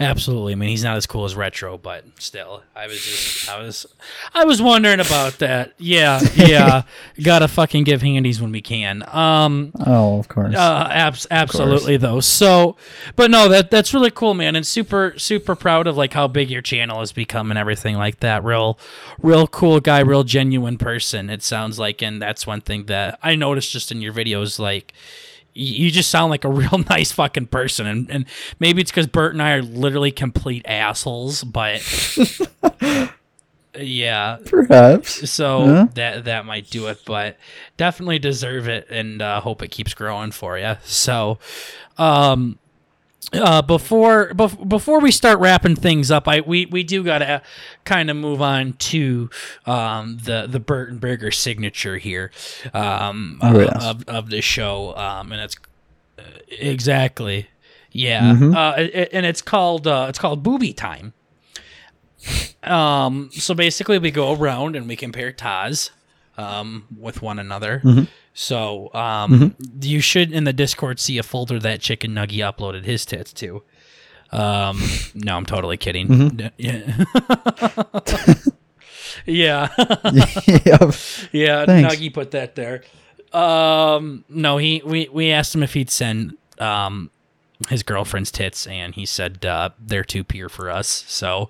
absolutely. 0.00 0.52
I 0.52 0.56
mean, 0.56 0.68
he's 0.68 0.82
not 0.82 0.96
as 0.96 1.06
cool 1.06 1.24
as 1.24 1.36
retro, 1.36 1.78
but 1.78 2.04
still, 2.18 2.64
I 2.74 2.88
was 2.88 3.00
just, 3.04 3.48
I 3.48 3.62
was, 3.62 3.86
I 4.34 4.44
was 4.44 4.60
wondering 4.60 4.98
about 4.98 5.38
that. 5.38 5.74
Yeah, 5.78 6.18
yeah. 6.34 6.82
Gotta 7.22 7.46
fucking 7.46 7.84
give 7.84 8.02
handies 8.02 8.40
when 8.40 8.50
we 8.50 8.60
can. 8.60 9.04
Um, 9.14 9.70
Oh, 9.86 10.18
of 10.18 10.26
course. 10.26 10.56
uh, 10.56 10.88
abs- 10.90 11.28
absolutely 11.30 11.96
though. 11.98 12.18
So, 12.18 12.76
but 13.14 13.30
no, 13.30 13.48
that 13.48 13.70
that's 13.70 13.94
really 13.94 14.10
cool, 14.10 14.34
man, 14.34 14.56
and 14.56 14.66
super 14.66 15.14
super 15.18 15.54
proud 15.54 15.86
of 15.86 15.96
like 15.96 16.12
how 16.12 16.26
big 16.26 16.50
your 16.50 16.60
channel 16.62 16.98
has 16.98 17.12
become 17.12 17.52
and 17.52 17.58
everything 17.58 17.94
like 17.96 18.18
that. 18.20 18.42
Real, 18.42 18.76
real 19.22 19.46
cool 19.46 19.78
guy, 19.78 20.00
real 20.00 20.24
genuine 20.24 20.78
person. 20.78 21.30
It 21.30 21.44
sounds 21.44 21.78
like, 21.78 22.02
and 22.02 22.20
that's 22.20 22.44
one 22.44 22.60
thing 22.60 22.86
that 22.86 23.20
I 23.22 23.36
noticed 23.36 23.70
just 23.70 23.92
in 23.92 24.02
your 24.02 24.12
videos, 24.12 24.58
like. 24.58 24.92
You 25.56 25.90
just 25.90 26.10
sound 26.10 26.30
like 26.30 26.44
a 26.44 26.48
real 26.50 26.78
nice 26.90 27.12
fucking 27.12 27.46
person, 27.46 27.86
and, 27.86 28.10
and 28.10 28.24
maybe 28.60 28.82
it's 28.82 28.90
because 28.90 29.06
Burt 29.06 29.32
and 29.32 29.42
I 29.42 29.52
are 29.52 29.62
literally 29.62 30.10
complete 30.10 30.66
assholes, 30.66 31.42
but 31.44 31.80
yeah, 33.78 34.38
Perhaps. 34.44 35.30
so 35.30 35.86
that 35.94 36.24
that 36.24 36.44
might 36.46 36.68
do 36.70 36.88
it, 36.88 37.00
but 37.06 37.36
definitely 37.76 38.18
deserve 38.18 38.68
it, 38.68 38.86
and 38.90 39.22
uh, 39.22 39.40
hope 39.40 39.62
it 39.62 39.68
keeps 39.68 39.94
growing 39.94 40.30
for 40.30 40.58
you. 40.58 40.76
So, 40.84 41.38
um, 41.98 42.58
uh, 43.32 43.60
before 43.62 44.30
bef- 44.34 44.68
before 44.68 45.00
we 45.00 45.10
start 45.10 45.38
wrapping 45.40 45.76
things 45.76 46.10
up, 46.10 46.28
I 46.28 46.40
we 46.40 46.66
we 46.66 46.82
do 46.84 47.02
gotta 47.02 47.42
kind 47.84 48.08
of 48.10 48.16
move 48.16 48.40
on 48.40 48.74
to 48.74 49.28
um 49.66 50.18
the 50.22 50.46
the 50.48 50.60
Burton 50.60 50.98
Burger 50.98 51.30
signature 51.30 51.98
here, 51.98 52.30
um 52.72 53.38
Oh, 53.42 53.56
uh, 53.56 53.60
yes. 53.62 53.84
of 53.84 54.04
of 54.08 54.30
the 54.30 54.40
show, 54.40 54.96
um, 54.96 55.32
and 55.32 55.40
it's 55.40 55.56
uh, 56.18 56.22
exactly. 56.48 57.48
Yeah, 57.92 58.34
Mhm. 58.34 58.54
uh, 58.54 58.74
it, 58.82 59.08
and 59.12 59.24
it's 59.26 59.40
called 59.42 59.86
uh, 59.86 60.06
it's 60.08 60.18
called 60.18 60.42
Booby 60.42 60.72
Time. 60.72 61.12
Um, 62.62 63.30
so 63.32 63.54
basically, 63.54 63.98
we 63.98 64.10
go 64.10 64.32
around 64.34 64.76
and 64.76 64.88
we 64.88 64.96
compare 64.96 65.32
Taz 65.32 65.90
um, 66.36 66.86
with 66.98 67.22
one 67.22 67.38
another. 67.38 67.82
So 68.38 68.92
um, 68.92 69.56
you 69.80 70.00
should 70.02 70.30
in 70.30 70.44
the 70.44 70.52
Discord 70.52 71.00
see 71.00 71.16
a 71.16 71.22
folder 71.22 71.58
that 71.60 71.80
Chicken 71.80 72.10
Nuggy 72.12 72.38
uploaded 72.38 72.84
his 72.84 73.06
tits 73.06 73.32
to. 73.32 73.62
Um, 74.30 74.78
no, 75.14 75.36
I'm 75.38 75.46
totally 75.46 75.78
kidding. 75.78 76.10
N- 76.12 76.52
Yeah. 79.24 79.68
yeah. 79.74 80.78
Yeah, 81.32 81.64
Thanks. 81.66 81.94
Nuggy 81.96 82.12
put 82.12 82.32
that 82.32 82.54
there. 82.54 82.82
Um, 83.32 84.24
no, 84.28 84.58
he 84.58 84.82
we 84.84 85.08
we 85.12 85.30
asked 85.30 85.54
him 85.54 85.62
if 85.62 85.72
he'd 85.74 85.90
send 85.90 86.36
um 86.58 87.10
his 87.70 87.82
girlfriend's 87.82 88.30
tits, 88.30 88.66
and 88.66 88.94
he 88.94 89.06
said 89.06 89.44
uh, 89.46 89.70
they're 89.80 90.04
too 90.04 90.22
pure 90.24 90.48
for 90.48 90.70
us. 90.70 91.04
So 91.08 91.48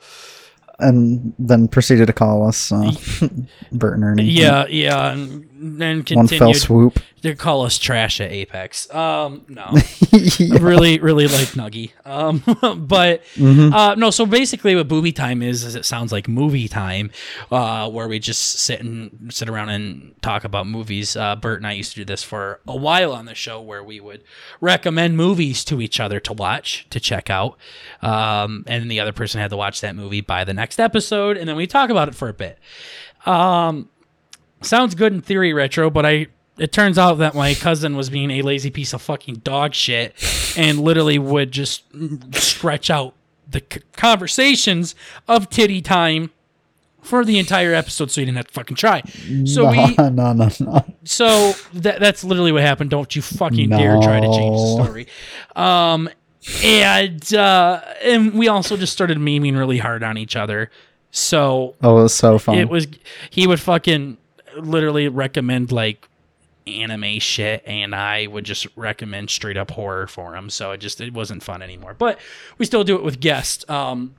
And 0.79 1.35
then 1.39 1.67
proceeded 1.69 2.07
to 2.07 2.13
call 2.13 2.47
us 2.47 2.71
uh, 2.73 2.93
Bert 3.73 3.95
and 3.95 4.05
Ernie. 4.05 4.25
yeah, 4.25 4.67
yeah, 4.69 5.13
and 5.13 5.47
then 5.59 6.05
One 6.13 6.27
fell 6.29 6.53
swoop. 6.55 7.01
They 7.23 7.35
call 7.35 7.63
us 7.63 7.79
trash 7.79 8.21
at 8.21 8.31
Apex. 8.31 8.93
Um, 8.95 9.45
no, 9.49 9.73
Yeah. 10.39 10.59
really, 10.61 10.99
really 11.01 11.27
like 11.27 11.49
Nuggy. 11.57 11.91
Um, 12.05 12.39
but 12.87 13.23
Mhm. 13.35 13.73
uh, 13.73 13.95
no. 13.97 14.11
So 14.11 14.27
basically, 14.27 14.77
what 14.77 14.87
booby 14.87 15.13
time 15.13 15.43
is, 15.43 15.65
is 15.65 15.75
it 15.75 15.85
sounds 15.85 16.13
like 16.13 16.29
movie 16.29 16.69
time, 16.69 17.11
uh, 17.51 17.89
where 17.91 18.07
we 18.07 18.19
just 18.19 18.43
sit 18.61 18.81
and 18.81 19.33
sit 19.35 19.49
around 19.49 19.71
and 19.71 20.15
talk 20.23 20.45
about 20.45 20.67
movies. 20.69 21.17
Uh, 21.17 21.35
Burt 21.37 21.59
and 21.59 21.67
I 21.67 21.73
used 21.73 21.93
to 21.93 21.97
do 21.97 22.05
this 22.05 22.23
for 22.23 22.61
a 22.69 22.77
while 22.77 23.13
on 23.13 23.25
the 23.25 23.35
show, 23.35 23.61
where 23.61 23.83
we 23.83 23.99
would 23.99 24.23
recommend 24.61 25.17
movies 25.17 25.65
to 25.65 25.81
each 25.81 25.99
other 25.99 26.21
to 26.21 26.33
watch, 26.33 26.87
to 26.91 27.01
check 27.01 27.29
out, 27.31 27.57
um, 28.03 28.63
and 28.69 28.91
the 28.91 29.01
other 29.01 29.13
person 29.13 29.41
had 29.41 29.51
to 29.51 29.57
watch 29.57 29.81
that 29.81 29.97
movie 29.97 30.21
by 30.21 30.45
the 30.45 30.55
next 30.55 30.79
episode, 30.79 31.37
and 31.37 31.49
then 31.49 31.57
we 31.57 31.67
talk 31.67 31.91
about 31.91 32.09
it 32.09 32.15
for 32.15 32.29
a 32.29 32.35
bit. 32.35 32.59
Um, 33.25 33.89
sounds 34.63 34.95
good 34.95 35.13
in 35.13 35.21
theory, 35.21 35.53
retro, 35.53 35.91
but 35.91 36.05
I 36.07 36.27
it 36.59 36.73
turns 36.73 36.97
out 36.99 37.15
that 37.19 37.35
my 37.35 37.53
cousin 37.55 37.97
was 37.97 38.09
being 38.09 38.31
a 38.31 38.43
lazy 38.43 38.71
piece 38.71 38.93
of 38.95 39.03
fucking 39.03 39.37
dog 39.45 39.75
shit 39.75 40.15
and 40.57 40.81
literally 40.81 41.19
would 41.19 41.53
just 41.53 41.85
stretch 42.35 42.89
out 42.89 43.15
the 43.49 43.63
c- 43.71 43.81
conversations 43.93 44.95
of 45.29 45.51
titty 45.51 45.83
time 45.83 46.31
for 47.03 47.25
the 47.27 47.39
entire 47.39 47.75
episode 47.75 48.11
so 48.11 48.21
he 48.21 48.25
didn't 48.25 48.39
have 48.39 48.47
to 48.49 48.53
fucking 48.55 48.77
try. 48.77 49.03
So 49.45 49.71
we 49.71 49.95
no, 49.97 50.09
no, 50.09 50.33
no, 50.33 50.49
no. 50.61 50.85
so 51.05 51.53
that 51.75 52.01
that's 52.01 52.25
literally 52.25 52.53
what 52.53 52.63
happened. 52.63 52.89
Don't 52.91 53.15
you 53.15 53.21
fucking 53.23 53.69
dare 53.71 54.01
try 54.01 54.19
to 54.21 54.27
change 54.27 54.57
the 54.57 54.83
story. 54.83 55.07
Um 55.55 56.09
and 56.65 57.35
uh 57.35 57.83
and 58.03 58.33
we 58.35 58.49
also 58.49 58.77
just 58.77 58.93
started 58.93 59.19
memeing 59.19 59.57
really 59.59 59.79
hard 59.79 60.03
on 60.03 60.17
each 60.17 60.37
other. 60.37 60.71
So 61.11 61.75
Oh, 61.83 61.99
it 61.99 62.03
was 62.05 62.15
so 62.15 62.39
fun. 62.39 62.57
it 62.59 62.69
was 62.69 62.87
he 63.31 63.47
would 63.47 63.61
fucking 63.61 64.17
literally 64.57 65.09
recommend 65.09 65.73
like 65.73 66.09
anime 66.67 67.21
shit 67.21 67.63
and 67.65 67.95
I 67.95 68.27
would 68.27 68.45
just 68.45 68.67
recommend 68.77 69.31
straight 69.31 69.57
up 69.57 69.71
horror 69.71 70.07
for 70.07 70.35
him. 70.35 70.51
So 70.51 70.73
it 70.73 70.79
just 70.79 71.01
it 71.01 71.13
wasn't 71.13 71.43
fun 71.43 71.63
anymore. 71.63 71.95
But 71.95 72.19
we 72.59 72.67
still 72.67 72.85
do 72.85 72.97
it 72.97 73.05
with 73.05 73.21
guests. 73.21 73.69
Um 73.69 74.17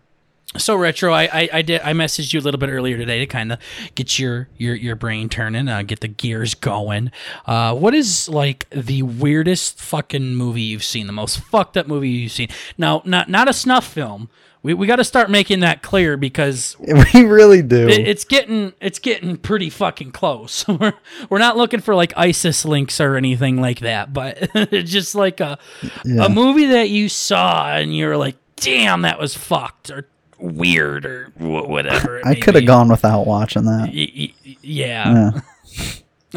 so 0.55 0.77
retro, 0.77 1.11
I, 1.11 1.23
I 1.23 1.49
I 1.53 1.61
did 1.61 1.81
I 1.81 1.91
messaged 1.91 2.31
you 2.33 2.39
a 2.39 2.41
little 2.41 2.57
bit 2.57 2.69
earlier 2.69 2.97
today 2.97 3.19
to 3.19 3.25
kind 3.25 3.51
of 3.51 3.59
get 3.95 4.17
your 4.17 4.47
your 4.57 4.75
your 4.75 4.95
brain 4.95 5.27
turning, 5.27 5.67
uh, 5.67 5.81
get 5.81 5.99
the 5.99 6.07
gears 6.07 6.55
going. 6.55 7.11
Uh, 7.45 7.75
what 7.75 7.93
is 7.93 8.29
like 8.29 8.65
the 8.69 9.03
weirdest 9.03 9.79
fucking 9.81 10.35
movie 10.35 10.61
you've 10.61 10.85
seen? 10.85 11.05
The 11.05 11.13
most 11.13 11.41
fucked 11.41 11.75
up 11.75 11.87
movie 11.87 12.09
you've 12.09 12.31
seen? 12.31 12.47
Now, 12.77 13.01
not 13.03 13.29
not 13.29 13.49
a 13.49 13.53
snuff 13.53 13.85
film. 13.85 14.29
We 14.67 14.73
we 14.73 14.85
got 14.85 14.97
to 14.97 15.05
start 15.05 15.29
making 15.29 15.61
that 15.61 15.81
clear 15.81 16.17
because 16.17 16.75
we 17.13 17.23
really 17.23 17.61
do. 17.61 17.87
it, 17.87 18.05
it's 18.05 18.25
getting 18.25 18.73
it's 18.81 18.99
getting 18.99 19.37
pretty 19.37 19.69
fucking 19.69 20.11
close. 20.11 20.67
we're 20.67 20.91
we're 21.29 21.37
not 21.37 21.55
looking 21.55 21.79
for 21.79 21.95
like 21.95 22.11
ISIS 22.17 22.65
links 22.65 22.99
or 22.99 23.15
anything 23.15 23.61
like 23.61 23.79
that, 23.79 24.11
but 24.11 24.37
it's 24.55 24.91
just 24.91 25.15
like 25.15 25.39
a 25.39 25.57
Yeah. 26.03 26.25
a 26.25 26.29
movie 26.29 26.65
that 26.65 26.89
you 26.89 27.07
saw 27.07 27.77
and 27.77 27.95
you're 27.95 28.17
like, 28.17 28.35
damn, 28.57 29.03
that 29.03 29.17
was 29.19 29.37
fucked 29.37 29.89
or 29.89 30.05
weird 30.37 31.05
or 31.05 31.31
whatever. 31.37 32.19
I 32.25 32.35
could 32.35 32.55
have 32.55 32.65
gone 32.65 32.89
without 32.89 33.25
watching 33.25 33.63
that. 33.63 33.91
Y- 33.93 34.33
y- 34.45 34.57
yeah. 34.61 35.31
Yeah. 35.71 35.91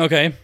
Okay. 0.04 0.34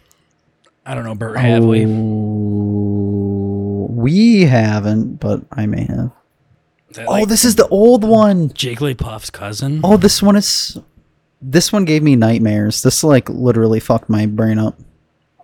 I 0.84 0.94
don't 0.96 1.04
know, 1.04 1.14
Burt. 1.14 1.38
Have 1.38 1.64
we? 1.64 1.84
Oh, 1.86 3.86
we 3.90 4.42
haven't, 4.42 5.20
but 5.20 5.42
I 5.52 5.66
may 5.66 5.84
have. 5.84 6.10
That 6.92 7.06
Oh, 7.06 7.12
like 7.12 7.28
this 7.28 7.44
is 7.44 7.56
the 7.56 7.68
old 7.68 8.04
one. 8.04 8.50
Jigglypuff's 8.50 9.30
cousin. 9.30 9.80
Oh, 9.82 9.96
this 9.96 10.22
one 10.22 10.36
is. 10.36 10.78
This 11.42 11.72
one 11.72 11.84
gave 11.84 12.02
me 12.02 12.16
nightmares. 12.16 12.82
This 12.82 13.04
like 13.04 13.28
literally 13.28 13.80
fucked 13.80 14.08
my 14.08 14.26
brain 14.26 14.58
up. 14.58 14.78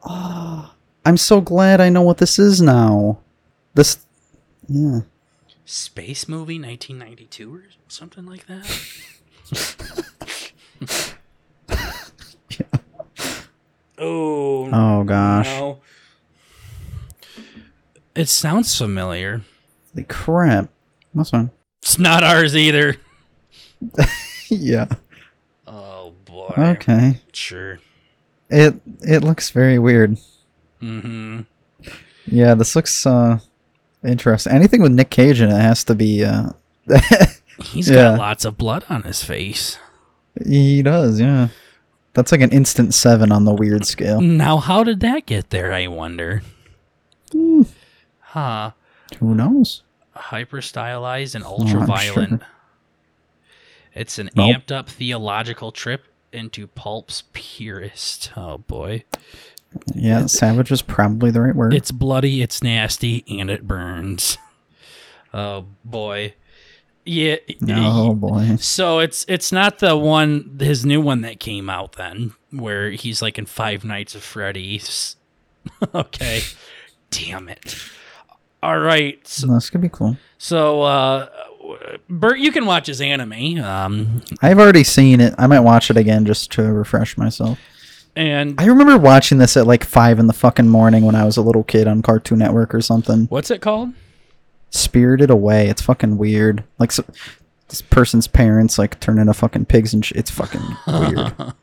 Oh, 0.04 0.72
I'm 1.04 1.16
so 1.16 1.40
glad 1.40 1.80
I 1.80 1.88
know 1.88 2.02
what 2.02 2.18
this 2.18 2.38
is 2.38 2.60
now. 2.62 3.18
This, 3.74 3.98
yeah. 4.68 5.00
Space 5.64 6.28
movie, 6.28 6.58
1992 6.60 7.54
or 7.54 7.64
something 7.88 8.26
like 8.26 8.46
that. 8.46 8.66
yeah. 12.50 12.66
Oh. 13.98 14.68
Oh 14.72 15.04
gosh. 15.04 15.46
No. 15.46 15.78
It 18.16 18.28
sounds 18.28 18.76
familiar. 18.76 19.42
Holy 19.94 20.04
crap. 20.04 20.70
That's 21.14 21.30
fine. 21.30 21.50
It's 21.82 21.98
not 21.98 22.22
ours 22.24 22.56
either. 22.56 22.96
yeah. 24.48 24.86
Oh 25.66 26.14
boy. 26.24 26.54
Okay. 26.56 27.20
Sure. 27.32 27.78
It 28.50 28.74
it 29.00 29.24
looks 29.24 29.50
very 29.50 29.78
weird. 29.78 30.16
Mm-hmm. 30.80 31.40
Yeah, 32.26 32.54
this 32.54 32.76
looks 32.76 33.04
uh 33.06 33.38
interesting. 34.04 34.52
Anything 34.52 34.82
with 34.82 34.92
Nick 34.92 35.10
Cage 35.10 35.40
in 35.40 35.48
it 35.50 35.60
has 35.60 35.84
to 35.84 35.94
be 35.94 36.24
uh 36.24 36.50
He's 37.64 37.88
Yeah. 37.88 38.10
got 38.12 38.18
lots 38.18 38.44
of 38.44 38.56
blood 38.56 38.84
on 38.88 39.02
his 39.02 39.22
face. 39.24 39.78
he 40.46 40.82
does, 40.82 41.20
yeah. 41.20 41.48
That's 42.14 42.30
like 42.32 42.40
an 42.42 42.50
instant 42.50 42.92
seven 42.94 43.32
on 43.32 43.44
the 43.44 43.54
weird 43.54 43.86
scale. 43.86 44.20
Now, 44.20 44.58
how 44.58 44.84
did 44.84 45.00
that 45.00 45.24
get 45.26 45.50
there? 45.50 45.72
I 45.72 45.86
wonder. 45.86 46.42
Hmm, 47.32 47.62
Huh? 48.20 48.72
who 49.18 49.34
knows? 49.34 49.82
Hyper 50.14 50.60
stylized 50.60 51.34
and 51.34 51.44
ultra 51.44 51.80
violent. 51.86 52.40
sure. 52.42 52.48
It's 53.94 54.18
an 54.18 54.30
Nope. 54.34 54.56
amped 54.56 54.72
up 54.72 54.88
theological 54.88 55.70
trip 55.72 56.04
into 56.32 56.66
pulp's 56.66 57.24
purest. 57.32 58.30
Oh 58.36 58.58
boy. 58.58 59.04
Yeah, 59.94 60.26
savage 60.26 60.70
is 60.70 60.82
probably 60.82 61.30
the 61.30 61.40
right 61.40 61.54
word. 61.54 61.72
It's 61.74 61.90
bloody, 61.90 62.42
it's 62.42 62.62
nasty, 62.62 63.24
and 63.28 63.50
it 63.50 63.66
burns. 63.66 64.38
Oh 65.32 65.66
boy. 65.84 66.34
Yeah. 67.04 67.36
oh 67.68 68.14
boy. 68.14 68.56
So 68.60 68.98
it's 69.00 69.24
it's 69.28 69.50
not 69.50 69.78
the 69.80 69.96
one 69.96 70.58
his 70.60 70.84
new 70.86 71.00
one 71.00 71.22
that 71.22 71.40
came 71.40 71.68
out 71.68 71.92
then 71.94 72.34
where 72.50 72.90
he's 72.90 73.22
like 73.22 73.38
in 73.38 73.46
Five 73.46 73.84
Nights 73.84 74.14
of 74.14 74.22
Freddy's. 74.22 75.16
okay. 75.94 76.42
Damn 77.10 77.48
it. 77.48 77.76
All 78.62 78.78
right. 78.78 79.18
So, 79.26 79.46
this 79.48 79.70
could 79.70 79.80
be 79.80 79.88
cool. 79.88 80.16
so 80.38 80.82
uh 80.82 81.28
Burt, 82.08 82.38
you 82.38 82.50
can 82.52 82.66
watch 82.66 82.86
his 82.86 83.00
anime. 83.00 83.58
Um 83.60 84.22
I've 84.40 84.58
already 84.58 84.84
seen 84.84 85.20
it. 85.20 85.34
I 85.38 85.46
might 85.46 85.60
watch 85.60 85.90
it 85.90 85.96
again 85.96 86.24
just 86.26 86.50
to 86.52 86.62
refresh 86.72 87.16
myself. 87.16 87.58
and 88.16 88.60
I 88.60 88.66
remember 88.66 88.98
watching 88.98 89.38
this 89.38 89.56
at 89.56 89.66
like 89.66 89.84
five 89.84 90.18
in 90.18 90.26
the 90.26 90.32
fucking 90.32 90.68
morning 90.68 91.04
when 91.04 91.14
I 91.14 91.24
was 91.24 91.36
a 91.36 91.42
little 91.42 91.64
kid 91.64 91.86
on 91.88 92.02
Cartoon 92.02 92.38
Network 92.40 92.74
or 92.74 92.80
something. 92.80 93.26
what's 93.26 93.50
it 93.50 93.60
called? 93.62 93.90
Spirited 94.70 95.30
Away. 95.30 95.68
It's 95.68 95.82
fucking 95.82 96.16
weird. 96.18 96.64
Like 96.78 96.92
so, 96.92 97.04
this 97.68 97.82
person's 97.82 98.26
parents 98.26 98.78
like 98.78 98.98
turn 99.00 99.18
into 99.18 99.34
fucking 99.34 99.66
pigs 99.66 99.92
and 99.94 100.04
sh- 100.04 100.12
it's 100.14 100.30
fucking 100.30 100.62
weird. 100.86 101.54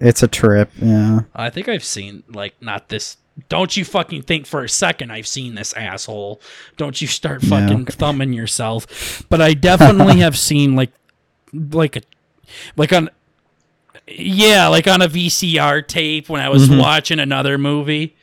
it's 0.00 0.22
a 0.22 0.28
trip. 0.28 0.70
Yeah. 0.80 1.20
I 1.34 1.50
think 1.50 1.68
I've 1.68 1.84
seen 1.84 2.22
like 2.28 2.54
not 2.60 2.88
this. 2.88 3.16
Don't 3.48 3.76
you 3.76 3.84
fucking 3.84 4.22
think 4.22 4.46
for 4.46 4.62
a 4.62 4.68
second 4.68 5.10
I've 5.10 5.26
seen 5.26 5.54
this 5.56 5.72
asshole. 5.72 6.40
Don't 6.76 7.00
you 7.02 7.08
start 7.08 7.42
fucking 7.42 7.86
thumbing 7.86 8.32
yourself. 8.32 9.24
But 9.28 9.40
I 9.42 9.54
definitely 9.54 10.16
have 10.20 10.38
seen 10.38 10.76
like 10.76 10.92
like 11.52 11.96
a 11.96 12.02
like 12.76 12.92
on 12.92 13.10
yeah, 14.06 14.68
like 14.68 14.86
on 14.86 15.02
a 15.02 15.08
VCR 15.08 15.86
tape 15.86 16.28
when 16.28 16.40
I 16.40 16.48
was 16.48 16.68
Mhm. 16.68 16.78
watching 16.78 17.18
another 17.18 17.58
movie. 17.58 18.16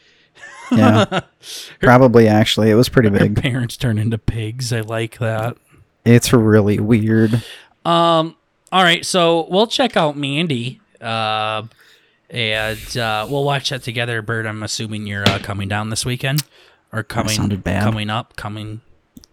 Yeah. 0.71 1.21
Probably 1.81 2.27
actually. 2.27 2.69
It 2.69 2.75
was 2.75 2.87
pretty 2.87 3.09
big. 3.09 3.35
parents 3.41 3.75
turn 3.77 3.97
into 3.97 4.17
pigs. 4.17 4.71
I 4.71 4.81
like 4.81 5.17
that. 5.19 5.57
It's 6.05 6.31
really 6.31 6.79
weird. 6.79 7.43
Um. 7.85 8.35
All 8.73 8.83
right, 8.83 9.05
so 9.05 9.47
we'll 9.49 9.67
check 9.67 9.97
out 9.97 10.15
Mandy, 10.15 10.79
uh, 11.01 11.63
and 12.31 12.97
uh, 12.97 13.27
we'll 13.29 13.43
watch 13.43 13.69
that 13.69 13.83
together. 13.83 14.21
Burt, 14.23 14.45
I'm 14.47 14.63
assuming 14.63 15.05
you're 15.05 15.27
uh, 15.29 15.37
coming 15.39 15.67
down 15.67 15.89
this 15.89 16.05
weekend, 16.05 16.43
or 16.91 17.03
coming 17.03 17.35
sounded 17.35 17.63
bad. 17.63 17.83
coming 17.83 18.09
up, 18.09 18.35
coming 18.35 18.81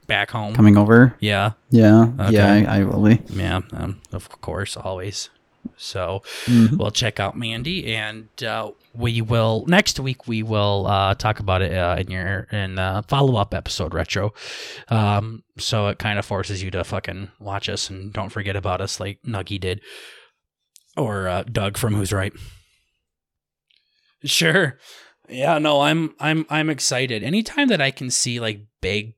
back 0.07 0.31
home. 0.33 0.55
Coming 0.55 0.77
over. 0.77 1.15
Yeah, 1.21 1.53
Yeah. 1.71 2.11
Okay. 2.21 2.33
Yeah, 2.33 2.53
I, 2.71 2.81
I 2.81 2.85
will 2.85 3.03
be. 3.05 3.21
yeah, 3.31 3.61
um, 3.73 4.01
of 4.13 4.29
course, 4.41 4.77
always. 4.77 5.31
So 5.77 6.23
Mhm. 6.47 6.77
we'll 6.79 6.91
check 6.91 7.21
out 7.21 7.37
Mandy, 7.37 7.95
and 7.95 8.29
uh, 8.43 8.71
we 8.95 9.21
will 9.21 9.65
next 9.69 10.01
week. 10.01 10.27
We 10.27 10.43
will 10.43 10.87
uh, 10.87 11.15
talk 11.15 11.41
about 11.41 11.63
it 11.63 11.73
uh, 11.77 11.97
in 11.99 12.11
your 12.11 12.47
in 12.51 12.77
follow 13.07 13.37
up 13.37 13.53
episode 13.55 13.93
retro. 13.93 14.33
Um, 14.89 15.43
so 15.59 15.89
it 15.89 15.99
kind 15.99 16.19
of 16.19 16.25
forces 16.25 16.63
you 16.63 16.71
to 16.73 16.85
fucking 16.85 17.31
watch 17.39 17.69
us 17.69 17.91
and 17.91 18.13
don't 18.13 18.31
forget 18.31 18.57
about 18.57 18.81
us 18.81 18.99
like 18.99 19.19
Nuggy 19.27 19.61
did, 19.61 19.83
or 20.97 21.29
uh, 21.29 21.43
Doug 21.43 21.77
from 21.77 21.95
Who's 21.95 22.13
Right. 22.13 22.33
Sure. 24.25 24.79
Yeah, 25.29 25.59
no, 25.59 25.83
I'm 25.83 26.15
I'm 26.19 26.47
I'm 26.49 26.71
excited. 26.71 27.23
Anytime 27.23 27.69
that 27.69 27.81
I 27.81 27.91
can 27.91 28.11
see 28.11 28.41
like 28.41 28.67
big 28.81 29.15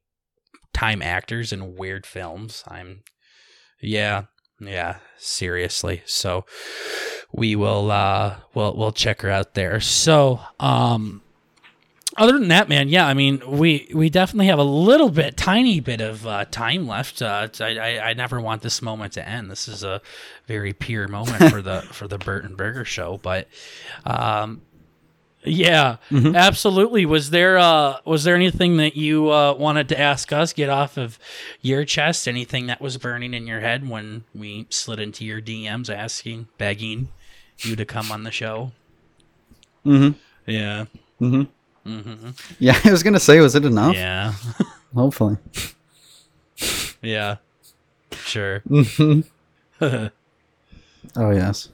time 0.73 1.03
actors 1.03 1.53
in 1.53 1.77
weird 1.77 2.05
films, 2.07 2.65
I'm 2.67 3.03
yeah, 3.81 4.25
yeah, 4.61 4.97
seriously. 5.17 6.03
So 6.07 6.45
we 7.33 7.55
will 7.55 7.91
uh 7.91 8.37
we'll 8.55 8.77
we'll 8.77 8.93
check 8.93 9.23
her 9.23 9.31
out 9.31 9.55
there. 9.55 9.81
So 9.81 10.41
um 10.59 11.23
other 12.17 12.33
than 12.33 12.49
that, 12.49 12.69
man, 12.69 12.89
yeah, 12.89 13.07
I 13.07 13.15
mean, 13.15 13.41
we 13.47 13.89
we 13.95 14.11
definitely 14.11 14.47
have 14.49 14.59
a 14.59 14.65
little 14.65 15.11
bit, 15.11 15.37
tiny 15.37 15.79
bit 15.79 16.01
of 16.01 16.27
uh, 16.27 16.45
time 16.47 16.89
left. 16.89 17.23
Uh, 17.23 17.49
I, 17.61 17.79
I 17.79 18.09
I 18.11 18.15
never 18.15 18.41
want 18.41 18.63
this 18.63 18.83
moment 18.83 19.13
to 19.13 19.27
end. 19.27 19.49
This 19.51 19.69
is 19.69 19.85
a 19.85 20.03
very 20.47 20.73
pure 20.73 21.07
moment 21.07 21.51
for 21.51 21.63
the 21.63 21.81
for 21.93 22.09
the 22.09 22.19
Burton 22.19 22.57
Burger 22.57 22.85
show. 22.85 23.19
But, 23.23 23.49
um, 24.05 24.63
yeah, 25.45 25.97
absolutely. 26.13 27.07
Was 27.07 27.31
there 27.31 27.59
uh 27.59 27.99
was 28.05 28.25
there 28.25 28.35
anything 28.35 28.77
that 28.77 28.97
you 28.97 29.31
uh, 29.31 29.55
wanted 29.55 29.89
to 29.89 29.99
ask 29.99 30.33
us? 30.33 30.53
Get 30.53 30.69
off 30.69 30.97
of 30.99 31.19
your 31.63 31.85
chest. 31.85 32.29
Anything 32.29 32.67
that 32.67 32.81
was 32.81 32.99
burning 32.99 33.33
in 33.33 33.47
your 33.47 33.61
head 33.61 33.89
when 33.89 34.25
we 34.35 34.67
slid 34.71 35.01
into 35.01 35.25
your 35.25 35.41
DMs, 35.41 35.95
asking, 35.95 36.49
begging 36.59 37.09
you 37.59 37.75
to 37.77 37.85
come 37.85 38.13
on 38.13 38.25
the 38.25 38.31
show? 38.31 38.73
Mm-hmm. 39.87 40.19
Yeah. 40.51 40.85
Mm-hmm. 41.21 41.91
Mm-hmm. 41.91 42.31
Yeah, 42.59 42.79
I 42.85 42.91
was 42.91 43.03
gonna 43.03 43.21
say, 43.21 43.41
was 43.41 43.55
it 43.55 43.65
enough? 43.65 43.95
Yeah. 43.95 44.35
Hopefully. 44.95 45.39
Yeah. 47.01 47.37
Sure. 48.13 48.61
Mm-hmm. 48.69 49.21
mm-hmm. 49.85 50.07
Oh 51.17 51.31
yes. 51.31 51.71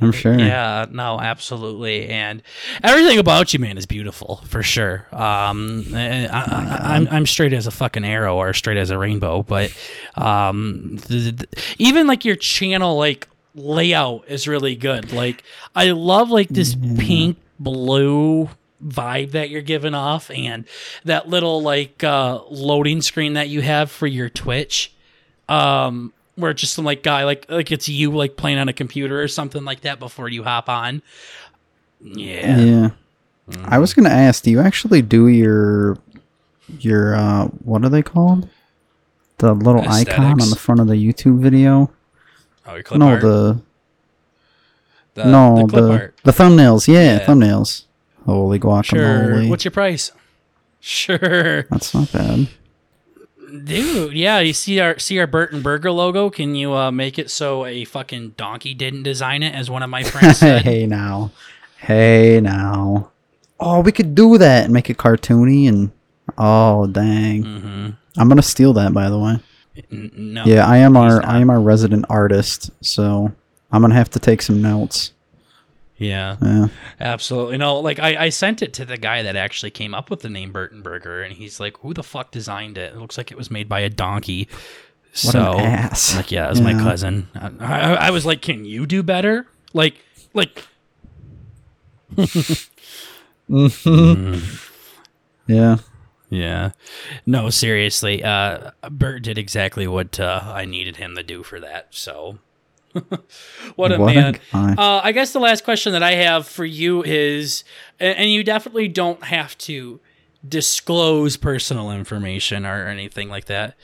I'm 0.00 0.12
sure. 0.12 0.36
Yeah, 0.38 0.86
no, 0.90 1.20
absolutely, 1.20 2.08
and 2.08 2.42
everything 2.82 3.18
about 3.18 3.52
you, 3.52 3.60
man, 3.60 3.78
is 3.78 3.86
beautiful 3.86 4.36
for 4.48 4.62
sure. 4.62 5.06
Um, 5.12 5.84
I, 5.94 6.26
I, 6.26 6.94
I'm 6.96 7.08
I'm 7.10 7.26
straight 7.26 7.52
as 7.52 7.66
a 7.66 7.70
fucking 7.70 8.04
arrow 8.04 8.36
or 8.36 8.52
straight 8.52 8.78
as 8.78 8.90
a 8.90 8.98
rainbow, 8.98 9.42
but 9.42 9.72
um, 10.16 10.98
th- 11.06 11.36
th- 11.36 11.76
even 11.78 12.06
like 12.06 12.24
your 12.24 12.36
channel 12.36 12.96
like 12.96 13.28
layout 13.54 14.24
is 14.28 14.48
really 14.48 14.74
good. 14.74 15.12
Like 15.12 15.44
I 15.74 15.90
love 15.90 16.30
like 16.30 16.48
this 16.48 16.74
pink 16.74 17.38
blue 17.60 18.48
vibe 18.84 19.30
that 19.32 19.50
you're 19.50 19.62
giving 19.62 19.94
off 19.94 20.28
and 20.30 20.64
that 21.04 21.28
little 21.28 21.62
like 21.62 22.02
uh 22.02 22.40
loading 22.50 23.00
screen 23.00 23.34
that 23.34 23.48
you 23.48 23.60
have 23.62 23.92
for 23.92 24.08
your 24.08 24.28
Twitch 24.28 24.92
um 25.48 26.12
where 26.36 26.50
it's 26.50 26.60
just 26.60 26.74
some 26.74 26.84
like 26.84 27.02
guy 27.02 27.24
like 27.24 27.46
like 27.50 27.70
it's 27.72 27.88
you 27.88 28.10
like 28.10 28.36
playing 28.36 28.58
on 28.58 28.68
a 28.68 28.72
computer 28.72 29.20
or 29.20 29.28
something 29.28 29.64
like 29.64 29.82
that 29.82 29.98
before 29.98 30.28
you 30.28 30.42
hop 30.44 30.68
on. 30.68 31.02
Yeah. 32.00 32.58
Yeah. 32.60 32.90
I 33.64 33.78
was 33.78 33.92
gonna 33.94 34.08
ask, 34.08 34.42
do 34.44 34.50
you 34.50 34.60
actually 34.60 35.02
do 35.02 35.28
your 35.28 35.98
your 36.78 37.14
uh 37.14 37.46
what 37.64 37.84
are 37.84 37.88
they 37.90 38.02
called? 38.02 38.48
The 39.38 39.52
little 39.54 39.82
icon 39.88 40.40
on 40.40 40.50
the 40.50 40.56
front 40.56 40.80
of 40.80 40.86
the 40.86 40.94
YouTube 40.94 41.40
video? 41.40 41.90
Oh, 42.66 42.74
your 42.74 42.82
clip 42.84 43.00
no, 43.00 43.08
art? 43.08 43.20
the 43.22 43.60
the 45.14 45.24
no 45.24 45.56
the 45.56 45.66
clip 45.66 45.82
the 45.84 45.92
art. 45.92 46.16
the 46.24 46.30
thumbnails. 46.32 46.86
Yeah, 46.88 47.18
Yeah. 47.18 47.26
thumbnails. 47.26 47.84
Holy 48.24 48.58
guacamole! 48.60 48.84
Sure. 48.84 48.98
guacamole! 49.00 49.48
What's 49.50 49.64
your 49.64 49.72
price? 49.72 50.12
Sure. 50.84 51.62
That's 51.70 51.94
not 51.94 52.10
bad. 52.10 52.48
Dude, 53.52 54.14
yeah, 54.14 54.38
you 54.38 54.54
see 54.54 54.80
our 54.80 54.98
see 54.98 55.18
our 55.18 55.26
Burton 55.26 55.60
Burger 55.60 55.90
logo? 55.92 56.30
Can 56.30 56.54
you 56.54 56.72
uh, 56.74 56.90
make 56.90 57.18
it 57.18 57.30
so 57.30 57.66
a 57.66 57.84
fucking 57.84 58.30
donkey 58.38 58.72
didn't 58.72 59.02
design 59.02 59.42
it 59.42 59.54
as 59.54 59.68
one 59.68 59.82
of 59.82 59.90
my 59.90 60.02
friends 60.02 60.38
said? 60.38 60.62
hey 60.62 60.86
now, 60.86 61.30
hey 61.76 62.40
now. 62.40 63.10
Oh, 63.60 63.80
we 63.80 63.92
could 63.92 64.14
do 64.14 64.38
that 64.38 64.64
and 64.64 64.72
make 64.72 64.88
it 64.88 64.96
cartoony 64.96 65.68
and 65.68 65.90
oh 66.38 66.86
dang. 66.86 67.44
mm-hmm. 67.44 67.90
I'm 68.16 68.28
gonna 68.28 68.42
steal 68.42 68.72
that 68.74 68.94
by 68.94 69.10
the 69.10 69.18
way. 69.18 69.38
N- 69.90 70.10
no. 70.14 70.44
Yeah, 70.44 70.66
I 70.66 70.78
am 70.78 70.96
our 70.96 71.20
not. 71.20 71.24
I 71.26 71.40
am 71.40 71.50
our 71.50 71.60
resident 71.60 72.06
artist, 72.08 72.70
so 72.80 73.32
I'm 73.70 73.82
gonna 73.82 73.94
have 73.94 74.10
to 74.10 74.18
take 74.18 74.40
some 74.40 74.62
notes. 74.62 75.12
Yeah. 76.02 76.36
Yeah. 76.42 76.66
Absolutely. 77.00 77.58
No, 77.58 77.78
like 77.78 77.98
I, 77.98 78.24
I 78.24 78.28
sent 78.30 78.60
it 78.62 78.72
to 78.74 78.84
the 78.84 78.96
guy 78.96 79.22
that 79.22 79.36
actually 79.36 79.70
came 79.70 79.94
up 79.94 80.10
with 80.10 80.20
the 80.20 80.28
name 80.28 80.52
Burton 80.52 80.82
Burger, 80.82 81.22
and 81.22 81.32
he's 81.34 81.60
like, 81.60 81.78
"Who 81.78 81.94
the 81.94 82.02
fuck 82.02 82.30
designed 82.30 82.76
it? 82.76 82.94
It 82.94 82.98
looks 82.98 83.16
like 83.16 83.30
it 83.30 83.36
was 83.36 83.50
made 83.50 83.68
by 83.68 83.80
a 83.80 83.88
donkey." 83.88 84.48
What 84.50 85.32
so, 85.32 85.52
like, 86.16 86.32
yeah, 86.32 86.46
it 86.46 86.50
was 86.50 86.60
my 86.60 86.72
cousin. 86.72 87.28
I, 87.34 87.50
I, 87.60 87.92
I 88.06 88.10
was 88.10 88.24
like, 88.26 88.42
"Can 88.42 88.64
you 88.64 88.86
do 88.86 89.02
better?" 89.02 89.46
Like, 89.74 89.96
like, 90.34 90.66
Yeah. 95.46 95.76
yeah. 96.30 96.70
No, 97.26 97.50
seriously. 97.50 98.24
Uh, 98.24 98.70
Burt 98.90 99.22
did 99.22 99.38
exactly 99.38 99.86
what 99.86 100.18
uh, 100.18 100.40
I 100.44 100.64
needed 100.64 100.96
him 100.96 101.14
to 101.16 101.22
do 101.22 101.42
for 101.42 101.60
that. 101.60 101.88
So, 101.90 102.38
what 103.76 103.92
a 103.92 103.98
What 103.98 104.10
a 104.10 104.14
man. 104.14 104.38
guy. 104.52 104.74
Uh, 104.74 105.00
I 105.02 105.12
guess 105.12 105.32
the 105.32 105.38
last 105.40 105.64
question 105.64 105.92
that 105.92 106.02
I 106.02 106.12
have 106.14 106.46
for 106.46 106.64
you 106.64 107.02
is, 107.02 107.64
and, 107.98 108.16
and 108.18 108.30
you 108.30 108.44
definitely 108.44 108.88
don't 108.88 109.24
have 109.24 109.56
to 109.58 110.00
disclose 110.46 111.36
personal 111.36 111.90
information 111.92 112.66
or 112.66 112.88
anything 112.88 113.28
like 113.28 113.44
that. 113.44 113.74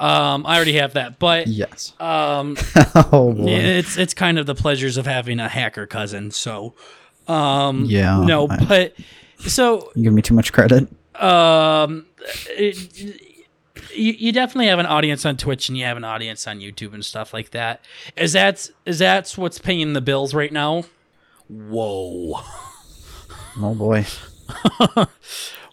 Um, 0.00 0.44
I 0.44 0.56
already 0.56 0.74
have 0.74 0.94
that, 0.94 1.18
but 1.18 1.46
Yes. 1.46 1.92
um, 2.00 2.56
oh 3.12 3.32
boy. 3.32 3.46
it's 3.48 3.96
it's 3.96 4.12
kind 4.14 4.38
of 4.38 4.46
the 4.46 4.54
pleasures 4.56 4.96
of 4.96 5.06
having 5.06 5.38
a 5.40 5.48
hacker 5.48 5.86
cousin. 5.86 6.30
So, 6.32 6.74
um, 7.28 7.84
Yeah, 7.86 8.24
no, 8.24 8.48
I- 8.48 8.64
but 8.64 8.94
so 9.48 9.90
You 9.94 10.02
give 10.04 10.12
me 10.12 10.22
too 10.22 10.34
much 10.34 10.52
credit. 10.52 10.88
um, 11.14 12.06
it, 12.50 13.29
you, 13.94 14.12
you 14.12 14.32
definitely 14.32 14.66
have 14.66 14.78
an 14.78 14.86
audience 14.86 15.24
on 15.26 15.36
Twitch 15.36 15.68
and 15.68 15.76
you 15.78 15.84
have 15.84 15.96
an 15.96 16.04
audience 16.04 16.46
on 16.46 16.60
YouTube 16.60 16.92
and 16.94 17.04
stuff 17.04 17.32
like 17.34 17.50
that. 17.50 17.84
Is 18.16 18.32
that 18.32 18.68
is 18.86 18.98
that 19.00 19.30
what's 19.32 19.58
paying 19.58 19.92
the 19.92 20.00
bills 20.00 20.34
right 20.34 20.52
now? 20.52 20.84
Whoa, 21.48 22.40
Oh 23.58 23.74
boy. 23.74 24.06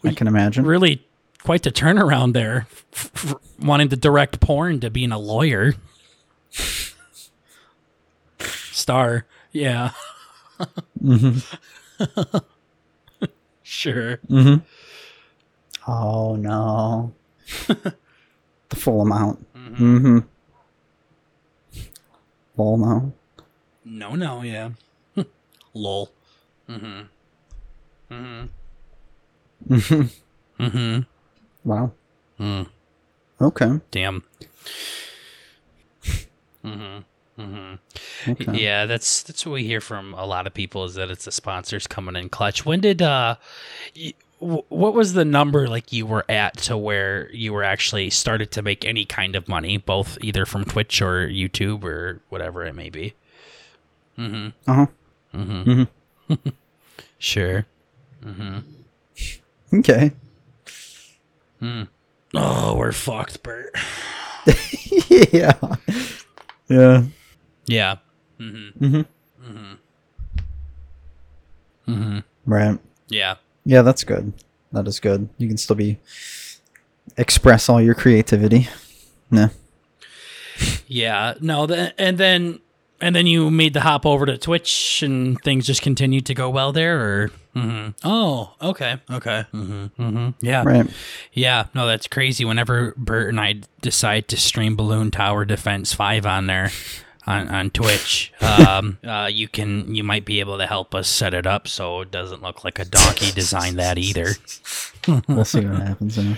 I 0.04 0.12
can 0.16 0.28
imagine. 0.28 0.66
really 0.66 1.06
quite 1.44 1.64
the 1.64 1.72
turnaround 1.72 2.34
there. 2.34 2.68
F- 2.94 3.12
f- 3.32 3.36
wanting 3.60 3.90
to 3.90 3.96
direct 3.96 4.40
porn 4.40 4.80
to 4.82 4.90
being 4.90 5.12
a 5.12 5.20
lawyer. 5.20 5.76
Star, 8.40 9.26
yeah. 9.52 9.92
Mm-hmm. 11.04 11.40
sure. 13.64 14.18
Mm-hmm. 14.30 15.92
Oh 15.92 16.36
no. 16.36 17.14
the 17.68 18.76
full 18.76 19.02
amount. 19.02 19.46
Mm-hmm. 19.56 20.20
Full 22.56 22.74
amount. 22.74 23.16
No, 23.86 24.16
no, 24.16 24.42
yeah. 24.42 24.72
Lol. 25.74 26.12
Mm-hmm. 26.70 27.02
Mm-hmm. 28.14 30.02
mm-hmm. 30.60 31.00
Wow. 31.64 31.92
Mm. 32.40 32.68
Okay. 33.42 33.80
Damn. 33.92 34.24
mm-hmm. 36.64 37.00
Mm-hmm. 37.40 38.32
Okay. 38.32 38.58
Yeah, 38.64 38.86
that's 38.88 39.22
that's 39.24 39.46
what 39.46 39.54
we 39.54 39.64
hear 39.64 39.80
from 39.80 40.14
a 40.16 40.26
lot 40.26 40.48
of 40.48 40.54
people 40.54 40.86
is 40.86 40.96
that 40.96 41.12
it's 41.12 41.26
the 41.26 41.32
sponsors 41.32 41.86
coming 41.86 42.16
in 42.16 42.30
clutch. 42.30 42.66
When 42.66 42.80
did 42.80 43.02
uh, 43.02 43.36
what 44.40 44.94
was 44.94 45.14
the 45.14 45.26
number 45.26 45.68
like 45.68 45.92
you 45.92 46.06
were 46.06 46.26
at 46.30 46.58
to 46.58 46.78
where 46.78 47.30
you 47.32 47.54
were 47.54 47.64
actually 47.64 48.10
started 48.10 48.52
to 48.52 48.62
make 48.62 48.86
any 48.86 49.04
kind 49.06 49.36
of 49.36 49.48
money, 49.48 49.78
both 49.78 50.18
either 50.22 50.46
from 50.46 50.64
Twitch 50.64 51.02
or 51.02 51.28
YouTube 51.28 51.84
or 51.84 52.22
whatever 52.30 52.64
it 52.66 52.74
may 52.76 52.90
be? 52.90 53.14
Mhm. 54.18 54.54
Uh 54.68 54.74
huh. 54.74 54.86
Mhm. 55.34 55.88
Sure. 57.20 57.66
Mhm. 58.24 58.64
Okay. 59.74 60.12
Hmm. 61.60 61.84
Oh, 62.36 62.76
we're 62.78 62.92
fucked, 62.92 63.42
Burt. 63.42 63.74
yeah. 65.34 65.54
Yeah. 66.70 67.04
Yeah. 67.66 67.96
Mhm. 68.40 68.74
Mhm. 68.80 69.78
Mhm. 71.88 72.24
Right. 72.46 72.80
Yeah. 73.10 73.36
Yeah, 73.68 73.82
that's 73.82 74.06
good. 74.06 74.32
That 74.72 74.88
is 74.88 75.00
good. 75.02 75.28
You 75.38 75.50
can 75.50 75.58
still 75.58 75.76
be 75.76 76.00
express 77.18 77.68
all 77.68 77.82
your 77.82 77.96
creativity. 77.96 78.70
Yeah. 79.30 79.50
Yeah, 80.88 81.34
no, 81.42 81.68
th- 81.68 81.94
and 81.98 82.18
then 82.18 82.60
and 83.02 83.16
then 83.16 83.28
you 83.28 83.52
made 83.52 83.74
the 83.74 83.82
hop 83.82 84.06
over 84.06 84.26
to 84.26 84.38
Twitch, 84.38 85.04
and 85.04 85.40
things 85.42 85.68
just 85.68 85.82
continued 85.82 86.26
to 86.28 86.34
go 86.34 86.50
well 86.50 86.72
there, 86.72 87.00
or 87.00 87.32
hmm 87.54 87.90
oh, 88.04 88.54
okay, 88.62 88.98
okay, 89.12 89.46
hmm 89.52 89.86
hmm 89.98 90.30
yeah, 90.42 90.64
Right. 90.66 90.88
yeah, 91.34 91.66
no, 91.76 91.86
that's 91.86 92.08
crazy. 92.08 92.46
Whenever 92.46 92.94
Burt 92.98 93.30
and 93.30 93.40
I 93.40 93.62
decide 93.82 94.28
to 94.30 94.38
stream 94.38 94.76
Balloon 94.78 95.12
Tower 95.12 95.44
Defense 95.46 95.94
Five 95.94 96.26
on 96.26 96.48
there. 96.48 96.72
On, 97.28 97.50
on 97.50 97.70
Twitch, 97.72 98.32
um, 98.42 98.98
uh, 99.06 99.30
you 99.32 99.50
can 99.50 99.94
you 99.94 100.04
might 100.04 100.24
be 100.24 100.40
able 100.40 100.58
to 100.58 100.66
help 100.66 100.96
us 100.96 101.10
set 101.10 101.34
it 101.34 101.46
up 101.46 101.68
so 101.68 102.02
it 102.02 102.10
doesn't 102.10 102.42
look 102.42 102.64
like 102.64 102.80
a 102.80 102.86
donkey 102.86 103.32
designed 103.32 103.78
that 103.80 103.98
either. 103.98 104.30
We'll 105.28 105.46
see 105.46 105.66
what 105.66 105.82
happens. 105.88 106.18
Yeah. 106.18 106.36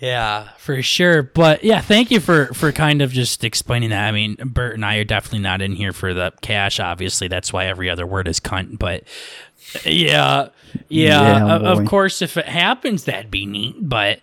Yeah, 0.00 0.48
for 0.58 0.82
sure. 0.82 1.22
But 1.22 1.62
yeah, 1.62 1.80
thank 1.80 2.10
you 2.10 2.18
for 2.20 2.46
for 2.54 2.72
kind 2.72 3.02
of 3.02 3.12
just 3.12 3.44
explaining 3.44 3.90
that. 3.90 4.08
I 4.08 4.12
mean, 4.12 4.36
Burt 4.44 4.74
and 4.74 4.84
I 4.84 4.96
are 4.96 5.04
definitely 5.04 5.40
not 5.40 5.62
in 5.62 5.72
here 5.76 5.92
for 5.92 6.12
the 6.12 6.32
cash. 6.40 6.80
Obviously, 6.80 7.28
that's 7.28 7.52
why 7.52 7.66
every 7.66 7.88
other 7.88 8.06
word 8.06 8.26
is 8.28 8.40
cunt. 8.40 8.78
But 8.78 9.04
yeah, 9.84 10.48
yeah, 10.88 11.46
Yeah, 11.48 11.54
of, 11.54 11.62
of 11.80 11.86
course, 11.86 12.20
if 12.20 12.36
it 12.36 12.46
happens, 12.46 13.04
that'd 13.04 13.30
be 13.30 13.46
neat. 13.46 13.76
But 13.78 14.20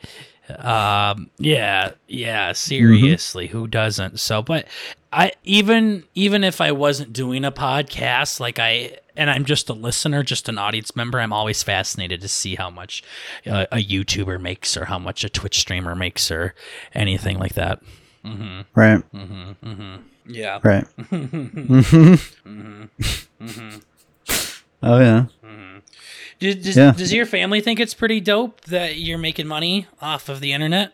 um, 0.57 1.29
yeah, 1.37 1.91
yeah, 2.07 2.51
seriously, 2.53 3.47
who 3.47 3.67
doesn't? 3.67 4.19
So, 4.19 4.41
but 4.41 4.67
I 5.11 5.31
even 5.43 6.03
even 6.13 6.43
if 6.43 6.61
I 6.61 6.71
wasn't 6.71 7.13
doing 7.13 7.43
a 7.45 7.51
podcast, 7.51 8.39
like 8.39 8.59
I 8.59 8.97
and 9.15 9.29
I'm 9.29 9.43
just 9.45 9.69
a 9.69 9.73
listener, 9.73 10.23
just 10.23 10.47
an 10.49 10.57
audience 10.57 10.95
member, 10.95 11.19
I'm 11.19 11.33
always 11.33 11.63
fascinated 11.63 12.21
to 12.21 12.27
see 12.27 12.55
how 12.55 12.69
much 12.69 13.03
uh, 13.45 13.65
a 13.71 13.77
YouTuber 13.77 14.39
makes 14.39 14.77
or 14.77 14.85
how 14.85 14.99
much 14.99 15.23
a 15.23 15.29
Twitch 15.29 15.59
streamer 15.59 15.95
makes 15.95 16.29
or 16.31 16.53
anything 16.93 17.39
like 17.39 17.55
that. 17.55 17.81
Mm-hmm. 18.23 18.61
Right. 18.75 19.11
Mm-hmm. 19.13 19.67
Mm-hmm. 19.69 19.95
Yeah. 20.31 20.59
Right. 20.63 20.85
Oh 24.81 24.99
yeah. 24.99 25.25
Does, 26.39 26.55
does, 26.55 26.77
Yeah. 26.77 26.91
does 26.91 27.11
your 27.11 27.25
family 27.25 27.59
think 27.59 27.81
it's 27.81 27.93
pretty 27.93 28.21
dope 28.21 28.61
that 28.61 28.95
you're 28.97 29.17
making 29.17 29.45
money 29.47 29.87
off 30.01 30.29
of 30.29 30.39
the 30.39 30.53
internet? 30.53 30.93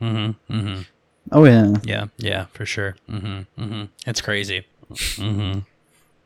Oh 1.32 1.44
yeah. 1.44 1.74
Yeah, 1.84 2.06
yeah, 2.16 2.46
for 2.52 2.66
sure. 2.66 2.96
Mm-hmm, 3.10 3.62
mm-hmm. 3.62 3.84
It's 4.06 4.20
crazy. 4.20 4.66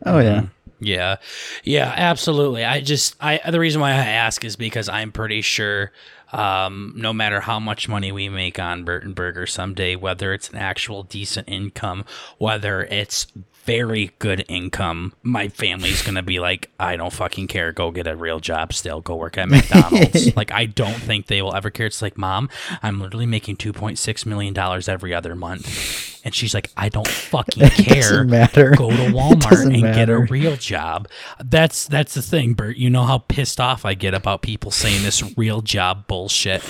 Oh 0.04 0.18
yeah. 0.18 0.46
Yeah, 0.80 1.16
yeah, 1.64 1.92
absolutely. 1.96 2.64
I 2.64 2.80
just, 2.80 3.16
I 3.20 3.40
the 3.50 3.58
reason 3.58 3.80
why 3.80 3.90
I 3.90 3.94
ask 3.94 4.44
is 4.44 4.54
because 4.54 4.88
I'm 4.88 5.10
pretty 5.10 5.42
sure, 5.42 5.90
um, 6.32 6.92
no 6.94 7.12
matter 7.12 7.40
how 7.40 7.58
much 7.58 7.88
money 7.88 8.12
we 8.12 8.28
make 8.28 8.60
on 8.60 8.84
Burton 8.84 9.12
Burger 9.12 9.46
someday, 9.46 9.96
whether 9.96 10.32
it's 10.32 10.50
an 10.50 10.56
actual 10.56 11.02
decent 11.02 11.48
income, 11.48 12.04
whether 12.38 12.84
it's 12.84 13.26
very 13.68 14.12
good 14.18 14.46
income, 14.48 15.12
my 15.22 15.48
family's 15.48 16.00
gonna 16.02 16.22
be 16.22 16.40
like, 16.40 16.70
I 16.80 16.96
don't 16.96 17.12
fucking 17.12 17.48
care. 17.48 17.70
Go 17.70 17.90
get 17.90 18.06
a 18.06 18.16
real 18.16 18.40
job. 18.40 18.72
Still, 18.72 19.02
go 19.02 19.14
work 19.16 19.36
at 19.36 19.48
McDonald's. 19.50 20.34
like, 20.36 20.50
I 20.50 20.64
don't 20.64 20.94
think 20.96 21.26
they 21.26 21.42
will 21.42 21.54
ever 21.54 21.68
care. 21.68 21.84
It's 21.86 22.00
like, 22.00 22.16
mom, 22.16 22.48
I'm 22.82 22.98
literally 22.98 23.26
making 23.26 23.56
two 23.56 23.74
point 23.74 23.98
six 23.98 24.24
million 24.24 24.54
dollars 24.54 24.88
every 24.88 25.12
other 25.12 25.34
month, 25.34 26.22
and 26.24 26.34
she's 26.34 26.54
like, 26.54 26.70
I 26.78 26.88
don't 26.88 27.06
fucking 27.06 27.68
care 27.84 28.24
matter. 28.24 28.70
go 28.70 28.88
to 28.90 28.96
Walmart 29.12 29.64
and 29.66 29.82
get 29.94 30.08
a 30.08 30.18
real 30.18 30.56
job. 30.56 31.06
That's 31.44 31.86
that's 31.86 32.14
the 32.14 32.22
thing, 32.22 32.54
Burt. 32.54 32.78
You 32.78 32.88
know 32.88 33.04
how 33.04 33.18
pissed 33.18 33.60
off 33.60 33.84
I 33.84 33.92
get 33.92 34.14
about 34.14 34.40
people 34.40 34.70
saying 34.70 35.02
this 35.02 35.36
real 35.36 35.60
job 35.60 36.06
bullshit. 36.06 36.62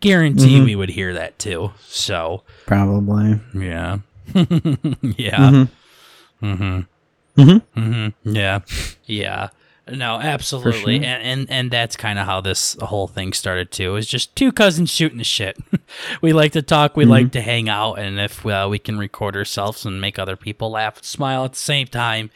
Guarantee 0.00 0.56
Mm-hmm. 0.56 0.64
we 0.66 0.76
would 0.76 0.90
hear 0.90 1.14
that 1.14 1.38
too. 1.38 1.72
So 1.86 2.42
Probably. 2.66 3.40
yeah, 3.54 4.00
yeah, 4.34 4.42
mm-hmm. 5.38 5.64
Mm-hmm. 6.42 6.80
Mm-hmm. 7.40 8.36
Yeah, 8.36 8.60
yeah. 9.04 9.48
No, 9.90 10.20
absolutely, 10.20 10.98
sure. 10.98 11.06
and, 11.06 11.22
and 11.22 11.50
and 11.50 11.70
that's 11.70 11.96
kind 11.96 12.18
of 12.18 12.26
how 12.26 12.40
this 12.40 12.76
whole 12.80 13.08
thing 13.08 13.32
started 13.32 13.72
too. 13.72 13.96
Is 13.96 14.06
just 14.06 14.36
two 14.36 14.52
cousins 14.52 14.90
shooting 14.90 15.18
the 15.18 15.24
shit. 15.24 15.58
we 16.22 16.32
like 16.32 16.52
to 16.52 16.62
talk, 16.62 16.96
we 16.96 17.04
like 17.04 17.32
to 17.32 17.40
hang 17.40 17.68
out, 17.68 17.94
and 17.94 18.20
if 18.20 18.46
uh, 18.46 18.68
we 18.70 18.78
can 18.78 18.96
record 18.96 19.34
ourselves 19.34 19.84
and 19.84 20.00
make 20.00 20.18
other 20.18 20.36
people 20.36 20.70
laugh 20.70 20.98
and 20.98 21.04
smile 21.04 21.44
at 21.44 21.52
the 21.52 21.58
same 21.58 21.88
time, 21.88 22.30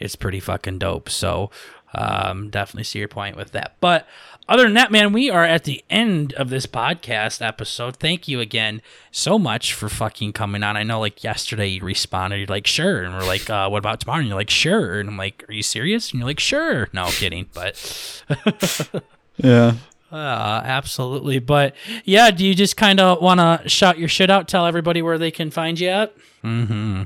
it's 0.00 0.16
pretty 0.16 0.40
fucking 0.40 0.78
dope. 0.78 1.08
So, 1.08 1.50
um, 1.94 2.50
definitely 2.50 2.84
see 2.84 2.98
your 2.98 3.08
point 3.08 3.36
with 3.36 3.52
that. 3.52 3.76
But 3.80 4.06
other 4.48 4.62
than 4.64 4.74
that, 4.74 4.90
man, 4.90 5.12
we 5.12 5.30
are 5.30 5.44
at 5.44 5.64
the 5.64 5.84
end 5.90 6.32
of 6.34 6.48
this 6.48 6.66
podcast 6.66 7.46
episode. 7.46 7.96
Thank 7.96 8.26
you 8.28 8.40
again 8.40 8.80
so 9.10 9.38
much 9.38 9.74
for 9.74 9.88
fucking 9.88 10.32
coming 10.32 10.62
on. 10.62 10.76
I 10.76 10.82
know, 10.82 11.00
like 11.00 11.22
yesterday, 11.22 11.68
you 11.68 11.82
responded, 11.82 12.38
you're 12.38 12.46
like, 12.46 12.66
sure, 12.66 13.02
and 13.02 13.14
we're 13.14 13.26
like, 13.26 13.48
uh, 13.50 13.68
what 13.68 13.78
about 13.78 14.00
tomorrow? 14.00 14.20
And 14.20 14.28
you're 14.28 14.36
like, 14.38 14.50
sure, 14.50 15.00
and 15.00 15.08
I'm 15.08 15.16
like, 15.16 15.44
are 15.48 15.52
you 15.52 15.62
serious? 15.62 16.10
And 16.10 16.20
you're 16.20 16.28
like, 16.28 16.40
sure. 16.40 16.88
No 16.92 17.06
kidding, 17.06 17.48
but 17.52 18.24
Yeah. 19.36 19.74
Uh, 20.10 20.62
absolutely. 20.64 21.38
But 21.38 21.74
yeah, 22.04 22.30
do 22.30 22.46
you 22.46 22.54
just 22.54 22.76
kind 22.76 22.98
of 23.00 23.20
want 23.20 23.40
to 23.40 23.68
shout 23.68 23.98
your 23.98 24.08
shit 24.08 24.30
out? 24.30 24.48
Tell 24.48 24.66
everybody 24.66 25.02
where 25.02 25.18
they 25.18 25.30
can 25.30 25.50
find 25.50 25.78
you 25.78 25.88
at. 25.88 26.14
Mm-hmm. 26.42 27.02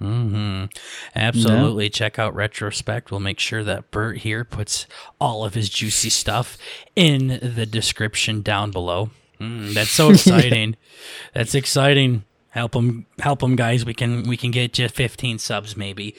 mm-hmm. 0.00 0.64
Absolutely. 1.14 1.90
Check 1.90 2.18
out 2.18 2.34
Retrospect. 2.34 3.10
We'll 3.10 3.20
make 3.20 3.38
sure 3.38 3.62
that 3.64 3.90
Burt 3.90 4.18
here 4.18 4.44
puts 4.44 4.86
all 5.20 5.44
of 5.44 5.54
his 5.54 5.68
juicy 5.68 6.10
stuff 6.10 6.56
in 6.96 7.38
the 7.42 7.66
description 7.66 8.40
down 8.42 8.70
below. 8.70 9.10
Mm, 9.40 9.74
that's 9.74 9.90
so 9.90 10.10
exciting. 10.12 10.76
that's 11.34 11.54
exciting. 11.54 12.24
Help 12.50 12.72
them, 12.72 13.06
help 13.18 13.40
them, 13.40 13.56
guys. 13.56 13.84
We 13.84 13.94
can 13.94 14.22
we 14.22 14.36
can 14.36 14.50
get 14.50 14.78
you 14.78 14.88
15 14.88 15.38
subs 15.38 15.76
maybe. 15.76 16.14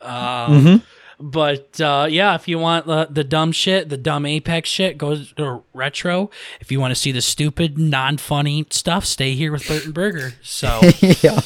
Um, 0.00 0.82
But 1.18 1.80
uh, 1.80 2.08
yeah, 2.10 2.34
if 2.34 2.46
you 2.46 2.58
want 2.58 2.86
the, 2.86 3.06
the 3.10 3.24
dumb 3.24 3.50
shit, 3.52 3.88
the 3.88 3.96
dumb 3.96 4.26
Apex 4.26 4.68
shit, 4.68 4.98
go 4.98 5.16
to 5.16 5.62
retro. 5.72 6.30
If 6.60 6.70
you 6.70 6.78
want 6.78 6.90
to 6.90 6.94
see 6.94 7.10
the 7.10 7.22
stupid, 7.22 7.78
non 7.78 8.18
funny 8.18 8.66
stuff, 8.70 9.06
stay 9.06 9.34
here 9.34 9.50
with 9.50 9.66
Burton 9.66 9.92
Burger. 9.92 10.34
So 10.42 10.80
yeah. 11.00 11.40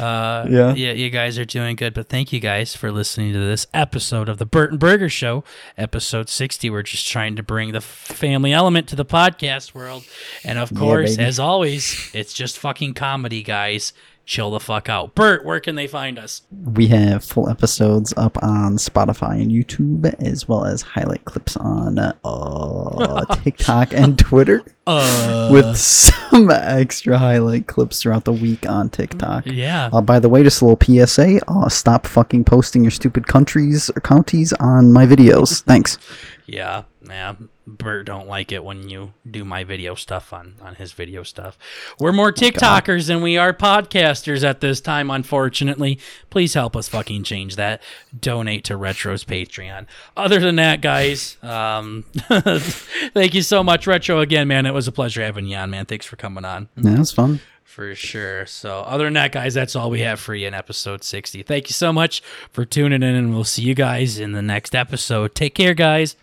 uh, 0.00 0.46
Yeah. 0.50 0.74
yeah, 0.74 0.92
you 0.92 1.10
guys 1.10 1.38
are 1.38 1.44
doing 1.44 1.76
good. 1.76 1.94
But 1.94 2.08
thank 2.08 2.32
you 2.32 2.40
guys 2.40 2.74
for 2.74 2.90
listening 2.90 3.32
to 3.34 3.38
this 3.38 3.68
episode 3.72 4.28
of 4.28 4.38
the 4.38 4.46
Burton 4.46 4.78
Burger 4.78 5.08
Show, 5.08 5.44
episode 5.78 6.28
60. 6.28 6.68
We're 6.70 6.82
just 6.82 7.06
trying 7.08 7.36
to 7.36 7.42
bring 7.44 7.70
the 7.70 7.80
family 7.80 8.52
element 8.52 8.88
to 8.88 8.96
the 8.96 9.04
podcast 9.04 9.74
world. 9.74 10.04
And 10.44 10.58
of 10.58 10.74
course, 10.74 11.16
baby. 11.16 11.28
as 11.28 11.38
always, 11.38 12.10
it's 12.14 12.32
just 12.32 12.58
fucking 12.58 12.94
comedy, 12.94 13.44
guys. 13.44 13.92
Chill 14.26 14.50
the 14.50 14.58
fuck 14.60 14.88
out. 14.88 15.14
Burt, 15.14 15.44
where 15.44 15.60
can 15.60 15.74
they 15.74 15.86
find 15.86 16.18
us? 16.18 16.42
We 16.50 16.86
have 16.86 17.22
full 17.22 17.50
episodes 17.50 18.14
up 18.16 18.42
on 18.42 18.78
Spotify 18.78 19.40
and 19.42 19.50
YouTube, 19.50 20.14
as 20.18 20.48
well 20.48 20.64
as 20.64 20.80
highlight 20.80 21.26
clips 21.26 21.58
on 21.58 21.98
uh, 21.98 23.24
TikTok 23.42 23.92
and 23.92 24.18
Twitter, 24.18 24.62
Uh, 24.86 25.50
with 25.52 25.76
some 25.76 26.50
extra 26.50 27.18
highlight 27.18 27.66
clips 27.66 28.00
throughout 28.00 28.24
the 28.24 28.32
week 28.32 28.66
on 28.66 28.88
TikTok. 28.88 29.44
yeah. 29.46 29.90
Uh, 29.92 30.00
by 30.00 30.18
the 30.18 30.28
way, 30.30 30.42
just 30.42 30.62
a 30.62 30.64
little 30.64 31.06
PSA: 31.06 31.40
uh, 31.46 31.68
stop 31.68 32.06
fucking 32.06 32.44
posting 32.44 32.82
your 32.82 32.90
stupid 32.90 33.26
countries 33.26 33.90
or 33.94 34.00
counties 34.00 34.54
on 34.54 34.90
my 34.92 35.04
videos. 35.06 35.62
Thanks. 35.62 35.98
Yeah, 36.46 36.82
yeah. 37.08 37.36
Burt 37.66 38.06
don't 38.06 38.28
like 38.28 38.52
it 38.52 38.62
when 38.62 38.88
you 38.88 39.14
do 39.28 39.44
my 39.44 39.64
video 39.64 39.94
stuff 39.94 40.32
on 40.32 40.54
on 40.60 40.74
his 40.74 40.92
video 40.92 41.22
stuff. 41.22 41.58
We're 41.98 42.12
more 42.12 42.32
TikTokers 42.32 43.06
than 43.06 43.22
we 43.22 43.38
are 43.38 43.54
podcasters 43.54 44.44
at 44.44 44.60
this 44.60 44.80
time, 44.80 45.10
unfortunately. 45.10 45.98
Please 46.28 46.54
help 46.54 46.76
us 46.76 46.88
fucking 46.88 47.24
change 47.24 47.56
that. 47.56 47.82
Donate 48.18 48.64
to 48.64 48.76
Retro's 48.76 49.24
Patreon. 49.24 49.86
Other 50.16 50.40
than 50.40 50.56
that, 50.56 50.82
guys, 50.82 51.38
um, 51.42 52.04
thank 52.12 53.34
you 53.34 53.42
so 53.42 53.62
much, 53.62 53.86
Retro. 53.86 54.20
Again, 54.20 54.46
man, 54.46 54.66
it 54.66 54.74
was 54.74 54.86
a 54.86 54.92
pleasure 54.92 55.22
having 55.22 55.46
you 55.46 55.56
on, 55.56 55.70
man. 55.70 55.86
Thanks 55.86 56.06
for 56.06 56.16
coming 56.16 56.44
on. 56.44 56.68
Yeah, 56.76 56.96
that's 56.96 57.12
fun. 57.12 57.40
For 57.62 57.94
sure. 57.94 58.44
So, 58.46 58.80
other 58.82 59.04
than 59.04 59.14
that, 59.14 59.32
guys, 59.32 59.54
that's 59.54 59.74
all 59.74 59.90
we 59.90 60.00
have 60.00 60.20
for 60.20 60.34
you 60.34 60.46
in 60.46 60.54
episode 60.54 61.02
60. 61.02 61.42
Thank 61.42 61.68
you 61.68 61.72
so 61.72 61.92
much 61.92 62.22
for 62.52 62.64
tuning 62.64 63.02
in, 63.02 63.14
and 63.14 63.34
we'll 63.34 63.42
see 63.42 63.62
you 63.62 63.74
guys 63.74 64.20
in 64.20 64.32
the 64.32 64.42
next 64.42 64.74
episode. 64.74 65.34
Take 65.34 65.54
care, 65.54 65.74
guys. 65.74 66.14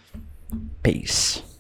Peace. 0.83 1.41